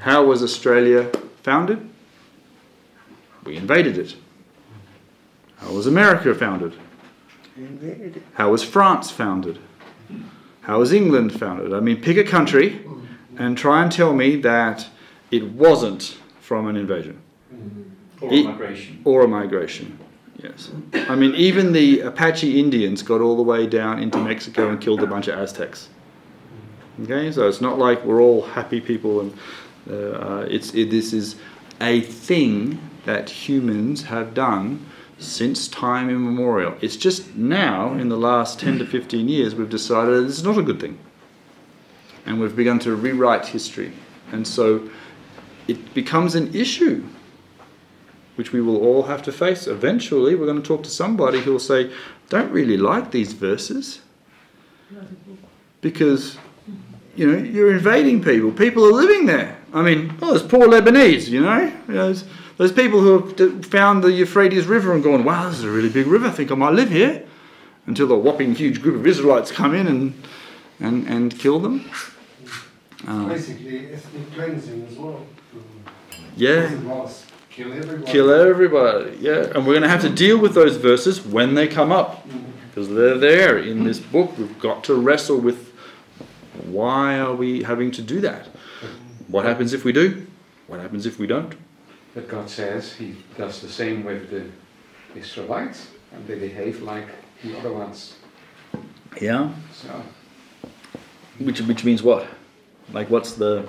How 0.00 0.24
was 0.24 0.42
Australia 0.42 1.10
founded? 1.42 1.88
We 3.44 3.56
invaded 3.56 3.98
it. 3.98 4.16
How 5.56 5.72
was 5.72 5.86
America 5.86 6.34
founded? 6.34 6.74
Invaded 7.56 8.16
it. 8.16 8.22
How 8.34 8.50
was 8.50 8.62
France 8.62 9.10
founded? 9.10 9.58
How 10.62 10.78
was 10.78 10.92
England 10.92 11.38
founded? 11.38 11.74
I 11.74 11.80
mean, 11.80 12.00
pick 12.00 12.16
a 12.16 12.24
country 12.24 12.80
and 13.36 13.56
try 13.56 13.82
and 13.82 13.90
tell 13.90 14.14
me 14.14 14.36
that 14.36 14.86
it 15.30 15.52
wasn't 15.52 16.18
from 16.40 16.66
an 16.66 16.76
invasion. 16.76 17.20
Mm-hmm. 17.52 17.82
Or 18.20 18.32
E- 18.32 18.44
migration. 18.46 19.00
Or 19.04 19.24
a 19.24 19.28
migration, 19.28 19.98
yes. 20.42 20.70
I 20.92 21.14
mean, 21.14 21.34
even 21.34 21.72
the 21.72 22.00
Apache 22.00 22.58
Indians 22.58 23.02
got 23.02 23.20
all 23.20 23.36
the 23.36 23.42
way 23.42 23.66
down 23.66 24.02
into 24.02 24.18
Mexico 24.18 24.68
and 24.68 24.80
killed 24.80 25.02
a 25.02 25.06
bunch 25.06 25.28
of 25.28 25.38
Aztecs. 25.38 25.88
Okay, 27.02 27.32
so 27.32 27.48
it's 27.48 27.60
not 27.62 27.78
like 27.78 28.04
we're 28.04 28.20
all 28.20 28.42
happy 28.42 28.80
people, 28.80 29.20
and 29.20 29.38
uh, 29.90 29.94
uh, 29.94 30.46
it's 30.50 30.74
it, 30.74 30.90
this 30.90 31.12
is 31.14 31.36
a 31.80 32.02
thing 32.02 32.78
that 33.06 33.30
humans 33.30 34.02
have 34.02 34.34
done 34.34 34.84
since 35.18 35.66
time 35.68 36.10
immemorial. 36.10 36.74
It's 36.82 36.96
just 36.96 37.34
now, 37.34 37.94
in 37.94 38.10
the 38.10 38.18
last 38.18 38.60
ten 38.60 38.78
to 38.78 38.86
fifteen 38.86 39.28
years, 39.28 39.54
we've 39.54 39.70
decided 39.70 40.24
it's 40.24 40.42
not 40.42 40.58
a 40.58 40.62
good 40.62 40.78
thing, 40.78 40.98
and 42.26 42.38
we've 42.38 42.54
begun 42.54 42.78
to 42.80 42.94
rewrite 42.94 43.46
history, 43.46 43.92
and 44.30 44.46
so 44.46 44.90
it 45.68 45.94
becomes 45.94 46.34
an 46.34 46.54
issue 46.54 47.02
which 48.36 48.52
we 48.52 48.60
will 48.60 48.76
all 48.76 49.04
have 49.04 49.22
to 49.22 49.32
face. 49.32 49.66
Eventually, 49.66 50.34
we're 50.34 50.46
going 50.46 50.60
to 50.60 50.66
talk 50.66 50.82
to 50.84 50.90
somebody 50.90 51.40
who 51.40 51.52
will 51.52 51.58
say, 51.58 51.90
Don't 52.28 52.50
really 52.50 52.76
like 52.76 53.10
these 53.10 53.32
verses 53.32 54.00
because 55.80 56.36
you 57.16 57.30
know 57.30 57.38
you're 57.38 57.72
invading 57.72 58.22
people. 58.22 58.52
People 58.52 58.84
are 58.84 58.92
living 58.92 59.26
there. 59.26 59.58
I 59.72 59.82
mean, 59.82 60.14
oh, 60.20 60.30
there's 60.30 60.42
poor 60.42 60.66
Lebanese. 60.66 61.28
You 61.28 61.42
know, 61.42 61.60
You 61.60 61.94
know, 61.94 62.06
there's, 62.06 62.24
there's 62.58 62.72
people 62.72 63.00
who 63.00 63.26
have 63.28 63.66
found 63.66 64.02
the 64.02 64.12
Euphrates 64.12 64.66
River 64.66 64.92
and 64.94 65.02
gone, 65.02 65.24
"Wow, 65.24 65.48
this 65.48 65.58
is 65.58 65.64
a 65.64 65.70
really 65.70 65.88
big 65.88 66.06
river. 66.06 66.26
I 66.26 66.30
think 66.30 66.50
I 66.50 66.54
might 66.54 66.74
live 66.74 66.90
here." 66.90 67.24
Until 67.86 68.12
a 68.12 68.18
whopping 68.18 68.54
huge 68.54 68.82
group 68.82 68.94
of 68.94 69.06
Israelites 69.06 69.50
come 69.50 69.74
in 69.74 69.86
and 69.86 70.22
and, 70.80 71.06
and 71.08 71.38
kill 71.38 71.58
them. 71.58 71.90
Um, 73.06 73.28
Basically, 73.28 73.92
ethnic 73.92 74.32
cleansing 74.34 74.86
as 74.86 74.96
well. 74.96 75.26
Yeah. 76.36 76.70
As 77.62 77.88
it 77.88 78.00
was. 78.00 78.10
Kill 78.10 78.10
everybody. 78.10 78.12
Kill 78.12 78.30
everybody, 78.30 79.16
yeah. 79.20 79.52
And 79.54 79.66
we're 79.66 79.74
going 79.74 79.82
to 79.82 79.88
have 79.88 80.02
to 80.02 80.10
deal 80.10 80.38
with 80.38 80.54
those 80.54 80.76
verses 80.76 81.24
when 81.24 81.54
they 81.54 81.68
come 81.68 81.92
up. 81.92 82.26
Because 82.68 82.88
they're 82.88 83.18
there 83.18 83.58
in 83.58 83.84
this 83.84 83.98
book. 83.98 84.36
We've 84.38 84.58
got 84.60 84.84
to 84.84 84.94
wrestle 84.94 85.38
with 85.38 85.72
why 86.66 87.18
are 87.18 87.34
we 87.34 87.62
having 87.62 87.90
to 87.92 88.02
do 88.02 88.20
that? 88.20 88.46
What 89.28 89.44
happens 89.44 89.72
if 89.72 89.84
we 89.84 89.92
do? 89.92 90.26
What 90.66 90.80
happens 90.80 91.06
if 91.06 91.18
we 91.18 91.26
don't? 91.26 91.54
But 92.14 92.28
God 92.28 92.48
says 92.48 92.94
He 92.94 93.16
does 93.36 93.60
the 93.60 93.68
same 93.68 94.04
with 94.04 94.30
the 94.30 94.44
Israelites, 95.18 95.88
and 96.12 96.26
they 96.26 96.38
behave 96.38 96.82
like 96.82 97.06
the 97.42 97.58
other 97.58 97.72
ones. 97.72 98.16
Yeah. 99.20 99.52
So 99.72 100.02
Which, 101.38 101.60
which 101.62 101.84
means 101.84 102.02
what? 102.02 102.26
Like, 102.92 103.10
what's 103.10 103.32
the 103.32 103.68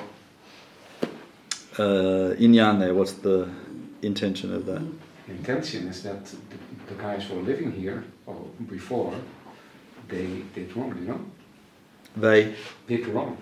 uh, 1.78 2.36
inyan 2.38 2.80
there? 2.80 2.94
What's 2.94 3.14
the 3.14 3.50
intention 4.02 4.54
of 4.54 4.66
that? 4.66 4.82
the 5.28 5.34
intention 5.34 5.88
is 5.88 6.04
that 6.04 6.26
the, 6.26 6.38
the 6.88 7.02
guys 7.02 7.26
who 7.26 7.40
are 7.40 7.44
living 7.44 7.72
here 7.72 8.04
or 8.26 8.36
before, 8.70 9.14
they 10.08 10.44
did 10.56 10.76
wrong. 10.76 10.96
You 11.00 11.08
know, 11.08 11.22
They 12.18 12.56
did 12.88 13.08
wrong. 13.08 13.38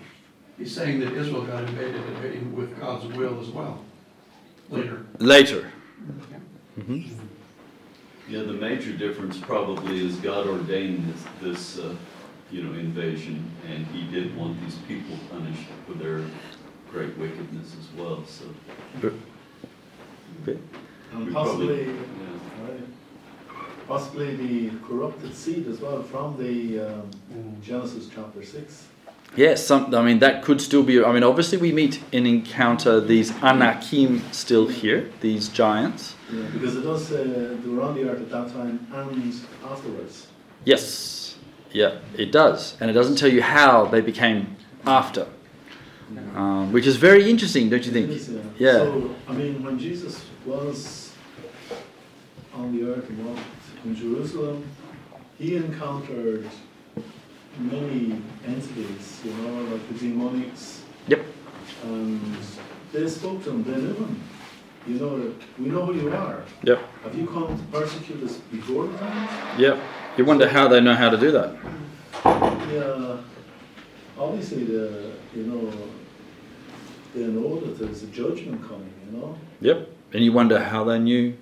He's 0.58 0.74
saying 0.74 1.00
that 1.00 1.12
Israel 1.14 1.42
got 1.42 1.64
invaded, 1.64 2.54
with 2.54 2.78
God's 2.78 3.06
will 3.16 3.40
as 3.40 3.48
well, 3.48 3.82
later. 4.68 5.06
later. 5.18 5.72
hmm 6.74 7.00
Yeah, 8.28 8.42
the 8.42 8.52
major 8.52 8.92
difference 8.92 9.38
probably 9.38 10.06
is 10.06 10.16
God 10.16 10.46
ordained 10.46 11.12
this, 11.12 11.24
this, 11.40 11.78
uh, 11.78 11.94
you 12.52 12.62
know, 12.62 12.78
invasion, 12.78 13.50
and 13.68 13.86
He 13.86 14.02
did 14.10 14.36
want 14.36 14.60
these 14.60 14.76
people 14.86 15.16
punished 15.30 15.66
for 15.86 15.94
their 15.94 16.20
great 16.92 17.16
wickedness 17.16 17.74
as 17.80 17.98
well, 17.98 18.22
so. 18.26 18.44
And 20.46 21.32
possibly, 21.32 21.84
probably- 21.84 21.86
right, 22.62 22.80
possibly 23.88 24.36
the 24.36 24.70
corrupted 24.86 25.34
seed 25.34 25.66
as 25.68 25.80
well 25.80 26.02
from 26.02 26.36
the 26.38 26.80
um, 26.80 27.10
Genesis 27.62 28.08
chapter 28.14 28.42
6. 28.44 28.84
Yes, 29.36 29.64
some, 29.64 29.94
I 29.94 30.02
mean, 30.02 30.18
that 30.18 30.42
could 30.42 30.60
still 30.60 30.82
be. 30.82 31.02
I 31.04 31.12
mean, 31.12 31.22
obviously, 31.22 31.56
we 31.56 31.70
meet 31.72 32.02
and 32.12 32.26
encounter 32.26 33.00
these 33.00 33.30
Anakim 33.42 34.22
still 34.32 34.66
here, 34.66 35.08
these 35.20 35.48
giants. 35.48 36.16
Yeah, 36.32 36.42
because 36.52 36.76
it 36.76 36.82
does 36.82 37.06
say 37.06 37.24
they 37.24 37.68
were 37.68 37.82
on 37.82 37.94
the 37.94 38.08
earth 38.08 38.20
at 38.20 38.30
that 38.30 38.52
time 38.52 38.84
and 38.92 39.34
afterwards. 39.64 40.26
Yes, 40.64 41.36
yeah, 41.70 41.98
it 42.16 42.32
does. 42.32 42.76
And 42.80 42.90
it 42.90 42.94
doesn't 42.94 43.16
tell 43.16 43.30
you 43.32 43.40
how 43.42 43.86
they 43.86 44.00
became 44.00 44.56
after, 44.84 45.28
um, 46.34 46.72
which 46.72 46.86
is 46.86 46.96
very 46.96 47.30
interesting, 47.30 47.70
don't 47.70 47.86
you 47.86 47.92
think? 47.92 48.10
It 48.10 48.16
is, 48.16 48.30
yeah. 48.30 48.40
Yeah. 48.58 48.72
So, 48.72 49.14
I 49.28 49.32
mean, 49.32 49.62
when 49.62 49.78
Jesus 49.78 50.24
was 50.46 51.12
on 52.54 52.76
the 52.76 52.90
earth 52.90 53.08
and 53.08 53.26
walked 53.26 53.40
in 53.84 53.94
Jerusalem, 53.94 54.64
he 55.38 55.56
encountered 55.56 56.48
many 57.58 58.20
entities, 58.46 59.20
you 59.24 59.32
know, 59.34 59.62
like 59.62 59.88
the 59.88 59.94
demonics. 59.94 60.80
Yep. 61.08 61.24
And 61.84 62.36
they 62.92 63.08
spoke 63.08 63.42
to 63.44 63.50
him, 63.50 63.64
they 63.64 63.76
knew 63.76 63.94
him. 63.94 64.22
You 64.86 64.94
know, 64.94 65.18
that 65.18 65.34
we 65.58 65.66
know 65.66 65.84
who 65.84 65.94
you 65.94 66.10
are. 66.10 66.42
Yep. 66.64 66.80
Have 67.02 67.14
you 67.14 67.26
come 67.26 67.56
to 67.56 67.78
persecute 67.78 68.22
us 68.24 68.38
before 68.50 68.86
the 68.86 68.96
time? 68.96 69.60
Yep. 69.60 69.78
You 70.16 70.24
wonder 70.24 70.48
how 70.48 70.68
they 70.68 70.80
know 70.80 70.94
how 70.94 71.10
to 71.10 71.18
do 71.18 71.30
that. 71.32 71.54
Yeah, 72.24 73.18
obviously, 74.18 74.64
the, 74.64 75.12
you 75.34 75.42
know, 75.44 75.70
they 77.14 77.24
know 77.24 77.60
that 77.60 77.78
there's 77.78 78.02
a 78.04 78.06
judgment 78.06 78.62
coming, 78.62 78.92
you 79.06 79.18
know? 79.18 79.38
Yep. 79.60 79.88
And 80.12 80.24
you 80.24 80.32
wonder 80.32 80.58
how 80.58 80.84
they 80.84 80.98
knew. 80.98 81.36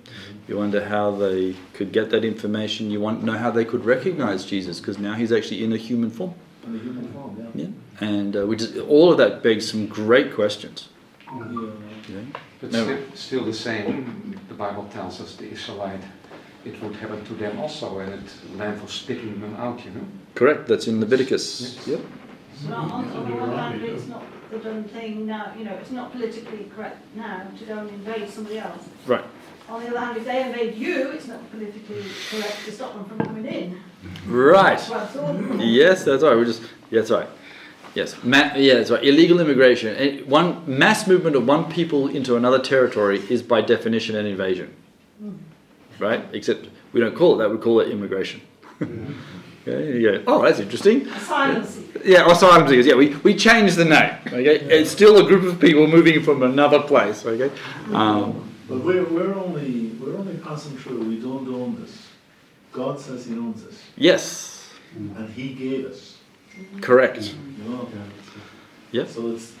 You 0.47 0.57
wonder 0.57 0.85
how 0.85 1.11
they 1.11 1.55
could 1.73 1.91
get 1.91 2.09
that 2.11 2.23
information. 2.25 2.89
You 2.91 2.99
want 2.99 3.19
to 3.21 3.25
know 3.25 3.37
how 3.37 3.51
they 3.51 3.65
could 3.65 3.85
recognize 3.85 4.45
Jesus 4.45 4.79
because 4.79 4.97
now 4.97 5.13
he's 5.13 5.31
actually 5.31 5.63
in 5.63 5.73
a 5.73 5.77
human 5.77 6.09
form. 6.09 6.33
In 6.65 6.73
the 6.73 6.79
human 6.79 7.13
form, 7.13 7.51
yeah. 7.55 7.63
Yeah. 7.63 8.07
And 8.07 8.35
uh, 8.35 8.45
which 8.47 8.61
is, 8.61 8.77
all 8.79 9.11
of 9.11 9.17
that 9.17 9.43
begs 9.43 9.69
some 9.69 9.87
great 9.87 10.33
questions. 10.33 10.89
Yeah. 11.27 11.51
Yeah. 12.09 12.21
But 12.61 12.71
No. 12.71 12.83
still, 12.83 12.99
still 13.13 13.45
the 13.45 13.53
same. 13.53 14.39
The 14.49 14.55
Bible 14.55 14.87
tells 14.91 15.21
us 15.21 15.35
the 15.35 15.49
Israelite, 15.51 16.01
it 16.65 16.81
would 16.81 16.95
happen 16.95 17.23
to 17.25 17.33
them 17.33 17.59
also, 17.59 17.99
and 17.99 18.13
it 18.13 18.57
land 18.57 18.81
was 18.81 18.91
sticking 18.91 19.39
them 19.39 19.55
out. 19.55 19.83
You 19.85 19.91
know. 19.91 20.05
Correct. 20.35 20.67
That's 20.67 20.87
in 20.87 20.99
Leviticus. 20.99 21.87
Yep. 21.87 22.01
But 22.67 22.73
on, 22.73 22.91
on 22.91 24.38
the 24.51 24.57
one 24.57 24.63
hand, 24.65 24.85
it's 24.85 24.93
not 24.93 24.95
the 24.95 24.99
done 24.99 25.01
thing 25.01 25.25
now, 25.25 25.53
you 25.57 25.65
know, 25.65 25.73
it's 25.75 25.91
not 25.91 26.11
politically 26.11 26.69
correct 26.75 26.97
now 27.15 27.47
to 27.57 27.65
go 27.65 27.77
and 27.79 27.89
invade 27.89 28.29
somebody 28.29 28.59
else. 28.59 28.83
Right. 29.05 29.23
On 29.69 29.81
the 29.81 29.89
other 29.89 29.99
hand, 29.99 30.17
if 30.17 30.25
they 30.25 30.45
invade 30.45 30.75
you, 30.75 31.09
it's 31.11 31.27
not 31.27 31.49
politically 31.51 32.03
correct 32.31 32.65
to 32.65 32.71
stop 32.71 32.93
them 32.93 33.05
from 33.05 33.19
coming 33.19 33.45
in. 33.45 33.79
Right. 34.25 34.77
That's 34.77 34.89
what 34.89 34.99
I 35.01 35.05
thought. 35.05 35.59
Yes, 35.61 36.03
that's 36.03 36.23
right. 36.23 36.35
We're 36.35 36.45
just 36.45 36.61
yeah, 36.89 36.99
that's 37.01 37.11
right. 37.11 37.27
Yes, 37.95 38.15
Ma- 38.23 38.53
yeah, 38.55 38.75
that's 38.75 38.91
right. 38.91 39.03
Illegal 39.03 39.39
immigration. 39.39 39.95
Eh, 39.95 40.21
One 40.21 40.63
mass 40.67 41.07
movement 41.07 41.35
of 41.35 41.47
one 41.47 41.71
people 41.71 42.07
into 42.07 42.35
another 42.35 42.59
territory 42.59 43.19
is 43.29 43.41
by 43.43 43.61
definition 43.61 44.15
an 44.15 44.25
invasion, 44.25 44.75
right? 45.99 46.23
Except 46.33 46.67
we 46.93 46.99
don't 46.99 47.15
call 47.15 47.35
it 47.35 47.37
that. 47.43 47.51
We 47.51 47.57
call 47.57 47.79
it 47.79 47.89
immigration. 47.89 48.41
okay. 49.73 49.99
You 49.99 50.11
go, 50.19 50.23
oh, 50.27 50.43
that's 50.43 50.59
interesting. 50.59 51.07
Asylum 51.07 51.65
seekers. 51.65 52.05
Yeah, 52.05 52.31
asylum 52.31 52.67
seekers. 52.67 52.85
Yeah, 52.85 52.95
we, 52.95 53.15
we 53.17 53.35
changed 53.35 53.75
the 53.75 53.85
name. 53.85 54.15
Okay, 54.27 54.57
it's 54.59 54.91
still 54.91 55.17
a 55.25 55.27
group 55.27 55.43
of 55.43 55.59
people 55.59 55.87
moving 55.87 56.21
from 56.23 56.43
another 56.43 56.81
place. 56.81 57.25
Okay. 57.25 57.51
Um, 57.93 58.45
But 58.67 58.83
we're, 58.83 59.03
we're 59.05 59.33
only 59.33 59.89
we're 59.99 60.15
only 60.17 60.37
passing 60.37 60.77
through. 60.77 61.03
We 61.03 61.19
don't 61.19 61.47
own 61.47 61.81
this. 61.81 62.07
God 62.71 62.99
says 62.99 63.25
He 63.25 63.33
owns 63.33 63.63
it, 63.63 63.73
yes, 63.97 64.69
and 64.95 65.27
He 65.33 65.53
gave 65.55 65.85
it. 65.85 65.99
correct. 66.81 67.33
You 67.57 67.63
know. 67.69 67.87
Yep. 68.91 69.07
So 69.07 69.31
it's 69.31 69.53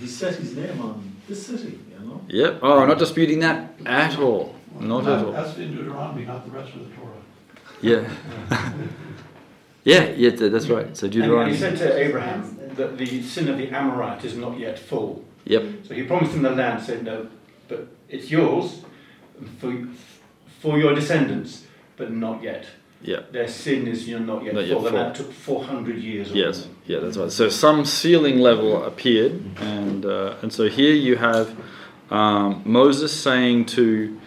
He 0.00 0.06
set 0.06 0.34
His 0.34 0.56
name 0.56 0.80
on 0.80 1.12
this 1.28 1.46
city. 1.46 1.78
You 1.92 2.06
know. 2.06 2.20
Yep. 2.28 2.58
Oh, 2.62 2.80
I'm 2.80 2.88
not 2.88 2.98
disputing 2.98 3.38
that 3.40 3.74
at 3.86 4.18
all. 4.18 4.54
Not 4.80 5.06
at 5.06 5.24
all. 5.24 5.32
That's 5.32 5.56
in 5.56 5.74
Deuteronomy, 5.76 6.24
not 6.24 6.44
the 6.44 6.50
rest 6.50 6.74
of 6.74 6.80
the 6.88 6.94
Torah. 6.96 7.22
Yeah. 7.80 8.08
yeah, 9.88 10.10
yeah, 10.10 10.30
that's 10.48 10.68
right. 10.68 10.96
So 10.96 11.06
And 11.06 11.50
he 11.50 11.56
said 11.56 11.76
to 11.78 11.96
Abraham 11.96 12.58
that 12.76 12.98
the 12.98 13.22
sin 13.22 13.48
of 13.48 13.58
the 13.58 13.68
Amorite 13.70 14.24
is 14.24 14.36
not 14.36 14.58
yet 14.58 14.78
full. 14.78 15.24
Yep. 15.44 15.62
So 15.86 15.94
he 15.94 16.02
promised 16.02 16.34
him 16.34 16.42
the 16.42 16.50
land, 16.50 16.82
said, 16.82 17.04
no, 17.04 17.28
but 17.68 17.88
it's 18.08 18.30
yours 18.30 18.82
for, 19.58 19.88
for 20.60 20.78
your 20.78 20.94
descendants, 20.94 21.64
but 21.96 22.12
not 22.12 22.42
yet. 22.42 22.66
Yeah. 23.00 23.20
Their 23.30 23.48
sin 23.48 23.86
is 23.86 24.08
you're 24.08 24.20
not 24.20 24.44
yet 24.44 24.54
Not 24.54 24.66
yet 24.66 24.76
full, 24.76 24.86
and 24.86 24.96
full. 24.96 25.04
that 25.04 25.14
took 25.14 25.32
400 25.32 25.96
years. 25.96 26.32
Yes, 26.32 26.62
them. 26.62 26.76
yeah, 26.86 26.98
that's 26.98 27.16
right. 27.16 27.30
So 27.30 27.48
some 27.48 27.84
ceiling 27.84 28.38
level 28.40 28.84
appeared, 28.84 29.40
and 29.58 30.04
uh, 30.04 30.34
and 30.42 30.52
so 30.52 30.68
here 30.68 30.94
you 30.94 31.14
have 31.16 31.56
um, 32.10 32.62
Moses 32.64 33.12
saying 33.12 33.66
to 33.66 34.18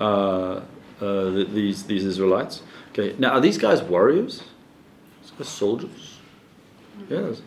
uh, 0.00 0.60
uh, 1.00 1.30
these 1.30 1.84
these 1.84 2.04
Israelites, 2.04 2.62
okay, 2.90 3.14
now 3.16 3.30
are 3.30 3.40
these 3.40 3.58
guys 3.58 3.80
warriors? 3.80 4.42
These 5.38 5.48
guys 5.48 5.48
soldiers? 5.48 6.18
Yes. 7.10 7.42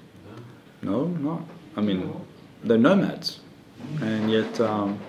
No, 0.82 1.06
not. 1.06 1.42
I 1.76 1.82
mean, 1.82 2.14
they're 2.64 2.78
nomads, 2.78 3.40
and 4.02 4.32
yet. 4.32 4.60
Um, 4.62 5.00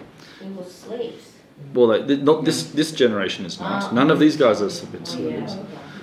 They 0.41 0.49
were 0.49 0.65
slaves. 0.65 1.33
well, 1.75 2.03
they, 2.07 2.17
not 2.17 2.45
this 2.45 2.71
this 2.73 2.93
generation 2.93 3.45
is 3.47 3.61
not. 3.61 3.83
Ah. 3.85 3.91
None 3.93 4.11
of 4.11 4.19
these 4.19 4.37
guys 4.37 4.61
are 4.63 4.87
been 4.93 5.05
slaves. 5.05 5.57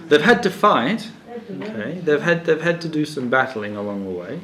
They've 0.07 0.21
had 0.21 0.41
to 0.43 0.49
fight. 0.49 1.09
Okay, 1.61 1.99
they've 2.05 2.21
had 2.21 2.45
they've 2.45 2.61
had 2.61 2.79
to 2.81 2.89
do 2.89 3.05
some 3.05 3.29
battling 3.29 3.75
along 3.75 4.03
the 4.05 4.11
way. 4.11 4.39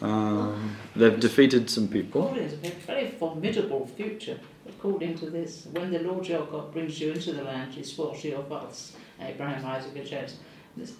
Um, 0.00 0.76
they've 0.96 1.18
defeated 1.20 1.70
some 1.70 1.86
people. 1.88 2.22
God 2.28 2.38
is 2.38 2.54
a 2.54 2.70
very 2.86 3.10
formidable 3.10 3.86
future, 3.86 4.38
according 4.68 5.14
to 5.18 5.26
this. 5.30 5.66
When 5.72 5.92
the 5.92 6.00
Lord 6.00 6.26
your 6.26 6.44
God 6.46 6.72
brings 6.72 7.00
you 7.00 7.12
into 7.12 7.32
the 7.32 7.44
land 7.44 7.72
he 7.74 7.84
swore 7.84 8.14
to 8.16 8.28
your 8.28 8.42
fathers, 8.44 8.92
Abraham, 9.20 9.64
Isaac, 9.64 9.92
and 9.96 10.06
Jacob, 10.06 10.30
this- 10.76 10.94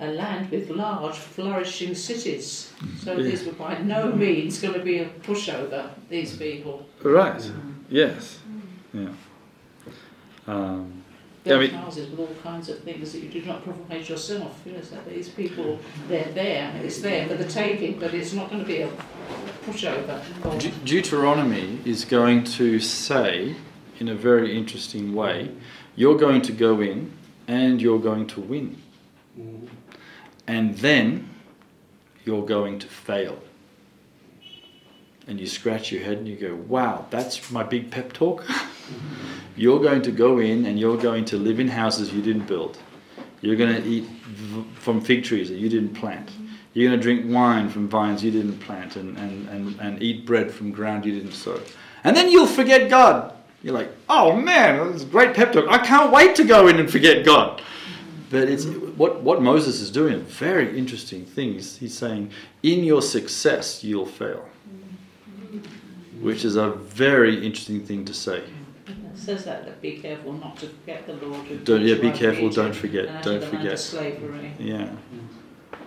a 0.00 0.06
land 0.12 0.50
with 0.50 0.70
large, 0.70 1.16
flourishing 1.16 1.94
cities. 1.94 2.72
So 3.02 3.16
Yeah. 3.16 3.22
these 3.30 3.44
were 3.44 3.52
by 3.52 3.78
no 3.78 4.12
means 4.12 4.60
going 4.60 4.74
to 4.74 4.80
be 4.80 4.98
a 4.98 5.06
pushover, 5.26 5.90
these 6.08 6.36
people. 6.36 6.86
Right. 7.02 7.50
Yes. 7.90 8.38
Yeah. 8.94 9.08
Um, 10.46 11.02
yeah, 11.44 11.54
I 11.54 11.58
Built 11.58 11.60
mean, 11.72 11.80
houses 11.80 12.10
with 12.10 12.20
all 12.20 12.34
kinds 12.42 12.68
of 12.68 12.78
things 12.80 13.12
that 13.12 13.22
you 13.22 13.28
did 13.28 13.46
not 13.46 13.64
provide 13.64 14.08
yourself. 14.08 14.60
You 14.66 14.72
know, 14.72 14.82
so 14.82 14.96
these 15.08 15.28
people, 15.30 15.78
they're 16.08 16.30
there, 16.32 16.72
it's 16.84 17.00
there 17.00 17.26
for 17.26 17.34
the 17.34 17.44
taking, 17.48 17.98
but 17.98 18.12
it's 18.14 18.32
not 18.32 18.50
going 18.50 18.62
to 18.62 18.66
be 18.66 18.82
a 18.82 18.90
pushover. 19.66 20.20
De- 20.58 20.70
Deuteronomy 20.84 21.78
is 21.84 22.04
going 22.04 22.44
to 22.44 22.78
say, 22.80 23.54
in 23.98 24.08
a 24.08 24.14
very 24.14 24.56
interesting 24.56 25.14
way, 25.14 25.50
you're 25.96 26.16
going 26.18 26.42
to 26.42 26.52
go 26.52 26.80
in 26.80 27.12
and 27.46 27.80
you're 27.80 27.98
going 28.00 28.26
to 28.28 28.40
win. 28.40 28.76
And 30.48 30.76
then 30.78 31.28
you're 32.24 32.44
going 32.44 32.78
to 32.80 32.86
fail. 32.88 33.38
And 35.28 35.38
you 35.38 35.46
scratch 35.46 35.92
your 35.92 36.02
head 36.02 36.16
and 36.16 36.26
you 36.26 36.36
go, 36.36 36.54
wow, 36.54 37.06
that's 37.10 37.50
my 37.50 37.62
big 37.62 37.90
pep 37.90 38.14
talk. 38.14 38.44
you're 39.56 39.78
going 39.78 40.00
to 40.02 40.10
go 40.10 40.38
in 40.38 40.64
and 40.64 40.80
you're 40.80 40.96
going 40.96 41.26
to 41.26 41.36
live 41.36 41.60
in 41.60 41.68
houses 41.68 42.12
you 42.12 42.22
didn't 42.22 42.46
build. 42.46 42.78
You're 43.42 43.56
going 43.56 43.82
to 43.82 43.86
eat 43.86 44.08
from 44.74 45.02
fig 45.02 45.22
trees 45.22 45.50
that 45.50 45.58
you 45.58 45.68
didn't 45.68 45.94
plant. 45.94 46.30
You're 46.72 46.88
going 46.88 46.98
to 46.98 47.02
drink 47.02 47.30
wine 47.32 47.68
from 47.68 47.86
vines 47.86 48.24
you 48.24 48.30
didn't 48.30 48.58
plant 48.58 48.96
and, 48.96 49.18
and, 49.18 49.48
and, 49.50 49.80
and 49.80 50.02
eat 50.02 50.24
bread 50.24 50.50
from 50.50 50.70
ground 50.70 51.04
you 51.04 51.12
didn't 51.12 51.32
sow. 51.32 51.60
And 52.04 52.16
then 52.16 52.30
you'll 52.30 52.46
forget 52.46 52.88
God. 52.88 53.34
You're 53.62 53.74
like, 53.74 53.90
oh 54.08 54.34
man, 54.34 54.86
this 54.86 54.96
is 54.96 55.02
a 55.02 55.06
great 55.06 55.34
pep 55.34 55.52
talk. 55.52 55.66
I 55.68 55.78
can't 55.78 56.10
wait 56.10 56.36
to 56.36 56.44
go 56.44 56.68
in 56.68 56.78
and 56.78 56.90
forget 56.90 57.24
God. 57.24 57.60
But 58.30 58.48
it's 58.48 58.66
what, 58.66 59.22
what 59.22 59.40
Moses 59.40 59.80
is 59.80 59.90
doing, 59.90 60.20
very 60.22 60.78
interesting 60.78 61.24
thing. 61.24 61.54
He's, 61.54 61.96
saying, 61.96 62.30
in 62.62 62.84
your 62.84 63.00
success, 63.00 63.82
you'll 63.82 64.06
fail. 64.06 64.46
Which 66.20 66.44
is 66.44 66.56
a 66.56 66.70
very 66.70 67.44
interesting 67.46 67.84
thing 67.84 68.04
to 68.04 68.12
say. 68.12 68.42
It 68.86 69.16
says 69.16 69.44
that, 69.44 69.64
that 69.64 69.80
be 69.80 69.98
careful 69.98 70.32
not 70.32 70.56
to 70.58 70.68
forget 70.68 71.06
the 71.06 71.14
Lord. 71.14 71.64
Don't, 71.64 71.82
yeah, 71.82 71.94
be 71.94 72.02
you 72.02 72.08
out 72.08 72.14
of 72.14 72.20
careful, 72.20 72.50
don't 72.50 72.74
forget, 72.74 73.06
don't 73.22 73.22
the 73.22 73.30
land 73.30 73.42
of 73.44 73.48
forget. 73.50 73.78
slavery. 73.78 74.52
Yeah. 74.58 74.90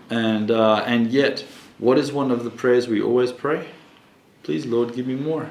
And, 0.10 0.52
uh, 0.52 0.84
and 0.88 1.12
yet, 1.12 1.46
what 1.78 1.98
is 1.98 2.12
one 2.12 2.32
of 2.32 2.44
the 2.44 2.50
prayers 2.50 2.88
we 2.88 3.02
always 3.02 3.32
pray? 3.32 3.68
Please, 4.44 4.66
Lord, 4.66 4.96
give 4.96 5.06
me 5.06 5.16
more. 5.16 5.48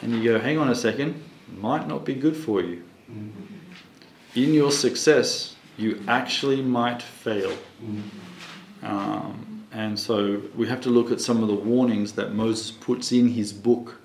And 0.00 0.14
you 0.14 0.24
go, 0.24 0.38
hang 0.38 0.58
on 0.58 0.68
a 0.70 0.74
second, 0.74 1.22
might 1.56 1.86
not 1.86 2.04
be 2.04 2.14
good 2.14 2.36
for 2.36 2.62
you. 2.62 2.82
In 4.34 4.52
your 4.52 4.70
success, 4.70 5.56
you 5.76 6.02
actually 6.06 6.62
might 6.62 7.02
fail. 7.02 7.52
Um, 8.82 9.66
and 9.72 9.98
so 9.98 10.42
we 10.54 10.66
have 10.66 10.80
to 10.82 10.90
look 10.90 11.10
at 11.10 11.20
some 11.20 11.42
of 11.42 11.48
the 11.48 11.54
warnings 11.54 12.12
that 12.12 12.34
Moses 12.34 12.70
puts 12.70 13.12
in 13.12 13.28
his 13.28 13.52
book, 13.52 14.00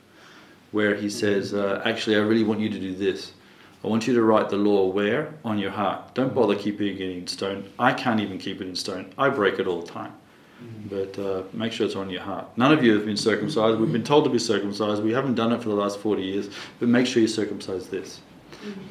where 0.72 0.96
he 0.96 1.10
says, 1.10 1.54
uh, 1.54 1.82
Actually, 1.86 2.16
I 2.16 2.20
really 2.20 2.44
want 2.44 2.60
you 2.60 2.70
to 2.70 2.80
do 2.80 2.96
this. 2.96 3.34
I 3.84 3.88
want 3.88 4.08
you 4.08 4.14
to 4.14 4.22
write 4.22 4.50
the 4.50 4.56
law 4.56 4.88
where? 4.88 5.34
On 5.44 5.58
your 5.58 5.72
heart. 5.72 6.16
Don't 6.16 6.34
bother 6.34 6.56
keeping 6.56 6.96
it 6.96 7.02
in 7.02 7.28
stone. 7.28 7.70
I 7.78 7.92
can't 7.92 8.22
even 8.22 8.38
keep 8.38 8.62
it 8.62 8.68
in 8.68 8.76
stone. 8.76 9.14
I 9.18 9.30
break 9.30 9.60
it 9.60 9.68
all 9.68 9.82
the 9.82 9.92
time. 9.92 10.14
But 10.90 11.20
uh, 11.20 11.44
make 11.52 11.74
sure 11.74 11.86
it's 11.86 11.98
on 11.98 12.10
your 12.10 12.22
heart. 12.22 12.46
None 12.58 12.72
of 12.72 12.82
you 12.82 12.94
have 12.94 13.06
been 13.06 13.18
circumcised. 13.18 13.78
We've 13.80 13.92
been 13.92 14.04
told 14.04 14.24
to 14.24 14.30
be 14.30 14.40
circumcised. 14.40 15.04
We 15.04 15.12
haven't 15.12 15.36
done 15.36 15.52
it 15.52 15.62
for 15.62 15.68
the 15.68 15.76
last 15.76 16.00
40 16.00 16.24
years. 16.24 16.50
But 16.80 16.88
make 16.88 17.06
sure 17.06 17.22
you 17.22 17.28
circumcise 17.28 17.90
this. 17.90 18.22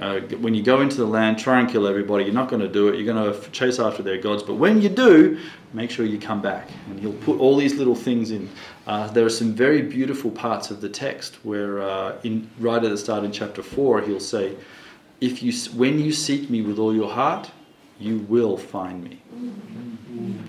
Uh, 0.01 0.21
when 0.41 0.55
you 0.55 0.63
go 0.63 0.81
into 0.81 0.97
the 0.97 1.07
land, 1.07 1.39
try 1.39 1.61
and 1.61 1.69
kill 1.69 1.87
everybody. 1.87 2.25
You're 2.25 2.35
not 2.35 2.49
going 2.49 2.63
to 2.63 2.69
do 2.69 2.89
it. 2.89 2.99
You're 2.99 3.15
going 3.15 3.33
to 3.33 3.51
chase 3.51 3.79
after 3.79 4.03
their 4.03 4.19
gods. 4.19 4.43
But 4.43 4.55
when 4.55 4.83
you 4.83 4.89
do, 4.89 5.39
make 5.73 5.91
sure 5.91 6.05
you 6.05 6.19
come 6.19 6.43
back. 6.43 6.69
And 6.89 6.99
he'll 7.01 7.13
put 7.13 7.39
all 7.39 7.57
these 7.57 7.75
little 7.75 7.95
things 7.95 8.31
in. 8.31 8.49
Uh, 8.87 9.09
there 9.09 9.25
are 9.25 9.31
some 9.31 9.55
very 9.55 9.83
beautiful 9.83 10.31
parts 10.31 10.71
of 10.71 10.81
the 10.81 10.89
text 10.89 11.37
where, 11.45 11.81
uh, 11.81 12.19
in, 12.25 12.51
right 12.59 12.83
at 12.83 12.91
the 12.91 12.99
start 12.99 13.25
in 13.25 13.33
chapter 13.33 13.63
4, 13.63 14.03
he'll 14.03 14.21
say, 14.21 14.57
if 15.21 15.43
you, 15.43 15.53
when 15.77 15.99
you 15.99 16.13
seek 16.13 16.51
me 16.51 16.63
with 16.63 16.79
all 16.79 16.95
your 16.95 17.11
heart, 17.11 17.51
you 17.99 18.19
will 18.29 18.57
find 18.57 19.05
me. 19.05 19.23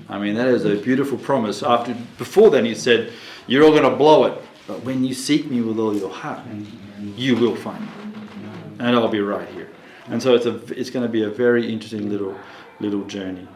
I 0.09 0.17
mean, 0.17 0.35
that 0.35 0.47
is 0.47 0.65
a 0.65 0.75
beautiful 0.75 1.17
promise. 1.17 1.63
After, 1.63 1.95
before 2.17 2.49
then, 2.49 2.65
he 2.65 2.75
said, 2.75 3.13
You're 3.47 3.63
all 3.63 3.71
going 3.71 3.89
to 3.89 3.95
blow 3.95 4.25
it. 4.25 4.41
But 4.67 4.83
when 4.83 5.03
you 5.03 5.13
seek 5.13 5.45
me 5.49 5.61
with 5.61 5.77
all 5.77 5.95
your 5.95 6.09
heart, 6.09 6.39
you 7.15 7.35
will 7.35 7.55
find 7.55 7.81
me. 7.81 8.02
And 8.79 8.95
I'll 8.95 9.07
be 9.07 9.21
right 9.21 9.47
here. 9.49 9.69
And 10.07 10.21
so 10.21 10.35
it's, 10.35 10.45
a, 10.45 10.55
it's 10.79 10.89
going 10.89 11.05
to 11.05 11.11
be 11.11 11.23
a 11.23 11.29
very 11.29 11.71
interesting 11.71 12.09
little, 12.09 12.37
little 12.79 13.03
journey. 13.05 13.47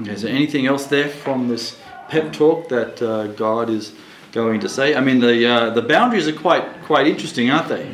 Okay, 0.00 0.16
so 0.16 0.28
anything 0.28 0.66
else 0.66 0.86
there 0.86 1.08
from 1.08 1.48
this 1.48 1.78
pep 2.08 2.32
talk 2.32 2.68
that 2.68 3.00
uh, 3.02 3.28
God 3.28 3.70
is 3.70 3.94
going 4.32 4.60
to 4.60 4.68
say? 4.68 4.94
I 4.94 5.00
mean, 5.00 5.20
the, 5.20 5.46
uh, 5.46 5.70
the 5.70 5.82
boundaries 5.82 6.28
are 6.28 6.32
quite, 6.32 6.82
quite 6.82 7.06
interesting, 7.06 7.50
aren't 7.50 7.68
they? 7.68 7.90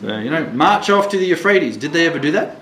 So, 0.00 0.18
you 0.18 0.30
know, 0.30 0.44
march 0.50 0.90
off 0.90 1.08
to 1.10 1.18
the 1.18 1.26
Euphrates. 1.26 1.76
Did 1.76 1.92
they 1.92 2.06
ever 2.06 2.18
do 2.18 2.30
that? 2.32 2.56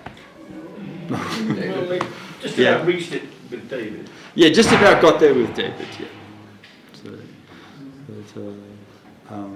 Well, 1.09 1.23
just 2.41 2.59
Yeah. 2.59 2.77
about 2.77 2.87
reached 2.87 3.13
it 3.13 3.23
with 3.51 3.69
David. 3.71 4.11
Yeah, 4.35 4.49
just 4.51 4.71
about 4.71 5.01
got 5.01 5.21
there 5.21 5.33
with 5.35 5.55
David. 5.55 5.87
Yeah. 6.01 6.07
So, 6.93 7.11
but, 8.09 8.41
uh, 8.43 9.35
um, 9.35 9.56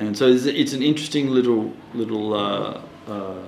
and 0.00 0.16
so 0.16 0.26
it's, 0.28 0.72
an 0.72 0.82
interesting 0.82 1.28
little 1.28 1.72
little 1.94 2.34
uh, 2.34 2.80
uh, 3.06 3.46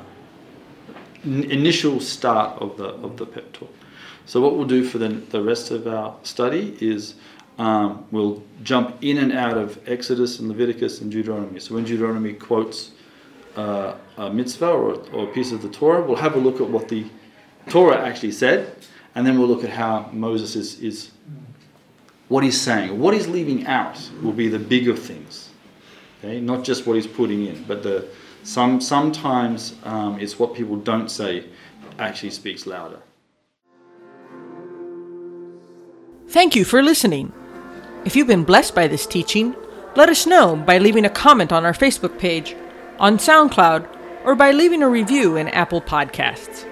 n- 1.25 1.45
initial 1.51 2.01
start 2.01 2.61
of 2.61 2.77
the 2.77 2.89
of 2.89 3.17
the 3.17 3.27
pep 3.27 3.53
talk. 3.53 3.75
So 4.27 4.41
what 4.41 4.57
we'll 4.57 4.67
do 4.67 4.85
for 4.85 4.99
the 4.99 5.09
the 5.09 5.43
rest 5.43 5.71
of 5.71 5.87
our 5.87 6.17
study 6.23 6.77
is 6.81 7.15
um, 7.59 8.07
we'll 8.11 8.43
jump 8.63 8.97
in 9.03 9.19
and 9.19 9.33
out 9.33 9.57
of 9.57 9.79
Exodus 9.87 10.39
and 10.39 10.49
Leviticus 10.49 11.01
and 11.01 11.11
Deuteronomy. 11.11 11.61
So 11.61 11.75
when 11.75 11.85
Deuteronomy 11.85 12.33
quotes 12.33 12.93
uh, 13.57 13.95
a 14.17 14.31
mitzvah 14.31 14.71
or, 14.71 14.95
or 15.13 15.29
a 15.29 15.33
piece 15.33 15.53
of 15.53 15.63
the 15.63 15.69
Torah, 15.69 16.03
we'll 16.03 16.17
have 16.17 16.35
a 16.35 16.39
look 16.39 16.61
at 16.61 16.69
what 16.69 16.89
the 16.89 17.07
Torah 17.69 18.01
actually 18.07 18.33
said, 18.33 18.75
and 19.15 19.27
then 19.27 19.39
we'll 19.39 19.49
look 19.49 19.65
at 19.65 19.71
how 19.71 20.11
Moses 20.13 20.57
is, 20.57 20.81
is 20.81 21.11
what 22.29 22.43
he's 22.43 22.61
saying. 22.61 22.99
What 22.99 23.15
he's 23.15 23.29
leaving 23.29 23.67
out 23.67 24.11
will 24.23 24.33
be 24.33 24.49
the 24.49 24.59
bigger 24.59 24.97
things, 24.97 25.51
okay? 26.23 26.41
Not 26.41 26.65
just 26.65 26.87
what 26.87 26.97
he's 26.97 27.07
putting 27.07 27.47
in, 27.47 27.65
but 27.65 27.83
the 27.83 28.07
some 28.45 28.81
sometimes 28.81 29.75
um, 29.85 30.19
it's 30.21 30.39
what 30.39 30.55
people 30.55 30.77
don't 30.77 31.11
say 31.11 31.45
actually 31.99 32.31
speaks 32.31 32.67
louder. 32.67 33.01
Thank 36.29 36.57
you 36.57 36.65
for 36.65 36.83
listening. 36.83 37.31
If 38.05 38.17
you've 38.17 38.27
been 38.27 38.45
blessed 38.45 38.75
by 38.75 38.89
this 38.89 39.07
teaching, 39.07 39.55
let 39.95 40.09
us 40.09 40.27
know 40.27 40.57
by 40.57 40.79
leaving 40.79 41.05
a 41.05 41.11
comment 41.11 41.53
on 41.53 41.67
our 41.67 41.75
Facebook 41.75 42.19
page, 42.19 42.57
on 42.99 43.19
SoundCloud, 43.19 43.87
or 44.25 44.35
by 44.35 44.53
leaving 44.53 44.83
a 44.83 44.89
review 44.89 45.37
in 45.37 45.49
Apple 45.49 45.83
Podcasts. 45.83 46.67